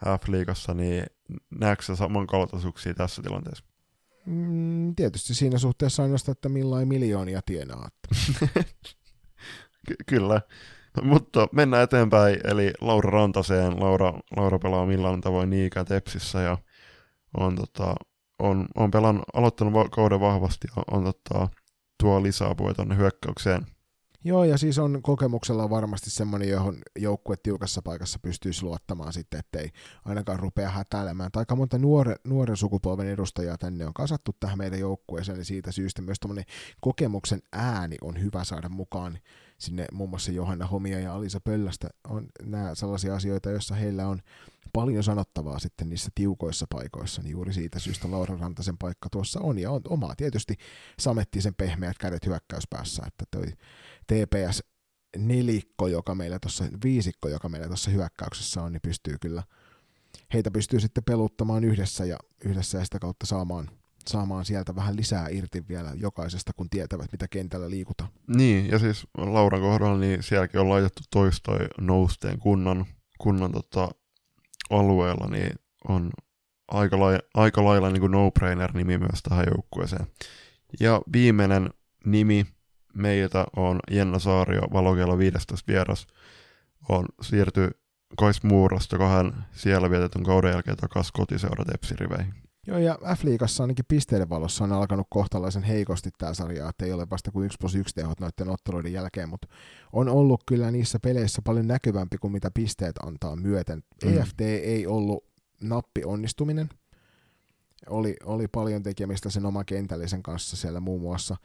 F-liigassa, 0.05 0.75
niin 0.75 1.07
näetkö 1.51 1.97
samankaltaisuuksia 1.97 2.95
tässä 2.95 3.23
tilanteessa? 3.23 3.65
Mm, 4.27 4.95
tietysti 4.95 5.35
siinä 5.35 5.59
suhteessa 5.59 6.03
ainoastaan, 6.03 6.33
että 6.33 6.49
millain 6.49 6.89
miljoonia 6.89 7.41
tienaa. 7.47 7.89
Ky- 9.87 9.97
kyllä. 10.07 10.41
Mutta 11.03 11.49
mennään 11.53 11.83
eteenpäin, 11.83 12.41
eli 12.45 12.73
Laura 12.81 13.11
Rantaseen. 13.11 13.81
Laura, 13.81 14.13
Laura 14.37 14.59
pelaa 14.59 14.87
millään 14.87 15.21
tavoin 15.21 15.51
Niikä 15.51 15.85
Tepsissä 15.85 16.41
ja 16.41 16.59
on, 17.37 17.57
tota, 17.57 17.95
on, 18.39 18.67
on 18.75 18.91
pelan, 18.91 19.23
aloittanut 19.35 19.91
kauden 19.91 20.21
vahvasti 20.21 20.69
ja 20.77 20.83
on 20.91 21.05
tota, 21.05 21.49
tuo 22.03 22.23
lisäapua 22.23 22.75
tuonne 22.75 22.97
hyökkäykseen. 22.97 23.67
Joo, 24.25 24.45
ja 24.45 24.59
siis 24.59 24.79
on 24.79 25.03
kokemuksella 25.03 25.71
varmasti 25.71 26.11
semmoinen, 26.11 26.49
johon 26.49 26.79
joukkue 26.99 27.37
tiukassa 27.43 27.83
paikassa 27.83 28.19
pystyisi 28.19 28.63
luottamaan 28.63 29.13
sitten, 29.13 29.41
ettei 29.41 29.71
ainakaan 30.05 30.39
rupea 30.39 30.71
hätäilemään. 30.71 31.33
Tai 31.33 31.41
aika 31.41 31.57
monta 31.57 31.79
nuore, 31.79 32.17
nuoren 32.25 32.57
sukupolven 32.57 33.09
edustajaa 33.09 33.59
tänne 33.59 33.87
on 33.87 33.95
kasattu 33.95 34.37
tähän 34.41 34.59
meidän 34.59 34.81
joukkueeseen, 34.81 35.39
niin 35.39 35.45
siitä 35.45 35.73
syystä 35.73 36.03
myös 36.03 36.21
tämmöinen 36.21 36.45
kokemuksen 36.81 37.43
ääni 37.53 37.97
on 38.03 38.21
hyvä 38.21 38.45
saada 38.45 38.69
mukaan 38.69 39.19
sinne 39.59 39.87
muun 39.93 40.11
muassa 40.11 40.33
Johanna 40.33 40.67
Homia 40.67 41.01
ja 41.01 41.15
Alisa 41.15 41.41
Pöllästä 41.41 41.89
on 42.09 42.27
nämä 42.43 42.75
sellaisia 42.75 43.15
asioita, 43.15 43.51
joissa 43.51 43.75
heillä 43.75 44.09
on 44.09 44.21
paljon 44.73 45.05
sanottavaa 45.05 45.59
sitten 45.59 45.89
niissä 45.89 46.11
tiukoissa 46.15 46.67
paikoissa, 46.71 47.23
niin 47.23 47.31
juuri 47.31 47.53
siitä 47.53 47.79
syystä 47.79 48.11
Laura 48.11 48.37
Rantasen 48.37 48.79
paikka 48.79 49.09
tuossa 49.13 49.41
on, 49.41 49.59
ja 49.59 49.71
on 49.71 49.81
omaa 49.89 50.15
tietysti 50.17 50.55
samettisen 50.99 51.55
pehmeät 51.55 51.99
kädet 51.99 52.27
hyökkäyspäässä, 52.27 53.03
että 53.07 53.25
toi 53.31 53.47
TPS 54.07 54.63
nelikko, 55.17 55.89
joka 55.89 56.15
meillä 56.15 56.39
tuossa, 56.39 56.65
viisikko, 56.85 57.29
joka 57.29 57.49
meillä 57.49 57.67
tuossa 57.67 57.91
hyökkäyksessä 57.91 58.63
on, 58.63 58.73
niin 58.73 58.83
pystyy 58.83 59.17
kyllä, 59.21 59.43
heitä 60.35 60.51
pystyy 60.51 60.81
sitten 60.81 61.05
peluttamaan 61.05 61.65
yhdessä 61.65 62.05
ja 62.05 62.17
yhdessä 62.45 62.79
ja 62.79 62.85
sitä 62.85 62.99
kautta 62.99 63.27
saamaan, 63.27 63.71
saamaan 64.09 64.45
sieltä 64.45 64.75
vähän 64.75 64.97
lisää 64.97 65.29
irti 65.29 65.69
vielä 65.69 65.93
jokaisesta, 65.95 66.53
kun 66.57 66.71
tietävät, 66.71 67.13
mitä 67.13 67.29
kentällä 67.29 67.71
liikutaan. 67.71 68.11
Niin, 68.37 68.71
ja 68.71 68.79
siis 68.79 69.07
Lauran 69.19 69.61
kohdalla, 69.61 69.99
niin 69.99 70.23
sielläkin 70.23 70.61
on 70.61 70.69
laitettu 70.69 71.03
toistoi 71.11 71.67
nousteen 71.81 72.39
kunnan, 72.39 72.87
kunnan 73.19 73.53
tota, 73.53 73.89
alueella, 74.71 75.29
niin 75.29 75.53
on 75.89 76.11
aika, 76.69 77.01
lai, 77.01 77.19
aika 77.35 77.65
lailla 77.65 77.91
niin 77.91 78.01
kuin 78.01 78.13
no-brainer-nimi 78.13 78.99
myös 78.99 79.23
tähän 79.23 79.47
joukkueeseen. 79.55 80.07
Ja 80.81 81.03
viimeinen 81.13 81.71
nimi 82.07 82.47
meiltä 82.95 83.47
on 83.57 83.81
Jenna 83.91 84.19
Saario, 84.19 84.63
Valokeilla 84.73 85.19
15 85.19 85.73
vieras. 85.73 86.07
On 86.89 87.07
siirty 87.23 87.71
Kais 88.19 88.43
Muurasta 88.43 88.99
kahden 88.99 89.33
siellä 89.53 89.91
vietetyn 89.91 90.23
kauden 90.23 90.53
jälkeen 90.53 90.77
takaisin 90.77 91.13
kotiseura 91.13 91.65
Tepsiriveihin. 91.65 92.35
Joo, 92.67 92.79
ja 92.79 92.99
F-liigassa 93.17 93.63
ainakin 93.63 93.85
pisteiden 93.89 94.29
valossa 94.29 94.65
on 94.65 94.73
alkanut 94.73 95.07
kohtalaisen 95.11 95.63
heikosti 95.63 96.11
tämä 96.19 96.35
sarja, 96.35 96.69
että 96.69 96.85
ei 96.85 96.93
ole 96.93 97.07
vasta 97.11 97.31
kuin 97.31 97.47
1 97.47 97.57
plus 97.61 97.75
1 97.75 97.95
tehot 97.95 98.21
noiden 98.21 98.49
otteluiden 98.49 98.93
jälkeen, 98.93 99.29
mutta 99.29 99.49
on 99.93 100.09
ollut 100.09 100.43
kyllä 100.47 100.71
niissä 100.71 100.99
peleissä 100.99 101.43
paljon 101.45 101.67
näkyvämpi 101.67 102.19
kuin 102.19 102.33
mitä 102.33 102.51
pisteet 102.55 102.99
antaa 102.99 103.37
myöten. 103.37 103.83
Mm. 104.05 104.19
EFT 104.19 104.41
ei 104.41 104.87
ollut 104.87 105.25
nappi 105.61 106.05
onnistuminen, 106.05 106.69
oli, 107.89 108.17
oli 108.25 108.49
paljon 108.49 108.83
tekemistä 108.83 109.31
sen 109.31 109.47
oma 109.47 109.65
kentällisen 109.65 110.23
kanssa 110.23 110.57
siellä 110.57 110.81
muun 110.81 111.01
muassa. 111.01 111.37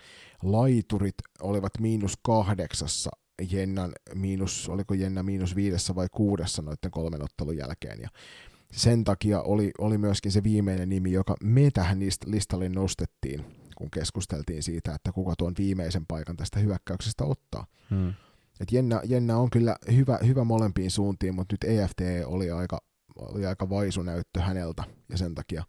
Laiturit 0.43 1.15
olivat 1.41 1.71
miinus 1.79 2.17
kahdeksassa, 2.21 3.09
Jennan 3.51 3.91
miinus, 4.15 4.69
oliko 4.69 4.93
Jenna 4.93 5.23
miinus 5.23 5.55
viidessä 5.55 5.95
vai 5.95 6.07
kuudessa 6.11 6.61
noiden 6.61 6.91
kolmen 6.91 7.23
ottelun 7.23 7.57
jälkeen. 7.57 8.01
Ja 8.01 8.09
sen 8.71 9.03
takia 9.03 9.41
oli, 9.41 9.71
oli 9.77 9.97
myöskin 9.97 10.31
se 10.31 10.43
viimeinen 10.43 10.89
nimi, 10.89 11.11
joka 11.11 11.35
me 11.43 11.71
tähän 11.73 11.99
listalle 12.25 12.69
nostettiin, 12.69 13.45
kun 13.75 13.91
keskusteltiin 13.91 14.63
siitä, 14.63 14.95
että 14.95 15.11
kuka 15.11 15.33
tuon 15.37 15.53
viimeisen 15.57 16.05
paikan 16.05 16.37
tästä 16.37 16.59
hyökkäyksestä 16.59 17.23
ottaa. 17.23 17.65
Hmm. 17.89 18.13
Et 18.59 18.71
Jenna, 18.71 19.01
Jenna 19.05 19.37
on 19.37 19.49
kyllä 19.49 19.75
hyvä, 19.95 20.19
hyvä 20.27 20.43
molempiin 20.43 20.91
suuntiin, 20.91 21.35
mutta 21.35 21.53
nyt 21.53 21.63
EFT 21.63 22.01
oli 22.25 22.51
aika, 22.51 22.81
oli 23.15 23.45
aika 23.45 23.69
vaisu 23.69 24.01
näyttö 24.01 24.41
häneltä, 24.41 24.83
ja 25.09 25.17
sen 25.17 25.35
takia 25.35 25.63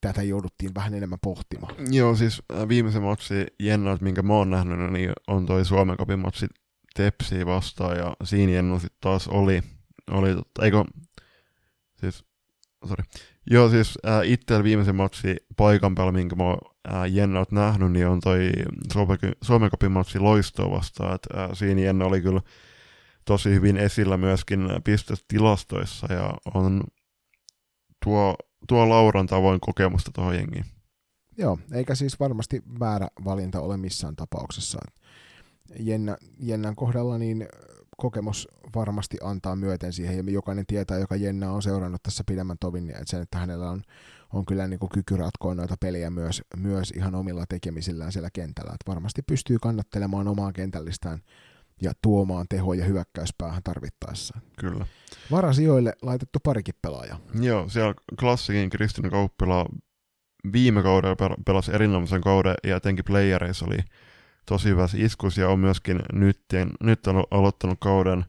tätä 0.00 0.22
jouduttiin 0.22 0.74
vähän 0.74 0.94
enemmän 0.94 1.18
pohtimaan. 1.22 1.74
Joo, 1.90 2.16
siis 2.16 2.42
äh, 2.52 2.68
viimeisen 2.68 3.02
matsi 3.02 3.46
Jennalta, 3.60 4.04
minkä 4.04 4.22
mä 4.22 4.32
oon 4.32 4.50
nähnyt, 4.50 4.92
niin 4.92 5.12
on 5.26 5.46
toi 5.46 5.64
Suomen 5.64 5.96
Cupin 5.96 6.18
matsi 6.18 6.46
Tepsiä 6.94 7.46
vastaan, 7.46 7.96
ja 7.96 8.16
siinä 8.24 8.52
Jennu 8.52 8.78
sitten 8.78 8.98
taas 9.00 9.28
oli, 9.28 9.62
oli 10.10 10.34
totta, 10.34 10.64
eikö, 10.64 10.84
siis, 12.00 12.24
sorry. 12.86 13.04
Joo, 13.50 13.70
siis 13.70 13.98
äh, 14.06 14.20
itsellä 14.24 14.64
viimeisen 14.64 14.96
matsi 14.96 15.36
paikan 15.56 15.94
päällä, 15.94 16.12
minkä 16.12 16.36
mä 16.36 16.42
oon 16.42 16.58
äh, 16.92 17.12
Jennalta 17.12 17.54
nähnyt, 17.54 17.92
niin 17.92 18.08
on 18.08 18.20
toi 18.20 18.50
Suomen 19.42 19.70
Cupin 19.70 19.92
matsi 19.92 20.18
Loistoa 20.18 20.70
vastaan, 20.70 21.14
että 21.14 21.44
äh, 21.44 21.50
siinä 21.52 21.80
Jenna 21.80 22.04
oli 22.04 22.20
kyllä 22.20 22.40
tosi 23.24 23.50
hyvin 23.50 23.76
esillä 23.76 24.16
myöskin 24.16 24.68
pistetilastoissa, 24.84 26.12
ja 26.12 26.34
on 26.54 26.84
tuo 28.04 28.36
tuo 28.68 28.88
Lauran 28.88 29.26
tavoin 29.26 29.60
kokemusta 29.60 30.10
tuohon 30.14 30.34
jengiin. 30.34 30.64
Joo, 31.38 31.58
eikä 31.72 31.94
siis 31.94 32.20
varmasti 32.20 32.62
väärä 32.80 33.08
valinta 33.24 33.60
ole 33.60 33.76
missään 33.76 34.16
tapauksessa. 34.16 34.78
Jenna, 35.78 36.16
Jennan 36.40 36.76
kohdalla 36.76 37.18
niin 37.18 37.48
kokemus 37.96 38.48
varmasti 38.74 39.16
antaa 39.22 39.56
myöten 39.56 39.92
siihen, 39.92 40.16
ja 40.16 40.32
jokainen 40.32 40.66
tietää, 40.66 40.98
joka 40.98 41.16
Jenna 41.16 41.52
on 41.52 41.62
seurannut 41.62 42.02
tässä 42.02 42.24
pidemmän 42.26 42.56
tovin, 42.60 42.86
niin 42.86 42.96
että 42.96 43.10
sen, 43.10 43.22
että 43.22 43.38
hänellä 43.38 43.70
on, 43.70 43.82
on 44.32 44.46
kyllä 44.46 44.68
niin 44.68 44.78
kuin 44.78 44.90
kyky 44.90 45.16
ratkoa 45.16 45.54
noita 45.54 45.76
pelejä 45.80 46.10
myös, 46.10 46.42
myös 46.56 46.90
ihan 46.90 47.14
omilla 47.14 47.44
tekemisillään 47.48 48.12
siellä 48.12 48.30
kentällä. 48.32 48.70
Että 48.74 48.88
varmasti 48.90 49.22
pystyy 49.22 49.58
kannattelemaan 49.62 50.28
omaa 50.28 50.52
kentällistään 50.52 51.20
ja 51.82 51.92
tuomaan 52.02 52.46
tehoja 52.48 52.84
hyökkäyspäähän 52.84 53.62
tarvittaessa. 53.62 54.38
Kyllä. 54.58 54.86
Varasijoille 55.30 55.92
laitettu 56.02 56.38
parikin 56.42 56.74
pelaaja. 56.82 57.16
Joo, 57.40 57.68
siellä 57.68 57.94
klassikin 58.20 58.70
Kristina 58.70 59.10
Kauppila 59.10 59.66
viime 60.52 60.82
kaudella 60.82 61.36
pelasi 61.46 61.74
erinomaisen 61.74 62.20
kauden 62.20 62.54
ja 62.64 62.76
etenkin 62.76 63.04
playereissa 63.04 63.66
oli 63.66 63.78
tosi 64.46 64.68
hyvä 64.68 64.88
iskus 64.96 65.38
ja 65.38 65.48
on 65.48 65.58
myöskin 65.58 66.00
nyt, 66.12 66.40
nyt 66.80 67.06
on 67.06 67.24
aloittanut 67.30 67.78
kauden 67.80 68.24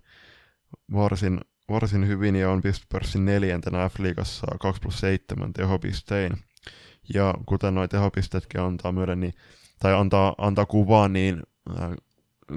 varsin, 0.94 1.40
varsin 1.70 2.08
hyvin 2.08 2.36
ja 2.36 2.52
on 2.52 2.62
pistopörssin 2.62 3.26
neljäntenä 3.26 3.90
F-liigassa 3.90 4.58
2 4.60 4.82
plus 4.82 5.00
7 5.00 5.54
tehopistein. 5.54 6.34
Ja 7.14 7.34
kuten 7.46 7.76
nuo 7.76 7.88
tehopisteetkin 7.88 8.62
antaa 8.62 8.92
myöden, 8.92 9.20
niin, 9.20 9.34
tai 9.80 9.94
antaa, 9.94 10.36
antaa 10.38 10.66
kuvaa, 10.66 11.08
niin 11.08 11.44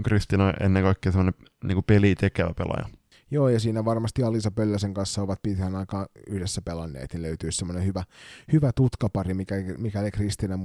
Kristina 0.05 0.47
on 0.47 0.55
ennen 0.61 0.83
kaikkea 0.83 1.13
semmoinen 1.13 1.35
niin 1.65 1.85
peli 1.85 2.15
tekevä 2.15 2.55
pelaaja. 2.55 2.89
Joo, 3.31 3.49
ja 3.49 3.61
siinä 3.61 3.85
varmasti 3.85 4.23
Alisa 4.23 4.51
Pölläsen 4.51 4.95
kanssa 4.95 5.23
ovat 5.23 5.43
pitkään 5.43 5.77
aikaa 5.77 6.07
yhdessä 6.27 6.63
pelanneet, 6.63 7.13
niin 7.13 7.23
löytyisi 7.23 7.59
semmoinen 7.59 7.87
hyvä, 7.87 8.05
hyvä 8.53 8.71
tutkapari, 8.77 9.35
mikä, 9.35 9.55
mikäli 9.79 10.11
Kristina, 10.11 10.59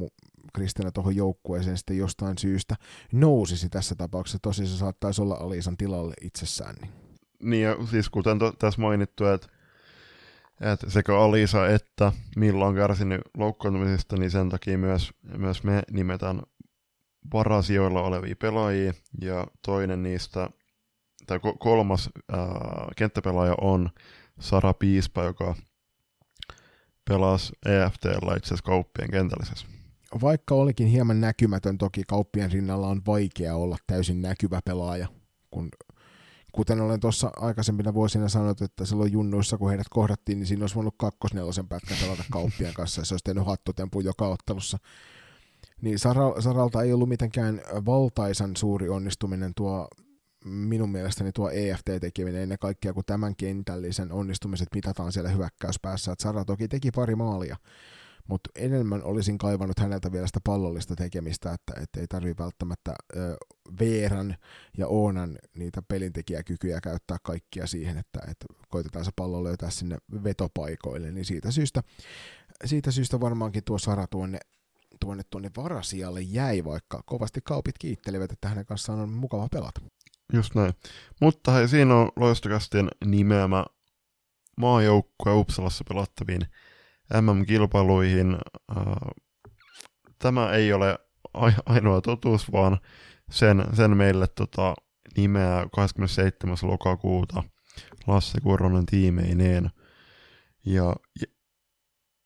Kristina 0.54 0.92
tuohon 0.92 1.16
joukkueeseen 1.16 1.78
sitten 1.78 1.98
jostain 1.98 2.38
syystä 2.38 2.76
nousisi 3.12 3.70
tässä 3.70 3.96
tapauksessa. 3.96 4.40
Tosi 4.42 4.68
se 4.68 4.78
saattaisi 4.78 5.22
olla 5.22 5.36
Alisan 5.36 5.78
tilalle 5.78 6.14
itsessään. 6.22 6.76
Niin, 6.82 6.92
niin 7.44 7.64
ja 7.64 7.78
siis 7.92 8.10
kuten 8.10 8.40
to, 8.40 8.52
tässä 8.52 8.82
mainittu, 8.82 9.26
että 9.26 9.48
että 10.62 10.90
sekä 10.90 11.20
Alisa 11.20 11.68
että 11.68 12.12
Milla 12.36 12.66
on 12.66 12.76
kärsinyt 12.76 13.22
loukkaantumisesta, 13.38 14.18
niin 14.18 14.32
sen 14.32 14.50
takia 14.50 14.78
myös, 14.78 15.12
myös 15.38 15.64
me 15.64 15.84
nimetään 15.92 16.42
varasijoilla 17.34 18.02
olevia 18.02 18.36
pelaajia, 18.36 18.94
ja 19.22 19.48
toinen 19.66 20.04
niistä, 20.04 20.50
tai 21.28 21.40
kolmas 21.60 22.10
ää, 22.32 22.48
kenttäpelaaja 22.96 23.56
on 23.62 23.90
Sara 24.40 24.74
Piispa, 24.74 25.24
joka 25.24 25.56
pelasi 27.10 27.54
EFTllä 27.66 28.36
itse 28.36 28.48
asiassa 28.48 28.66
kauppien 28.66 29.12
kentällisessä. 29.12 29.68
Vaikka 30.22 30.56
olikin 30.56 30.88
hieman 30.88 31.22
näkymätön, 31.22 31.78
toki 31.78 32.04
kauppien 32.08 32.52
rinnalla 32.52 32.88
on 32.88 33.02
vaikea 33.08 33.56
olla 33.56 33.78
täysin 33.88 34.22
näkyvä 34.22 34.60
pelaaja, 34.66 35.08
kun 35.52 35.70
kuten 36.52 36.82
olen 36.82 37.00
tuossa 37.00 37.32
aikaisempina 37.36 37.94
vuosina 37.94 38.30
sanonut, 38.30 38.62
että 38.62 38.86
silloin 38.86 39.12
junnuissa, 39.12 39.58
kun 39.58 39.70
heidät 39.70 39.90
kohdattiin, 39.90 40.40
niin 40.40 40.48
siinä 40.48 40.64
olisi 40.64 40.76
voinut 40.76 40.96
kakkosnelosen 40.98 41.68
pätkän 41.68 41.98
pelata 42.02 42.24
kauppien 42.32 42.74
kanssa, 42.74 43.02
ja 43.02 43.06
se 43.06 43.14
olisi 43.14 43.24
tehnyt 43.24 43.46
hattotempu 43.46 44.02
joka 44.02 44.28
ottelussa 44.28 44.78
niin 45.82 46.00
Saralta 46.40 46.82
ei 46.82 46.94
ollut 46.94 47.10
mitenkään 47.10 47.62
valtaisan 47.86 48.56
suuri 48.56 48.90
onnistuminen 48.90 49.52
tuo 49.56 49.88
minun 50.46 50.90
mielestäni 50.90 51.32
tuo 51.32 51.50
EFT-tekeminen 51.50 52.42
ennen 52.42 52.60
kaikkea, 52.60 52.94
kun 52.94 53.04
tämän 53.06 53.36
kentällisen 53.36 54.12
onnistumiset 54.12 54.68
mitataan 54.76 55.12
siellä 55.12 55.30
hyökkäyspäässä. 55.30 56.12
Että 56.12 56.24
Sara 56.24 56.46
toki 56.46 56.68
teki 56.68 56.92
pari 56.92 57.16
maalia, 57.16 57.58
mutta 58.28 58.50
enemmän 58.56 59.04
olisin 59.04 59.38
kaivannut 59.38 59.80
häneltä 59.80 60.12
vielä 60.12 60.28
sitä 60.28 60.40
pallollista 60.44 60.96
tekemistä, 60.96 61.54
että, 61.54 61.82
että 61.82 62.00
ei 62.00 62.08
tarvitse 62.08 62.44
välttämättä 62.44 62.94
ö, 63.16 63.38
Veeran 63.80 64.36
ja 64.78 64.88
Oonan 64.88 65.38
niitä 65.54 65.82
pelintekijäkykyjä 65.82 66.82
käyttää 66.82 67.18
kaikkia 67.24 67.68
siihen, 67.68 67.98
että, 67.98 68.20
että 68.32 68.46
koitetaan 68.70 69.06
se 69.06 69.12
pallo 69.16 69.44
löytää 69.44 69.70
sinne 69.70 69.98
vetopaikoille, 70.24 71.12
niin 71.12 71.26
siitä 71.26 71.52
syystä, 71.52 71.84
siitä 72.66 72.92
syystä 72.92 73.20
varmaankin 73.20 73.64
tuo 73.64 73.78
Sara 73.78 74.08
tuonne 74.08 74.40
tuonne 75.00 75.24
tuonne 75.30 75.52
varasijalle 75.58 76.22
jäi, 76.22 76.66
vaikka 76.66 77.04
kovasti 77.06 77.42
kaupit 77.44 77.78
kiittelivät, 77.78 78.32
että 78.32 78.50
hänen 78.50 78.66
kanssaan 78.66 79.00
on 79.00 79.10
mukava 79.10 79.48
pelata. 79.52 79.82
Just 80.34 80.56
näin. 80.56 80.74
Mutta 81.22 81.52
hei, 81.52 81.68
siinä 81.68 81.96
on 81.96 82.12
loistokastien 82.16 82.88
nimeämä 83.06 83.66
maajoukkue 84.58 85.34
Uppsalassa 85.34 85.84
pelattaviin 85.90 86.42
MM-kilpailuihin. 87.22 88.38
Tämä 90.20 90.52
ei 90.52 90.74
ole 90.74 91.00
ainoa 91.66 92.02
totuus, 92.02 92.52
vaan 92.52 92.78
sen, 93.32 93.66
sen 93.74 93.98
meille 93.98 94.28
tota, 94.28 94.76
nimeää 95.18 95.68
27. 95.76 96.58
lokakuuta 96.62 97.44
Lasse 98.08 98.42
Kurronen 98.42 98.86
tiimeineen. 98.86 99.70
Ja 100.66 100.96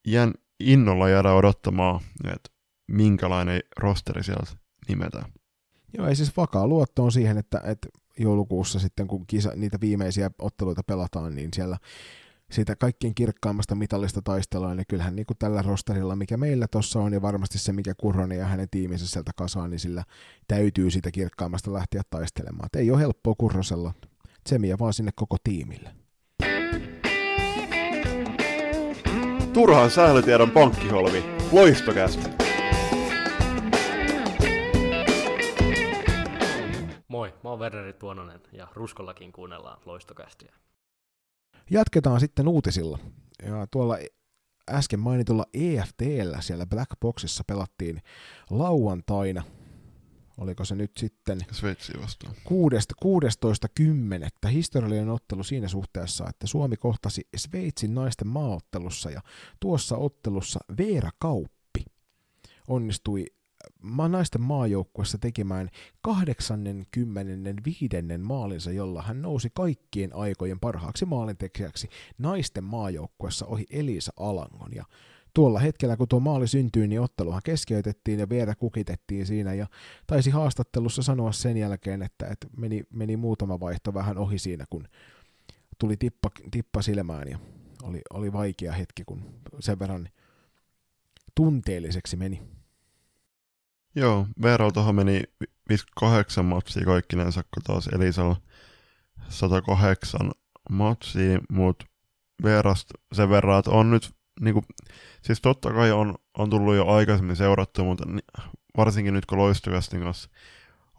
jään 0.08 0.34
innolla 0.60 1.10
jäädä 1.10 1.34
odottamaan, 1.34 2.00
että 2.34 2.50
minkälainen 2.92 3.62
rosteri 3.78 4.24
sieltä 4.24 4.52
nimetään. 4.88 5.32
Joo, 5.98 6.08
ei 6.08 6.16
siis 6.16 6.38
vakaa 6.38 6.68
luotto 6.68 7.04
on 7.04 7.12
siihen, 7.12 7.38
että, 7.38 7.62
että 7.66 7.88
joulukuussa 8.20 8.80
sitten 8.80 9.08
kun 9.08 9.28
kisa, 9.28 9.52
niitä 9.56 9.78
viimeisiä 9.82 10.32
otteluita 10.40 10.82
pelataan, 10.88 11.36
niin 11.36 11.50
siellä 11.56 11.78
siitä 12.52 12.76
kaikkien 12.76 13.16
kirkkaimmasta 13.16 13.76
mitallista 13.76 14.22
taistellaan, 14.22 14.78
niin 14.78 14.86
kyllähän 14.90 15.16
niin 15.16 15.26
kuin 15.26 15.38
tällä 15.38 15.62
rosterilla, 15.62 16.16
mikä 16.16 16.38
meillä 16.38 16.68
tuossa 16.68 17.00
on, 17.00 17.14
ja 17.14 17.22
varmasti 17.22 17.60
se, 17.60 17.74
mikä 17.74 17.94
Kurronen 17.98 18.38
ja 18.38 18.46
hänen 18.46 18.68
tiiminsä 18.72 19.08
sieltä 19.08 19.32
kasaan, 19.36 19.70
niin 19.70 19.80
sillä 19.80 20.04
täytyy 20.48 20.92
siitä 20.92 21.12
kirkkaimmasta 21.12 21.74
lähteä 21.74 22.02
taistelemaan. 22.10 22.66
Et 22.66 22.76
ei 22.76 22.92
ole 22.92 23.00
helppoa 23.00 23.36
Kurrosella. 23.38 23.94
Tsemiä 24.44 24.80
vaan 24.80 24.94
sinne 24.94 25.12
koko 25.16 25.38
tiimille. 25.44 25.90
Turhaan 29.54 29.92
sählytiedon 29.92 30.52
pankkiholvi. 30.52 31.24
Loistokästä. 31.52 32.51
Moi, 37.22 37.34
mä 37.44 37.50
oon 37.50 37.60
Werneri 37.60 37.94
Tuononen 37.94 38.42
ja 38.52 38.68
Ruskollakin 38.74 39.32
kuunnellaan 39.32 39.82
loistokästiä. 39.86 40.54
Jatketaan 41.70 42.20
sitten 42.20 42.48
uutisilla. 42.48 43.00
Ja 43.44 43.68
tuolla 43.72 43.98
äsken 44.70 45.00
mainitulla 45.00 45.46
EFTllä 45.54 46.42
siellä 46.42 46.66
Black 46.66 46.90
Boxissa 47.00 47.44
pelattiin 47.48 48.02
lauantaina, 48.50 49.44
oliko 50.38 50.66
se 50.66 50.76
nyt 50.76 50.92
sitten 50.98 51.40
Sveitsiä 51.52 52.02
vastaan. 52.02 52.36
16.10. 54.44 54.50
historiallinen 54.50 55.10
ottelu 55.10 55.44
siinä 55.44 55.68
suhteessa, 55.68 56.30
että 56.30 56.48
Suomi 56.48 56.78
kohtasi 56.78 57.28
Sveitsin 57.36 57.96
naisten 57.96 58.28
maaottelussa 58.28 59.12
ja 59.12 59.22
tuossa 59.60 59.98
ottelussa 59.98 60.60
Veera 60.78 61.10
Kauppi 61.20 61.86
onnistui 62.68 63.26
naisten 63.84 64.42
maajoukkuessa 64.42 65.18
tekemään 65.18 65.70
85. 66.02 67.90
maalinsa, 68.22 68.72
jolla 68.72 69.02
hän 69.02 69.22
nousi 69.22 69.50
kaikkien 69.54 70.16
aikojen 70.16 70.60
parhaaksi 70.60 71.06
maalintekijäksi 71.06 71.90
naisten 72.18 72.64
maajoukkuessa 72.64 73.46
ohi 73.46 73.66
Elisa 73.70 74.14
Alangon. 74.20 74.72
Ja 74.76 74.86
tuolla 75.34 75.60
hetkellä, 75.60 75.98
kun 75.98 76.08
tuo 76.08 76.20
maali 76.20 76.48
syntyi, 76.48 76.88
niin 76.88 77.02
otteluhan 77.02 77.42
keskeytettiin 77.44 78.20
ja 78.20 78.30
vielä 78.30 78.56
kukitettiin 78.56 79.26
siinä 79.26 79.54
ja 79.54 79.68
taisi 80.08 80.30
haastattelussa 80.30 81.04
sanoa 81.04 81.32
sen 81.32 81.58
jälkeen, 81.58 82.02
että, 82.02 82.28
että 82.28 82.48
meni, 82.58 82.84
meni 82.90 83.18
muutama 83.18 83.60
vaihto 83.60 83.94
vähän 83.94 84.18
ohi 84.18 84.40
siinä, 84.40 84.66
kun 84.70 84.88
tuli 85.80 85.98
tippa, 85.98 86.32
tippa 86.52 86.82
silmään 86.82 87.28
ja 87.28 87.40
oli, 87.84 88.02
oli 88.14 88.34
vaikea 88.34 88.72
hetki, 88.72 89.04
kun 89.06 89.24
sen 89.60 89.80
verran 89.80 90.10
tunteelliseksi 91.36 92.16
meni. 92.16 92.42
Joo, 93.96 94.28
Veeraltahan 94.42 94.96
meni 94.96 95.24
58 95.70 96.46
matsia 96.46 96.86
kaikkinensa, 96.86 97.44
kun 97.44 97.64
taas 97.64 97.88
Elisalla 97.88 98.36
108 99.30 100.32
matsia, 100.70 101.40
mutta 101.50 101.86
Veerasta 102.44 102.94
sen 103.14 103.30
verran, 103.30 103.60
että 103.60 103.72
on 103.72 103.92
nyt, 103.92 104.16
niinku, 104.42 104.64
siis 105.22 105.42
totta 105.42 105.74
kai 105.74 105.92
on, 105.92 106.16
on 106.38 106.50
tullut 106.50 106.76
jo 106.76 106.88
aikaisemmin 106.88 107.36
seurattu, 107.36 107.86
mutta 107.86 108.06
varsinkin 108.78 109.14
nyt 109.14 109.26
kun 109.26 109.38
Loistokästin 109.38 110.02
kanssa 110.02 110.30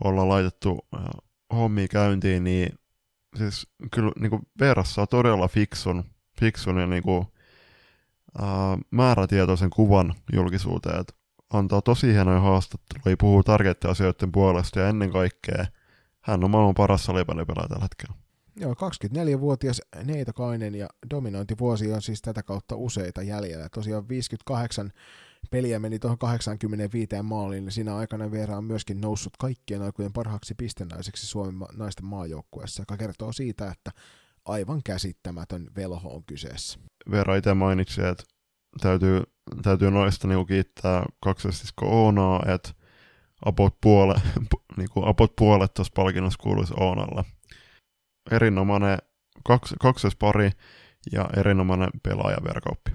ollaan 0.04 0.28
laitettu 0.28 0.78
äh, 0.94 1.04
hommia 1.52 1.88
käyntiin, 1.88 2.44
niin 2.44 2.78
siis 3.36 3.66
kyllä 3.90 4.12
niinku 4.20 4.40
Veerassa 4.60 4.94
saa 4.94 5.06
todella 5.06 5.48
fiksun, 5.48 6.04
fiksun 6.40 6.78
ja 6.78 6.86
niinku, 6.86 7.26
äh, 8.42 8.46
määrätietoisen 8.90 9.70
kuvan 9.70 10.14
julkisuuteen, 10.32 11.00
että 11.00 11.21
antaa 11.52 11.82
tosi 11.82 12.12
hienoja 12.12 12.40
haastatteluja, 12.40 13.16
puhuu 13.16 13.42
tärkeiden 13.42 13.90
asioiden 13.90 14.32
puolesta 14.32 14.80
ja 14.80 14.88
ennen 14.88 15.10
kaikkea 15.10 15.66
hän 16.20 16.44
on 16.44 16.50
maailman 16.50 16.74
paras 16.74 17.04
salipelipelaaja 17.04 17.68
tällä 17.68 17.82
hetkellä. 17.82 18.14
Joo, 18.56 18.74
24-vuotias 18.74 19.80
Neitokainen 20.04 20.74
ja 20.74 20.88
dominointivuosi 21.10 21.92
on 21.92 22.02
siis 22.02 22.22
tätä 22.22 22.42
kautta 22.42 22.76
useita 22.76 23.22
jäljellä. 23.22 23.68
Tosiaan 23.68 24.08
58 24.08 24.92
peliä 25.50 25.78
meni 25.78 25.98
tuohon 25.98 26.18
85 26.18 27.22
maaliin, 27.22 27.64
niin 27.64 27.72
siinä 27.72 27.96
aikana 27.96 28.30
Veera 28.30 28.56
on 28.56 28.64
myöskin 28.64 29.00
noussut 29.00 29.36
kaikkien 29.38 29.82
aikojen 29.82 30.12
parhaaksi 30.12 30.54
pistenaiseksi 30.54 31.26
Suomen 31.26 31.68
naisten 31.76 32.06
maajoukkueessa, 32.06 32.82
joka 32.82 32.96
kertoo 32.96 33.32
siitä, 33.32 33.68
että 33.68 33.90
aivan 34.44 34.82
käsittämätön 34.84 35.70
velho 35.76 36.14
on 36.14 36.24
kyseessä. 36.24 36.78
Veera 37.10 37.36
itse 37.36 37.54
mainitsi, 37.54 38.00
että 38.00 38.24
täytyy, 38.80 39.22
täytyy 39.62 39.90
noista 39.90 40.28
niinku 40.28 40.44
kiittää 40.44 41.06
kaksosisko 41.20 41.86
Oonaa, 41.86 42.42
että 42.54 42.70
apot, 43.44 43.74
puole, 43.80 44.14
niinku 44.76 45.06
apot 45.06 45.36
puolet 45.36 45.74
tuossa 45.74 45.92
palkinnossa 45.96 46.42
kuuluisi 46.42 46.74
Oonalle. 46.80 47.24
Erinomainen 48.30 48.98
kaks, 49.44 49.74
kaksospari 49.80 50.50
ja 51.12 51.30
erinomainen 51.36 51.90
pelaajaverkauppi. 52.02 52.90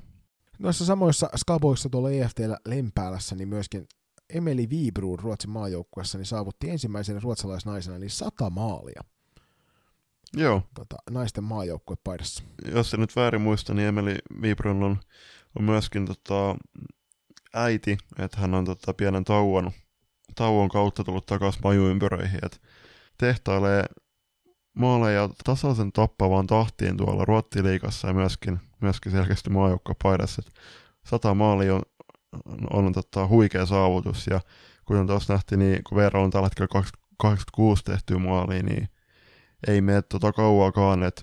Noissa 0.60 0.86
samoissa 0.86 1.30
skaboissa 1.38 1.90
tuolla 1.90 2.12
EFTllä 2.12 2.58
Lempäälässä, 2.66 3.36
niin 3.36 3.48
myöskin 3.48 3.88
Emeli 4.30 4.70
Viibruun 4.70 5.20
Ruotsin 5.20 5.49
maajoukkuessa 5.49 6.18
niin 6.18 6.26
saavutti 6.26 6.70
ensimmäisenä 6.70 7.20
ruotsalaisnaisena 7.24 7.99
niin 7.99 8.10
sata 8.10 8.49
maalia. 8.49 9.02
Joo. 10.34 10.62
Tota, 10.74 10.95
naisten 11.10 11.44
maajoukkuepaidassa. 11.44 12.44
Jos 12.74 12.90
se 12.90 12.98
nyt 12.98 13.16
väärin 13.16 13.41
muista, 13.41 13.74
niin 13.74 13.88
Emeli 13.88 14.16
Viibrun 14.41 14.84
on 14.84 14.98
on 15.60 15.64
myöskin 15.64 16.06
tota, 16.06 16.56
äiti, 17.54 17.98
että 18.20 18.40
hän 18.40 18.54
on 18.54 18.66
tota, 18.66 18.94
pienen 18.94 19.24
tauon, 19.24 19.72
tauon 20.36 20.70
kautta 20.70 21.04
tullut 21.04 21.26
takaisin 21.26 21.62
majuympyröihin, 21.64 22.40
että 22.44 22.58
tehtailee 23.18 23.84
maaleja 24.74 25.30
tasaisen 25.44 25.92
tappavaan 25.92 26.48
tahtiin 26.48 26.98
tuolla 26.98 27.26
Ruottiliikassa 27.26 28.08
ja 28.08 28.14
myöskin, 28.14 28.60
myöskin 28.82 29.12
selkeästi 29.12 29.50
maajoukkopaidassa. 29.50 30.42
Sata 31.06 31.34
maali 31.34 31.70
on, 31.70 31.82
on, 32.46 32.86
on 32.86 32.94
tota, 32.94 33.28
huikea 33.28 33.66
saavutus 33.66 34.28
ja 34.28 34.42
kuten 34.86 35.08
tuossa 35.08 35.34
nähtiin, 35.34 35.60
niin 35.60 35.84
kun 35.84 35.98
Veera 35.98 36.22
on 36.22 36.32
tällä 36.32 36.46
hetkellä 36.46 36.84
86 37.18 37.84
tehtyä 37.84 38.18
maalia, 38.18 38.64
niin 38.64 38.90
ei 39.68 39.82
mene 39.82 40.02
tota 40.02 40.34
kauaakaan, 40.34 41.04
että 41.04 41.22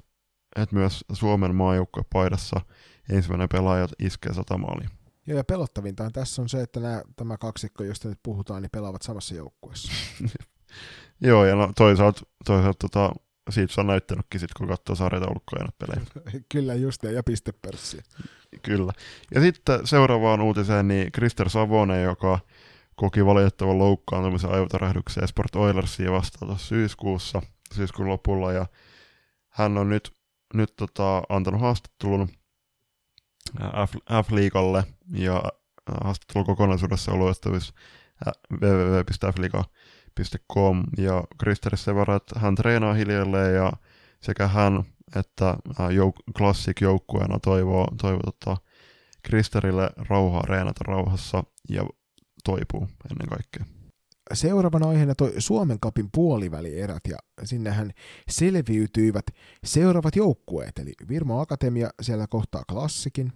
et 0.57 0.73
myös 0.73 1.05
Suomen 1.13 1.55
maajoukkopaidassa 1.55 2.57
paidassa 2.57 2.84
ensimmäinen 3.11 3.49
pelaaja 3.49 3.89
iskee 3.99 4.35
sata 4.35 4.59
maalia. 4.59 4.89
Joo, 5.27 5.37
ja 5.37 5.45
pelottavintaan 5.45 6.13
tässä 6.13 6.43
on 6.43 6.49
se, 6.49 6.61
että 6.61 6.81
nämä, 6.81 7.03
tämä 7.17 7.37
kaksikko, 7.37 7.85
josta 7.85 8.09
nyt 8.09 8.19
puhutaan, 8.23 8.63
niin 8.63 8.71
pelaavat 8.71 9.03
samassa 9.03 9.35
joukkueessa. 9.35 9.93
Joo, 11.21 11.45
ja 11.45 11.55
no, 11.55 11.73
toisaalta, 11.77 12.21
toisaalta 12.45 12.89
tota, 12.89 13.13
siitä 13.51 13.75
se 13.75 13.81
on 13.81 13.87
näyttänytkin 13.87 14.41
sit, 14.41 14.55
kun 14.55 14.69
katsoo 14.69 14.97
sarjataulukkoja 14.97 15.69
pelejä. 15.79 16.07
Kyllä 16.53 16.75
just, 16.75 17.03
ja 17.03 17.23
pistepörssiä. 17.23 18.03
Kyllä. 18.63 18.93
Ja 19.35 19.41
sitten 19.41 19.87
seuraavaan 19.87 20.41
uutiseen, 20.41 20.89
niin 20.89 21.13
Krister 21.13 21.51
Savonen, 21.51 22.03
joka 22.03 22.39
koki 22.95 23.27
valitettavan 23.27 23.79
loukkaantumisen 23.79 24.51
aivotärähdyksen 24.51 25.29
Sport 25.29 25.57
Oilersia 25.57 26.13
vastaan 26.13 26.49
tuossa 26.49 26.67
syyskuussa, 26.67 27.43
syyskuun 27.75 28.09
lopulla, 28.09 28.53
ja 28.53 28.67
hän 29.49 29.79
on 29.79 29.89
nyt, 29.89 30.13
nyt 30.55 30.77
tota, 30.77 31.23
antanut 31.29 31.61
haastattelun 31.61 32.29
F-liigalle 34.23 34.85
ja 35.13 35.43
haastattelu 36.05 36.45
kokonaisuudessa 36.45 37.13
on 37.13 37.19
luettavissa 37.19 37.75
www.fliga.com 38.63 40.83
ja 40.99 41.25
Kristeris 41.39 41.85
sen 41.85 41.97
verran, 41.97 42.17
että 42.17 42.41
hän 42.41 42.55
treenaa 42.55 42.95
hiljalleen 42.95 43.55
ja 43.55 43.73
sekä 44.21 44.49
hän 44.49 44.85
että 45.17 45.57
jouk- 45.91 46.33
Classic 46.37 46.81
joukkueena 46.81 47.39
toivoo, 47.39 47.89
tota, 48.01 48.57
Kristerille 49.23 49.91
rauhaa 50.09 50.43
reenata 50.43 50.85
rauhassa 50.87 51.45
ja 51.69 51.87
toipuu 52.45 52.89
ennen 53.11 53.29
kaikkea. 53.29 53.65
Seuraavana 54.33 54.89
aiheena 54.89 55.15
toi 55.15 55.33
Suomen 55.39 55.81
kapin 55.81 56.09
puolivälierät 56.15 57.03
ja 57.09 57.17
sinnehän 57.45 57.91
selviytyivät 58.29 59.27
seuraavat 59.65 60.17
joukkueet, 60.17 60.79
eli 60.79 60.93
Virmo 61.09 61.41
Akatemia 61.41 61.91
siellä 62.03 62.27
kohtaa 62.27 62.63
Klassikin, 62.69 63.33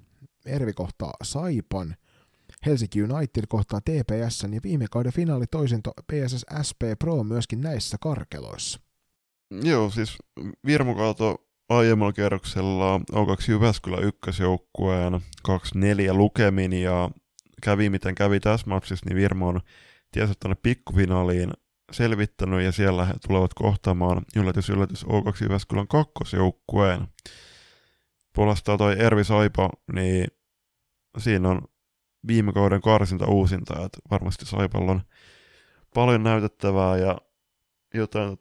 Ervi 0.48 0.72
kohtaa 0.72 1.12
Saipan, 1.22 1.96
Helsinki 2.66 3.02
United 3.02 3.44
kohtaa 3.48 3.80
TPS 3.80 4.42
ja 4.42 4.60
viime 4.62 4.86
kauden 4.90 5.12
finaali 5.12 5.46
toisinto 5.46 5.92
PSS 6.12 6.46
SP 6.68 6.80
Pro 6.98 7.24
myöskin 7.24 7.60
näissä 7.60 7.96
karkeloissa. 8.00 8.80
Joo, 9.62 9.90
siis 9.90 10.18
Virmo 10.66 10.94
kaato 10.94 11.48
aiemmalla 11.68 12.12
kierroksella 12.12 12.98
O2 12.98 13.44
Jyväskylä 13.48 13.96
ykkösjoukkueen 13.96 15.12
2-4 15.48 16.12
lukemin 16.12 16.72
ja 16.72 17.10
kävi 17.62 17.90
miten 17.90 18.14
kävi 18.14 18.40
tässä 18.40 18.66
matsissa, 18.66 19.06
niin 19.06 19.16
Virmo 19.16 19.48
on 19.48 19.60
tiesi 20.12 20.32
tuonne 20.40 20.56
pikkufinaaliin 20.62 21.52
selvittänyt 21.92 22.62
ja 22.62 22.72
siellä 22.72 23.04
he 23.04 23.14
tulevat 23.26 23.54
kohtaamaan 23.54 24.22
yllätys 24.36 24.70
yllätys 24.70 25.04
O2 25.04 25.44
Jyväskylän 25.44 25.88
kakkosjoukkueen. 25.88 27.08
Puolestaan 28.34 28.78
toi 28.78 28.96
Ervi 28.98 29.24
Saipa, 29.24 29.70
niin 29.92 30.26
siinä 31.18 31.48
on 31.48 31.62
viime 32.26 32.52
kauden 32.52 32.80
karsinta 32.80 33.26
uusinta, 33.26 33.74
että 33.84 33.98
varmasti 34.10 34.46
Saipalla 34.46 34.92
on 34.92 35.02
paljon 35.94 36.22
näytettävää 36.22 36.96
ja 36.96 37.18
jotain 37.94 38.38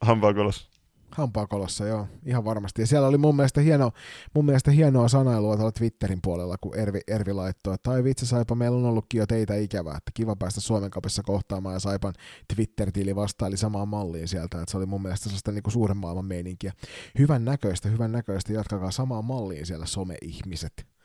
hampaakolos 0.00 0.70
Hampaakolossa, 1.16 1.86
joo, 1.86 2.08
ihan 2.26 2.44
varmasti. 2.44 2.82
Ja 2.82 2.86
siellä 2.86 3.08
oli 3.08 3.18
mun 3.18 3.36
mielestä, 3.36 3.60
hieno, 3.60 3.90
mun 4.34 4.44
mielestä 4.44 4.70
hienoa 4.70 5.08
sanailua 5.08 5.56
tuolla 5.56 5.72
Twitterin 5.72 6.18
puolella, 6.22 6.56
kun 6.60 6.76
Ervi, 6.76 7.00
Ervi 7.08 7.32
laittoi, 7.32 7.74
että 7.74 7.90
ai 7.90 8.04
vitsi 8.04 8.26
Saipa, 8.26 8.54
meillä 8.54 8.78
on 8.78 8.84
ollutkin 8.84 9.18
jo 9.18 9.26
teitä 9.26 9.54
ikävää, 9.54 9.96
että 9.96 10.10
kiva 10.14 10.36
päästä 10.36 10.60
Suomen 10.60 10.90
kapissa 10.90 11.22
kohtaamaan, 11.22 11.74
ja 11.74 11.80
Saipan 11.80 12.14
Twitter-tili 12.54 13.16
vastaili 13.16 13.56
samaan 13.56 13.88
malliin 13.88 14.28
sieltä, 14.28 14.60
että 14.60 14.70
se 14.70 14.76
oli 14.76 14.86
mun 14.86 15.02
mielestä 15.02 15.24
sellaista 15.24 15.52
niin 15.52 15.62
kuin 15.62 15.72
suuren 15.72 15.96
maailman 15.96 16.24
meininkiä. 16.24 16.72
Hyvän 17.18 17.44
näköistä, 17.44 17.88
hyvän 17.88 18.12
näköistä, 18.12 18.52
jatkakaa 18.52 18.90
samaan 18.90 19.24
malliin 19.24 19.66
siellä 19.66 19.86
some-ihmiset. 19.86 20.95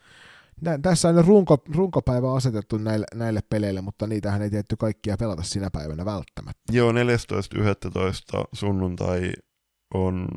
Nä, 0.62 0.80
tässä 0.82 1.10
on 1.10 1.26
runko, 1.26 1.58
runkopäivä 1.76 2.34
asetettu 2.34 2.78
näille, 2.78 3.06
näille 3.16 3.40
peleille, 3.50 3.82
mutta 3.82 4.08
niitähän 4.08 4.42
ei 4.42 4.50
tietty 4.50 4.76
kaikkia 4.76 5.18
pelata 5.18 5.44
sinä 5.44 5.70
päivänä 5.72 6.06
välttämättä. 6.06 6.62
Joo, 6.72 6.92
14.11. 6.92 6.98
sunnuntai 8.54 9.32
on 9.94 10.28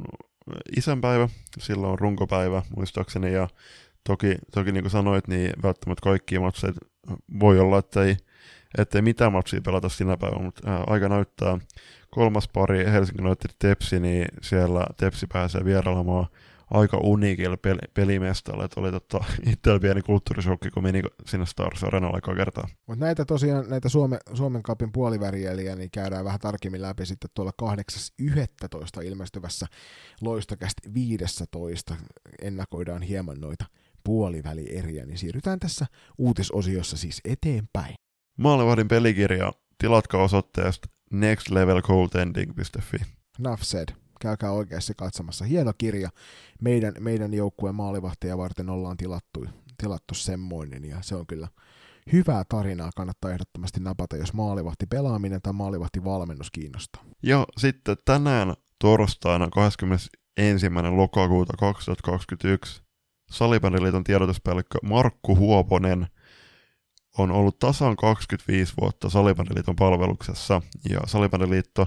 isänpäivä, 0.76 1.28
silloin 1.58 1.92
on 1.92 1.98
runkopäivä 1.98 2.62
muistaakseni, 2.76 3.32
ja 3.32 3.48
toki, 4.06 4.34
toki 4.54 4.72
niin 4.72 4.84
kuin 4.84 4.90
sanoit, 4.90 5.28
niin 5.28 5.52
välttämättä 5.62 6.02
kaikkia 6.02 6.40
matseja 6.40 6.72
voi 7.40 7.58
olla, 7.58 7.78
että 7.78 8.04
ei, 8.04 8.16
ettei 8.78 9.02
mitään 9.02 9.32
matsia 9.32 9.60
pelata 9.60 9.88
sinä 9.88 10.16
päivänä, 10.16 10.44
mutta 10.44 10.70
ää, 10.70 10.84
aika 10.86 11.08
näyttää. 11.08 11.58
Kolmas 12.10 12.48
pari 12.48 12.84
Helsinki 12.84 13.22
United 13.22 13.50
Tepsi, 13.58 14.00
niin 14.00 14.26
siellä 14.42 14.86
Tepsi 14.96 15.26
pääsee 15.32 15.64
vierailemaan 15.64 16.26
aika 16.70 16.96
uniikilla 17.02 17.56
peli, 17.56 17.78
pelimestalle, 17.94 18.64
että 18.64 18.80
oli 18.80 18.90
totta, 18.90 19.24
itsellä 19.52 19.80
pieni 19.80 20.02
kulttuurishokki, 20.02 20.70
kun 20.70 20.82
meni 20.82 21.02
sinne 21.26 21.46
Stars 21.46 21.84
Arenalle 21.84 22.16
aika 22.16 22.34
kertaa. 22.34 22.68
Mutta 22.86 23.04
näitä 23.04 23.24
tosiaan, 23.24 23.70
näitä 23.70 23.88
Suome, 23.88 24.18
Suomen 24.34 24.62
kapin 24.62 24.92
puolivärieliä, 24.92 25.76
niin 25.76 25.90
käydään 25.90 26.24
vähän 26.24 26.40
tarkemmin 26.40 26.82
läpi 26.82 27.06
sitten 27.06 27.30
tuolla 27.34 27.52
8.11. 27.62 29.02
ilmestyvässä 29.04 29.66
loistokästi 30.20 30.94
15. 30.94 31.96
ennakoidaan 32.42 33.02
hieman 33.02 33.40
noita 33.40 33.64
puolivälieriä, 34.04 35.06
niin 35.06 35.18
siirrytään 35.18 35.60
tässä 35.60 35.86
uutisosiossa 36.18 36.96
siis 36.96 37.20
eteenpäin. 37.24 37.94
Maalevahdin 38.38 38.88
pelikirja, 38.88 39.52
tilatkaa 39.78 40.22
osoitteesta 40.22 40.88
nextlevelcoldending.fi. 41.10 42.98
Nuff 43.38 43.62
said 43.62 43.88
käykää 44.24 44.52
oikeasti 44.52 44.92
katsomassa. 44.96 45.44
Hieno 45.44 45.72
kirja. 45.78 46.10
Meidän, 46.60 46.94
meidän 47.00 47.34
joukkueen 47.34 47.74
maalivahtia 47.74 48.38
varten 48.38 48.70
ollaan 48.70 48.96
tilattu, 48.96 49.46
tilattu 49.76 50.14
semmoinen, 50.14 50.84
ja 50.84 50.96
se 51.00 51.14
on 51.14 51.26
kyllä 51.26 51.48
hyvää 52.12 52.44
tarinaa. 52.48 52.90
Kannattaa 52.96 53.30
ehdottomasti 53.30 53.80
napata, 53.80 54.16
jos 54.16 54.32
maalivahti 54.32 54.86
pelaaminen 54.86 55.42
tai 55.42 55.52
maalivahti 55.52 56.04
valmennus 56.04 56.50
kiinnostaa. 56.50 57.04
Ja 57.22 57.46
sitten 57.56 57.96
tänään 58.04 58.54
torstaina 58.78 59.48
21. 59.48 60.66
lokakuuta 60.96 61.52
2021 61.58 62.82
Salibändiliiton 63.30 64.04
tiedotuspäällikkö 64.04 64.78
Markku 64.82 65.36
Huoponen 65.36 66.06
on 67.18 67.30
ollut 67.30 67.58
tasan 67.58 67.96
25 67.96 68.74
vuotta 68.80 69.10
Salibändiliiton 69.10 69.76
palveluksessa, 69.76 70.62
ja 70.90 71.00
Salibändiliitto 71.06 71.86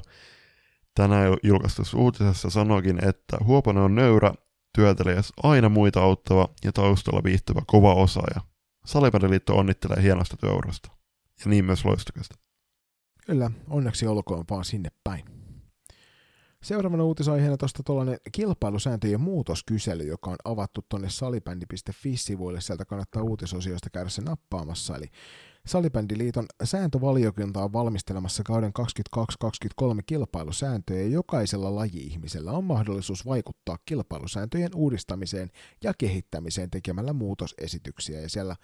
tänään 0.98 1.38
julkaistussa 1.44 1.98
uutisessa 1.98 2.50
sanoikin, 2.50 3.06
että 3.06 3.38
Huoponen 3.44 3.84
on 3.84 3.96
nöyrä, 3.96 4.34
työtelijäs, 4.76 5.34
aina 5.44 5.70
muita 5.70 6.02
auttava 6.02 6.50
ja 6.64 6.72
taustalla 6.72 7.24
viihtyvä 7.24 7.62
kova 7.68 7.94
osaaja. 7.94 8.42
Salibändiliitto 8.86 9.58
onnittelee 9.58 10.02
hienosta 10.02 10.38
työurasta. 10.38 10.90
Ja 11.40 11.50
niin 11.50 11.66
myös 11.66 11.86
loistokasta. 11.86 12.36
Kyllä, 13.26 13.52
onneksi 13.70 14.08
olkoon 14.08 14.46
vaan 14.50 14.66
sinne 14.66 14.90
päin. 15.04 15.26
Seuraavana 16.64 17.04
uutisaiheena 17.04 17.58
tuosta 17.58 17.84
tuollainen 17.84 18.18
kilpailusääntöjen 18.32 19.22
muutoskysely, 19.22 20.04
joka 20.04 20.32
on 20.32 20.38
avattu 20.46 20.86
tuonne 20.90 21.10
salibändi.fi-sivuille. 21.10 22.62
Sieltä 22.62 22.86
kannattaa 22.86 23.24
uutisosioista 23.24 23.90
käydä 23.90 24.10
se 24.10 24.22
nappaamassa. 24.22 24.96
Eli 24.96 25.10
Salibändiliiton 25.68 26.46
sääntövaliokunta 26.64 27.64
on 27.64 27.74
valmistelemassa 27.74 28.44
kauden 28.44 28.72
22-23 29.18 30.02
kilpailusääntöjä 30.06 31.02
ja 31.02 31.08
jokaisella 31.08 31.76
laji-ihmisellä. 31.76 32.52
On 32.52 32.64
mahdollisuus 32.64 33.26
vaikuttaa 33.26 33.78
kilpailusääntöjen 33.86 34.76
uudistamiseen 34.76 35.50
ja 35.84 35.94
kehittämiseen 35.98 36.72
tekemällä 36.72 37.14
muutosesityksiä. 37.14 38.22
Ja 38.22 38.30
siellä 38.30 38.56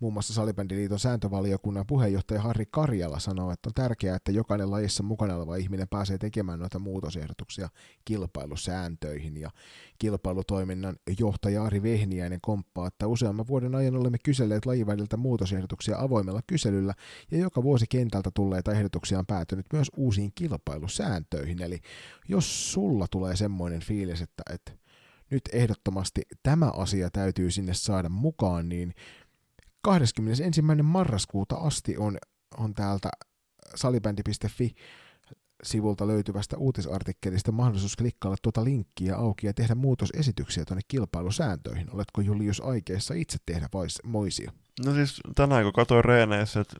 Muun 0.00 0.12
muassa 0.12 0.34
Salibändiliiton 0.34 0.98
sääntövaliokunnan 0.98 1.86
puheenjohtaja 1.86 2.40
Harri 2.40 2.66
Karjala 2.70 3.18
sanoo, 3.18 3.50
että 3.50 3.68
on 3.68 3.74
tärkeää, 3.74 4.16
että 4.16 4.32
jokainen 4.32 4.70
lajissa 4.70 5.02
mukana 5.02 5.36
oleva 5.36 5.56
ihminen 5.56 5.88
pääsee 5.88 6.18
tekemään 6.18 6.58
noita 6.58 6.78
muutosehdotuksia 6.78 7.68
kilpailusääntöihin. 8.04 9.36
Ja 9.36 9.50
kilpailutoiminnan 9.98 10.96
johtaja 11.18 11.64
Ari 11.64 11.82
Vehniäinen 11.82 12.40
komppaa, 12.42 12.86
että 12.86 13.06
useamman 13.06 13.46
vuoden 13.46 13.74
ajan 13.74 13.96
olemme 13.96 14.18
kyselleet 14.24 14.66
lajiväliltä 14.66 15.16
muutosehdotuksia 15.16 15.98
avoimella 15.98 16.40
kyselyllä, 16.46 16.94
ja 17.30 17.38
joka 17.38 17.62
vuosi 17.62 17.86
kentältä 17.88 18.30
tulleita 18.34 18.72
ehdotuksia 18.72 19.18
on 19.18 19.26
päätynyt 19.26 19.66
myös 19.72 19.88
uusiin 19.96 20.32
kilpailusääntöihin. 20.34 21.62
Eli 21.62 21.80
jos 22.28 22.72
sulla 22.72 23.06
tulee 23.10 23.36
semmoinen 23.36 23.80
fiilis, 23.80 24.20
että, 24.20 24.42
että 24.54 24.72
nyt 25.30 25.42
ehdottomasti 25.52 26.22
tämä 26.42 26.70
asia 26.70 27.10
täytyy 27.10 27.50
sinne 27.50 27.74
saada 27.74 28.08
mukaan, 28.08 28.68
niin 28.68 28.94
21. 29.82 30.62
marraskuuta 30.82 31.56
asti 31.56 31.96
on, 31.96 32.18
on 32.58 32.74
täältä 32.74 33.10
salibändi.fi 33.74 34.74
sivulta 35.62 36.06
löytyvästä 36.06 36.56
uutisartikkelista 36.56 37.52
mahdollisuus 37.52 37.96
klikkailla 37.96 38.36
tuota 38.42 38.64
linkkiä 38.64 39.16
auki 39.16 39.46
ja 39.46 39.54
tehdä 39.54 39.74
muutosesityksiä 39.74 40.64
tuonne 40.64 40.82
kilpailusääntöihin. 40.88 41.94
Oletko 41.94 42.20
Julius 42.20 42.60
aikeissa 42.60 43.14
itse 43.14 43.38
tehdä 43.46 43.68
vais, 43.74 43.98
moisia? 44.04 44.52
No 44.84 44.94
siis 44.94 45.20
tänään 45.34 45.64
kun 45.64 45.72
katsoin 45.72 46.04
reeneissä, 46.04 46.60
että 46.60 46.76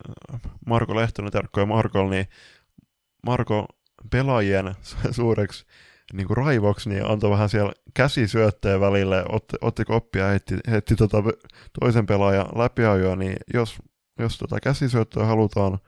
Marko 0.67 0.97
Lehtonen 0.97 1.33
terkkoja 1.33 1.67
Markolle, 1.67 2.15
niin 2.15 2.27
Marko 3.27 3.67
pelaajien 4.11 4.75
suureksi 5.11 5.65
niin 6.13 6.27
kuin 6.27 6.37
raivoksi, 6.37 6.89
niin 6.89 7.11
antoi 7.11 7.31
vähän 7.31 7.49
siellä 7.49 7.73
käsisyötteen 7.95 8.81
välille, 8.81 9.25
otti, 9.29 9.57
otti 9.61 9.85
koppia 9.85 10.23
ja 10.23 10.31
heitti, 10.31 10.59
heitti 10.71 10.97
tota 10.97 11.17
toisen 11.81 12.07
pelaajan 12.07 12.47
läpiajoa, 12.57 13.17
niin 13.17 13.37
jos, 13.55 13.79
jos 14.19 14.39
tota 14.39 14.61
käsisyöttöä 14.61 15.25
halutaan 15.25 15.79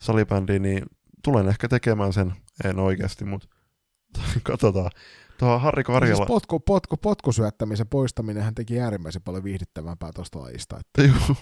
salibändiin, 0.00 0.62
niin 0.62 0.82
tulen 1.24 1.48
ehkä 1.48 1.68
tekemään 1.68 2.12
sen, 2.12 2.32
en 2.64 2.78
oikeasti, 2.78 3.24
mutta 3.24 3.48
katsotaan. 4.42 4.90
Tuohon 5.38 5.60
Harri 5.60 5.84
Karjala... 5.84 6.16
Siis 6.16 6.26
potku, 6.26 6.60
potku, 6.60 6.96
potkusyöttämisen 6.96 7.88
poistaminen 7.88 8.42
hän 8.42 8.54
teki 8.54 8.80
äärimmäisen 8.80 9.22
paljon 9.22 9.44
viihdyttävämpää 9.44 10.10
tuosta 10.14 10.40
lajista. 10.40 10.76
Että... 10.80 11.02
Joo, 11.12 11.36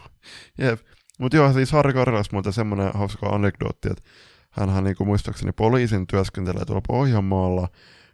jep. 0.59 0.81
Mutta 1.19 1.37
joo, 1.37 1.53
siis 1.53 1.73
Harri 1.73 1.93
Karjalas 1.93 2.33
muuten 2.33 2.53
semmoinen 2.53 2.91
hauska 2.95 3.27
anekdootti, 3.27 3.89
että 3.91 4.03
hänhän 4.51 4.85
niin 4.85 4.97
kuin 4.97 5.09
muistaakseni 5.09 5.53
poliisin 5.53 6.07
työskentelee 6.07 6.65
tuolla 6.65 6.83
Pohjanmaalla, 6.89 7.69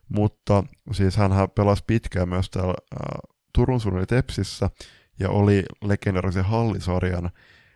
mutta 0.09 0.65
siis 0.93 1.17
hän 1.17 1.31
pelasi 1.55 1.85
pitkään 1.87 2.29
myös 2.29 2.51
täällä 2.51 2.75
äh, 2.93 3.35
Turun 3.55 3.81
Suunnin 3.81 4.07
Tepsissä 4.07 4.71
ja 5.19 5.31
oli 5.31 5.65
legendarisen 5.85 6.45
Hallisarjan, 6.45 7.31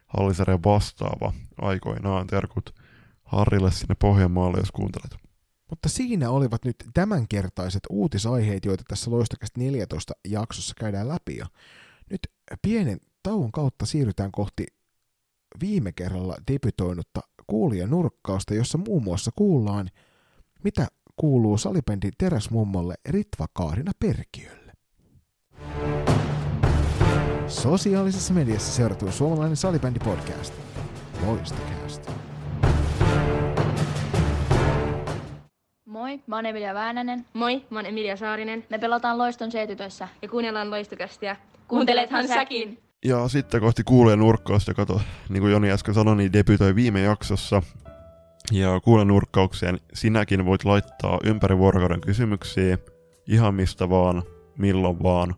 Hallisarjan 0.06 0.64
vastaava 0.64 1.32
aikoinaan. 1.60 2.26
Terkut 2.26 2.74
Harrille 3.24 3.70
sinne 3.70 3.94
Pohjanmaalle, 3.98 4.58
jos 4.58 4.72
kuuntelet. 4.72 5.16
Mutta 5.70 5.88
siinä 5.88 6.30
olivat 6.30 6.64
nyt 6.64 6.76
tämänkertaiset 6.94 7.82
uutisaiheet, 7.90 8.64
joita 8.64 8.84
tässä 8.88 9.10
Loistokästä 9.10 9.60
14 9.60 10.14
jaksossa 10.28 10.74
käydään 10.78 11.08
läpi. 11.08 11.36
Ja 11.36 11.46
nyt 12.10 12.20
pienen 12.62 12.98
tauon 13.22 13.52
kautta 13.52 13.86
siirrytään 13.86 14.32
kohti 14.32 14.66
viime 15.60 15.92
kerralla 15.92 16.36
debytoinutta 16.52 17.20
kuulijanurkkausta, 17.46 18.54
jossa 18.54 18.78
muun 18.78 19.04
muassa 19.04 19.30
kuullaan, 19.36 19.90
mitä 20.64 20.86
kuuluu 21.16 21.58
salipendi 21.58 22.10
teräsmummolle 22.18 22.94
Ritva 23.08 23.46
Kaarina 23.52 23.92
Perkiölle. 23.98 24.72
Sosiaalisessa 27.48 28.34
mediassa 28.34 28.72
seurattu 28.72 29.12
suomalainen 29.12 29.56
salibändi 29.56 29.98
podcast. 29.98 30.54
Loistokäästä. 31.26 32.12
Moi, 35.86 36.20
mä 36.26 36.36
oon 36.36 36.46
Emilia 36.46 36.74
Väänänen. 36.74 37.26
Moi, 37.32 37.66
mä 37.70 37.78
oon 37.78 37.86
Emilia 37.86 38.16
Saarinen. 38.16 38.64
Me 38.70 38.78
pelataan 38.78 39.18
Loiston 39.18 39.50
C-tytössä. 39.50 40.08
Ja 40.22 40.28
kuunnellaan 40.28 40.70
Loistokästiä. 40.70 41.36
Kuuntelethan 41.68 42.28
säkin! 42.28 42.78
Ja 43.04 43.28
sitten 43.28 43.60
kohti 43.60 43.84
kuulee 43.84 44.16
nurkkausta, 44.16 44.74
kato, 44.74 45.00
niin 45.28 45.40
kuin 45.40 45.52
Joni 45.52 45.70
äsken 45.70 45.94
sanoi, 45.94 46.16
niin 46.16 46.32
debytoi 46.32 46.74
viime 46.74 47.00
jaksossa 47.00 47.62
ja 48.52 48.80
kuulen 48.80 49.08
nurkkaukseen 49.08 49.78
sinäkin 49.94 50.44
voit 50.44 50.64
laittaa 50.64 51.18
ympäri 51.24 51.58
vuorokauden 51.58 52.00
kysymyksiä 52.00 52.78
ihan 53.26 53.54
mistä 53.54 53.90
vaan, 53.90 54.22
milloin 54.58 55.02
vaan, 55.02 55.34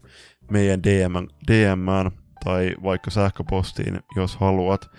meidän 0.50 0.82
DM, 0.82 1.14
DMään 1.50 2.10
tai 2.44 2.74
vaikka 2.82 3.10
sähköpostiin, 3.10 4.00
jos 4.16 4.36
haluat. 4.36 4.90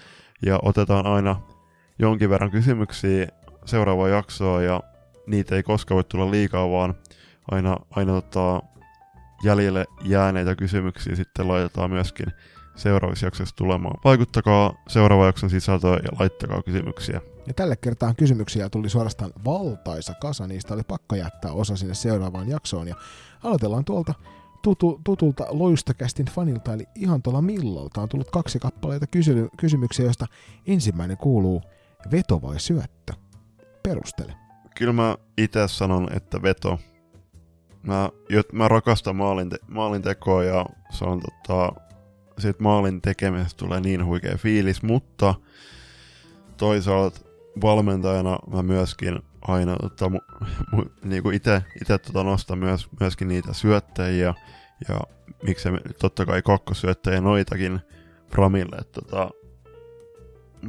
Ja 0.46 0.60
otetaan 0.62 1.08
aina 1.08 1.42
jonkin 2.00 2.30
verran 2.30 2.52
kysymyksiä 2.52 3.28
seuraavaa 3.66 4.08
jaksoa 4.08 4.62
ja 4.62 4.82
niitä 5.28 5.56
ei 5.56 5.64
koskaan 5.64 5.96
voi 5.96 6.04
tulla 6.04 6.32
liikaa, 6.32 6.72
vaan 6.72 6.94
aina, 7.52 7.78
aina 7.90 8.22
tota, 8.22 8.62
jäljelle 9.44 9.86
jääneitä 10.04 10.56
kysymyksiä 10.56 11.16
sitten 11.16 11.48
laitetaan 11.48 11.92
myöskin 11.92 12.28
seuraavissa 12.76 13.26
jaksoissa 13.26 13.56
tulemaan. 13.56 14.00
Vaikuttakaa 14.04 14.74
seuraavan 14.88 15.26
jakson 15.26 15.50
sisältöön 15.50 16.00
ja 16.04 16.10
laittakaa 16.20 16.64
kysymyksiä. 16.64 17.22
Ja 17.48 17.54
tälle 17.54 17.76
kertaa 17.76 18.14
kysymyksiä 18.14 18.70
tuli 18.70 18.90
suorastaan 18.90 19.32
valtaisa 19.46 20.14
kasa, 20.22 20.48
niistä 20.48 20.74
oli 20.74 20.84
pakko 20.88 21.16
jättää 21.16 21.52
osa 21.52 21.76
sinne 21.76 21.94
seuraavaan 21.94 22.50
jaksoon. 22.50 22.88
Ja 22.88 22.96
aloitellaan 23.44 23.86
tuolta 23.86 24.14
tutu, 24.62 25.02
tutulta 25.04 25.46
loistokästin 25.50 26.26
fanilta, 26.26 26.74
eli 26.74 26.88
ihan 26.96 27.22
tuolla 27.22 27.42
Millolta 27.42 28.02
on 28.02 28.10
tullut 28.10 28.32
kaksi 28.32 28.60
kappaleita 28.60 29.08
kysy- 29.08 29.50
kysymyksiä, 29.58 30.06
joista 30.06 30.26
ensimmäinen 30.68 31.18
kuuluu 31.18 31.62
veto 32.12 32.42
vai 32.42 32.60
syöttö? 32.60 33.14
Perustele. 33.84 34.36
Kyllä 34.76 34.94
mä 34.94 35.18
itse 35.38 35.68
sanon, 35.68 36.08
että 36.14 36.42
veto. 36.42 36.80
Mä, 37.84 38.10
mä 38.52 38.68
rakastan 38.68 39.16
maalin, 39.16 39.50
te, 39.50 39.58
maalin 39.68 40.02
tekoa 40.02 40.44
ja 40.44 40.66
se 40.90 41.06
on 41.06 41.22
tota, 41.22 41.82
siitä 42.40 42.64
maalin 42.64 43.02
tekemisestä 43.02 43.58
tulee 43.58 43.82
niin 43.82 44.06
huikea 44.06 44.38
fiilis, 44.38 44.84
mutta 44.84 45.36
toisaalta 46.58 47.20
valmentajana 47.62 48.40
mä 48.52 48.64
myöskin 48.64 49.20
aina 49.42 49.76
tota, 49.82 50.10
mu, 50.10 50.20
mu, 50.72 50.84
niinku 51.04 51.30
ite, 51.30 51.64
ite 51.82 51.98
tota 51.98 52.24
nostan 52.24 52.58
myös, 52.58 52.88
myöskin 53.00 53.28
niitä 53.28 53.54
syöttäjiä 53.54 54.34
ja 54.90 55.00
miksei 55.44 55.72
totta 56.00 56.26
kai 56.26 56.42
kakkosyöttäjiä 56.42 57.22
noitakin 57.22 57.80
Framille. 58.32 58.76
että 58.76 59.02
tota, 59.02 59.30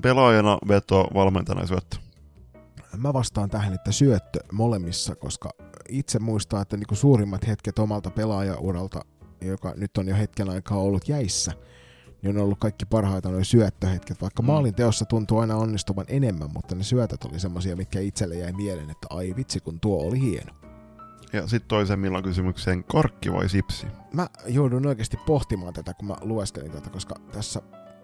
pelaajana 0.02 0.58
veto, 0.68 1.08
valmentajana 1.14 1.66
syöttö. 1.66 1.96
Mä 2.96 3.12
vastaan 3.12 3.50
tähän, 3.50 3.74
että 3.74 3.92
syöttö 3.92 4.40
molemmissa, 4.52 5.14
koska 5.16 5.50
itse 5.88 6.18
muistaa, 6.18 6.62
että 6.62 6.76
niinku 6.76 6.94
suurimmat 6.94 7.46
hetket 7.46 7.78
omalta 7.78 8.10
pelaajauralta, 8.10 9.00
joka 9.40 9.74
nyt 9.76 9.98
on 9.98 10.08
jo 10.08 10.16
hetken 10.16 10.50
aikaa 10.50 10.78
ollut 10.78 11.08
jäissä, 11.08 11.52
niin 12.26 12.38
on 12.38 12.44
ollut 12.44 12.58
kaikki 12.58 12.86
parhaita 12.86 13.28
noin 13.28 13.44
syöttöhetket, 13.44 14.20
vaikka 14.20 14.42
mm. 14.42 14.46
maalin 14.46 14.74
teossa 14.74 15.04
tuntuu 15.04 15.38
aina 15.38 15.56
onnistuvan 15.56 16.06
enemmän, 16.08 16.50
mutta 16.54 16.74
ne 16.74 16.82
syötöt 16.82 17.24
oli 17.24 17.40
semmosia, 17.40 17.76
mitkä 17.76 18.00
itselle 18.00 18.34
jäi 18.34 18.52
mieleen, 18.52 18.90
että 18.90 19.06
ai 19.10 19.34
vitsi 19.36 19.60
kun 19.60 19.80
tuo 19.80 20.02
oli 20.02 20.20
hieno. 20.20 20.52
Ja 21.32 21.46
sitten 21.46 21.68
toisen 21.68 21.98
milloin 21.98 22.24
kysymykseen, 22.24 22.84
korkki 22.84 23.32
vai 23.32 23.48
sipsi? 23.48 23.86
Mä 24.12 24.28
joudun 24.46 24.86
oikeasti 24.86 25.16
pohtimaan 25.16 25.72
tätä, 25.72 25.94
kun 25.94 26.08
mä 26.08 26.16
lueskelin 26.20 26.70
tätä, 26.70 26.90
koska 26.90 27.14
tässä 27.32 27.62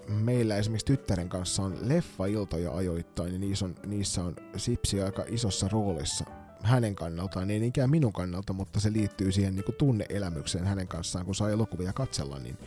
meillä 0.09 0.57
esimerkiksi 0.57 0.87
tyttären 0.87 1.29
kanssa 1.29 1.63
on 1.63 1.77
leffa-iltoja 1.81 2.73
ajoittain, 2.73 3.33
ja 3.33 3.39
niissä 3.39 3.65
on, 3.65 3.75
niissä 3.87 4.25
on 4.25 4.37
sipsi 4.57 5.03
aika 5.03 5.25
isossa 5.29 5.69
roolissa 5.73 6.25
hänen 6.63 6.95
kannaltaan, 6.95 7.51
ei 7.51 7.61
niinkään 7.61 7.91
minun 7.91 8.13
kannalta, 8.13 8.53
mutta 8.53 8.81
se 8.81 8.93
liittyy 8.93 9.33
siihen 9.33 9.55
niin 9.55 9.75
tunneelämykseen 9.79 10.65
hänen 10.65 10.89
kanssaan, 10.89 11.25
kun 11.25 11.35
saa 11.35 11.51
elokuvia 11.51 11.93
katsella, 11.93 12.39
niin 12.39 12.59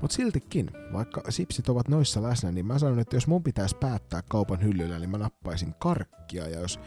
mutta 0.00 0.16
siltikin, 0.16 0.70
vaikka 0.92 1.22
sipsit 1.28 1.68
ovat 1.68 1.88
noissa 1.88 2.22
läsnä, 2.22 2.52
niin 2.52 2.66
mä 2.66 2.78
sanon, 2.78 2.98
että 2.98 3.16
jos 3.16 3.26
mun 3.26 3.42
pitäisi 3.42 3.76
päättää 3.76 4.22
kaupan 4.28 4.62
hyllyllä, 4.62 4.98
niin 4.98 5.10
mä 5.10 5.18
nappaisin 5.18 5.74
karkkia. 5.78 6.48
Ja 6.48 6.60
jos 6.60 6.80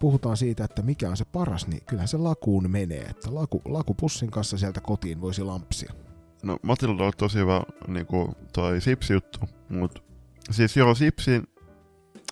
puhutaan 0.00 0.36
siitä, 0.36 0.64
että 0.64 0.82
mikä 0.82 1.08
on 1.08 1.16
se 1.16 1.24
paras, 1.24 1.66
niin 1.66 1.82
kyllähän 1.86 2.08
se 2.08 2.16
lakuun 2.16 2.70
menee. 2.70 3.02
Että 3.02 3.34
laku, 3.34 3.62
lakupussin 3.64 4.30
kanssa 4.30 4.58
sieltä 4.58 4.80
kotiin 4.80 5.20
voisi 5.20 5.42
lampsia. 5.42 5.92
No 6.42 6.56
Matilda 6.62 7.04
on 7.04 7.12
tosi 7.16 7.38
hyvä 7.38 7.62
niin 7.88 8.06
kuin 8.06 8.32
toi 8.52 8.80
sipsi-juttu, 8.80 9.40
mutta 9.68 10.00
siis 10.50 10.76
joo, 10.76 10.94
sipsin, 10.94 11.46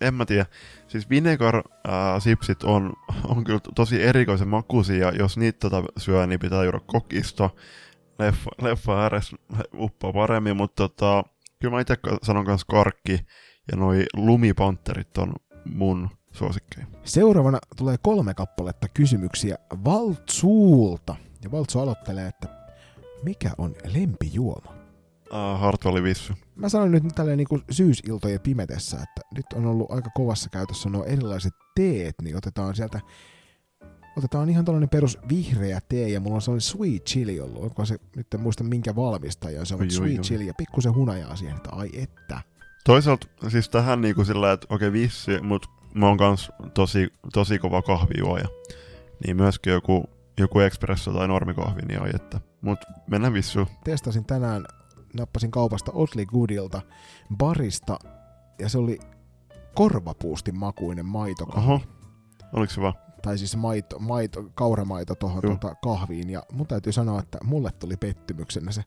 en 0.00 0.14
mä 0.14 0.26
tiedä, 0.26 0.46
siis 0.88 1.10
vinegar 1.10 1.62
ää, 1.88 2.20
sipsit 2.20 2.62
on, 2.62 2.92
on 3.36 3.44
kyllä 3.44 3.60
tosi 3.74 4.02
erikoisen 4.02 4.48
makuisia, 4.48 5.12
jos 5.18 5.36
niitä 5.36 5.58
tota 5.58 5.82
syö, 5.96 6.26
niin 6.26 6.40
pitää 6.40 6.64
juoda 6.64 6.80
kokista, 6.86 7.50
leffa, 8.20 8.50
leffa 8.62 9.02
ääres 9.02 9.34
uppoa 9.74 10.12
paremmin, 10.12 10.56
mutta 10.56 10.88
tota, 10.88 11.24
kyllä 11.60 11.74
mä 11.74 11.80
itse 11.80 11.96
sanon 12.22 12.44
kanssa 12.44 12.66
karkki 12.70 13.20
ja 13.70 13.76
noi 13.76 14.04
lumipanterit 14.16 15.18
on 15.18 15.32
mun 15.64 16.08
suosikkeja. 16.32 16.86
Seuraavana 17.04 17.58
tulee 17.76 17.96
kolme 18.02 18.34
kappaletta 18.34 18.88
kysymyksiä 18.88 19.56
Valtsuulta. 19.84 21.16
Ja 21.44 21.50
Valtsu 21.50 21.80
aloittelee, 21.80 22.26
että 22.26 22.48
mikä 23.22 23.50
on 23.58 23.74
lempijuoma? 23.94 24.72
Uh, 25.30 25.60
Hartwalli 25.60 26.02
Vissy. 26.02 26.34
Mä 26.56 26.68
sanon 26.68 26.90
nyt 26.90 27.04
tälleen 27.14 27.38
niin 27.38 27.48
kuin 27.48 27.62
syysiltojen 27.70 28.40
pimetessä, 28.40 28.96
että 28.96 29.20
nyt 29.34 29.46
on 29.54 29.66
ollut 29.66 29.90
aika 29.90 30.10
kovassa 30.14 30.50
käytössä 30.50 30.88
nuo 30.88 31.04
erilaiset 31.04 31.52
teet, 31.74 32.14
niin 32.22 32.36
otetaan 32.36 32.74
sieltä 32.74 33.00
otetaan 34.20 34.50
ihan 34.50 34.64
tällainen 34.64 34.88
perus 34.88 35.18
vihreä 35.28 35.80
tee 35.88 36.08
ja 36.08 36.20
mulla 36.20 36.34
on 36.34 36.42
sellainen 36.42 36.60
sweet 36.60 37.04
chili 37.04 37.40
ollut. 37.40 37.62
Onko 37.62 37.84
se, 37.84 37.98
nyt 38.16 38.34
en 38.34 38.40
muista 38.40 38.64
minkä 38.64 38.96
valmistaja 38.96 39.64
se 39.64 39.74
on, 39.74 39.80
oi, 39.80 39.90
sweet 39.90 40.18
oi, 40.18 40.24
chili 40.24 40.46
ja 40.46 40.54
pikkusen 40.54 40.94
hunajaa 40.94 41.36
siihen, 41.36 41.56
että 41.56 41.70
ai 41.72 41.90
että. 41.94 42.40
Toisaalta 42.84 43.26
siis 43.48 43.68
tähän 43.68 44.00
niinku 44.00 44.24
sillä, 44.24 44.52
että 44.52 44.66
okei 44.70 44.88
okay, 44.88 45.00
vissi, 45.00 45.40
mutta 45.40 45.68
mä 45.94 46.06
oon 46.06 46.16
kans 46.16 46.52
tosi, 46.74 47.12
tosi 47.32 47.58
kova 47.58 47.82
kahvijuoja. 47.82 48.48
Niin 49.26 49.36
myöskin 49.36 49.72
joku, 49.72 50.04
joku 50.38 50.60
espresso 50.60 51.12
tai 51.12 51.28
normikahvi, 51.28 51.82
niin 51.82 52.02
ai 52.02 52.10
että. 52.14 52.40
Mut 52.60 52.78
mennään 53.06 53.32
vissu. 53.34 53.66
Testasin 53.84 54.24
tänään, 54.24 54.64
nappasin 55.14 55.50
kaupasta 55.50 55.92
Otley 55.94 56.26
Goodilta 56.26 56.82
barista 57.36 57.98
ja 58.58 58.68
se 58.68 58.78
oli 58.78 58.98
korvapuustin 59.74 60.58
makuinen 60.58 61.06
maitokahvi. 61.06 61.72
Oho, 61.72 61.80
oliko 62.52 62.72
se 62.72 62.80
vaan? 62.80 62.94
Tai 63.22 63.38
siis 63.38 63.56
maito, 63.56 63.98
maito, 63.98 64.44
kauramaito 64.54 65.14
tuohon 65.14 65.42
tuota 65.42 65.74
kahviin, 65.74 66.30
ja 66.30 66.42
mun 66.52 66.66
täytyy 66.66 66.92
sanoa, 66.92 67.20
että 67.20 67.38
mulle 67.44 67.70
tuli 67.78 67.96
pettymyksenä 67.96 68.72
se. 68.72 68.82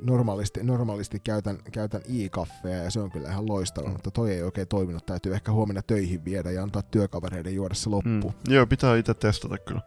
Normaalisti, 0.00 0.62
normaalisti 0.62 1.20
käytän, 1.20 1.58
käytän 1.72 2.00
i-kaffea 2.08 2.82
ja 2.82 2.90
se 2.90 3.00
on 3.00 3.10
kyllä 3.10 3.28
ihan 3.28 3.48
loistava, 3.48 3.86
mm. 3.86 3.92
mutta 3.92 4.10
toi 4.10 4.32
ei 4.32 4.42
oikein 4.42 4.68
toiminut. 4.68 5.06
Täytyy 5.06 5.34
ehkä 5.34 5.52
huomenna 5.52 5.82
töihin 5.82 6.24
viedä 6.24 6.50
ja 6.50 6.62
antaa 6.62 6.82
työkavereiden 6.82 7.54
juoda 7.54 7.74
se 7.74 7.90
loppuun. 7.90 8.34
Mm. 8.48 8.54
Joo, 8.54 8.66
pitää 8.66 8.96
itse 8.96 9.14
testata 9.14 9.58
kyllä. 9.58 9.80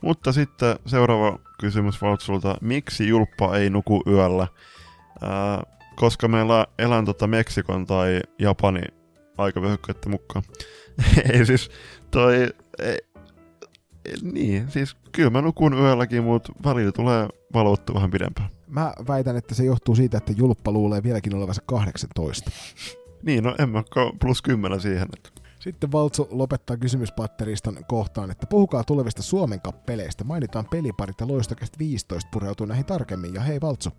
Mutta 0.00 0.32
sitten 0.32 0.76
seuraava 0.86 1.38
kysymys 1.60 2.02
Valtsulta. 2.02 2.56
Miksi 2.60 3.08
Julppa 3.08 3.56
ei 3.56 3.70
nuku 3.70 4.02
yöllä? 4.06 4.48
Ää, 5.20 5.62
koska 5.96 6.28
meillä 6.28 6.66
elän 6.78 7.04
tota 7.04 7.26
Meksikon 7.26 7.86
tai 7.86 8.20
Japani 8.38 8.82
aikavyöhykkeiden 9.38 10.10
mukaan. 10.10 10.44
ei 11.32 11.46
siis, 11.46 11.70
toi 12.10 12.48
ei, 12.82 12.98
niin, 14.22 14.70
siis 14.70 14.96
kyllä 15.12 15.30
mä 15.30 15.42
nukun 15.42 15.74
yölläkin, 15.74 16.24
mutta 16.24 16.52
välillä 16.64 16.92
tulee 16.92 17.28
valvottu 17.54 17.94
vähän 17.94 18.10
pidempään. 18.10 18.48
Mä 18.66 18.92
väitän, 19.08 19.36
että 19.36 19.54
se 19.54 19.64
johtuu 19.64 19.94
siitä, 19.94 20.18
että 20.18 20.32
julppa 20.36 20.72
luulee 20.72 21.02
vieläkin 21.02 21.34
olevansa 21.34 21.62
18. 21.66 22.50
niin, 23.22 23.44
no 23.44 23.54
en 23.58 23.68
mä 23.68 23.82
plus 24.20 24.42
10 24.42 24.80
siihen. 24.80 25.08
Että. 25.16 25.40
Sitten 25.60 25.92
Valtsu 25.92 26.28
lopettaa 26.30 26.76
kysymyspatteriston 26.76 27.78
kohtaan, 27.88 28.30
että 28.30 28.46
puhukaa 28.46 28.84
tulevista 28.84 29.22
Suomen 29.22 29.60
peleistä. 29.86 30.24
Mainitaan 30.24 30.66
peliparit 30.70 31.20
ja 31.20 31.28
loistokästä 31.28 31.78
15 31.78 32.28
pureutuu 32.32 32.66
näihin 32.66 32.84
tarkemmin. 32.84 33.34
Ja 33.34 33.40
hei 33.40 33.60
Valtsu, 33.60 33.90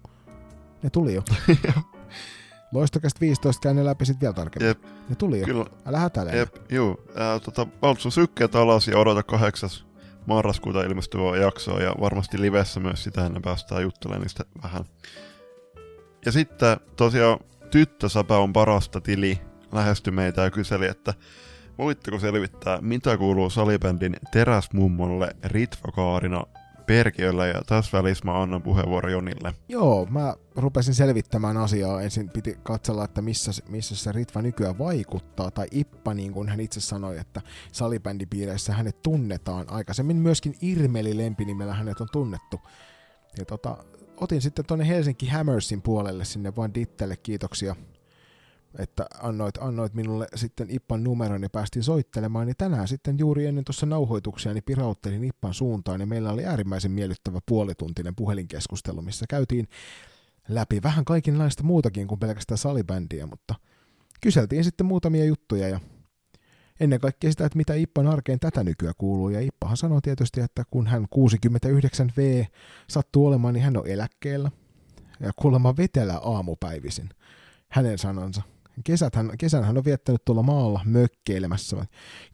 ne 0.84 0.90
tuli 0.90 1.14
jo. 1.14 1.22
Loistokästä 2.74 3.20
15 3.20 3.62
käy 3.62 3.74
ne 3.74 3.86
läpi 3.86 4.06
sitten 4.06 4.22
vielä 4.22 4.34
tarkemmin. 4.34 4.68
Jep. 4.68 4.84
Ne 5.10 5.16
tuli 5.16 5.40
jo. 5.40 5.46
Kyllä. 5.46 5.66
Älä 5.86 6.00
hätäile. 6.00 6.32
Jep, 6.32 6.56
juu. 6.72 7.02
Äh, 7.10 7.42
tota, 7.42 7.68
Valtsu 7.82 8.12
sykkeet 8.12 8.56
alas 8.56 8.88
ja 8.88 8.98
odota 8.98 9.24
8. 9.24 9.70
marraskuuta 10.26 10.84
ilmestyvää 10.84 11.38
jaksoa 11.38 11.80
ja 11.80 11.96
varmasti 12.02 12.42
livessä 12.42 12.80
myös 12.80 13.04
sitä 13.04 13.26
ennen 13.26 13.42
päästään 13.42 13.82
juttelemaan 13.82 14.22
niistä 14.22 14.44
vähän. 14.64 14.86
Ja 16.26 16.32
sitten 16.32 16.78
tosiaan 16.96 17.40
Tyttösäpä 17.72 18.38
on 18.38 18.54
parasta 18.54 19.02
tili 19.02 19.42
lähestyi 19.72 20.12
meitä 20.12 20.42
ja 20.42 20.52
kyseli, 20.52 20.88
että 20.88 21.14
voitteko 21.78 22.20
selvittää, 22.20 22.82
mitä 22.82 23.18
kuuluu 23.18 23.50
salibändin 23.50 24.16
teräsmummolle 24.32 25.36
Ritva 25.44 25.92
Kaarina 25.92 26.44
Perkiöllä 26.86 27.48
ja 27.48 27.62
tässä 27.66 27.98
välissä 27.98 28.26
mä 28.26 28.42
annan 28.42 28.62
puheenvuoro 28.62 29.10
Jonille. 29.10 29.54
Joo, 29.68 30.08
mä 30.10 30.36
rupesin 30.56 30.94
selvittämään 30.94 31.58
asiaa. 31.58 32.02
Ensin 32.02 32.30
piti 32.30 32.58
katsella, 32.64 33.06
että 33.06 33.22
missä, 33.22 33.52
missä 33.70 33.96
se 33.96 34.12
Ritva 34.12 34.42
nykyään 34.42 34.78
vaikuttaa, 34.78 35.52
tai 35.52 35.68
Ippa, 35.72 36.14
niin 36.14 36.34
kuin 36.34 36.50
hän 36.50 36.60
itse 36.60 36.82
sanoi, 36.82 37.18
että 37.18 37.42
salibändipiireissä 37.72 38.74
hänet 38.74 39.02
tunnetaan. 39.04 39.66
Aikaisemmin 39.70 40.18
myöskin 40.18 40.56
Irmeli 40.62 41.18
lempinimellä 41.18 41.74
hänet 41.74 42.02
on 42.02 42.08
tunnettu. 42.12 42.62
Ja 43.38 43.46
tota, 43.46 43.78
otin 44.18 44.42
sitten 44.42 44.66
tuonne 44.66 44.88
Helsinki 44.88 45.28
Hammersin 45.28 45.82
puolelle 45.82 46.26
sinne 46.26 46.56
vain 46.56 46.74
Dittelle 46.74 47.18
kiitoksia 47.18 47.76
että 48.80 49.06
annoit, 49.22 49.58
annoit 49.58 49.94
minulle 49.94 50.28
sitten 50.36 50.70
Ippan 50.70 51.04
numeron 51.04 51.44
ja 51.44 51.50
päästiin 51.50 51.84
soittelemaan, 51.84 52.48
niin 52.48 52.58
tänään 52.58 52.88
sitten 52.88 53.20
juuri 53.20 53.46
ennen 53.46 53.66
tuossa 53.66 53.86
nauhoituksia 53.86 54.54
niin 54.54 54.64
pirauttelin 54.64 55.24
Ippan 55.24 55.54
suuntaan 55.54 56.00
ja 56.00 56.06
meillä 56.06 56.32
oli 56.32 56.46
äärimmäisen 56.46 56.92
miellyttävä 56.92 57.40
puolituntinen 57.46 58.16
puhelinkeskustelu, 58.16 59.02
missä 59.02 59.26
käytiin 59.30 59.68
läpi 60.48 60.84
vähän 60.84 61.06
kaikenlaista 61.06 61.64
muutakin 61.64 62.08
kuin 62.08 62.20
pelkästään 62.20 62.58
salibändiä, 62.58 63.26
mutta 63.26 63.56
kyseltiin 64.22 64.64
sitten 64.64 64.86
muutamia 64.86 65.26
juttuja 65.26 65.68
ja 65.68 65.80
ennen 66.80 67.00
kaikkea 67.00 67.32
sitä, 67.32 67.46
että 67.46 67.58
mitä 67.58 67.74
Ippan 67.74 68.08
arkeen 68.08 68.40
tätä 68.40 68.64
nykyään 68.64 68.96
kuuluu. 68.98 69.30
Ja 69.30 69.42
Ippahan 69.42 69.78
sanoo 69.78 70.02
tietysti, 70.02 70.42
että 70.42 70.64
kun 70.72 70.88
hän 70.88 71.08
69V 71.16 72.46
sattuu 72.88 73.28
olemaan, 73.28 73.54
niin 73.54 73.64
hän 73.64 73.78
on 73.78 73.88
eläkkeellä. 73.88 74.52
Ja 75.20 75.32
kuulemma 75.36 75.78
vetelää 75.78 76.18
aamupäivisin. 76.18 77.10
Hänen 77.70 77.98
sanansa. 77.98 78.42
Kesät 78.84 79.16
hän, 79.16 79.32
kesän 79.38 79.64
hän 79.64 79.78
on 79.78 79.86
viettänyt 79.86 80.26
tuolla 80.26 80.44
maalla 80.44 80.82
mökkeilemässä. 80.86 81.86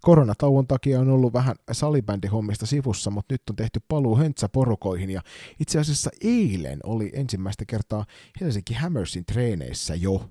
Koronatauon 0.01 0.67
takia 0.67 0.99
on 0.99 1.09
ollut 1.09 1.33
vähän 1.33 1.55
salibändihommista 1.71 2.65
sivussa, 2.65 3.11
mutta 3.11 3.33
nyt 3.33 3.41
on 3.49 3.55
tehty 3.55 3.79
paluu 3.87 4.17
höntsäporukoihin. 4.17 5.09
Ja 5.09 5.21
itse 5.59 5.79
asiassa 5.79 6.09
eilen 6.21 6.79
oli 6.83 7.11
ensimmäistä 7.13 7.65
kertaa 7.65 8.05
Helsinki 8.41 8.73
Hammersin 8.73 9.25
treeneissä 9.25 9.95
jo 9.95 10.29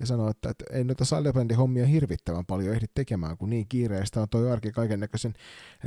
ja 0.00 0.06
sanoi, 0.06 0.30
että, 0.30 0.50
että 0.50 0.64
ei 0.72 0.84
noita 0.84 1.04
salibändihommia 1.04 1.86
hirvittävän 1.86 2.46
paljon 2.46 2.74
ehdi 2.74 2.86
tekemään, 2.94 3.38
kun 3.38 3.50
niin 3.50 3.68
kiireistä 3.68 4.20
on 4.20 4.28
toi 4.28 4.52
arki 4.52 4.72
kaiken 4.72 5.00
näköisen 5.00 5.34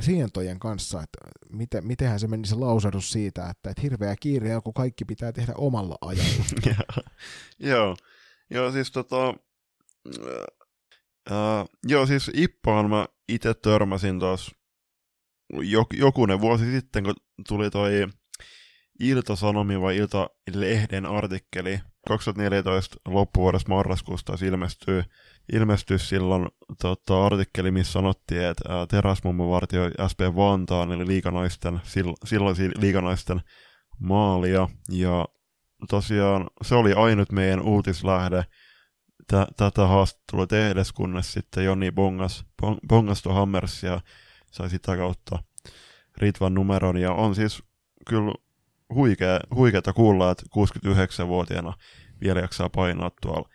sientojen 0.00 0.58
kanssa, 0.58 1.02
että 1.02 1.18
miten, 1.50 1.86
mitenhän 1.86 2.20
se 2.20 2.28
meni 2.28 2.46
se 2.46 2.54
lausadus 2.54 3.12
siitä, 3.12 3.50
että, 3.50 3.70
että 3.70 3.82
hirveä 3.82 4.16
kiire 4.20 4.56
on, 4.56 4.62
kun 4.62 4.74
kaikki 4.74 5.04
pitää 5.04 5.32
tehdä 5.32 5.52
omalla 5.56 5.96
ajalla. 6.00 6.44
joo, 7.70 7.96
joo 8.50 8.72
siis 8.72 8.90
tota, 8.90 9.34
äh, 11.30 11.64
joo 11.88 12.06
siis 12.06 12.30
Ippaan 12.34 12.90
mä 12.90 13.06
itse 13.28 13.54
törmäsin 13.54 14.20
tuossa 14.20 14.52
jokunen 15.92 16.40
vuosi 16.40 16.70
sitten, 16.70 17.04
kun 17.04 17.14
tuli 17.48 17.70
toi 17.70 18.08
Ilta-Sanomi 19.00 19.80
vai 19.80 19.96
Ilta-Lehden 19.96 21.06
artikkeli 21.06 21.80
2014 22.08 22.96
loppuvuodesta 23.06 23.68
marraskuusta 23.68 24.32
ilmestyy, 24.46 25.04
ilmestyy 25.52 25.98
silloin 25.98 26.48
tota, 26.82 27.26
artikkeli, 27.26 27.70
missä 27.70 27.92
sanottiin, 27.92 28.42
että 28.42 28.86
teräsmummo 28.90 29.50
vartioi 29.50 29.90
SP 30.10 30.20
Vantaan, 30.36 30.92
eli 30.92 31.06
liikanaisten, 31.06 31.80
silloin 32.24 32.56
liikanaisten 32.78 33.40
maalia, 34.00 34.68
ja 34.90 35.26
tosiaan 35.88 36.50
se 36.62 36.74
oli 36.74 36.92
ainut 36.92 37.32
meidän 37.32 37.60
uutislähde 37.60 38.44
tätä 39.56 39.86
haastattelua 39.86 40.46
tehdessä, 40.46 40.94
kunnes 40.96 41.32
sitten 41.32 41.64
Joni 41.64 41.92
bongas, 41.92 42.44
bongas 42.88 43.24
Hammers 43.24 43.82
ja 43.82 44.00
sai 44.50 44.70
sitä 44.70 44.96
kautta 44.96 45.42
Ritvan 46.18 46.54
numeron, 46.54 46.96
ja 46.96 47.12
on 47.12 47.34
siis 47.34 47.62
kyllä 48.08 48.34
huikea, 48.94 49.40
huikeata 49.54 49.92
kuulla, 49.92 50.30
että 50.30 50.42
69-vuotiaana 51.24 51.72
vielä 52.20 52.40
jaksaa 52.40 52.68
painaa 52.68 53.10
tuolla 53.22 53.48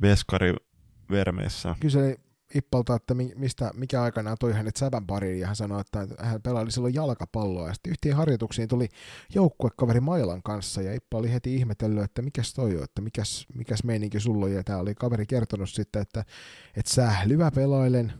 veskarivermeissä. 0.00 1.74
Kyseli 1.80 2.16
Ippalta, 2.54 2.96
että 2.96 3.14
mistä, 3.14 3.70
mikä 3.74 4.02
aikana 4.02 4.36
toi 4.36 4.52
hänet 4.52 4.76
sävän 4.76 5.06
pariin, 5.06 5.40
ja 5.40 5.46
hän 5.46 5.56
sanoi, 5.56 5.80
että 5.80 6.06
hän 6.18 6.42
pelaili 6.42 6.70
silloin 6.70 6.94
jalkapalloa, 6.94 7.68
ja 7.68 7.74
sitten 7.74 7.90
yhteen 7.90 8.16
harjoituksiin 8.16 8.68
tuli 8.68 8.88
joukkuekaveri 9.34 10.00
Mailan 10.00 10.42
kanssa, 10.42 10.82
ja 10.82 10.94
Ippa 10.94 11.18
oli 11.18 11.32
heti 11.32 11.54
ihmetellyt, 11.54 12.04
että 12.04 12.22
mikäs 12.22 12.54
toi 12.54 12.76
on, 12.76 12.84
että 12.84 13.02
mikäs, 13.02 13.46
mikäs 13.54 13.84
meininki 13.84 14.20
sulla 14.20 14.46
on, 14.46 14.52
ja 14.52 14.64
tämä 14.64 14.78
oli 14.78 14.94
kaveri 14.94 15.26
kertonut 15.26 15.70
sitten, 15.70 16.02
että, 16.02 16.24
että 16.76 16.94
sählyvä 16.94 17.50
pelailen, 17.50 18.12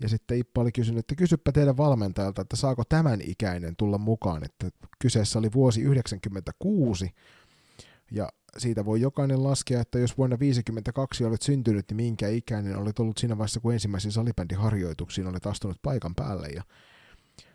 ja 0.00 0.08
sitten 0.08 0.38
Ippa 0.38 0.60
oli 0.60 0.72
kysynyt, 0.72 0.98
että 0.98 1.14
kysyppä 1.14 1.52
teidän 1.52 1.76
valmentajalta, 1.76 2.42
että 2.42 2.56
saako 2.56 2.82
tämän 2.88 3.20
ikäinen 3.20 3.76
tulla 3.76 3.98
mukaan, 3.98 4.44
että 4.44 4.68
kyseessä 4.98 5.38
oli 5.38 5.48
vuosi 5.54 5.82
96, 5.82 7.10
ja 8.10 8.28
siitä 8.58 8.84
voi 8.84 9.00
jokainen 9.00 9.44
laskea, 9.44 9.80
että 9.80 9.98
jos 9.98 10.18
vuonna 10.18 10.38
52 10.38 11.24
olet 11.24 11.42
syntynyt, 11.42 11.86
niin 11.90 11.96
minkä 11.96 12.28
ikäinen 12.28 12.76
olet 12.76 12.98
ollut 12.98 13.18
siinä 13.18 13.38
vaiheessa, 13.38 13.60
kun 13.60 13.72
ensimmäisiin 13.72 14.12
salibändiharjoituksiin 14.12 15.26
olet 15.26 15.46
astunut 15.46 15.78
paikan 15.82 16.14
päälle, 16.14 16.48
ja 16.48 16.62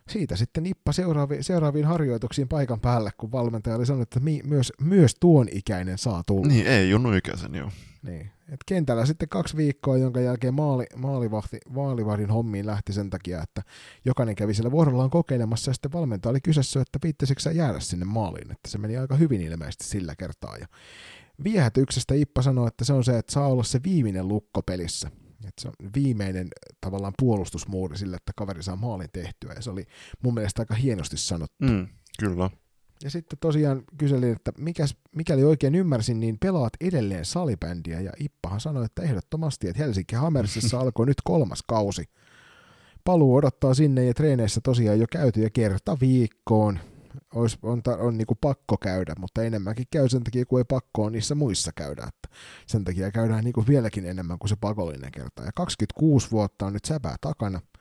siitä 0.09 0.35
sitten 0.35 0.63
nippa 0.63 0.91
seuraaviin, 0.91 1.43
seuraaviin 1.43 1.85
harjoituksiin 1.85 2.47
paikan 2.47 2.80
päälle, 2.80 3.11
kun 3.17 3.31
valmentaja 3.31 3.76
oli 3.76 3.85
sanonut, 3.85 4.07
että 4.07 4.19
mi, 4.19 4.41
myös, 4.43 4.73
myös 4.81 5.15
tuon 5.19 5.47
ikäinen 5.51 5.97
saa 5.97 6.23
tulla. 6.27 6.47
Niin, 6.47 6.67
ei 6.67 6.89
Junnu 6.89 7.13
ikäisen, 7.13 7.55
joo. 7.55 7.72
Niin. 8.03 8.31
Et 8.49 8.59
kentällä 8.65 9.05
sitten 9.05 9.30
kaksi 9.30 9.57
viikkoa, 9.57 9.97
jonka 9.97 10.19
jälkeen 10.19 10.53
maali, 10.53 10.85
maalivahti, 10.95 11.57
maalivahdin 11.69 12.30
hommiin 12.30 12.65
lähti 12.65 12.93
sen 12.93 13.09
takia, 13.09 13.41
että 13.41 13.61
jokainen 14.05 14.35
kävi 14.35 14.53
siellä 14.53 14.72
vuorollaan 14.72 15.09
kokeilemassa 15.09 15.69
ja 15.69 15.73
sitten 15.73 15.93
valmentaja 15.93 16.30
oli 16.30 16.41
kysyssä, 16.41 16.81
että 16.81 16.99
viittäisikö 17.03 17.51
jäädä 17.51 17.80
sinne 17.80 18.05
maaliin, 18.05 18.51
että 18.51 18.69
se 18.69 18.77
meni 18.77 18.97
aika 18.97 19.15
hyvin 19.15 19.41
ilmeisesti 19.41 19.84
sillä 19.84 20.15
kertaa. 20.15 20.57
Ja 20.57 20.67
viehätyksestä 21.43 22.13
Ippa 22.13 22.41
sanoi, 22.41 22.67
että 22.67 22.85
se 22.85 22.93
on 22.93 23.03
se, 23.03 23.17
että 23.17 23.34
saa 23.34 23.47
olla 23.47 23.63
se 23.63 23.80
viimeinen 23.84 24.27
lukko 24.27 24.61
pelissä. 24.61 25.11
Että 25.47 25.61
se 25.61 25.67
on 25.67 25.73
viimeinen 25.95 26.47
tavallaan 26.81 27.13
puolustusmuuri 27.19 27.97
sille, 27.97 28.15
että 28.15 28.31
kaveri 28.35 28.63
saa 28.63 28.76
maalin 28.76 29.09
tehtyä 29.13 29.53
ja 29.53 29.61
se 29.61 29.69
oli 29.69 29.85
mun 30.23 30.34
mielestä 30.34 30.61
aika 30.61 30.76
hienosti 30.76 31.17
sanottu. 31.17 31.65
Mm, 31.65 31.88
kyllä. 32.19 32.49
Ja 33.03 33.09
sitten 33.09 33.39
tosiaan 33.39 33.84
kyselin, 33.97 34.31
että 34.31 34.51
mikäs, 34.57 34.95
mikäli 35.15 35.43
oikein 35.43 35.76
ymmärsin, 35.76 36.19
niin 36.19 36.38
pelaat 36.39 36.73
edelleen 36.81 37.26
salibändiä, 37.26 38.01
ja 38.01 38.11
Ippahan 38.19 38.59
sanoi, 38.59 38.85
että 38.85 39.01
ehdottomasti, 39.01 39.67
että 39.67 39.84
Helsinki 39.84 40.15
Hammersissa 40.15 40.80
alkoi 40.81 41.05
nyt 41.05 41.22
kolmas 41.23 41.63
kausi. 41.67 42.09
Paluu 43.03 43.35
odottaa 43.35 43.73
sinne 43.73 44.05
ja 44.05 44.13
treeneissä 44.13 44.61
tosiaan 44.63 44.99
jo 44.99 45.05
käyty 45.11 45.41
ja 45.41 45.49
kerta 45.49 45.97
viikkoon. 46.01 46.80
Ois, 47.35 47.57
on, 47.63 47.81
on, 47.88 47.99
on 47.99 48.17
niin 48.17 48.27
pakko 48.41 48.77
käydä, 48.77 49.15
mutta 49.19 49.43
enemmänkin 49.43 49.85
käy 49.91 50.09
sen 50.09 50.23
takia, 50.23 50.45
kun 50.45 50.59
ei 50.59 50.65
pakko 50.65 51.03
on 51.03 51.11
niissä 51.11 51.35
muissa 51.35 51.72
käydä. 51.76 52.03
Että 52.07 52.38
sen 52.67 52.84
takia 52.84 53.11
käydään 53.11 53.43
niin 53.43 53.53
kuin 53.53 53.67
vieläkin 53.67 54.05
enemmän 54.05 54.39
kuin 54.39 54.49
se 54.49 54.55
pakollinen 54.61 55.11
kerta. 55.11 55.43
Ja 55.43 55.51
26 55.55 56.31
vuotta 56.31 56.65
on 56.65 56.73
nyt 56.73 56.85
säpää 56.85 57.15
takana– 57.22 57.61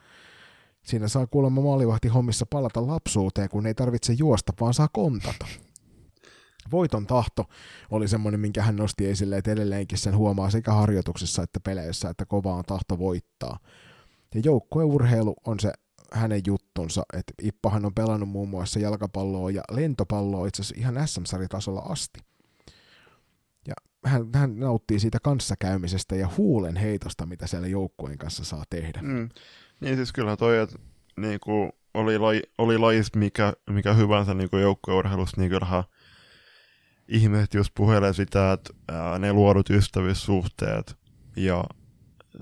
Siinä 0.84 1.08
saa 1.08 1.26
kuulemma 1.26 1.60
maalivahti 1.60 2.08
hommissa 2.08 2.46
palata 2.50 2.86
lapsuuteen, 2.86 3.48
kun 3.48 3.66
ei 3.66 3.74
tarvitse 3.74 4.12
juosta, 4.12 4.52
vaan 4.60 4.74
saa 4.74 4.88
kontata. 4.92 5.46
Voiton 6.70 7.06
tahto 7.06 7.44
oli 7.90 8.08
semmoinen, 8.08 8.40
minkä 8.40 8.62
hän 8.62 8.76
nosti 8.76 9.06
esille, 9.06 9.36
että 9.36 9.50
edelleenkin 9.50 9.98
sen 9.98 10.16
huomaa 10.16 10.50
sekä 10.50 10.72
harjoituksissa 10.72 11.42
että 11.42 11.60
peleissä, 11.60 12.08
että 12.08 12.26
kova 12.26 12.54
on 12.54 12.64
tahto 12.64 12.98
voittaa. 12.98 13.58
Ja 14.34 14.40
joukkueurheilu 14.44 15.34
on 15.46 15.60
se 15.60 15.72
hänen 16.12 16.40
juttunsa, 16.46 17.02
että 17.12 17.32
Ippahan 17.42 17.84
on 17.84 17.94
pelannut 17.94 18.28
muun 18.28 18.48
muassa 18.48 18.78
jalkapalloa 18.78 19.50
ja 19.50 19.62
lentopalloa 19.70 20.46
itse 20.46 20.62
asiassa 20.62 20.80
ihan 20.80 21.08
SM-sarjatasolla 21.08 21.80
asti. 21.80 22.20
Ja 23.68 23.74
hän, 24.04 24.28
hän 24.34 24.58
nauttii 24.58 25.00
siitä 25.00 25.18
kanssakäymisestä 25.22 26.16
ja 26.16 26.28
huulen 26.36 26.76
heitosta, 26.76 27.26
mitä 27.26 27.46
siellä 27.46 27.68
joukkueen 27.68 28.18
kanssa 28.18 28.44
saa 28.44 28.64
tehdä. 28.70 29.02
Mm. 29.02 29.28
Niin 29.84 29.96
siis 29.96 30.12
kyllä 30.12 30.36
toi, 30.36 30.58
että 30.58 30.78
niinku, 31.16 31.70
oli, 31.94 32.18
laji, 32.18 32.42
oli 32.58 32.78
lajista 32.78 33.18
mikä, 33.18 33.52
mikä 33.70 33.94
hyvänsä 33.94 34.34
niinku 34.34 34.56
joukkueurheilussa, 34.56 35.40
niin 35.40 35.50
kyllähän 35.50 35.84
ihmiset 37.08 37.54
just 37.54 37.70
puhelee 37.74 38.12
sitä, 38.12 38.52
että 38.52 38.74
ää, 38.88 39.18
ne 39.18 39.32
luodut 39.32 39.70
ystävyyssuhteet 39.70 40.96
ja 41.36 41.64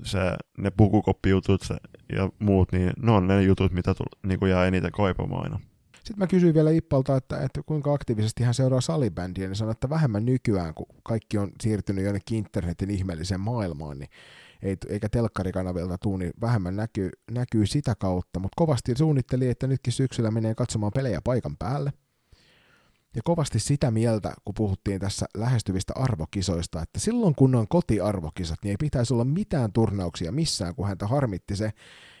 se, 0.03 0.19
ne 0.57 0.71
pukukoppijutut 0.71 1.61
se, 1.61 1.75
ja 2.15 2.29
muut, 2.39 2.71
niin 2.71 2.91
ne 3.01 3.11
on 3.11 3.27
ne 3.27 3.43
jutut, 3.43 3.71
mitä 3.71 3.93
tull, 3.93 4.19
niinku 4.27 4.45
jää 4.45 4.65
eniten 4.65 4.91
kaipamaan 4.91 5.43
aina. 5.43 5.59
Sitten 5.93 6.17
mä 6.17 6.27
kysyin 6.27 6.53
vielä 6.53 6.71
Ippalta, 6.71 7.15
että, 7.15 7.41
että 7.41 7.61
kuinka 7.65 7.93
aktiivisesti 7.93 8.43
hän 8.43 8.53
seuraa 8.53 8.81
salibändiä, 8.81 9.47
niin 9.47 9.55
sanoi, 9.55 9.71
että 9.71 9.89
vähemmän 9.89 10.25
nykyään, 10.25 10.73
kun 10.73 10.85
kaikki 11.03 11.37
on 11.37 11.51
siirtynyt 11.61 12.05
jonnekin 12.05 12.37
internetin 12.37 12.89
ihmeelliseen 12.89 13.41
maailmaan, 13.41 13.99
niin 13.99 14.09
ei, 14.63 14.77
eikä 14.89 15.09
telkkarikanavilta 15.09 15.97
tuu, 15.97 16.17
niin 16.17 16.33
vähemmän 16.41 16.75
näkyy, 16.75 17.09
näkyy 17.31 17.65
sitä 17.65 17.95
kautta, 17.95 18.39
mutta 18.39 18.55
kovasti 18.55 18.93
suunnitteli, 18.97 19.49
että 19.49 19.67
nytkin 19.67 19.93
syksyllä 19.93 20.31
menee 20.31 20.55
katsomaan 20.55 20.91
pelejä 20.95 21.21
paikan 21.23 21.57
päälle. 21.57 21.93
Ja 23.15 23.21
kovasti 23.23 23.59
sitä 23.59 23.91
mieltä, 23.91 24.33
kun 24.45 24.53
puhuttiin 24.53 24.99
tässä 24.99 25.25
lähestyvistä 25.37 25.93
arvokisoista, 25.95 26.81
että 26.81 26.99
silloin 26.99 27.35
kun 27.35 27.55
on 27.55 27.67
kotiarvokisat, 27.67 28.59
niin 28.63 28.69
ei 28.69 28.77
pitäisi 28.79 29.13
olla 29.13 29.25
mitään 29.25 29.73
turnauksia 29.73 30.31
missään, 30.31 30.75
kun 30.75 30.87
häntä 30.87 31.07
harmitti 31.07 31.55
se, 31.55 31.71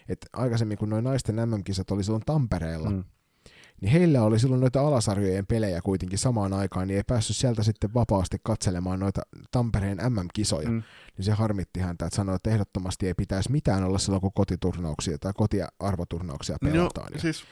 että 0.09 0.27
aikaisemmin 0.33 0.77
kun 0.77 0.89
noin 0.89 1.03
naisten 1.03 1.35
MM-kisat 1.35 1.91
oli 1.91 2.03
silloin 2.03 2.23
Tampereella, 2.25 2.89
mm 2.89 3.03
niin 3.81 3.91
heillä 3.91 4.21
oli 4.21 4.39
silloin 4.39 4.61
noita 4.61 4.81
alasarjojen 4.81 5.45
pelejä 5.45 5.81
kuitenkin 5.81 6.19
samaan 6.19 6.53
aikaan, 6.53 6.87
niin 6.87 6.97
ei 6.97 7.03
päässyt 7.07 7.37
sieltä 7.37 7.63
sitten 7.63 7.93
vapaasti 7.93 8.37
katselemaan 8.43 8.99
noita 8.99 9.21
Tampereen 9.51 9.97
MM-kisoja. 10.09 10.69
Mm. 10.69 10.83
Niin 11.17 11.25
se 11.25 11.31
harmitti 11.31 11.79
häntä, 11.79 12.05
että 12.05 12.15
sanoi, 12.15 12.35
että 12.35 12.49
ehdottomasti 12.49 13.07
ei 13.07 13.13
pitäisi 13.13 13.51
mitään 13.51 13.83
olla 13.83 13.97
silloin, 13.97 14.21
kun 14.21 14.33
kotiturnauksia 14.33 15.17
tai 15.17 15.31
kotiarvoturnauksia 15.35 16.57
pelataan. 16.61 17.11
No, 17.13 17.19
siis 17.19 17.43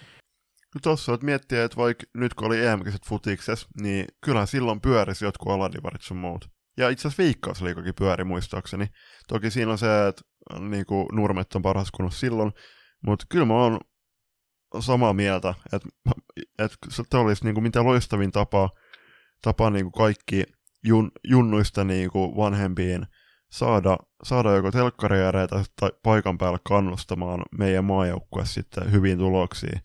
tuossa 0.84 1.14
että 1.14 1.26
miettiä, 1.26 1.64
että 1.64 1.77
vaikka 1.77 2.03
nyt 2.14 2.34
kun 2.34 2.48
oli 2.48 2.65
EM-kisat 2.65 3.06
futiksessa, 3.06 3.68
niin 3.81 4.06
kyllähän 4.26 4.48
silloin 4.48 4.81
pyörisi 4.81 5.26
jotkut 5.26 5.52
aladivarit 5.52 6.02
sun 6.02 6.18
muut. 6.18 6.49
Ja 6.77 6.89
itse 6.89 7.07
asiassa 7.07 7.23
Veikkausliikakin 7.23 7.93
pyöri 7.98 8.23
muistaakseni. 8.23 8.88
Toki 9.27 9.52
siinä 9.52 9.72
on 9.72 9.77
se, 9.77 10.07
että 10.07 10.22
niin 10.60 10.85
kuin 10.85 11.07
Nurmet 11.11 11.56
on 11.56 11.61
paras 11.61 11.91
kunnossa 11.91 12.19
silloin, 12.19 12.52
mutta 13.06 13.26
kyllä 13.30 13.45
mä 13.45 13.53
oon 13.53 13.80
samaa 14.80 15.14
mieltä, 15.14 15.53
että, 15.73 15.89
että 16.60 16.77
se 16.89 17.18
olisi 17.18 17.43
niin 17.43 17.53
kuin 17.53 17.64
mitä 17.64 17.84
loistavin 17.84 18.31
tapa, 18.31 18.69
tapa 19.41 19.69
niin 19.69 19.85
kuin 19.85 20.03
kaikki 20.03 20.43
jun, 20.84 21.11
junnuista 21.23 21.84
niin 21.84 22.11
kuin 22.11 22.35
vanhempiin 22.35 23.06
saada, 23.52 23.98
saada 24.23 24.52
joko 24.52 24.72
telkkariäreitä 24.72 25.64
tai 25.80 25.91
paikan 26.03 26.38
päällä 26.38 26.60
kannustamaan 26.68 27.41
meidän 27.57 27.85
maajoukkue 27.85 28.45
sitten 28.45 28.91
hyviin 28.91 29.18
tuloksiin. 29.18 29.81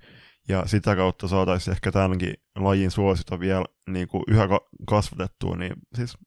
Ja 0.48 0.66
sitä 0.66 0.96
kautta 0.96 1.28
saataisiin 1.28 1.72
ehkä 1.72 1.92
tämänkin 1.92 2.34
lajin 2.56 2.90
suosita 2.90 3.40
vielä 3.40 3.64
niin 3.90 4.08
kuin 4.08 4.22
yhä 4.28 4.48
kasvatettua, 4.88 5.56
niin 5.56 5.72
siis 5.94 6.18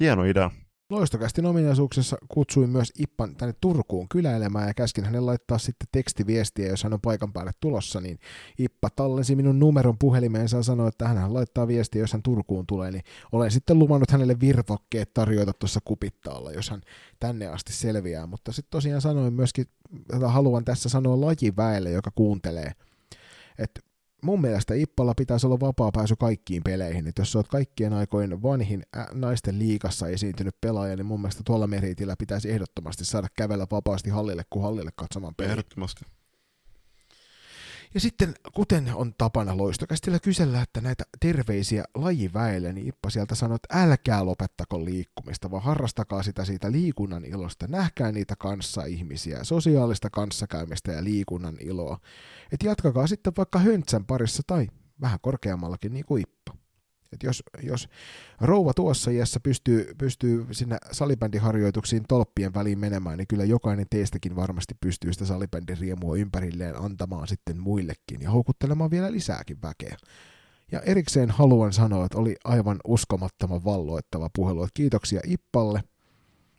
hieno 0.00 0.24
idea. 0.24 0.50
Loistokästi 0.90 1.46
ominaisuuksessa 1.46 2.16
kutsuin 2.28 2.70
myös 2.70 2.92
Ippan 2.98 3.36
tänne 3.36 3.54
Turkuun 3.60 4.08
kyläilemään 4.08 4.68
ja 4.68 4.74
käskin 4.74 5.04
hänen 5.04 5.26
laittaa 5.26 5.58
sitten 5.58 5.88
tekstiviestiä, 5.92 6.68
jos 6.68 6.84
hän 6.84 6.92
on 6.92 7.00
paikan 7.00 7.32
päälle 7.32 7.50
tulossa, 7.60 8.00
niin 8.00 8.18
Ippa 8.58 8.90
tallensi 8.90 9.36
minun 9.36 9.58
numeron 9.58 9.98
puhelimeensa 9.98 10.56
ja 10.56 10.62
sanoi, 10.62 10.88
että 10.88 11.08
hän 11.08 11.34
laittaa 11.34 11.68
viestiä, 11.68 12.02
jos 12.02 12.12
hän 12.12 12.22
Turkuun 12.22 12.66
tulee, 12.66 12.90
niin 12.90 13.02
olen 13.32 13.50
sitten 13.50 13.78
luvannut 13.78 14.10
hänelle 14.10 14.40
virvokkeet 14.40 15.14
tarjota 15.14 15.52
tuossa 15.52 15.80
kupittaalla, 15.84 16.52
jos 16.52 16.70
hän 16.70 16.80
tänne 17.20 17.46
asti 17.46 17.72
selviää, 17.72 18.26
mutta 18.26 18.52
sitten 18.52 18.70
tosiaan 18.70 19.00
sanoin 19.00 19.34
myöskin, 19.34 19.66
että 20.12 20.28
haluan 20.28 20.64
tässä 20.64 20.88
sanoa 20.88 21.20
lajiväelle, 21.20 21.90
joka 21.90 22.10
kuuntelee, 22.14 22.72
että 23.58 23.80
mun 24.22 24.40
mielestä 24.40 24.74
Ippalla 24.74 25.14
pitäisi 25.14 25.46
olla 25.46 25.60
vapaa 25.60 25.92
pääsy 25.92 26.14
kaikkiin 26.18 26.62
peleihin. 26.64 27.06
Et 27.08 27.18
jos 27.18 27.32
sä 27.32 27.38
oot 27.38 27.48
kaikkien 27.48 27.92
aikojen 27.92 28.42
vanhin 28.42 28.82
naisten 29.12 29.58
liikassa 29.58 30.08
esiintynyt 30.08 30.56
pelaaja, 30.60 30.96
niin 30.96 31.06
mun 31.06 31.20
mielestä 31.20 31.42
tuolla 31.44 31.66
meritillä 31.66 32.14
pitäisi 32.18 32.50
ehdottomasti 32.50 33.04
saada 33.04 33.28
kävellä 33.36 33.66
vapaasti 33.70 34.10
hallille 34.10 34.42
kuin 34.50 34.62
hallille 34.62 34.90
katsomaan 34.96 35.34
peliä. 35.34 35.52
Ehdottomasti. 35.52 36.04
Ja 37.96 38.00
sitten, 38.00 38.34
kuten 38.54 38.94
on 38.94 39.14
tapana 39.18 39.56
loistokästillä 39.56 40.18
kysellä, 40.18 40.62
että 40.62 40.80
näitä 40.80 41.04
terveisiä 41.20 41.84
lajiväelle, 41.94 42.72
niin 42.72 42.88
Ippa 42.88 43.10
sieltä 43.10 43.34
sanoo, 43.34 43.54
että 43.54 43.82
älkää 43.82 44.26
lopettako 44.26 44.84
liikkumista, 44.84 45.50
vaan 45.50 45.62
harrastakaa 45.62 46.22
sitä 46.22 46.44
siitä 46.44 46.72
liikunnan 46.72 47.24
ilosta. 47.24 47.66
Nähkää 47.68 48.12
niitä 48.12 48.36
kanssa 48.38 48.84
ihmisiä, 48.84 49.44
sosiaalista 49.44 50.10
kanssakäymistä 50.10 50.92
ja 50.92 51.04
liikunnan 51.04 51.56
iloa. 51.60 51.98
Et 52.52 52.62
jatkakaa 52.62 53.06
sitten 53.06 53.32
vaikka 53.36 53.58
höntsän 53.58 54.04
parissa 54.04 54.42
tai 54.46 54.68
vähän 55.00 55.18
korkeammallakin 55.22 55.92
niin 55.92 56.06
kuin 56.06 56.22
Ippa. 56.22 56.55
Et 57.16 57.22
jos, 57.22 57.42
jos 57.62 57.88
rouva 58.40 58.74
tuossa 58.74 59.10
iässä 59.10 59.40
pystyy, 59.40 59.94
pystyy 59.98 60.46
sinne 60.52 60.76
salibändiharjoituksiin 60.92 62.04
tolppien 62.08 62.54
väliin 62.54 62.78
menemään, 62.78 63.18
niin 63.18 63.28
kyllä 63.28 63.44
jokainen 63.44 63.86
teistäkin 63.90 64.36
varmasti 64.36 64.74
pystyy 64.80 65.12
sitä 65.12 65.24
salibändin 65.24 65.78
riemua 65.78 66.16
ympärilleen 66.16 66.82
antamaan 66.82 67.28
sitten 67.28 67.60
muillekin 67.60 68.20
ja 68.20 68.30
houkuttelemaan 68.30 68.90
vielä 68.90 69.12
lisääkin 69.12 69.62
väkeä. 69.62 69.96
Ja 70.72 70.80
erikseen 70.80 71.30
haluan 71.30 71.72
sanoa, 71.72 72.06
että 72.06 72.18
oli 72.18 72.36
aivan 72.44 72.76
uskomattoman 72.86 73.64
valloittava 73.64 74.30
puhelu. 74.36 74.62
Että 74.62 74.70
kiitoksia 74.74 75.20
Ippalle 75.24 75.82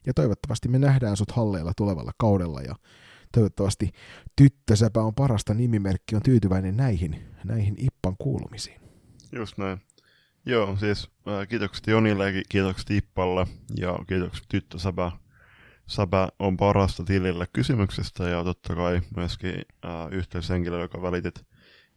ja 0.06 0.14
toivottavasti 0.14 0.70
me 0.70 0.80
nähdään 0.80 1.18
sut 1.18 1.32
halleilla 1.32 1.72
tulevalla 1.78 2.12
kaudella 2.18 2.62
ja 2.62 2.76
toivottavasti 3.32 3.90
tyttösäpä 4.36 5.02
on 5.02 5.16
parasta 5.16 5.54
nimimerkki 5.54 6.16
on 6.16 6.22
tyytyväinen 6.22 6.78
näihin, 6.78 7.22
näihin 7.44 7.76
Ippan 7.78 8.16
kuulumisiin. 8.18 8.82
Just 9.32 9.58
näin. 9.58 9.87
Joo, 10.48 10.76
siis 10.76 11.10
äh, 11.28 11.48
kiitokset 11.48 11.88
Jonille 11.88 12.32
ja 12.32 12.44
kiitokset 12.50 12.92
Ippalle 12.92 13.48
ja 13.78 14.00
kiitokset 14.08 14.46
Tyttö 14.50 14.80
Säbä. 14.80 15.12
Säbä 15.88 16.30
on 16.40 16.58
parasta 16.58 17.04
tilille 17.04 17.48
kysymyksestä 17.54 18.24
ja 18.24 18.44
totta 18.44 18.76
kai 18.76 19.02
myöskin 19.16 19.56
äh, 19.86 19.92
yhteyshenkilö, 20.12 20.82
joka 20.82 21.02
välitit 21.02 21.46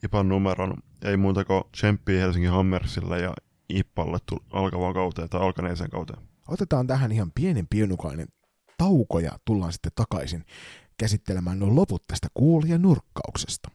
Ipan 0.05 0.29
numeron. 0.29 0.75
Ei 1.05 1.17
muuta 1.17 1.45
kuin 1.45 1.65
tsemppiä 1.73 2.21
Helsingin 2.21 2.51
Hammersille 2.51 3.21
ja 3.21 3.35
Ippalle 3.69 4.19
alkavaan 4.53 4.95
kauteen 4.95 5.29
tai 5.29 5.41
alkaneeseen 5.41 5.91
kauteen. 5.91 6.23
Otetaan 6.49 6.87
tähän 6.87 7.13
ihan 7.13 7.33
pienen 7.35 7.67
pienukainen 7.71 8.29
tauko 8.79 9.19
ja 9.19 9.33
tullaan 9.45 9.73
sitten 9.73 9.93
takaisin 9.95 10.45
käsittelemään 10.99 11.59
nuo 11.59 11.75
loput 11.75 12.07
tästä 12.07 12.29
kuulijanurkkauksesta. 12.35 13.71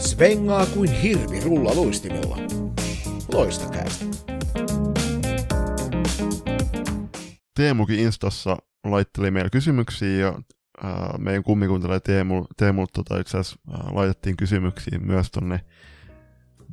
Svengaa 0.00 0.66
kuin 0.66 0.92
hirvi 0.92 1.40
rulla 1.40 1.74
luistimella. 1.74 2.36
Loistakäästä. 3.32 4.04
Teemukin 7.56 7.98
Instassa 7.98 8.56
laitteli 8.84 9.30
meille 9.30 9.50
kysymyksiä 9.50 10.08
ja 10.08 10.34
ää, 10.82 11.14
meidän 11.18 11.42
kummikuuntelija 11.42 12.00
Teemu, 12.00 12.44
Teemulta 12.56 12.92
tota, 12.94 13.20
itse 13.20 13.38
asiassa 13.38 13.60
ää, 13.72 13.88
laitettiin 13.92 14.36
kysymyksiä 14.36 14.98
myös 14.98 15.30
tonne 15.30 15.60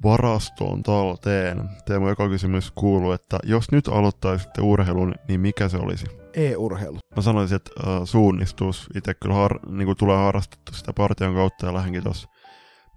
varastoon 0.03 0.83
talteen. 0.83 1.69
Teemu 1.85 2.07
joka 2.07 2.29
kysymys 2.29 2.71
kuuluu, 2.71 3.11
että 3.11 3.39
jos 3.43 3.71
nyt 3.71 3.87
aloittaisitte 3.87 4.61
urheilun, 4.61 5.15
niin 5.27 5.39
mikä 5.39 5.69
se 5.69 5.77
olisi? 5.77 6.05
E-urheilu. 6.33 6.99
Mä 7.15 7.21
sanoisin, 7.21 7.55
että 7.55 7.71
äh, 7.79 8.01
suunnistus. 8.03 8.87
Itse 8.95 9.13
kyllä 9.13 9.35
har, 9.35 9.59
niin 9.69 9.97
tulee 9.97 10.17
harrastettu 10.17 10.73
sitä 10.73 10.93
partion 10.93 11.35
kautta 11.35 11.65
ja 11.65 11.73
lähdenkin 11.73 12.03
tuossa 12.03 12.29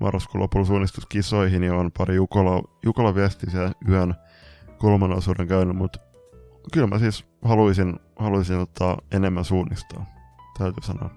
marraskuun 0.01 0.43
lopulla 0.43 0.67
suunnistuskisoihin 0.67 1.65
ja 1.65 1.75
on 1.75 1.91
pari 1.99 2.15
Jukola, 2.15 2.63
Jukola 2.85 3.15
viestisiä 3.15 3.73
yhden 3.89 4.15
kolmannen 4.79 5.19
osuuden 5.19 5.49
käynyt, 5.49 5.77
mutta 5.77 6.01
kyllä 6.73 6.87
mä 6.87 6.99
siis 6.99 7.25
haluaisin, 7.43 7.99
haluaisin 8.17 8.59
ottaa 8.59 8.99
enemmän 9.13 9.45
suunnistaa, 9.45 10.07
täytyy 10.59 10.83
sanoa. 10.83 11.11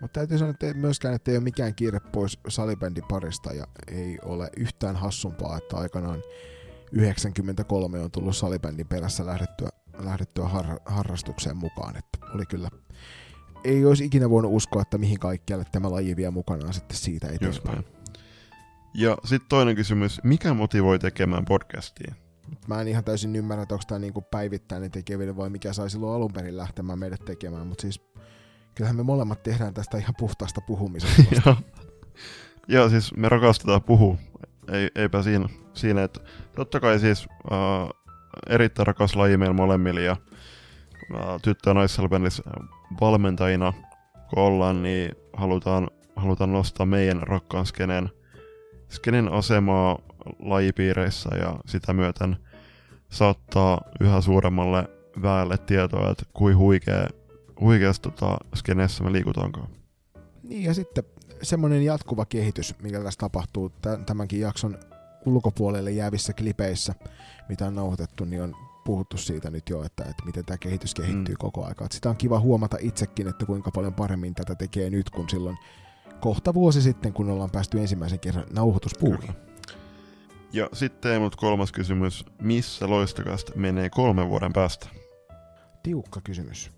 Mutta 0.00 0.20
täytyy 0.20 0.38
sanoa, 0.38 0.50
että 0.50 0.74
myöskään 0.74 1.14
että 1.14 1.30
ei 1.30 1.36
ole 1.36 1.44
mikään 1.44 1.74
kiire 1.74 2.00
pois 2.00 2.38
salibändin 2.48 3.04
parista 3.08 3.52
ja 3.52 3.66
ei 3.88 4.18
ole 4.22 4.50
yhtään 4.56 4.96
hassumpaa, 4.96 5.56
että 5.56 5.76
aikanaan 5.76 6.22
93 6.92 8.00
on 8.00 8.10
tullut 8.10 8.36
salibändin 8.36 8.88
perässä 8.88 9.26
lähdettyä, 9.26 9.68
lähdettyä 9.98 10.44
har, 10.44 10.66
harrastukseen 10.86 11.56
mukaan. 11.56 11.96
Että 11.96 12.18
oli 12.34 12.46
kyllä, 12.46 12.68
ei 13.64 13.84
olisi 13.84 14.04
ikinä 14.04 14.30
voinut 14.30 14.52
uskoa, 14.54 14.82
että 14.82 14.98
mihin 14.98 15.18
kaikkialle 15.18 15.64
tämä 15.72 15.90
laji 15.90 16.16
vie 16.16 16.30
mukanaan 16.30 16.74
sitten 16.74 16.96
siitä 16.96 17.28
eteenpäin. 17.28 17.84
Ja 18.94 19.16
sitten 19.24 19.48
toinen 19.48 19.76
kysymys, 19.76 20.20
mikä 20.24 20.54
motivoi 20.54 20.98
tekemään 20.98 21.44
podcastia? 21.44 22.14
Mä 22.66 22.80
en 22.80 22.88
ihan 22.88 23.04
täysin 23.04 23.36
ymmärrä, 23.36 23.62
että 23.62 23.74
onko 23.74 23.84
tämä 23.88 23.98
niinku 23.98 24.20
päivittäinen 24.20 24.90
tekeminen 24.90 25.36
vai 25.36 25.50
mikä 25.50 25.72
sai 25.72 25.90
silloin 25.90 26.16
alun 26.16 26.32
perin 26.32 26.56
lähtemään 26.56 26.98
meidät 26.98 27.24
tekemään, 27.24 27.66
mutta 27.66 27.82
siis 27.82 28.00
kyllähän 28.74 28.96
me 28.96 29.02
molemmat 29.02 29.42
tehdään 29.42 29.74
tästä 29.74 29.98
ihan 29.98 30.14
puhtaasta 30.18 30.60
puhumisesta. 30.60 31.22
Joo. 31.46 31.56
Joo, 32.68 32.88
siis 32.88 33.16
me 33.16 33.28
rakastetaan 33.28 33.82
puhua. 33.82 34.16
Ei, 34.72 34.90
eipä 34.94 35.22
siinä, 35.22 35.48
siinä 35.74 36.02
että 36.02 36.20
totta 36.56 36.80
kai 36.80 36.98
siis 36.98 37.28
äh, 37.52 37.58
erittäin 38.48 38.86
rakas 38.86 39.16
laji 39.16 39.36
meillä 39.36 39.54
molemmille 39.54 40.02
ja 40.02 40.16
äh, 41.14 41.40
tyttö- 41.42 41.70
ja 41.70 42.52
valmentajina 43.00 43.72
kun 44.30 44.42
ollaan, 44.42 44.82
niin 44.82 45.12
halutaan, 45.32 45.88
halutaan 46.16 46.52
nostaa 46.52 46.86
meidän 46.86 47.22
rakkaan 47.22 47.66
skenen, 47.66 48.10
skenen 48.90 49.32
asemaa 49.32 49.98
lajipiireissä 50.38 51.30
ja 51.36 51.56
sitä 51.66 51.92
myöten 51.92 52.36
saattaa 53.08 53.80
yhä 54.00 54.20
suuremmalle 54.20 54.88
väelle 55.22 55.58
tietoa, 55.58 56.10
että 56.10 56.24
kuin 56.32 56.56
huikea 56.56 57.06
huikeassa 57.60 58.02
tota, 58.02 58.38
skeneessä 58.54 59.04
me 59.04 59.12
liikutaankaan. 59.12 59.68
Niin 60.42 60.62
ja 60.62 60.74
sitten 60.74 61.04
semmoinen 61.42 61.82
jatkuva 61.82 62.24
kehitys, 62.24 62.74
mikä 62.82 63.02
tässä 63.02 63.18
tapahtuu 63.18 63.72
tämänkin 64.06 64.40
jakson 64.40 64.78
ulkopuolelle 65.26 65.90
jäävissä 65.90 66.32
klipeissä, 66.32 66.94
mitä 67.48 67.66
on 67.66 67.74
nauhoitettu, 67.74 68.24
niin 68.24 68.42
on 68.42 68.56
puhuttu 68.84 69.16
siitä 69.16 69.50
nyt 69.50 69.68
jo, 69.68 69.84
että, 69.84 70.04
että 70.04 70.24
miten 70.24 70.44
tämä 70.44 70.58
kehitys 70.58 70.94
kehittyy 70.94 71.34
mm. 71.34 71.38
koko 71.38 71.64
aika. 71.64 71.84
Että 71.84 71.94
sitä 71.94 72.10
on 72.10 72.16
kiva 72.16 72.40
huomata 72.40 72.76
itsekin, 72.80 73.28
että 73.28 73.46
kuinka 73.46 73.70
paljon 73.70 73.94
paremmin 73.94 74.34
tätä 74.34 74.54
tekee 74.54 74.90
nyt 74.90 75.10
kuin 75.10 75.28
silloin 75.28 75.58
kohta 76.20 76.54
vuosi 76.54 76.82
sitten, 76.82 77.12
kun 77.12 77.30
ollaan 77.30 77.50
päästy 77.50 77.80
ensimmäisen 77.80 78.20
kerran 78.20 78.44
nauhoituspuuhin. 78.52 79.34
Ja 80.52 80.68
sitten 80.72 81.22
mut 81.22 81.36
kolmas 81.36 81.72
kysymys. 81.72 82.24
Missä 82.42 82.90
loistakasta 82.90 83.52
menee 83.56 83.90
kolmen 83.90 84.28
vuoden 84.28 84.52
päästä? 84.52 84.88
Tiukka 85.82 86.20
kysymys 86.24 86.70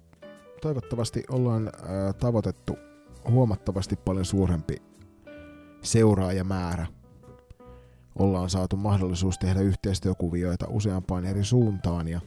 toivottavasti 0.63 1.25
ollaan 1.31 1.67
ää, 1.89 2.13
tavoitettu 2.13 2.77
huomattavasti 3.31 3.97
paljon 3.97 4.25
suurempi 4.25 4.83
seuraajamäärä. 5.83 6.87
Ollaan 8.19 8.51
saatu 8.51 8.77
mahdollisuus 8.77 9.39
tehdä 9.39 9.61
yhteistyökuvioita 9.61 10.67
useampaan 10.69 11.25
eri 11.25 11.45
suuntaan 11.45 12.09
ja, 12.09 12.21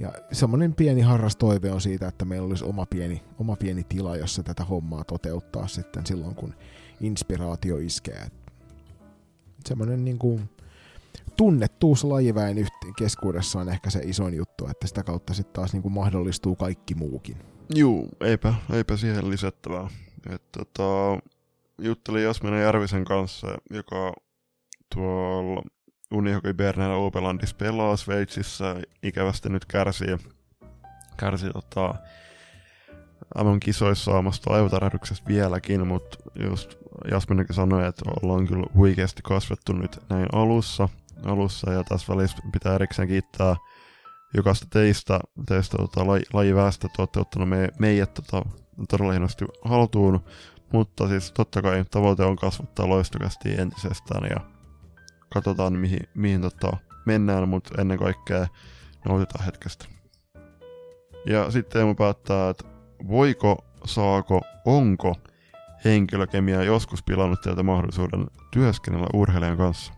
ja 0.00 0.12
semmoinen 0.32 0.74
pieni 0.74 1.00
harrastoive 1.00 1.70
on 1.72 1.80
siitä, 1.80 2.08
että 2.08 2.24
meillä 2.24 2.48
olisi 2.48 2.64
oma 2.64 2.86
pieni, 2.86 3.22
oma 3.38 3.56
pieni 3.56 3.84
tila, 3.84 4.16
jossa 4.16 4.42
tätä 4.42 4.64
hommaa 4.64 5.04
toteuttaa 5.04 5.66
sitten 5.68 6.06
silloin, 6.06 6.34
kun 6.34 6.54
inspiraatio 7.00 7.76
iskee. 7.76 8.26
Semmoinen 9.68 10.04
niin 10.04 10.18
kuin 10.18 10.50
tunnettuus 11.36 12.04
lajiväen 12.04 12.66
keskuudessa 12.98 13.60
on 13.60 13.68
ehkä 13.68 13.90
se 13.90 14.00
isoin 14.04 14.34
juttu, 14.34 14.66
että 14.66 14.86
sitä 14.86 15.02
kautta 15.02 15.34
sitten 15.34 15.52
taas 15.52 15.72
niin 15.72 15.82
kuin 15.82 15.92
mahdollistuu 15.92 16.56
kaikki 16.56 16.94
muukin. 16.94 17.36
Juu, 17.74 18.08
eipä, 18.20 18.54
eipä 18.72 18.96
siihen 18.96 19.30
lisättävää. 19.30 19.88
Et, 20.30 20.42
tota, 20.52 21.18
juttelin 21.78 22.22
Jasmina 22.22 22.58
Järvisen 22.58 23.04
kanssa, 23.04 23.46
joka 23.70 24.12
tuolla 24.94 25.62
Unihockey 26.10 26.52
Bernal 26.54 26.90
Opelandis 26.90 27.54
pelaa 27.54 27.96
Sveitsissä, 27.96 28.76
ikävästi 29.02 29.48
nyt 29.48 29.64
kärsii, 29.64 30.16
kärsii 31.16 31.50
tota, 31.52 31.94
aivan 33.34 33.60
kisoissa 33.60 34.10
saamasta 34.10 34.54
aivotärähdyksestä 34.54 35.28
vieläkin, 35.28 35.86
mutta 35.86 36.18
just 36.42 36.74
Jasminenkin 37.10 37.54
sanoi, 37.54 37.86
että 37.86 38.10
ollaan 38.22 38.46
kyllä 38.46 38.66
huikeasti 38.74 39.22
kasvettu 39.22 39.72
nyt 39.72 39.98
näin 40.08 40.26
alussa, 40.32 40.88
alussa 41.24 41.72
ja 41.72 41.84
tässä 41.84 42.16
välissä 42.16 42.38
pitää 42.52 42.74
erikseen 42.74 43.08
kiittää 43.08 43.56
jokaista 44.34 44.66
teistä, 44.70 45.20
teistä 45.48 45.76
tota, 45.76 46.06
laji, 46.06 46.22
lajiväestä, 46.32 46.86
että 46.86 47.02
olette 47.02 47.20
ottanut 47.20 47.48
me, 47.48 47.68
meidät 47.78 48.14
tota, 48.14 48.42
todella 48.88 49.12
hienosti 49.12 49.44
haltuun, 49.64 50.24
mutta 50.72 51.08
siis 51.08 51.32
totta 51.32 51.62
kai 51.62 51.84
tavoite 51.90 52.24
on 52.24 52.36
kasvattaa 52.36 52.88
loistokästi 52.88 53.60
entisestään 53.60 54.30
ja 54.30 54.40
katsotaan 55.34 55.72
mihin, 55.72 56.08
mihin 56.14 56.40
tota, 56.40 56.76
mennään, 57.06 57.48
mutta 57.48 57.80
ennen 57.80 57.98
kaikkea 57.98 58.46
nautitaan 59.08 59.44
hetkestä. 59.44 59.84
Ja 61.26 61.50
sitten 61.50 61.72
Teemu 61.72 61.94
päättää, 61.94 62.50
että 62.50 62.64
voiko, 63.08 63.56
saako, 63.84 64.40
onko 64.64 65.14
henkilökemia 65.84 66.62
joskus 66.62 67.02
pilannut 67.02 67.40
teiltä 67.40 67.62
mahdollisuuden 67.62 68.26
työskennellä 68.50 69.06
urheilijan 69.14 69.56
kanssa? 69.56 69.92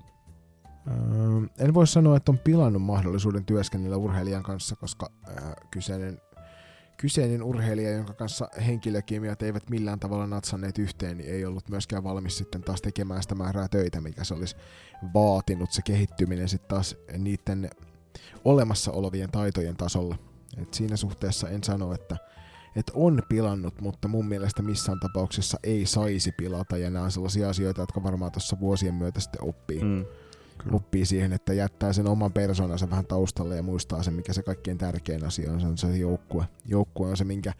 Öö, 0.88 1.48
en 1.58 1.74
voi 1.74 1.86
sanoa, 1.86 2.16
että 2.16 2.32
on 2.32 2.38
pilannut 2.38 2.82
mahdollisuuden 2.82 3.44
työskennellä 3.44 3.96
urheilijan 3.96 4.42
kanssa, 4.42 4.76
koska 4.76 5.10
öö, 5.28 5.34
kyseinen, 5.70 6.20
kyseinen 6.96 7.42
urheilija, 7.42 7.90
jonka 7.90 8.14
kanssa 8.14 8.48
henkilökemiat 8.66 9.42
eivät 9.42 9.70
millään 9.70 10.00
tavalla 10.00 10.26
natsanneet 10.26 10.78
yhteen, 10.78 11.18
niin 11.18 11.30
ei 11.30 11.44
ollut 11.44 11.68
myöskään 11.68 12.04
valmis 12.04 12.38
sitten 12.38 12.62
taas 12.62 12.82
tekemään 12.82 13.22
sitä 13.22 13.34
määrää 13.34 13.68
töitä, 13.68 14.00
mikä 14.00 14.24
se 14.24 14.34
olisi 14.34 14.56
vaatinut 15.14 15.72
se 15.72 15.82
kehittyminen 15.82 16.48
sitten 16.48 16.68
taas 16.68 16.96
niiden 17.18 17.70
olemassa 18.44 18.92
olevien 18.92 19.30
taitojen 19.30 19.76
tasolla. 19.76 20.18
Et 20.56 20.74
siinä 20.74 20.96
suhteessa 20.96 21.48
en 21.48 21.64
sano, 21.64 21.94
että 21.94 22.16
että 22.76 22.92
on 22.94 23.22
pilannut, 23.28 23.80
mutta 23.80 24.08
mun 24.08 24.28
mielestä 24.28 24.62
missään 24.62 25.00
tapauksessa 25.00 25.58
ei 25.62 25.86
saisi 25.86 26.32
pilata, 26.32 26.76
ja 26.76 26.90
nämä 26.90 27.04
on 27.04 27.12
sellaisia 27.12 27.48
asioita, 27.48 27.80
jotka 27.80 28.02
varmaan 28.02 28.32
tuossa 28.32 28.60
vuosien 28.60 28.94
myötä 28.94 29.20
sitten 29.20 29.44
oppii. 29.44 29.84
Mm. 29.84 30.04
Oppii 30.72 31.06
siihen, 31.06 31.32
että 31.32 31.52
jättää 31.52 31.92
sen 31.92 32.06
oman 32.06 32.32
persoonansa 32.32 32.90
vähän 32.90 33.06
taustalle 33.06 33.56
ja 33.56 33.62
muistaa 33.62 34.02
sen, 34.02 34.14
mikä 34.14 34.32
se 34.32 34.42
kaikkein 34.42 34.78
tärkein 34.78 35.24
asia 35.24 35.52
on, 35.52 35.60
se 35.60 35.66
on 35.66 35.78
se 35.78 35.96
joukkue. 35.96 36.44
Joukkue 36.64 37.08
on 37.08 37.16
se, 37.16 37.24
minkä, 37.24 37.52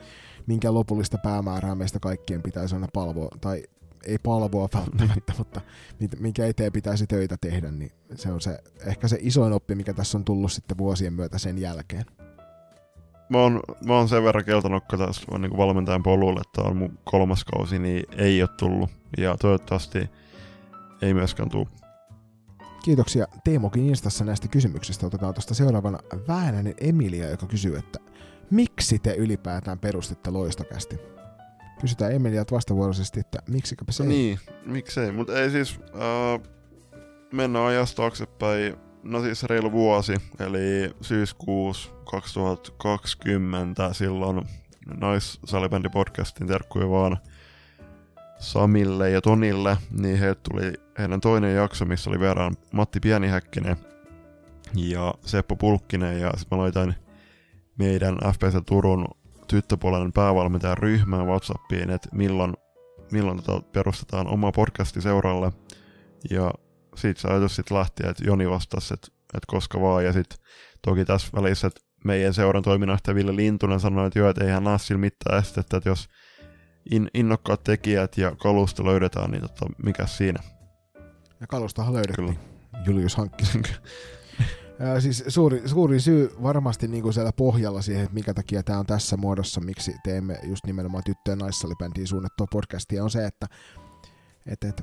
minkä 0.46 0.74
lopullista 0.74 1.18
päämäärää 1.22 1.74
meistä 1.74 1.98
kaikkien 2.00 2.42
pitäisi 2.42 2.74
aina 2.74 2.88
palvoa, 2.92 3.28
tai 3.40 3.62
ei 4.06 4.18
palvoa 4.18 4.68
välttämättä, 4.74 5.32
mutta 5.38 5.60
minkä 6.20 6.46
eteen 6.46 6.72
pitäisi 6.72 7.06
töitä 7.06 7.36
tehdä, 7.40 7.70
niin 7.70 7.92
se 8.14 8.32
on 8.32 8.40
se, 8.40 8.58
ehkä 8.86 9.08
se 9.08 9.18
isoin 9.20 9.52
oppi, 9.52 9.74
mikä 9.74 9.94
tässä 9.94 10.18
on 10.18 10.24
tullut 10.24 10.52
sitten 10.52 10.78
vuosien 10.78 11.12
myötä 11.12 11.38
sen 11.38 11.58
jälkeen 11.58 12.04
mä 13.32 13.38
oon, 13.38 13.60
mä 13.86 13.96
oon 13.96 14.08
sen 14.08 14.24
verran 14.24 14.44
keltanokka 14.44 14.96
tässä 14.96 15.38
niin 15.38 15.56
valmentajan 15.56 16.02
polulle, 16.02 16.40
että 16.40 16.68
on 16.68 16.76
mun 16.76 16.98
kolmas 17.04 17.44
kausi, 17.44 17.78
niin 17.78 18.04
ei 18.16 18.42
ole 18.42 18.50
tullut. 18.58 18.90
Ja 19.18 19.36
toivottavasti 19.36 20.10
ei 21.02 21.14
myöskään 21.14 21.50
tule. 21.50 21.66
Kiitoksia 22.82 23.26
Teemokin 23.44 23.88
Instassa 23.88 24.24
näistä 24.24 24.48
kysymyksistä. 24.48 25.06
Otetaan 25.06 25.34
tuosta 25.34 25.54
seuraavana 25.54 25.98
Väänänen 26.28 26.74
Emilia, 26.80 27.30
joka 27.30 27.46
kysyy, 27.46 27.76
että 27.76 27.98
miksi 28.50 28.98
te 28.98 29.14
ylipäätään 29.14 29.78
perustitte 29.78 30.30
loistokästi? 30.30 30.98
Kysytään 31.80 32.12
Emiliat 32.12 32.52
vastavuoroisesti, 32.52 33.20
että 33.20 33.38
miksikäpä 33.48 33.92
se 33.92 34.04
Niin, 34.04 34.38
miksei, 34.66 35.12
mutta 35.12 35.40
ei 35.40 35.50
siis, 35.50 35.80
äh, 35.80 36.50
mennä 37.32 37.66
ajasta 37.66 37.96
taaksepäin 37.96 38.76
No 39.02 39.22
siis 39.22 39.42
reilu 39.42 39.72
vuosi, 39.72 40.14
eli 40.40 40.94
syyskuus 41.00 41.94
2020, 42.10 43.92
silloin 43.92 44.42
naissalibändi 45.00 45.88
podcastin 45.88 46.46
terkkuja 46.46 46.90
vaan 46.90 47.18
Samille 48.38 49.10
ja 49.10 49.20
Tonille, 49.20 49.76
niin 49.90 50.18
he 50.18 50.34
tuli 50.34 50.72
heidän 50.98 51.20
toinen 51.20 51.54
jakso, 51.54 51.84
missä 51.84 52.10
oli 52.10 52.20
verran 52.20 52.56
Matti 52.72 53.00
Pienihäkkinen 53.00 53.76
ja 54.74 55.14
Seppo 55.26 55.56
Pulkkinen, 55.56 56.20
ja 56.20 56.30
sitten 56.36 56.58
mä 56.58 56.62
laitan 56.62 56.94
meidän 57.78 58.16
FPS 58.34 58.54
Turun 58.66 59.06
tyttöpuolen 59.48 60.12
päävalmentajan 60.12 60.78
ryhmään 60.78 61.26
Whatsappiin, 61.26 61.90
että 61.90 62.08
milloin, 62.12 62.54
milloin 63.12 63.42
tota 63.42 63.66
perustetaan 63.72 64.26
oma 64.26 64.52
podcasti 64.52 65.00
seuralle. 65.00 65.52
Ja 66.30 66.50
siitä 66.96 67.20
se 67.20 67.28
ajatus 67.28 67.56
sitten 67.56 67.76
lähti, 67.76 68.02
että 68.06 68.24
Joni 68.26 68.50
vastasi, 68.50 68.94
että, 68.94 69.08
että 69.08 69.46
koska 69.46 69.80
vaan, 69.80 70.04
ja 70.04 70.12
sitten 70.12 70.38
toki 70.82 71.04
tässä 71.04 71.28
välissä, 71.34 71.66
että 71.66 71.80
meidän 72.04 72.34
seuran 72.34 72.62
toiminnanjohtaja 72.62 73.14
Ville 73.14 73.36
Lintunen 73.36 73.80
sanoi, 73.80 74.06
että 74.06 74.18
joo, 74.18 74.28
että 74.28 74.44
eihän 74.44 74.64
näe 74.64 74.78
sillä 74.78 75.00
mitään 75.00 75.38
estettä, 75.38 75.76
että 75.76 75.88
jos 75.88 76.08
in, 76.90 77.10
innokkaat 77.14 77.64
tekijät 77.64 78.18
ja 78.18 78.36
kalusto 78.42 78.84
löydetään, 78.84 79.30
niin 79.30 79.42
tota, 79.42 79.66
mikä 79.84 80.06
siinä? 80.06 80.42
Ja 81.42 81.46
kalustahan 81.46 81.92
löydettiin. 81.92 82.26
Kyllä. 82.26 82.84
Julius 82.86 83.16
Hankkisen. 83.16 83.62
siis 84.98 85.24
suuri, 85.28 85.68
suuri 85.68 86.00
syy 86.00 86.30
varmasti 86.42 86.88
niin 86.88 87.02
kuin 87.02 87.14
siellä 87.14 87.32
pohjalla 87.32 87.82
siihen, 87.82 88.02
että 88.02 88.14
minkä 88.14 88.34
takia 88.34 88.62
tämä 88.62 88.78
on 88.78 88.86
tässä 88.86 89.16
muodossa, 89.16 89.60
miksi 89.60 89.94
teemme 90.04 90.38
just 90.42 90.66
nimenomaan 90.66 91.04
tyttöjen 91.04 91.38
naissalibändiin 91.38 92.06
suunnattua 92.06 92.46
podcastia, 92.52 93.04
on 93.04 93.10
se, 93.10 93.26
että, 93.26 93.46
että, 94.46 94.68
että 94.68 94.82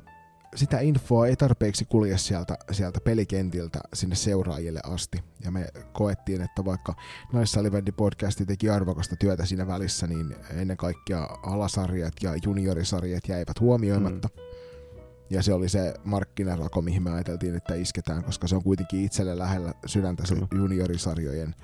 sitä 0.55 0.79
infoa 0.79 1.27
ei 1.27 1.35
tarpeeksi 1.35 1.85
kulje 1.85 2.17
sieltä, 2.17 2.57
sieltä 2.71 2.99
pelikentiltä 3.01 3.79
sinne 3.93 4.15
seuraajille 4.15 4.79
asti. 4.83 5.23
Ja 5.43 5.51
me 5.51 5.67
koettiin, 5.93 6.41
että 6.41 6.65
vaikka 6.65 6.93
Naissalibändi 7.33 7.91
podcasti 7.91 8.45
teki 8.45 8.69
arvokasta 8.69 9.15
työtä 9.15 9.45
siinä 9.45 9.67
välissä, 9.67 10.07
niin 10.07 10.35
ennen 10.53 10.77
kaikkea 10.77 11.27
alasarjat 11.43 12.13
ja 12.21 12.31
juniorisarjat 12.43 13.27
jäivät 13.27 13.59
huomioimatta. 13.59 14.27
Mm. 14.27 14.48
Ja 15.29 15.43
se 15.43 15.53
oli 15.53 15.69
se 15.69 15.93
markkinarako, 16.03 16.81
mihin 16.81 17.03
me 17.03 17.11
ajateltiin, 17.11 17.55
että 17.55 17.75
isketään, 17.75 18.23
koska 18.23 18.47
se 18.47 18.55
on 18.55 18.63
kuitenkin 18.63 19.05
itselle 19.05 19.37
lähellä 19.37 19.73
sydäntä 19.85 20.27
se 20.27 20.35
juniorisarjojen 20.55 21.55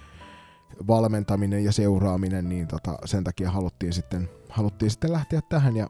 valmentaminen 0.87 1.63
ja 1.63 1.71
seuraaminen, 1.71 2.49
niin 2.49 2.67
tota, 2.67 2.97
sen 3.05 3.23
takia 3.23 3.51
haluttiin 3.51 3.93
sitten, 3.93 4.29
haluttiin 4.49 4.91
sitten 4.91 5.11
lähteä 5.11 5.41
tähän 5.49 5.75
ja 5.75 5.87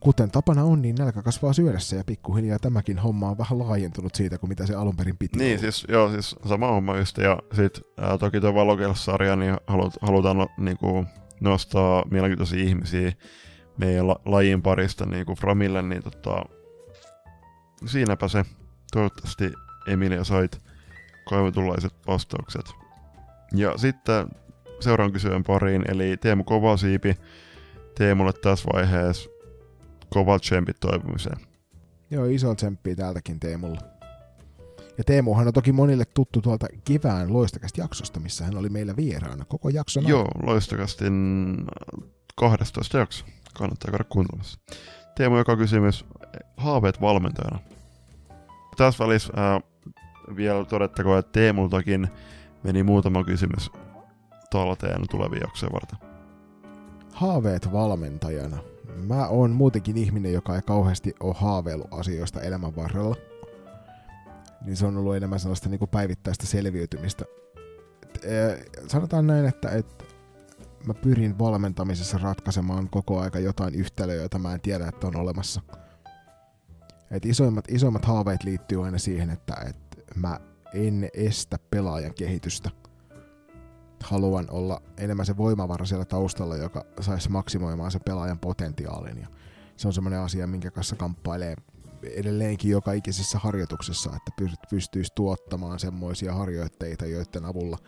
Kuten 0.00 0.30
tapana 0.30 0.64
on, 0.64 0.82
niin 0.82 0.96
nälkä 0.98 1.22
kasvaa 1.22 1.52
syödessä 1.52 1.96
ja 1.96 2.04
pikkuhiljaa 2.04 2.58
tämäkin 2.58 2.98
homma 2.98 3.30
on 3.30 3.38
vähän 3.38 3.58
laajentunut 3.58 4.14
siitä 4.14 4.38
kuin 4.38 4.48
mitä 4.48 4.66
se 4.66 4.74
alun 4.74 4.96
perin 4.96 5.16
piti 5.18 5.38
Niin, 5.38 5.50
olla. 5.50 5.60
siis, 5.60 5.86
joo, 5.88 6.10
siis 6.10 6.36
sama 6.48 6.68
homma 6.68 6.96
just. 6.96 7.18
Ja 7.18 7.38
sit 7.52 7.80
ää, 7.96 8.18
toki 8.18 8.40
tuo 8.40 8.54
Valokels-sarja, 8.54 9.36
niin 9.36 9.56
halut, 9.66 9.94
halutaan 10.00 10.36
no, 10.38 10.48
niinku, 10.58 11.04
nostaa 11.40 12.04
mielenkiintoisia 12.10 12.64
ihmisiä 12.64 13.12
meidän 13.78 14.08
la, 14.08 14.20
lajin 14.24 14.62
parista 14.62 15.06
niinku 15.06 15.34
Framille, 15.34 15.82
niin 15.82 16.02
tota, 16.02 16.44
siinäpä 17.86 18.28
se. 18.28 18.44
Toivottavasti 18.92 19.52
Emilia 19.86 20.24
sait 20.24 20.60
kaivotunlaiset 21.28 21.92
vastaukset. 22.06 22.72
Ja 23.52 23.78
sitten 23.78 24.26
seuraavan 24.80 25.12
kysyjän 25.12 25.42
pariin, 25.42 25.84
eli 25.90 26.16
Teemu 26.16 26.44
Kovasiipi. 26.44 27.16
Teemulle 27.94 28.32
tässä 28.32 28.68
vaiheessa 28.72 29.30
kovat 30.10 30.42
tsempit 30.42 30.80
toipumiseen. 30.80 31.36
Joo, 32.10 32.24
iso 32.24 32.54
tsemppi 32.54 32.96
täältäkin 32.96 33.40
Teemulla. 33.40 33.80
Ja 34.98 35.04
Teemuhan 35.04 35.46
on 35.46 35.52
toki 35.52 35.72
monille 35.72 36.04
tuttu 36.04 36.42
tuolta 36.42 36.66
kevään 36.84 37.32
loistakästä 37.32 37.80
jaksosta, 37.80 38.20
missä 38.20 38.44
hän 38.44 38.56
oli 38.56 38.68
meillä 38.68 38.96
vieraana 38.96 39.44
koko 39.44 39.68
jakson 39.68 40.08
Joo, 40.08 40.28
loistakästin 40.42 41.56
12 42.36 42.98
jakso. 42.98 43.24
Kannattaa 43.54 43.90
käydä 43.90 44.04
kuuntelemassa. 44.08 44.58
Teemu, 45.16 45.36
joka 45.36 45.56
kysymys, 45.56 46.04
haaveet 46.56 47.00
valmentajana. 47.00 47.58
Tässä 48.76 49.04
välissä 49.04 49.32
äh, 49.38 49.62
vielä 50.36 50.64
todettakoon, 50.64 51.18
että 51.18 51.32
Teemultakin 51.32 52.08
meni 52.62 52.82
muutama 52.82 53.24
kysymys 53.24 53.70
talteen 54.50 55.02
tulevia 55.10 55.40
jaksoja 55.40 55.72
varten. 55.72 55.98
Haaveet 57.12 57.72
valmentajana 57.72 58.58
mä 58.96 59.26
oon 59.26 59.50
muutenkin 59.50 59.96
ihminen, 59.96 60.32
joka 60.32 60.56
ei 60.56 60.62
kauheasti 60.62 61.14
ole 61.20 61.34
haaveillut 61.38 61.88
asioista 61.90 62.40
elämän 62.40 62.76
varrella. 62.76 63.16
Niin 64.64 64.76
se 64.76 64.86
on 64.86 64.96
ollut 64.96 65.16
enemmän 65.16 65.40
sellaista 65.40 65.68
niin 65.68 65.78
kuin 65.78 65.88
päivittäistä 65.88 66.46
selviytymistä. 66.46 67.24
Et, 68.02 68.24
e, 68.24 68.64
sanotaan 68.88 69.26
näin, 69.26 69.46
että 69.46 69.70
et, 69.70 70.16
mä 70.86 70.94
pyrin 70.94 71.38
valmentamisessa 71.38 72.18
ratkaisemaan 72.18 72.88
koko 72.90 73.20
aika 73.20 73.38
jotain 73.38 73.74
yhtälöä, 73.74 74.14
jota 74.14 74.38
mä 74.38 74.54
en 74.54 74.60
tiedä, 74.60 74.88
että 74.88 75.06
on 75.06 75.16
olemassa. 75.16 75.60
Et 77.10 77.26
isoimmat, 77.26 77.64
isoimmat 77.68 78.04
haaveet 78.04 78.44
liittyy 78.44 78.84
aina 78.84 78.98
siihen, 78.98 79.30
että 79.30 79.54
et 79.68 80.04
mä 80.14 80.40
en 80.74 81.08
estä 81.14 81.58
pelaajan 81.70 82.14
kehitystä– 82.14 82.70
haluan 84.06 84.46
olla 84.50 84.82
enemmän 84.96 85.26
se 85.26 85.36
voimavara 85.36 85.84
siellä 85.84 86.04
taustalla, 86.04 86.56
joka 86.56 86.84
saisi 87.00 87.30
maksimoimaan 87.30 87.90
sen 87.90 88.00
pelaajan 88.04 88.38
potentiaalin. 88.38 89.18
Ja 89.18 89.26
se 89.76 89.88
on 89.88 89.94
semmoinen 89.94 90.20
asia, 90.20 90.46
minkä 90.46 90.70
kanssa 90.70 90.96
kamppailee 90.96 91.56
edelleenkin 92.02 92.70
joka 92.70 92.92
ikisessä 92.92 93.38
harjoituksessa, 93.38 94.10
että 94.16 94.56
pystyisi 94.70 95.12
tuottamaan 95.14 95.78
semmoisia 95.78 96.34
harjoitteita, 96.34 97.06
joiden 97.06 97.44
avulla 97.44 97.78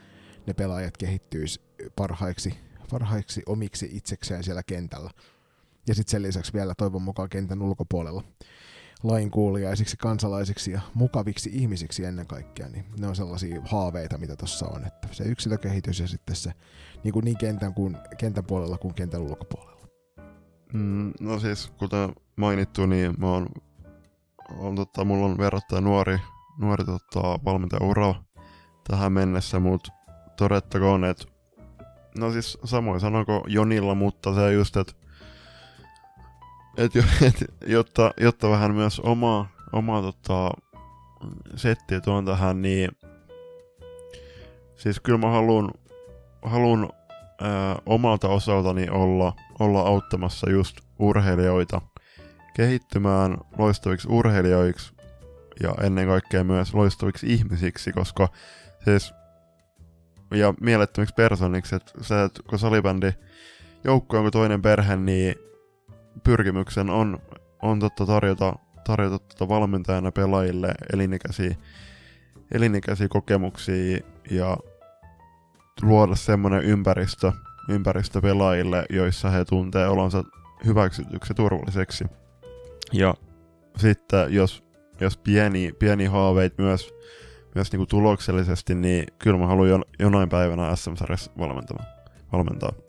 ne 0.46 0.54
pelaajat 0.54 0.96
kehittyisi 0.96 1.60
parhaiksi, 1.96 2.54
parhaiksi 2.90 3.42
omiksi 3.46 3.88
itsekseen 3.92 4.44
siellä 4.44 4.62
kentällä. 4.62 5.10
Ja 5.86 5.94
sitten 5.94 6.10
sen 6.10 6.22
lisäksi 6.22 6.52
vielä 6.52 6.74
toivon 6.74 7.02
mukaan 7.02 7.28
kentän 7.28 7.62
ulkopuolella 7.62 8.24
lainkuuliaisiksi 9.02 9.96
kansalaisiksi 9.96 10.72
ja 10.72 10.80
mukaviksi 10.94 11.50
ihmisiksi 11.52 12.04
ennen 12.04 12.26
kaikkea, 12.26 12.68
niin 12.68 12.84
ne 13.00 13.08
on 13.08 13.16
sellaisia 13.16 13.60
haaveita, 13.64 14.18
mitä 14.18 14.36
tuossa 14.36 14.66
on. 14.66 14.86
Että 14.86 15.08
se 15.12 15.24
yksilökehitys 15.24 16.00
ja 16.00 16.08
sitten 16.08 16.36
se 16.36 16.52
niin, 17.04 17.12
kuin 17.12 17.24
niin 17.24 17.38
kentän, 17.38 17.74
kuin, 17.74 17.96
kentän 18.18 18.44
puolella 18.44 18.78
kuin 18.78 18.94
kentän 18.94 19.20
ulkopuolella. 19.20 19.88
Mm, 20.72 21.12
no 21.20 21.38
siis, 21.38 21.72
kuten 21.78 22.12
mainittu, 22.36 22.86
niin 22.86 23.14
mä 23.18 23.30
oon, 23.30 23.48
on, 24.58 24.76
tota, 24.76 25.04
mulla 25.04 25.26
on 25.26 25.38
verrattain 25.38 25.84
nuori, 25.84 26.18
nuori 26.58 26.84
tota, 26.84 27.38
valmentajaura 27.44 28.14
tähän 28.88 29.12
mennessä, 29.12 29.60
mutta 29.60 29.92
todettakoon, 30.36 31.04
että 31.04 31.24
no 32.18 32.32
siis 32.32 32.58
samoin 32.64 33.00
sanonko 33.00 33.44
Jonilla, 33.48 33.94
mutta 33.94 34.34
se 34.34 34.52
just, 34.52 34.76
että 34.76 34.92
et, 36.78 36.96
et, 37.28 37.44
jotta, 37.66 38.14
jotta 38.20 38.50
vähän 38.50 38.74
myös 38.74 39.00
oma, 39.00 39.48
oma 39.72 40.02
tota, 40.02 40.50
setti 41.56 42.00
tuon 42.00 42.24
tähän, 42.24 42.62
niin 42.62 42.90
siis 44.76 45.00
kyllä 45.00 45.18
mä 45.18 45.30
haluan 45.30 45.70
haluan 46.42 46.90
omalta 47.86 48.28
osaltani 48.28 48.88
olla, 48.90 49.32
olla 49.59 49.80
auttamassa 49.80 50.50
just 50.50 50.76
urheilijoita 50.98 51.80
kehittymään 52.55 53.38
loistaviksi 53.59 54.09
urheilijoiksi 54.10 54.92
ja 55.62 55.74
ennen 55.82 56.06
kaikkea 56.06 56.44
myös 56.44 56.74
loistaviksi 56.74 57.26
ihmisiksi, 57.32 57.92
koska 57.92 58.28
siis 58.84 59.12
ja 60.34 60.55
mielettömiksi 60.60 61.14
persooniksi, 61.14 61.74
että 61.74 61.92
se, 62.00 62.24
että 62.24 62.40
kun 62.48 62.59
salibändi 62.59 63.12
joukko 63.84 64.18
on 64.18 64.30
toinen 64.30 64.62
perhe, 64.62 64.96
niin 64.96 65.34
pyrkimyksen 66.24 66.90
on, 66.90 67.18
on 67.62 67.80
totta 67.80 68.06
tarjota, 68.06 68.54
tarjota 68.84 69.18
tota 69.18 69.48
valmentajana 69.48 70.12
pelaajille 70.12 70.74
elinikäisiä, 70.92 71.56
elinikäisiä 72.52 73.08
kokemuksia 73.08 73.98
ja 74.30 74.56
luoda 75.82 76.14
semmoinen 76.14 76.62
ympäristö, 76.62 77.32
ympäristö 77.68 78.20
pelaajille, 78.20 78.84
joissa 78.90 79.30
he 79.30 79.44
tuntee 79.44 79.88
olonsa 79.88 80.24
hyväksytyksi 80.64 81.34
turvalliseksi. 81.34 82.04
Ja 82.92 83.14
sitten 83.76 84.34
jos, 84.34 84.64
jos 85.00 85.16
pieni, 85.16 85.72
pieni 85.78 86.04
haaveit 86.04 86.58
myös, 86.58 86.94
myös 87.54 87.72
niinku 87.72 87.86
tuloksellisesti, 87.86 88.74
niin 88.74 89.06
kyllä 89.18 89.38
mä 89.38 89.46
haluan 89.46 89.84
jonain 89.98 90.28
päivänä 90.28 90.76
SM-sarjassa 90.76 91.30
valmentaa. 92.32 92.88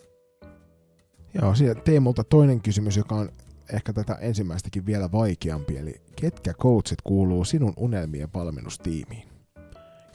Joo, 1.33 1.55
siellä 1.55 1.81
Teemulta 1.81 2.23
toinen 2.23 2.61
kysymys, 2.61 2.97
joka 2.97 3.15
on 3.15 3.29
ehkä 3.73 3.93
tätä 3.93 4.13
ensimmäistäkin 4.13 4.85
vielä 4.85 5.11
vaikeampi, 5.11 5.77
eli 5.77 6.01
ketkä 6.15 6.53
coachit 6.53 7.01
kuuluu 7.01 7.45
sinun 7.45 7.73
unelmien 7.77 8.29
valmennustiimiin? 8.33 9.28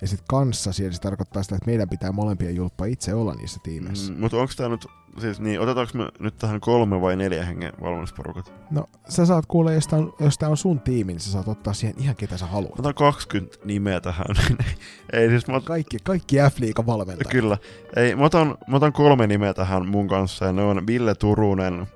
Ja 0.04 0.08
sitten 0.08 0.26
kanssa 0.28 0.72
siellä 0.72 0.92
se 0.92 1.00
tarkoittaa 1.00 1.42
sitä, 1.42 1.54
että 1.54 1.66
meidän 1.66 1.88
pitää 1.88 2.12
molempien 2.12 2.56
julppa 2.56 2.84
itse 2.84 3.14
olla 3.14 3.34
niissä 3.34 3.60
tiimeissä. 3.62 4.12
Mm, 4.12 4.20
mutta 4.20 4.36
onko 4.36 4.52
tämä 4.56 4.68
nyt, 4.68 4.86
siis 5.20 5.40
niin, 5.40 5.60
otetaanko 5.60 5.98
me 5.98 6.08
nyt 6.18 6.38
tähän 6.38 6.60
kolme 6.60 7.00
vai 7.00 7.16
neljä 7.16 7.44
hengen 7.44 7.72
valmennusporukat? 7.82 8.52
No, 8.70 8.88
sä 9.08 9.26
saat 9.26 9.46
kuulla, 9.46 9.72
jos 9.72 9.86
tämä 9.86 10.02
on, 10.02 10.14
jos 10.20 10.38
tää 10.38 10.48
on 10.48 10.56
sun 10.56 10.80
tiimi, 10.80 11.12
niin 11.12 11.20
sä 11.20 11.32
saat 11.32 11.48
ottaa 11.48 11.72
siihen 11.72 11.96
ihan 11.98 12.16
ketä 12.16 12.36
sä 12.36 12.46
haluat. 12.46 12.78
Otan 12.78 12.94
20 12.94 13.56
nimeä 13.64 14.00
tähän. 14.00 14.26
Ei 15.12 15.28
siis 15.28 15.46
mä... 15.46 15.60
Kaikki, 15.60 15.96
kaikki 16.02 16.36
F-liiga 16.36 16.86
valmentajat. 16.86 17.32
Kyllä. 17.32 17.58
Ei, 17.96 18.16
mä 18.16 18.24
otan, 18.24 18.58
mä 18.66 18.76
otan 18.76 18.92
kolme 18.92 19.26
nimeä 19.26 19.54
tähän 19.54 19.88
mun 19.88 20.08
kanssa, 20.08 20.44
ja 20.44 20.52
ne 20.52 20.62
on 20.62 20.86
Ville 20.86 21.14
Turunen, 21.14 21.86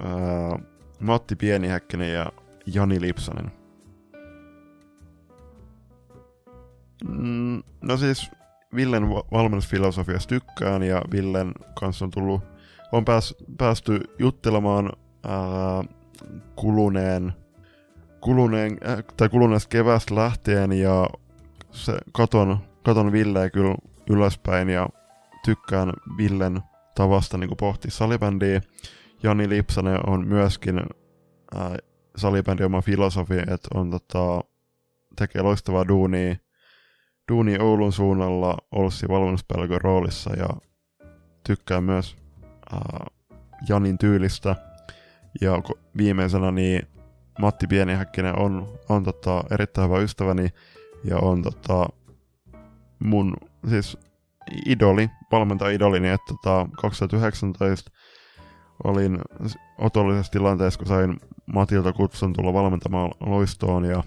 ää, 0.00 0.58
Matti 1.00 1.36
Pienihäkkinen 1.36 2.12
ja 2.12 2.32
Jani 2.66 3.00
Lipsanen. 3.00 3.63
Mm, 7.08 7.62
no 7.82 7.96
siis 7.96 8.30
Villen 8.74 9.08
valmennusfilosofiasta 9.08 10.28
tykkään 10.28 10.82
ja 10.82 11.02
Villen 11.12 11.52
kanssa 11.80 12.04
on 12.04 12.10
tullut, 12.10 12.42
on 12.92 13.04
pääs, 13.04 13.34
päästy 13.58 14.00
juttelemaan 14.18 14.92
ää, 15.28 15.84
kuluneen, 16.56 17.32
kuluneen 18.20 18.78
äh, 18.88 19.04
tai 19.16 19.28
kuluneesta 19.28 19.68
kevästä 19.68 20.14
lähtien 20.14 20.72
ja 20.72 21.06
se, 21.70 21.92
katon, 22.12 22.58
katon 22.84 23.12
Villeä 23.12 23.50
kyllä 23.50 23.74
ylöspäin 24.10 24.68
ja 24.68 24.88
tykkään 25.44 25.92
Villen 26.16 26.60
tavasta 26.94 27.38
niin 27.38 27.56
pohtia 27.58 27.90
salibändiä. 27.90 28.60
Jani 29.22 29.48
Lipsanen 29.48 30.08
on 30.08 30.28
myöskin 30.28 30.80
ää, 31.54 31.76
salibändi 32.16 32.64
oma 32.64 32.80
filosofi, 32.82 33.38
että 33.38 33.68
on 33.74 33.90
tota, 33.90 34.40
tekee 35.16 35.42
loistavaa 35.42 35.88
duunia 35.88 36.36
duuni 37.32 37.58
Oulun 37.58 37.92
suunnalla 37.92 38.56
Olssi 38.72 39.08
valmennuspelkön 39.08 39.80
roolissa 39.80 40.36
ja 40.36 40.48
tykkää 41.46 41.80
myös 41.80 42.16
äh, 42.72 43.06
Janin 43.68 43.98
tyylistä. 43.98 44.56
Ja 45.40 45.62
viimeisenä 45.96 46.50
niin 46.50 46.82
Matti 47.38 47.66
Pienihäkkinen 47.66 48.38
on, 48.38 48.68
on 48.88 49.04
tota, 49.04 49.44
erittäin 49.50 49.88
hyvä 49.88 49.98
ystäväni 49.98 50.48
ja 51.04 51.18
on 51.18 51.42
tota, 51.42 51.86
mun 52.98 53.36
siis 53.68 53.98
idoli, 54.66 55.10
valmentaja 55.32 55.70
idolini, 55.70 56.08
että 56.08 56.34
tota, 56.42 56.68
2019 56.80 57.90
olin 58.84 59.18
otollisessa 59.78 60.32
tilanteessa, 60.32 60.78
kun 60.78 60.88
sain 60.88 61.20
Matilta 61.46 61.92
kutsun 61.92 62.32
tulla 62.32 62.52
valmentamaan 62.52 63.10
loistoon 63.20 63.84
ja 63.84 64.02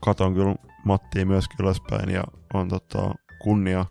katon 0.00 0.34
kyllä 0.34 0.54
Mattia 0.84 1.26
myöskin 1.26 1.56
ylöspäin 1.60 2.10
ja 2.10 2.24
on 2.54 2.68
tota, 2.68 3.14
kunnia, 3.38 3.86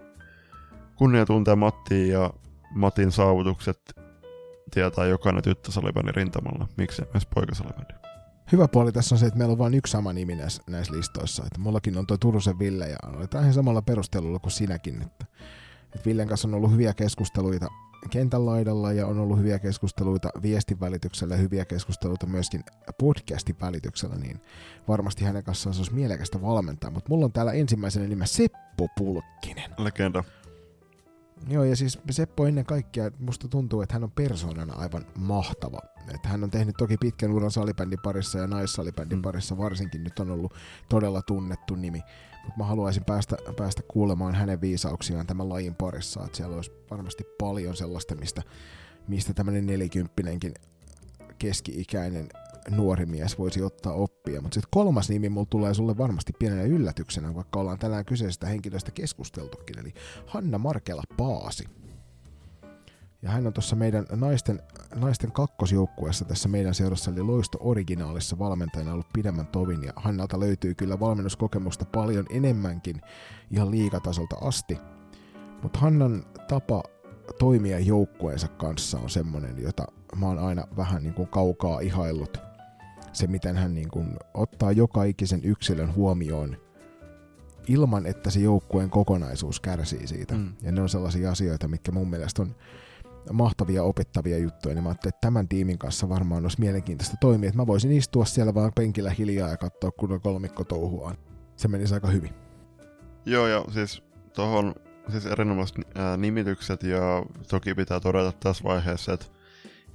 kunnia 0.95 1.25
tuntea 1.25 1.55
Mattia 1.55 2.19
ja 2.19 2.33
Matin 2.75 3.11
saavutukset 3.11 3.79
tietää 4.71 5.05
jokainen 5.05 5.43
tyttö 5.43 5.71
salibändin 5.71 6.15
rintamalla, 6.15 6.67
miksei 6.77 7.05
myös 7.13 7.25
poikasalibändi. 7.25 7.93
Hyvä 8.51 8.67
puoli 8.67 8.91
tässä 8.91 9.15
on 9.15 9.19
se, 9.19 9.25
että 9.25 9.37
meillä 9.37 9.51
on 9.51 9.57
vain 9.57 9.73
yksi 9.73 9.91
sama 9.91 10.13
nimi 10.13 10.35
näissä, 10.35 10.63
näissä 10.67 10.93
listoissa. 10.93 11.43
Että 11.43 11.59
mullakin 11.59 11.97
on 11.97 12.07
tuo 12.07 12.17
Turusen 12.17 12.59
Ville 12.59 12.89
ja 12.89 12.97
oli 13.15 13.25
ihan 13.41 13.53
samalla 13.53 13.81
perustelulla 13.81 14.39
kuin 14.39 14.51
sinäkin. 14.51 15.01
Että, 15.01 15.25
että 15.95 16.05
Villen 16.05 16.27
kanssa 16.27 16.47
on 16.47 16.53
ollut 16.53 16.71
hyviä 16.71 16.93
keskusteluita 16.93 17.67
kentän 18.09 18.45
laidalla 18.45 18.91
ja 18.93 19.07
on 19.07 19.19
ollut 19.19 19.37
hyviä 19.37 19.59
keskusteluita 19.59 20.29
viestin 20.41 20.79
välityksellä 20.79 21.33
ja 21.33 21.41
hyviä 21.41 21.65
keskusteluita 21.65 22.25
myöskin 22.25 22.63
podcastin 22.99 23.55
välityksellä, 23.61 24.15
niin 24.15 24.41
varmasti 24.87 25.25
hänen 25.25 25.43
kanssaan 25.43 25.73
se 25.73 25.79
olisi 25.79 25.93
mielekästä 25.93 26.41
valmentaa. 26.41 26.91
Mutta 26.91 27.09
mulla 27.09 27.25
on 27.25 27.31
täällä 27.31 27.51
ensimmäisenä 27.51 28.07
nimen 28.07 28.27
Seppo 28.27 28.87
Pulkkinen. 28.97 29.71
Legenda. 29.77 30.23
Joo, 31.49 31.63
ja 31.63 31.75
siis 31.75 31.99
Seppo 32.11 32.45
ennen 32.45 32.65
kaikkea, 32.65 33.11
musta 33.19 33.47
tuntuu, 33.47 33.81
että 33.81 33.93
hän 33.93 34.03
on 34.03 34.11
persoonana 34.11 34.73
aivan 34.73 35.05
mahtava. 35.15 35.79
Että 36.15 36.29
hän 36.29 36.43
on 36.43 36.51
tehnyt 36.51 36.75
toki 36.77 36.97
pitkän 36.97 37.31
uran 37.31 37.51
salibändin 37.51 37.99
parissa 38.03 38.39
ja 38.39 38.47
naissalibändin 38.47 39.17
mm. 39.17 39.21
parissa 39.21 39.57
varsinkin 39.57 40.03
nyt 40.03 40.19
on 40.19 40.31
ollut 40.31 40.53
todella 40.89 41.21
tunnettu 41.21 41.75
nimi 41.75 42.01
mutta 42.47 42.57
mä 42.57 42.65
haluaisin 42.65 43.05
päästä, 43.05 43.37
päästä 43.57 43.81
kuulemaan 43.87 44.35
hänen 44.35 44.61
viisauksiaan 44.61 45.27
tämän 45.27 45.49
lajin 45.49 45.75
parissa, 45.75 46.25
että 46.25 46.37
siellä 46.37 46.55
olisi 46.55 46.71
varmasti 46.91 47.23
paljon 47.39 47.75
sellaista, 47.75 48.15
mistä, 48.15 48.41
mistä 49.07 49.33
tämmöinen 49.33 49.65
nelikymppinenkin 49.65 50.53
keski-ikäinen 51.39 52.29
nuori 52.71 53.05
mies 53.05 53.39
voisi 53.39 53.63
ottaa 53.63 53.93
oppia. 53.93 54.41
Mutta 54.41 54.55
sitten 54.55 54.69
kolmas 54.71 55.09
nimi 55.09 55.29
mulla 55.29 55.47
tulee 55.49 55.73
sulle 55.73 55.97
varmasti 55.97 56.33
pienenä 56.39 56.63
yllätyksenä, 56.63 57.35
vaikka 57.35 57.59
ollaan 57.59 57.79
tänään 57.79 58.05
kyseisestä 58.05 58.47
henkilöstä 58.47 58.91
keskusteltukin, 58.91 59.79
eli 59.79 59.93
Hanna 60.25 60.57
Markela 60.57 61.03
Paasi. 61.17 61.65
Ja 63.21 63.29
hän 63.29 63.47
on 63.47 63.53
tuossa 63.53 63.75
meidän 63.75 64.05
naisten, 64.11 64.61
naisten 64.95 65.31
kakkosjoukkueessa 65.31 66.25
tässä 66.25 66.49
meidän 66.49 66.73
seurassa, 66.73 67.11
eli 67.11 67.21
Loisto 67.21 67.57
Originaalissa 67.61 68.39
valmentajana 68.39 68.93
ollut 68.93 69.13
pidemmän 69.13 69.47
tovin. 69.47 69.83
Ja 69.83 69.93
Hannalta 69.95 70.39
löytyy 70.39 70.75
kyllä 70.75 70.99
valmennuskokemusta 70.99 71.85
paljon 71.85 72.25
enemmänkin 72.29 73.01
ihan 73.51 73.71
liikatasolta 73.71 74.35
asti. 74.41 74.77
Mutta 75.63 75.79
Hannan 75.79 76.23
tapa 76.47 76.83
toimia 77.39 77.79
joukkueensa 77.79 78.47
kanssa 78.47 78.99
on 78.99 79.09
semmonen, 79.09 79.61
jota 79.61 79.85
mä 80.15 80.25
oon 80.25 80.39
aina 80.39 80.67
vähän 80.77 81.03
niin 81.03 81.13
kuin 81.13 81.27
kaukaa 81.27 81.79
ihaillut. 81.79 82.46
Se, 83.13 83.27
miten 83.27 83.55
hän 83.55 83.73
niin 83.73 83.89
kuin 83.89 84.17
ottaa 84.33 84.71
joka 84.71 85.03
ikisen 85.03 85.43
yksilön 85.43 85.95
huomioon 85.95 86.57
ilman, 87.67 88.05
että 88.05 88.29
se 88.29 88.39
joukkueen 88.39 88.89
kokonaisuus 88.89 89.59
kärsii 89.59 90.07
siitä. 90.07 90.35
Mm. 90.35 90.53
Ja 90.61 90.71
ne 90.71 90.81
on 90.81 90.89
sellaisia 90.89 91.31
asioita, 91.31 91.67
mitkä 91.67 91.91
mun 91.91 92.09
mielestä 92.09 92.41
on 92.41 92.55
mahtavia 93.31 93.83
opettavia 93.83 94.37
juttuja, 94.37 94.75
niin 94.75 94.83
mä 94.83 94.89
ajattelin, 94.89 95.13
että 95.13 95.27
tämän 95.27 95.47
tiimin 95.47 95.77
kanssa 95.77 96.09
varmaan 96.09 96.43
olisi 96.43 96.59
mielenkiintoista 96.59 97.17
toimia, 97.21 97.47
että 97.47 97.57
mä 97.57 97.67
voisin 97.67 97.91
istua 97.91 98.25
siellä 98.25 98.53
vaan 98.53 98.71
penkillä 98.75 99.09
hiljaa 99.09 99.49
ja 99.49 99.57
katsoa 99.57 99.91
kunnon 99.91 100.21
kolmikko 100.21 100.63
touhuaan. 100.63 101.17
Se 101.55 101.67
menisi 101.67 101.93
aika 101.93 102.07
hyvin. 102.07 102.33
Joo, 103.25 103.47
ja 103.47 103.65
siis 103.73 104.03
tuohon 104.35 104.75
siis 105.11 105.25
erinomaiset 105.25 105.77
nimitykset 106.17 106.83
ja 106.83 107.25
toki 107.49 107.75
pitää 107.75 107.99
todeta 107.99 108.31
tässä 108.31 108.63
vaiheessa, 108.63 109.13
että 109.13 109.25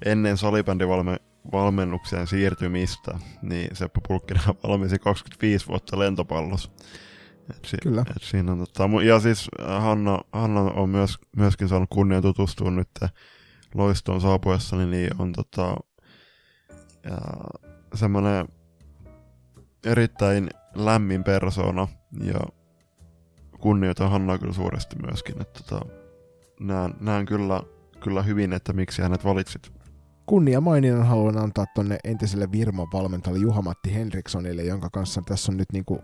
ennen 0.05 0.37
salibändivalmennukseen 1.43 2.27
siirtymistä, 2.27 3.19
niin 3.43 3.77
Seppo 3.77 4.01
Pulkkinen 4.09 4.43
valmisi 4.69 4.99
25 4.99 5.69
vuotta 5.69 5.99
lentopallossa. 5.99 6.71
Et 7.51 7.65
si- 7.65 7.77
Kyllä. 7.83 8.05
Et 8.17 8.23
siinä 8.23 8.53
on, 8.53 8.59
tota, 8.59 8.89
ja 9.05 9.21
siis 9.21 9.49
Hanna, 9.81 10.19
Hanna 10.33 10.61
on 10.61 10.89
myös, 10.91 11.19
myöskin 11.37 11.69
saanut 11.69 11.91
kunnia 11.93 12.23
tutustua 12.23 12.71
nyt 12.71 12.89
loistoon 13.75 14.21
saapuessani, 14.21 14.87
niin 14.87 15.11
on 15.19 15.33
tota, 15.33 15.77
semmoinen 17.95 18.49
erittäin 19.87 20.51
lämmin 20.75 21.25
persona 21.25 21.89
ja 22.25 22.41
kunnioitan 23.59 24.11
Hannaa 24.11 24.39
kyllä 24.39 24.53
suuresti 24.53 24.97
myöskin. 25.07 25.41
Että 25.43 25.61
tota, 25.63 25.87
näen, 26.61 26.95
näen 27.01 27.27
kyllä, 27.27 27.63
kyllä 28.01 28.23
hyvin, 28.23 28.53
että 28.53 28.73
miksi 28.73 29.03
hänet 29.03 29.25
valitsit. 29.25 29.82
Kunnia 30.27 30.61
maininnan 30.61 31.07
haluan 31.07 31.39
antaa 31.39 31.67
tonne 31.75 31.99
entiselle 32.05 32.53
Virmon 32.53 32.89
valmentajalle 32.93 33.41
Juha-Matti 33.43 33.95
Henrikssonille, 33.95 34.63
jonka 34.63 34.91
kanssa 34.91 35.23
tässä 35.27 35.53
on 35.53 35.57
nyt 35.57 35.73
niinku, 35.73 35.99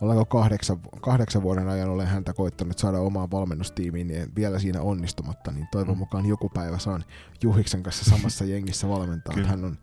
ollaanko 0.00 0.24
kahdeksan, 0.24 0.80
kahdeksan 1.00 1.42
vuoden 1.42 1.68
ajan 1.68 1.88
olen 1.88 2.06
häntä 2.06 2.32
koittanut 2.32 2.78
saada 2.78 2.98
omaan 2.98 3.30
valmennustiimiin, 3.30 4.06
niin 4.06 4.32
vielä 4.36 4.58
siinä 4.58 4.82
onnistumatta, 4.82 5.52
niin 5.52 5.68
toivon 5.72 5.94
Mm. 5.96 5.98
mukaan 5.98 6.26
joku 6.26 6.48
päivä 6.48 6.78
saan 6.78 7.04
Juhiksen 7.42 7.82
kanssa 7.82 8.10
samassa 8.10 8.44
jengissä 8.54 8.88
valmentaa. 8.88 9.34
Hän, 9.44 9.64
on, 9.64 9.78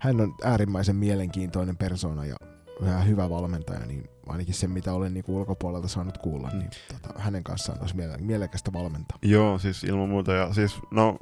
hän 0.00 0.20
on 0.20 0.34
äärimmäisen 0.44 0.96
mielenkiintoinen 0.96 1.76
persona 1.76 2.24
ja 2.26 2.36
vähän 2.84 3.06
hyvä 3.06 3.30
valmentaja, 3.30 3.86
niin 3.86 4.04
ainakin 4.26 4.54
se, 4.54 4.66
mitä 4.66 4.92
olen 4.92 5.14
niinku 5.14 5.36
ulkopuolelta 5.36 5.88
saanut 5.88 6.18
kuulla, 6.18 6.50
niin 6.50 6.70
tota, 6.92 7.20
hänen 7.20 7.44
kanssaan 7.44 7.80
olisi 7.80 7.94
miele- 7.96 8.18
mielekästä 8.18 8.72
valmentaa. 8.72 9.18
Joo, 9.22 9.58
siis 9.58 9.84
ilman 9.84 10.08
muuta. 10.08 10.32
Ja 10.32 10.54
siis, 10.54 10.76
no, 10.90 11.18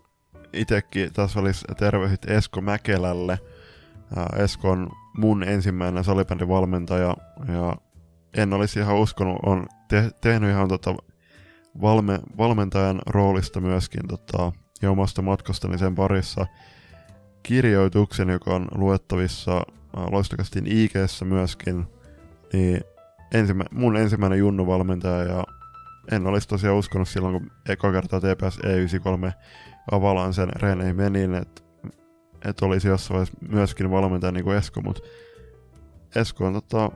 itekin 0.55 1.13
tässä 1.13 1.41
olisi 1.41 1.65
terveiset 1.79 2.31
Esko 2.31 2.61
Mäkelälle. 2.61 3.39
Esko 4.37 4.71
on 4.71 4.91
mun 5.17 5.43
ensimmäinen 5.43 6.05
salibändivalmentaja 6.05 7.17
ja 7.49 7.77
en 8.37 8.53
olisi 8.53 8.81
ihan 8.81 8.97
uskonut, 8.97 9.37
on 9.47 9.67
te- 9.89 10.11
tehnyt 10.21 10.51
ihan 10.51 10.69
tota 10.69 10.95
valme- 11.83 12.37
valmentajan 12.39 13.03
roolista 13.07 13.61
myöskin 13.61 14.09
tota, 14.09 14.53
ja 14.83 14.91
omasta 14.91 15.23
matkastani 15.23 15.79
sen 15.79 15.95
parissa 15.95 16.47
kirjoituksen, 17.43 18.29
joka 18.29 18.55
on 18.55 18.69
luettavissa 18.75 19.63
loistokastin 20.11 20.67
ig 20.67 20.93
myöskin, 21.25 21.87
niin 22.53 22.81
ensimmä- 23.35 23.65
mun 23.71 23.97
ensimmäinen 23.97 24.39
junnuvalmentaja 24.39 25.25
ja 25.25 25.45
en 26.13 26.27
olisi 26.27 26.49
tosiaan 26.49 26.77
uskonut 26.77 27.09
silloin, 27.09 27.33
kun 27.33 27.51
eka 27.69 27.93
kertaa 27.93 28.21
TPS 28.21 28.59
E93 28.59 29.33
Avalaan 29.93 30.35
sen 30.35 30.49
reeneihin 30.57 30.97
menin, 30.97 31.35
että 31.35 31.63
et 32.45 32.63
olisi 32.63 32.89
jossain 32.89 33.15
vaiheessa 33.15 33.39
myöskin 33.49 33.91
valmentaja 33.91 34.33
niin 34.33 34.45
kuin 34.45 34.57
Esko, 34.57 34.81
mutta 34.81 35.03
Esko 36.17 36.47
on 36.47 36.53
tota, 36.53 36.91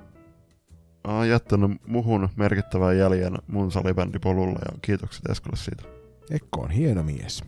aa, 1.05 1.27
jättänyt 1.27 1.71
muhun 1.87 2.29
merkittävän 2.37 2.99
jäljen 2.99 3.39
mun 3.47 3.73
salibändipolulla 3.73 4.59
ja 4.73 4.79
kiitokset 4.83 5.27
Eskolle 5.31 5.57
siitä. 5.57 5.83
Ekko 6.31 6.61
on 6.61 6.71
hieno 6.71 7.03
mies. 7.03 7.45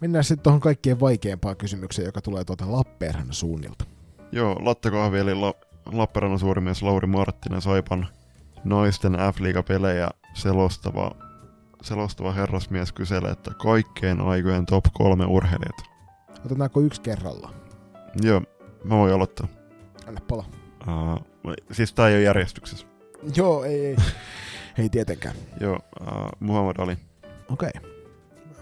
Mennään 0.00 0.24
sitten 0.24 0.42
tuohon 0.42 0.60
kaikkein 0.60 1.00
vaikeimpaan 1.00 1.56
kysymykseen, 1.56 2.06
joka 2.06 2.20
tulee 2.20 2.44
tuolta 2.44 2.72
Lappeenrannan 2.72 3.34
suunnilta. 3.34 3.84
Joo, 4.32 4.56
Latte 4.60 4.90
Kahvi 4.90 5.18
eli 5.18 5.34
La- 5.34 5.54
Lappeenrannan 5.92 6.38
suurimies 6.38 6.82
Lauri 6.82 7.06
Marttinen 7.06 7.62
Saipan 7.62 8.08
naisten 8.64 9.12
F-liiga-pelejä 9.12 10.08
selostava, 10.34 11.10
selostava 11.82 12.32
herrasmies 12.32 12.92
kyselee, 12.92 13.30
että 13.30 13.50
kaikkeen 13.62 14.20
aikojen 14.20 14.66
top 14.66 14.84
kolme 14.92 15.26
urheilijat. 15.26 15.82
Otetaanko 16.44 16.80
yksi 16.80 17.00
kerrallaan? 17.00 17.54
Joo, 18.22 18.42
mä 18.84 18.96
voin 18.96 19.14
aloittaa. 19.14 19.48
Anna 20.06 20.20
pala. 20.28 20.44
Uh, 20.88 21.54
siis 21.72 21.92
tää 21.92 22.08
ei 22.08 22.14
ole 22.14 22.22
järjestyksessä. 22.22 22.86
Joo, 23.36 23.64
ei, 23.64 23.86
ei. 23.86 23.96
ei 24.78 24.88
tietenkään. 24.88 25.34
Joo, 25.60 25.78
uh, 26.00 26.08
Muhammad 26.40 26.76
Ali. 26.78 26.98
Okei. 27.48 27.70
Okay. 27.76 27.90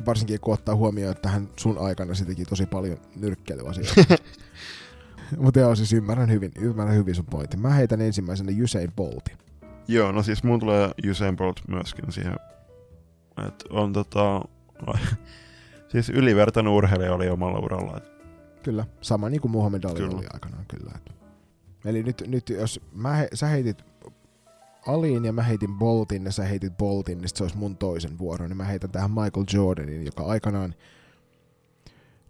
Varsinkin 0.07 0.41
kun 0.41 0.55
ottaa 0.55 0.75
huomioon, 0.75 1.13
että 1.17 1.29
hän 1.29 1.49
sun 1.57 1.79
aikana 1.79 2.15
se 2.15 2.25
teki 2.25 2.45
tosi 2.45 2.67
paljon 2.67 2.99
nyrkkeilyasioita. 3.17 4.15
Mutta 5.45 5.61
joo, 5.61 5.75
siis 5.75 5.93
ymmärrän 5.93 6.31
hyvin, 6.31 6.51
ymmärrän 6.59 6.97
hyvin 6.97 7.15
sun 7.15 7.27
pointin. 7.27 7.61
Mä 7.61 7.71
heitän 7.71 8.01
ensimmäisenä 8.01 8.53
Usain 8.65 8.93
Boltin. 8.97 9.39
Joo, 9.89 10.13
no 10.13 10.23
siis 10.23 10.43
mun 10.43 10.61
tulee 10.61 10.91
Usain 11.11 11.37
Bolt 11.37 11.61
myöskin 11.69 12.13
siihen. 12.13 12.37
Et 13.49 13.65
on 13.71 13.93
tota... 13.93 14.43
siis 15.93 16.09
ylivertainen 16.11 16.73
urheilija 16.73 17.15
oli 17.15 17.29
omalla 17.29 17.59
uralla. 17.59 17.97
Et 17.97 18.17
Kyllä, 18.67 18.87
sama 19.01 19.29
niin 19.29 19.41
kuin 19.41 19.53
Muhammed 19.53 19.85
Ali 19.85 19.95
Kyllä. 19.95 20.17
oli 20.17 20.27
aikanaan. 20.33 20.65
Kyllä. 20.69 20.93
Eli 21.85 22.03
nyt, 22.03 22.23
nyt 22.27 22.49
jos 22.49 22.81
mä 22.93 23.13
he, 23.13 23.29
sä 23.35 23.47
heitit 23.47 23.85
Aliin 24.87 25.25
ja 25.25 25.33
mä 25.33 25.43
heitin 25.43 25.75
Boltin 25.75 26.25
ja 26.25 26.33
sä 26.33 26.45
heitit 26.45 26.77
Boltin, 26.77 27.19
niin 27.19 27.29
se 27.29 27.45
olisi 27.45 27.57
mun 27.57 27.77
toisen 27.77 28.19
vuoro. 28.19 28.47
Niin 28.47 28.57
mä 28.57 28.65
heitän 28.65 28.91
tähän 28.91 29.11
Michael 29.11 29.47
Jordanin, 29.53 30.07
joka 30.07 30.25
aikanaan, 30.25 30.75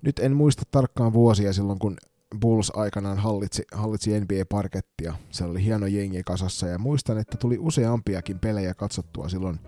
nyt 0.03 0.19
en 0.19 0.37
muista 0.37 0.63
tarkkaan 0.71 1.13
vuosia 1.13 1.53
silloin, 1.53 1.79
kun 1.79 1.97
Bulls 2.41 2.73
aikanaan 2.77 3.19
hallitsi, 3.19 3.63
hallitsi 3.73 4.21
NBA-parkettia. 4.21 5.15
Se 5.31 5.45
oli 5.45 5.65
hieno 5.65 5.87
jengi 5.87 6.23
kasassa 6.23 6.67
ja 6.67 6.79
muistan, 6.79 7.19
että 7.19 7.37
tuli 7.37 7.59
useampiakin 7.59 8.39
pelejä 8.39 8.75
katsottua 8.75 9.29
silloin 9.29 9.61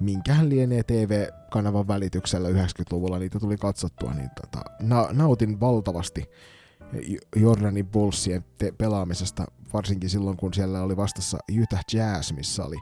minkähän 0.00 0.48
lienee 0.48 0.82
TV-kanavan 0.82 1.88
välityksellä 1.88 2.48
90-luvulla 2.48 3.18
niitä 3.18 3.38
tuli 3.40 3.56
katsottua, 3.56 4.14
niin 4.14 4.30
tota, 4.40 4.64
na- 4.80 5.08
nautin 5.12 5.60
valtavasti 5.60 6.24
Jordanin 7.36 7.86
Bullsien 7.86 8.44
te- 8.58 8.72
pelaamisesta, 8.78 9.44
varsinkin 9.72 10.10
silloin 10.10 10.36
kun 10.36 10.54
siellä 10.54 10.82
oli 10.82 10.96
vastassa 10.96 11.38
Utah 11.62 11.84
Jazz, 11.92 12.32
missä 12.32 12.64
oli 12.64 12.76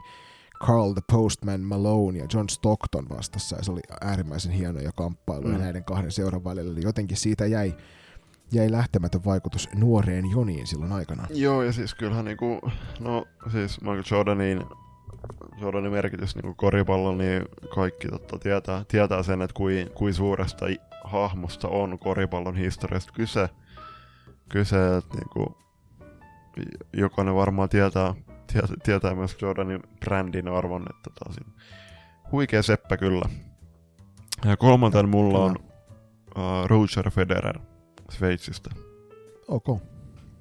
Carl 0.65 0.93
the 0.93 1.01
Postman 1.11 1.61
Malone 1.61 2.19
ja 2.19 2.25
John 2.33 2.49
Stockton 2.49 3.09
vastassa, 3.09 3.55
ja 3.55 3.63
se 3.63 3.71
oli 3.71 3.81
äärimmäisen 4.01 4.51
hienoja 4.51 4.91
kamppailuja 4.91 5.57
Mm. 5.57 5.63
näiden 5.63 5.83
kahden 5.83 6.11
seuran 6.11 6.43
välillä, 6.43 6.71
eli 6.71 6.81
jotenkin 6.83 7.17
siitä 7.17 7.45
jäi, 7.45 7.73
jäi 8.51 8.71
lähtemätön 8.71 9.25
vaikutus 9.25 9.69
nuoreen 9.75 10.31
Joniin 10.31 10.67
silloin 10.67 10.91
aikanaan. 10.91 11.29
Joo, 11.31 11.63
ja 11.63 11.71
siis 11.71 11.93
kyllähän 11.95 12.25
niinku, 12.25 12.59
no 12.99 13.25
siis 13.51 13.81
Michael 13.81 14.03
Jordanin, 14.11 14.63
Jordanin 15.61 15.91
merkitys 15.91 16.35
niinku 16.35 16.53
koripallon, 16.53 17.17
niin 17.17 17.45
kaikki 17.75 18.07
totta 18.07 18.39
tietää, 18.39 18.85
tietää 18.87 19.23
sen, 19.23 19.41
että 19.41 19.53
kui, 19.53 19.91
kui 19.93 20.13
suuresta 20.13 20.65
hahmosta 21.03 21.67
on 21.67 21.99
koripallon 21.99 22.55
historiasta 22.55 23.11
kyse. 23.13 23.49
Kyse, 24.49 24.97
että 24.97 25.17
niinku, 25.17 25.57
j- 26.57 26.99
jokainen 27.01 27.35
varmaan 27.35 27.69
tietää, 27.69 28.13
tietää, 28.53 28.75
tietää 28.83 29.15
myös 29.15 29.37
Jordanin 29.41 29.83
brändin 29.99 30.47
arvon, 30.47 30.85
että 30.89 31.09
taas 31.19 31.35
huikea 32.31 32.63
seppä 32.63 32.97
kyllä. 32.97 33.29
Ja 34.45 34.57
kolmanten 34.57 35.09
mulla 35.09 35.39
on 35.39 35.55
uh, 36.37 36.67
Roger 36.67 37.11
Federer 37.11 37.59
Sveitsistä. 38.09 38.69
Ok. 39.47 39.65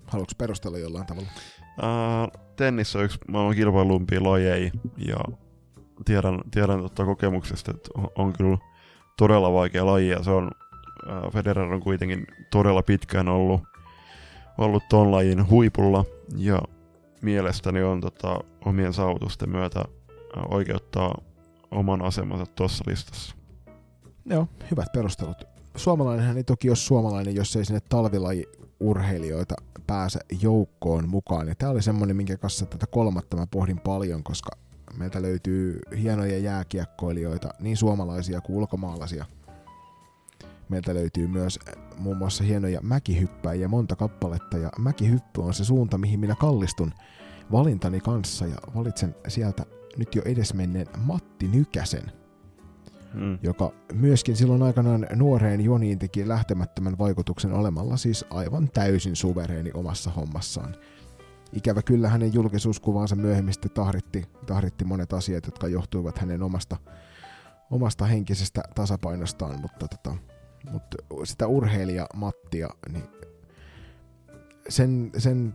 Haluatko 0.06 0.34
perustella 0.38 0.78
jollain 0.78 1.06
tavalla? 1.06 1.28
Uh, 1.78 2.43
tennis 2.56 2.96
on 2.96 3.04
yksi 3.04 3.18
maailman 3.28 3.56
kilpailumpia 3.56 4.22
lajeja 4.22 4.70
ja 4.98 5.16
tiedän, 6.04 6.40
tiedän 6.50 6.80
totta 6.80 7.04
kokemuksesta, 7.04 7.70
että 7.70 7.90
on, 8.16 8.32
kyllä 8.32 8.58
todella 9.16 9.52
vaikea 9.52 9.86
laji 9.86 10.08
ja 10.08 10.22
se 10.22 10.30
on, 10.30 10.50
uh, 11.06 11.32
Federer 11.32 11.72
on 11.72 11.80
kuitenkin 11.80 12.26
todella 12.50 12.82
pitkään 12.82 13.28
ollut, 13.28 13.62
ollut 14.58 14.82
ton 14.88 15.10
lajin 15.10 15.50
huipulla 15.50 16.04
ja 16.36 16.58
mielestäni 17.22 17.82
on 17.82 18.00
tota, 18.00 18.38
omien 18.64 18.92
saavutusten 18.92 19.50
myötä 19.50 19.84
uh, 20.36 20.54
oikeuttaa 20.54 21.20
oman 21.70 22.02
asemansa 22.02 22.46
tuossa 22.46 22.84
listassa. 22.86 23.36
Joo, 24.26 24.48
hyvät 24.70 24.88
perustelut. 24.92 25.44
Suomalainenhan 25.76 26.36
ei 26.36 26.44
toki 26.44 26.70
ole 26.70 26.76
suomalainen, 26.76 27.34
jos 27.34 27.56
ei 27.56 27.64
sinne 27.64 27.80
talvilajiurheilijoita 28.84 29.54
pääse 29.86 30.20
joukkoon 30.42 31.08
mukaan. 31.08 31.48
Ja 31.48 31.54
tämä 31.54 31.72
oli 31.72 31.82
semmoinen, 31.82 32.16
minkä 32.16 32.36
kanssa 32.36 32.66
tätä 32.66 32.86
kolmatta 32.86 33.36
mä 33.36 33.46
pohdin 33.46 33.80
paljon, 33.80 34.22
koska 34.22 34.50
meiltä 34.98 35.22
löytyy 35.22 35.80
hienoja 36.02 36.38
jääkiekkoilijoita, 36.38 37.48
niin 37.60 37.76
suomalaisia 37.76 38.40
kuin 38.40 38.56
ulkomaalaisia. 38.56 39.24
Meiltä 40.68 40.94
löytyy 40.94 41.26
myös 41.26 41.58
muun 41.98 42.16
muassa 42.16 42.44
hienoja 42.44 42.80
mäkihyppäjiä 42.82 43.68
monta 43.68 43.96
kappaletta, 43.96 44.58
ja 44.58 44.70
mäkihyppy 44.78 45.40
on 45.40 45.54
se 45.54 45.64
suunta, 45.64 45.98
mihin 45.98 46.20
minä 46.20 46.34
kallistun 46.34 46.92
valintani 47.52 48.00
kanssa, 48.00 48.46
ja 48.46 48.56
valitsen 48.74 49.14
sieltä 49.28 49.64
nyt 49.96 50.14
jo 50.14 50.22
edesmenneen 50.24 50.86
Matti 50.98 51.48
Nykäsen. 51.48 52.23
Mm. 53.14 53.38
joka 53.42 53.72
myöskin 53.92 54.36
silloin 54.36 54.62
aikanaan 54.62 55.06
nuoreen 55.14 55.60
Joniin 55.60 55.98
teki 55.98 56.28
lähtemättömän 56.28 56.98
vaikutuksen 56.98 57.52
olemalla 57.52 57.96
siis 57.96 58.24
aivan 58.30 58.68
täysin 58.70 59.16
suvereeni 59.16 59.70
omassa 59.74 60.10
hommassaan. 60.10 60.76
Ikävä 61.52 61.82
kyllä 61.82 62.08
hänen 62.08 62.34
julkisuuskuvaansa 62.34 63.16
myöhemmin 63.16 63.54
sitten 63.54 63.70
tahritti, 63.70 64.24
tahritti 64.46 64.84
monet 64.84 65.12
asiat, 65.12 65.46
jotka 65.46 65.68
johtuivat 65.68 66.18
hänen 66.18 66.42
omasta, 66.42 66.76
omasta 67.70 68.04
henkisestä 68.04 68.62
tasapainostaan, 68.74 69.60
mutta, 69.60 69.88
tota, 69.88 70.16
mutta 70.72 70.96
sitä 71.24 71.46
urheilija 71.46 72.06
Mattia, 72.14 72.68
niin 72.92 73.04
sen, 74.68 75.10
sen 75.18 75.54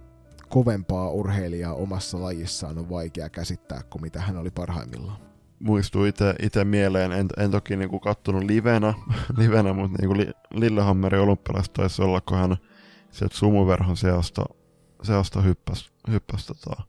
kovempaa 0.50 1.10
urheilijaa 1.10 1.74
omassa 1.74 2.22
lajissaan 2.22 2.78
on 2.78 2.90
vaikea 2.90 3.30
käsittää 3.30 3.82
kuin 3.90 4.02
mitä 4.02 4.22
hän 4.22 4.38
oli 4.38 4.52
parhaimmillaan. 4.52 5.29
Muistuu 5.60 6.06
itse 6.42 6.64
mieleen, 6.64 7.12
en, 7.12 7.28
en 7.38 7.52
toki 7.52 7.76
niinku 7.76 8.00
kattonut 8.00 8.44
livenä, 8.44 8.94
livenä 9.38 9.74
mutta 9.74 9.98
niinku 10.02 10.18
li, 10.18 10.32
Lillehammerin 10.54 11.22
olympialaiset 11.22 11.74
taisi 11.74 12.02
olla, 12.02 12.22
kun 12.22 12.38
hän 12.38 12.58
sieltä 13.12 13.38
sumuverhon 13.38 13.98
seasta, 13.98 14.46
seasta 15.04 15.42
hyppäs, 15.42 15.92
hyppäs, 16.12 16.46
tota, 16.46 16.84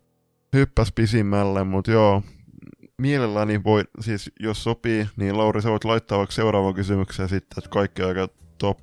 hyppäs 0.53 0.93
pisimmälle, 0.93 1.65
mutta 1.65 1.91
joo, 1.91 2.23
mielelläni 2.99 3.65
voi, 3.65 3.85
siis 4.01 4.33
jos 4.41 4.65
sopii, 4.65 5.07
niin 5.17 5.39
Lauri, 5.39 5.63
sä 5.63 5.71
voit 5.71 5.85
laittaa 5.85 6.19
vaikka 6.19 6.35
seuraavan 6.35 6.75
kysymyksen 6.75 7.29
sitten, 7.29 7.59
että 7.59 7.71
kaikki 7.71 8.03
aika 8.03 8.29
top 8.59 8.79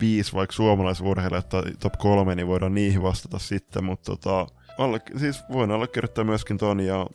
5 0.00 0.32
vaikka 0.32 0.56
suomalaisurheilijat 0.56 1.48
tai 1.48 1.62
top 1.80 1.92
3, 1.98 2.34
niin 2.34 2.46
voidaan 2.46 2.74
niihin 2.74 3.02
vastata 3.02 3.38
sitten, 3.38 3.84
mutta 3.84 4.16
tota, 4.16 4.46
alle, 4.78 5.00
siis 5.16 5.42
voin 5.52 5.70
allekirjoittaa 5.70 6.24
myöskin 6.24 6.58
ton, 6.58 6.80
ja 6.80 7.06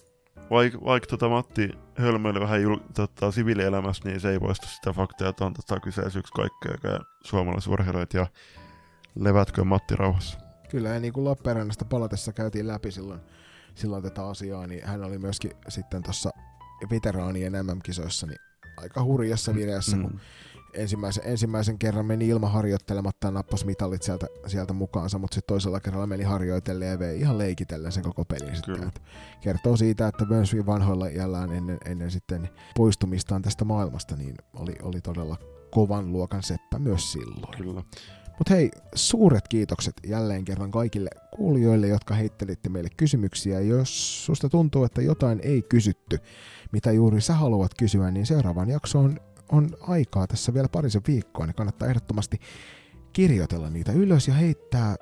vaikka 0.50 0.80
vaik, 0.86 1.08
tota 1.08 1.30
Matti 1.30 1.70
hölmöili 1.96 2.40
vähän 2.40 2.62
jul, 2.62 2.78
tota, 2.94 3.32
siviilielämässä, 3.32 4.10
niin 4.10 4.20
se 4.20 4.30
ei 4.30 4.40
poista 4.40 4.68
sitä 4.68 4.94
faktaa, 4.94 5.30
että 5.30 5.46
on 5.46 5.54
tota, 5.54 5.80
kyseessä 5.80 6.20
yksi 6.20 6.34
kaikkea 6.34 7.00
suomalaisurheilijoita, 7.24 8.18
ja 8.18 8.28
levätkö 9.16 9.64
Matti 9.64 9.96
rauhassa. 9.96 10.40
Kyllä, 10.70 10.90
ja 10.90 11.00
niin 11.00 11.14
kuin 11.14 11.26
Lappeenrannasta 11.26 11.86
palatessa 11.86 12.34
käytiin 12.34 12.68
läpi 12.68 12.92
silloin, 12.92 13.20
silloin 13.76 14.04
tätä 14.04 14.28
asiaa, 14.28 14.68
niin 14.68 14.88
hän 14.88 15.04
oli 15.04 15.18
myöskin 15.18 15.52
sitten 15.68 16.04
tuossa 16.04 16.30
veteraanien 16.90 17.54
MM-kisoissa 17.54 18.28
niin 18.28 18.40
aika 18.78 19.04
hurjassa 19.04 19.56
vireessä, 19.56 19.98
mm. 19.98 20.02
kun 20.02 20.20
ensimmäisen, 20.78 21.24
ensimmäisen 21.26 21.80
kerran 21.80 22.06
meni 22.06 22.28
ilman 22.28 22.52
harjoittelematta 22.52 23.28
ja 23.28 23.32
nappasi 23.32 23.66
mitallit 23.66 24.04
sieltä, 24.04 24.28
sieltä 24.48 24.74
mukaansa, 24.74 25.18
mutta 25.18 25.36
sitten 25.36 25.48
toisella 25.48 25.80
kerralla 25.80 26.08
meni 26.08 26.24
harjoitellen 26.24 26.90
ja 26.90 27.00
vei 27.00 27.20
ihan 27.20 27.38
leikitellen 27.38 27.92
sen 27.92 28.04
koko 28.04 28.26
pelin 28.26 28.56
sitten. 28.56 28.92
kertoo 29.42 29.78
siitä, 29.78 30.08
että 30.08 30.26
myös 30.26 30.56
vanhoilla 30.66 31.08
iällään 31.08 31.52
ennen, 31.52 31.78
ennen 31.86 32.12
sitten 32.12 32.50
poistumistaan 32.76 33.42
tästä 33.42 33.66
maailmasta, 33.66 34.16
niin 34.16 34.36
oli, 34.54 34.76
oli 34.82 35.02
todella 35.02 35.38
kovan 35.72 36.12
luokan 36.12 36.44
seppä 36.44 36.80
myös 36.80 37.12
silloin. 37.12 37.58
Kyllä. 37.58 37.84
Mutta 38.38 38.54
hei, 38.54 38.72
suuret 38.96 39.48
kiitokset 39.48 39.94
jälleen 40.08 40.46
kerran 40.46 40.72
kaikille 40.72 41.10
kuulijoille, 41.36 41.88
jotka 41.88 42.14
heittelitte 42.14 42.70
meille 42.70 42.90
kysymyksiä. 42.98 43.60
Jos 43.60 44.26
susta 44.26 44.50
tuntuu, 44.50 44.84
että 44.84 45.02
jotain 45.02 45.40
ei 45.44 45.62
kysytty, 45.62 46.20
mitä 46.72 46.92
juuri 46.92 47.22
sä 47.22 47.34
haluat 47.34 47.72
kysyä, 47.78 48.12
niin 48.12 48.26
seuraavaan 48.26 48.70
jaksoon 48.70 49.20
on 49.52 49.70
aikaa 49.82 50.28
tässä 50.28 50.54
vielä 50.54 50.68
parisen 50.68 51.02
viikkoa, 51.08 51.46
niin 51.46 51.56
kannattaa 51.56 51.88
ehdottomasti 51.88 52.38
kirjoitella 53.14 53.70
niitä 53.70 53.92
ylös 53.92 54.28
ja 54.28 54.34
heittää 54.34 54.96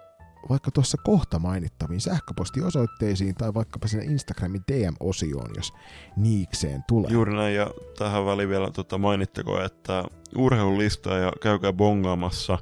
vaikka 0.50 0.72
tuossa 0.72 0.98
kohta 1.04 1.40
mainittaviin 1.40 2.02
sähköpostiosoitteisiin 2.02 3.36
tai 3.36 3.54
vaikkapa 3.54 3.88
sinne 3.88 4.06
Instagramin 4.06 4.62
DM-osioon, 4.72 5.52
jos 5.56 5.74
niikseen 6.18 6.84
tulee. 6.88 7.12
Juuri 7.12 7.36
näin, 7.36 7.56
ja 7.56 7.72
tähän 7.98 8.26
väliin 8.26 8.50
vielä 8.50 8.72
tota, 8.72 8.98
mainittako, 8.98 9.62
että 9.62 10.04
urheilulista 10.36 11.18
ja 11.18 11.32
käykää 11.42 11.74
bongaamassa 11.74 12.60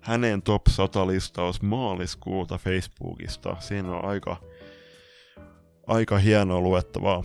hänen 0.00 0.42
top 0.42 0.62
100 0.68 1.06
listaus 1.06 1.62
maaliskuuta 1.62 2.58
Facebookista. 2.58 3.56
Siinä 3.60 3.96
on 3.96 4.04
aika, 4.04 4.36
aika 5.86 6.18
hienoa 6.18 6.60
luettavaa. 6.60 7.24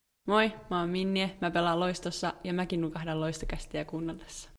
Moi, 0.31 0.53
mä 0.69 0.79
oon 0.79 0.89
Minnie, 0.89 1.37
mä 1.41 1.51
pelaan 1.51 1.79
loistossa 1.79 2.33
ja 2.43 2.53
mäkin 2.53 2.81
nukahdan 2.81 3.19
loistokästiä 3.19 3.85
kuunnellessa. 3.85 4.49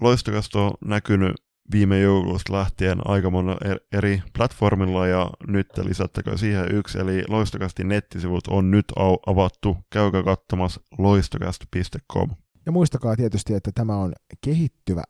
Loistokästä 0.00 0.58
on 0.58 0.70
näkynyt 0.84 1.32
viime 1.72 2.00
joulusta 2.00 2.52
lähtien 2.52 2.98
aika 3.04 3.30
monella 3.30 3.80
eri 3.92 4.22
platformilla 4.36 5.06
ja 5.06 5.30
nyt 5.48 5.66
lisättäkö 5.82 6.38
siihen 6.38 6.74
yksi, 6.74 6.98
eli 6.98 7.24
Loistokästin 7.28 7.88
nettisivut 7.88 8.46
on 8.48 8.70
nyt 8.70 8.84
avattu. 9.26 9.76
Käykää 9.90 10.22
katsomassa 10.22 10.80
loistokäst.com. 10.98 12.30
Ja 12.66 12.72
muistakaa 12.72 13.16
tietysti, 13.16 13.54
että 13.54 13.70
tämä 13.74 13.96
on 13.96 14.12
kehittyvä 14.40 15.02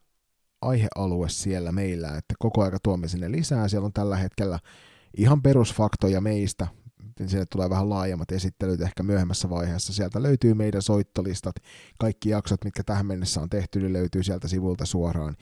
aihealue 0.61 1.29
siellä 1.29 1.73
meillä, 1.73 2.09
että 2.09 2.35
koko 2.39 2.63
aika 2.63 2.79
tuomme 2.83 3.09
sinne 3.09 3.31
lisää. 3.31 3.69
Siellä 3.69 3.87
on 3.87 3.93
tällä 3.93 4.17
hetkellä 4.17 4.59
ihan 5.17 5.43
perusfaktoja 5.43 6.21
meistä, 6.21 6.67
sinne 7.27 7.47
tulee 7.47 7.71
vähän 7.71 7.91
laajemmat 7.91 8.33
esittelyt 8.33 8.81
ehkä 8.81 9.03
myöhemmässä 9.03 9.51
vaiheessa. 9.51 9.93
Sieltä 9.93 10.23
löytyy 10.23 10.55
meidän 10.55 10.83
soittolistat, 10.83 11.55
kaikki 11.99 12.29
jaksot, 12.29 12.65
mitkä 12.65 12.83
tähän 12.83 13.07
mennessä 13.07 13.41
on 13.41 13.51
tehty, 13.51 13.81
niin 13.81 13.93
löytyy 13.93 14.23
sieltä 14.23 14.49
sivulta 14.49 14.87
suoraan. 14.87 15.37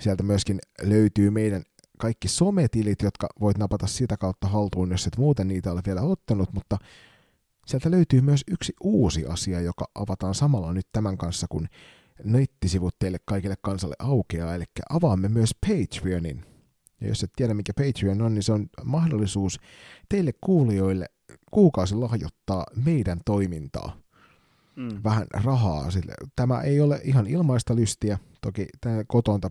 Sieltä 0.00 0.22
myöskin 0.22 0.58
löytyy 0.82 1.30
meidän 1.30 1.62
kaikki 1.98 2.28
sometilit, 2.28 3.02
jotka 3.02 3.28
voit 3.40 3.58
napata 3.58 3.86
sitä 3.86 4.16
kautta 4.16 4.48
haltuun, 4.48 4.90
jos 4.90 5.06
et 5.06 5.16
muuten 5.16 5.48
niitä 5.48 5.72
ole 5.72 5.80
vielä 5.86 6.02
ottanut, 6.02 6.52
mutta 6.52 6.76
sieltä 7.66 7.90
löytyy 7.90 8.20
myös 8.20 8.42
yksi 8.50 8.72
uusi 8.80 9.26
asia, 9.26 9.60
joka 9.60 9.84
avataan 9.94 10.34
samalla 10.34 10.72
nyt 10.72 10.86
tämän 10.92 11.18
kanssa, 11.18 11.46
kun 11.50 11.68
nettisivut 12.24 12.98
teille 12.98 13.18
kaikille 13.24 13.56
kansalle 13.62 13.94
aukeaa, 13.98 14.54
eli 14.54 14.64
avaamme 14.90 15.28
myös 15.28 15.50
Patreonin. 15.66 16.49
Ja 17.00 17.08
jos 17.08 17.22
et 17.22 17.30
tiedä, 17.36 17.54
mikä 17.54 17.72
Patreon 17.76 18.22
on, 18.22 18.34
niin 18.34 18.42
se 18.42 18.52
on 18.52 18.66
mahdollisuus 18.84 19.60
teille 20.08 20.32
kuulijoille 20.40 21.06
kuukausi 21.50 21.94
lahjoittaa 21.94 22.64
meidän 22.84 23.20
toimintaa. 23.24 23.96
Mm. 24.76 25.00
Vähän 25.04 25.26
rahaa 25.44 25.90
sille. 25.90 26.14
Tämä 26.36 26.60
ei 26.60 26.80
ole 26.80 27.00
ihan 27.04 27.26
ilmaista 27.26 27.76
lystiä. 27.76 28.18
Toki 28.40 28.66
kotonta 29.06 29.50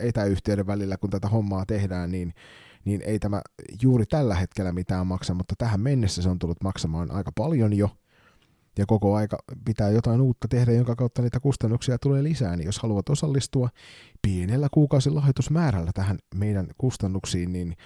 etäyhteyden 0.00 0.66
välillä, 0.66 0.96
kun 0.96 1.10
tätä 1.10 1.28
hommaa 1.28 1.66
tehdään, 1.66 2.10
niin, 2.12 2.34
niin 2.84 3.02
ei 3.02 3.18
tämä 3.18 3.42
juuri 3.82 4.06
tällä 4.06 4.34
hetkellä 4.34 4.72
mitään 4.72 5.06
maksa, 5.06 5.34
mutta 5.34 5.54
tähän 5.58 5.80
mennessä 5.80 6.22
se 6.22 6.28
on 6.28 6.38
tullut 6.38 6.62
maksamaan 6.64 7.10
aika 7.10 7.32
paljon 7.36 7.72
jo 7.72 7.90
ja 8.78 8.86
koko 8.86 9.14
aika 9.14 9.38
pitää 9.64 9.90
jotain 9.90 10.20
uutta 10.20 10.48
tehdä, 10.48 10.72
jonka 10.72 10.96
kautta 10.96 11.22
niitä 11.22 11.40
kustannuksia 11.40 11.98
tulee 11.98 12.22
lisää, 12.22 12.56
niin 12.56 12.66
jos 12.66 12.78
haluat 12.78 13.08
osallistua 13.08 13.68
pienellä 14.22 14.68
kuukausilahjoitusmäärällä 14.72 15.90
tähän 15.94 16.18
meidän 16.34 16.66
kustannuksiin, 16.78 17.52
niin 17.52 17.76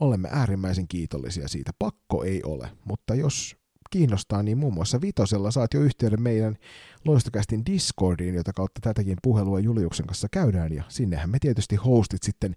olemme 0.00 0.28
äärimmäisen 0.32 0.88
kiitollisia 0.88 1.48
siitä. 1.48 1.70
Pakko 1.78 2.24
ei 2.24 2.42
ole, 2.42 2.70
mutta 2.84 3.14
jos 3.14 3.56
kiinnostaa, 3.90 4.42
niin 4.42 4.58
muun 4.58 4.74
muassa 4.74 5.00
Vitosella 5.00 5.50
saat 5.50 5.74
jo 5.74 5.80
yhteyden 5.80 6.22
meidän 6.22 6.56
Loistokästin 7.04 7.66
Discordiin, 7.66 8.34
jota 8.34 8.52
kautta 8.52 8.80
tätäkin 8.82 9.16
puhelua 9.22 9.60
Juliuksen 9.60 10.06
kanssa 10.06 10.28
käydään, 10.30 10.72
ja 10.72 10.84
sinnehän 10.88 11.30
me 11.30 11.38
tietysti 11.38 11.76
hostit 11.76 12.22
sitten 12.22 12.54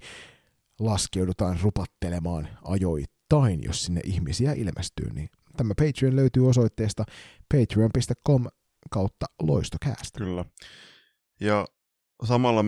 laskeudutaan 0.80 1.60
rupattelemaan 1.61 2.48
ajoittain, 2.64 3.64
jos 3.64 3.84
sinne 3.84 4.02
ihmisiä 4.03 4.53
ilmestyy, 4.53 5.14
niin 5.14 5.30
Tämä 5.57 5.73
Patreon 5.78 6.15
löytyy 6.15 6.49
osoitteesta 6.49 7.03
patreon.com 7.53 8.45
kautta 8.91 9.26
loistokäästä. 9.41 10.19
Kyllä. 10.19 10.45
Ja 11.40 11.68
samalla 12.23 12.65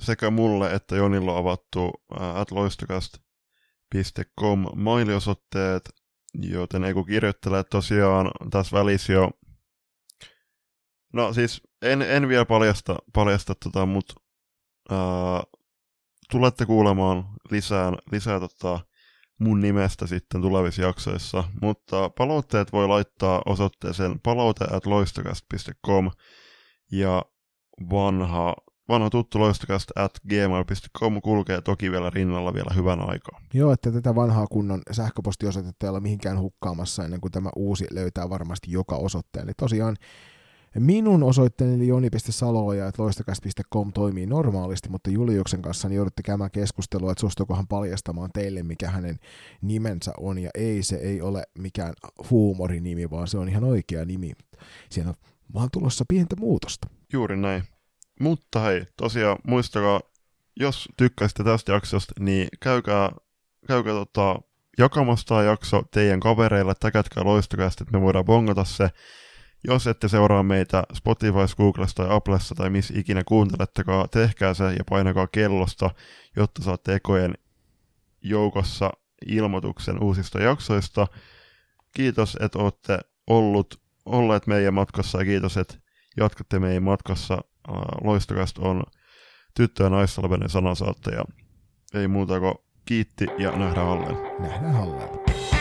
sekä 0.00 0.30
mulle 0.30 0.74
että 0.74 0.96
Jonilla 0.96 1.32
on 1.32 1.38
avattu 1.38 1.90
atloistokast.com 2.34 4.66
mailiosoitteet, 4.76 5.90
joten 6.34 6.84
ei 6.84 6.94
kun 6.94 7.06
kirjoittelee 7.06 7.64
tosiaan 7.64 8.30
tässä 8.50 8.76
välissä 8.76 9.12
jo 9.12 9.30
No 11.12 11.32
siis 11.32 11.62
en, 11.82 12.02
en 12.02 12.28
vielä 12.28 12.44
paljasta, 12.44 12.96
paljasta 13.12 13.54
tota, 13.54 13.86
mutta 13.86 14.14
tulette 16.30 16.66
kuulemaan 16.66 17.24
lisää, 17.50 17.92
lisää 18.12 18.40
tota, 18.40 18.80
mun 19.40 19.60
nimestä 19.60 20.06
sitten 20.06 20.40
tulevissa 20.40 20.82
jaksoissa, 20.82 21.44
mutta 21.62 22.10
palautteet 22.18 22.72
voi 22.72 22.88
laittaa 22.88 23.42
osoitteeseen 23.46 24.20
palaute.loistokast.com 24.20 26.10
ja 26.92 27.22
vanha, 27.90 28.54
vanha 28.88 29.10
tuttu 29.10 29.38
loistokasta 29.38 30.04
at 30.04 30.12
gmail.com 30.28 31.22
kulkee 31.22 31.60
toki 31.60 31.90
vielä 31.90 32.10
rinnalla 32.10 32.54
vielä 32.54 32.74
hyvän 32.74 33.10
aikaa. 33.10 33.40
Joo, 33.54 33.72
että 33.72 33.92
tätä 33.92 34.14
vanhaa 34.14 34.46
kunnon 34.46 34.82
sähköpostiosoitetta 34.90 35.86
ei 35.86 35.90
ole 35.90 36.00
mihinkään 36.00 36.38
hukkaamassa 36.38 37.04
ennen 37.04 37.20
kuin 37.20 37.32
tämä 37.32 37.50
uusi 37.56 37.86
löytää 37.90 38.30
varmasti 38.30 38.70
joka 38.70 38.96
osoitteen. 38.96 39.44
Eli 39.44 39.52
tosiaan 39.56 39.96
minun 40.78 41.22
osoitteeni 41.22 41.74
eli 41.74 41.88
joni.saloja, 41.88 42.88
että 42.88 43.02
loistokäst.com 43.02 43.92
toimii 43.92 44.26
normaalisti, 44.26 44.88
mutta 44.88 45.10
Juliuksen 45.10 45.62
kanssa 45.62 45.88
niin 45.88 45.96
joudutte 45.96 46.22
käymään 46.22 46.50
keskustelua, 46.50 47.12
että 47.12 47.20
suostuuko 47.20 47.64
paljastamaan 47.68 48.30
teille, 48.34 48.62
mikä 48.62 48.90
hänen 48.90 49.18
nimensä 49.62 50.12
on, 50.18 50.38
ja 50.38 50.50
ei, 50.54 50.82
se 50.82 50.96
ei 50.96 51.20
ole 51.20 51.42
mikään 51.58 51.92
huumorinimi, 52.30 53.10
vaan 53.10 53.28
se 53.28 53.38
on 53.38 53.48
ihan 53.48 53.64
oikea 53.64 54.04
nimi. 54.04 54.32
Siinä 54.90 55.10
on 55.10 55.16
vaan 55.54 55.68
tulossa 55.72 56.04
pientä 56.08 56.36
muutosta. 56.36 56.88
Juuri 57.12 57.36
näin. 57.36 57.62
Mutta 58.20 58.60
hei, 58.60 58.86
tosiaan 58.96 59.38
muistakaa, 59.46 60.00
jos 60.56 60.88
tykkäsitte 60.96 61.44
tästä 61.44 61.72
jaksosta, 61.72 62.12
niin 62.20 62.48
käykää, 62.60 63.10
käykää 63.66 63.94
tota, 63.94 64.40
jakamassa 64.78 65.26
tämä 65.26 65.42
jakso 65.42 65.82
teidän 65.90 66.20
kavereille, 66.20 66.74
täkätkää 66.80 67.24
loistokästä, 67.24 67.84
että 67.84 67.98
me 67.98 68.04
voidaan 68.04 68.24
bongata 68.24 68.64
se. 68.64 68.90
Jos 69.64 69.86
ette 69.86 70.08
seuraa 70.08 70.42
meitä 70.42 70.82
Spotify, 70.94 71.56
Googlessa 71.56 71.94
tai 71.94 72.16
Applessa 72.16 72.54
tai 72.54 72.70
missä 72.70 72.94
ikinä 72.96 73.24
kuuntelettekaan, 73.24 74.08
tehkää 74.10 74.54
se 74.54 74.64
ja 74.64 74.84
painakaa 74.90 75.26
kellosta, 75.26 75.90
jotta 76.36 76.62
saatte 76.62 76.94
ekojen 76.94 77.34
joukossa 78.22 78.90
ilmoituksen 79.26 80.02
uusista 80.02 80.42
jaksoista. 80.42 81.06
Kiitos, 81.94 82.36
että 82.40 82.58
olette 82.58 82.98
ollut, 83.26 83.80
olleet 84.06 84.46
meidän 84.46 84.74
matkassa 84.74 85.18
ja 85.18 85.24
kiitos, 85.24 85.56
että 85.56 85.74
jatkatte 86.16 86.58
meidän 86.58 86.82
matkassa. 86.82 87.38
Loistokast 88.04 88.58
on 88.58 88.82
tyttö- 89.54 89.84
ja 89.84 89.90
naissalvenen 89.90 90.48
sanansaattaja. 90.48 91.24
Ei 91.94 92.08
muuta 92.08 92.40
kuin 92.40 92.54
kiitti 92.84 93.26
ja 93.38 93.50
nähdään 93.50 93.88
alleen. 93.88 94.16
Nähdään 94.38 94.76
alleen. 94.76 95.59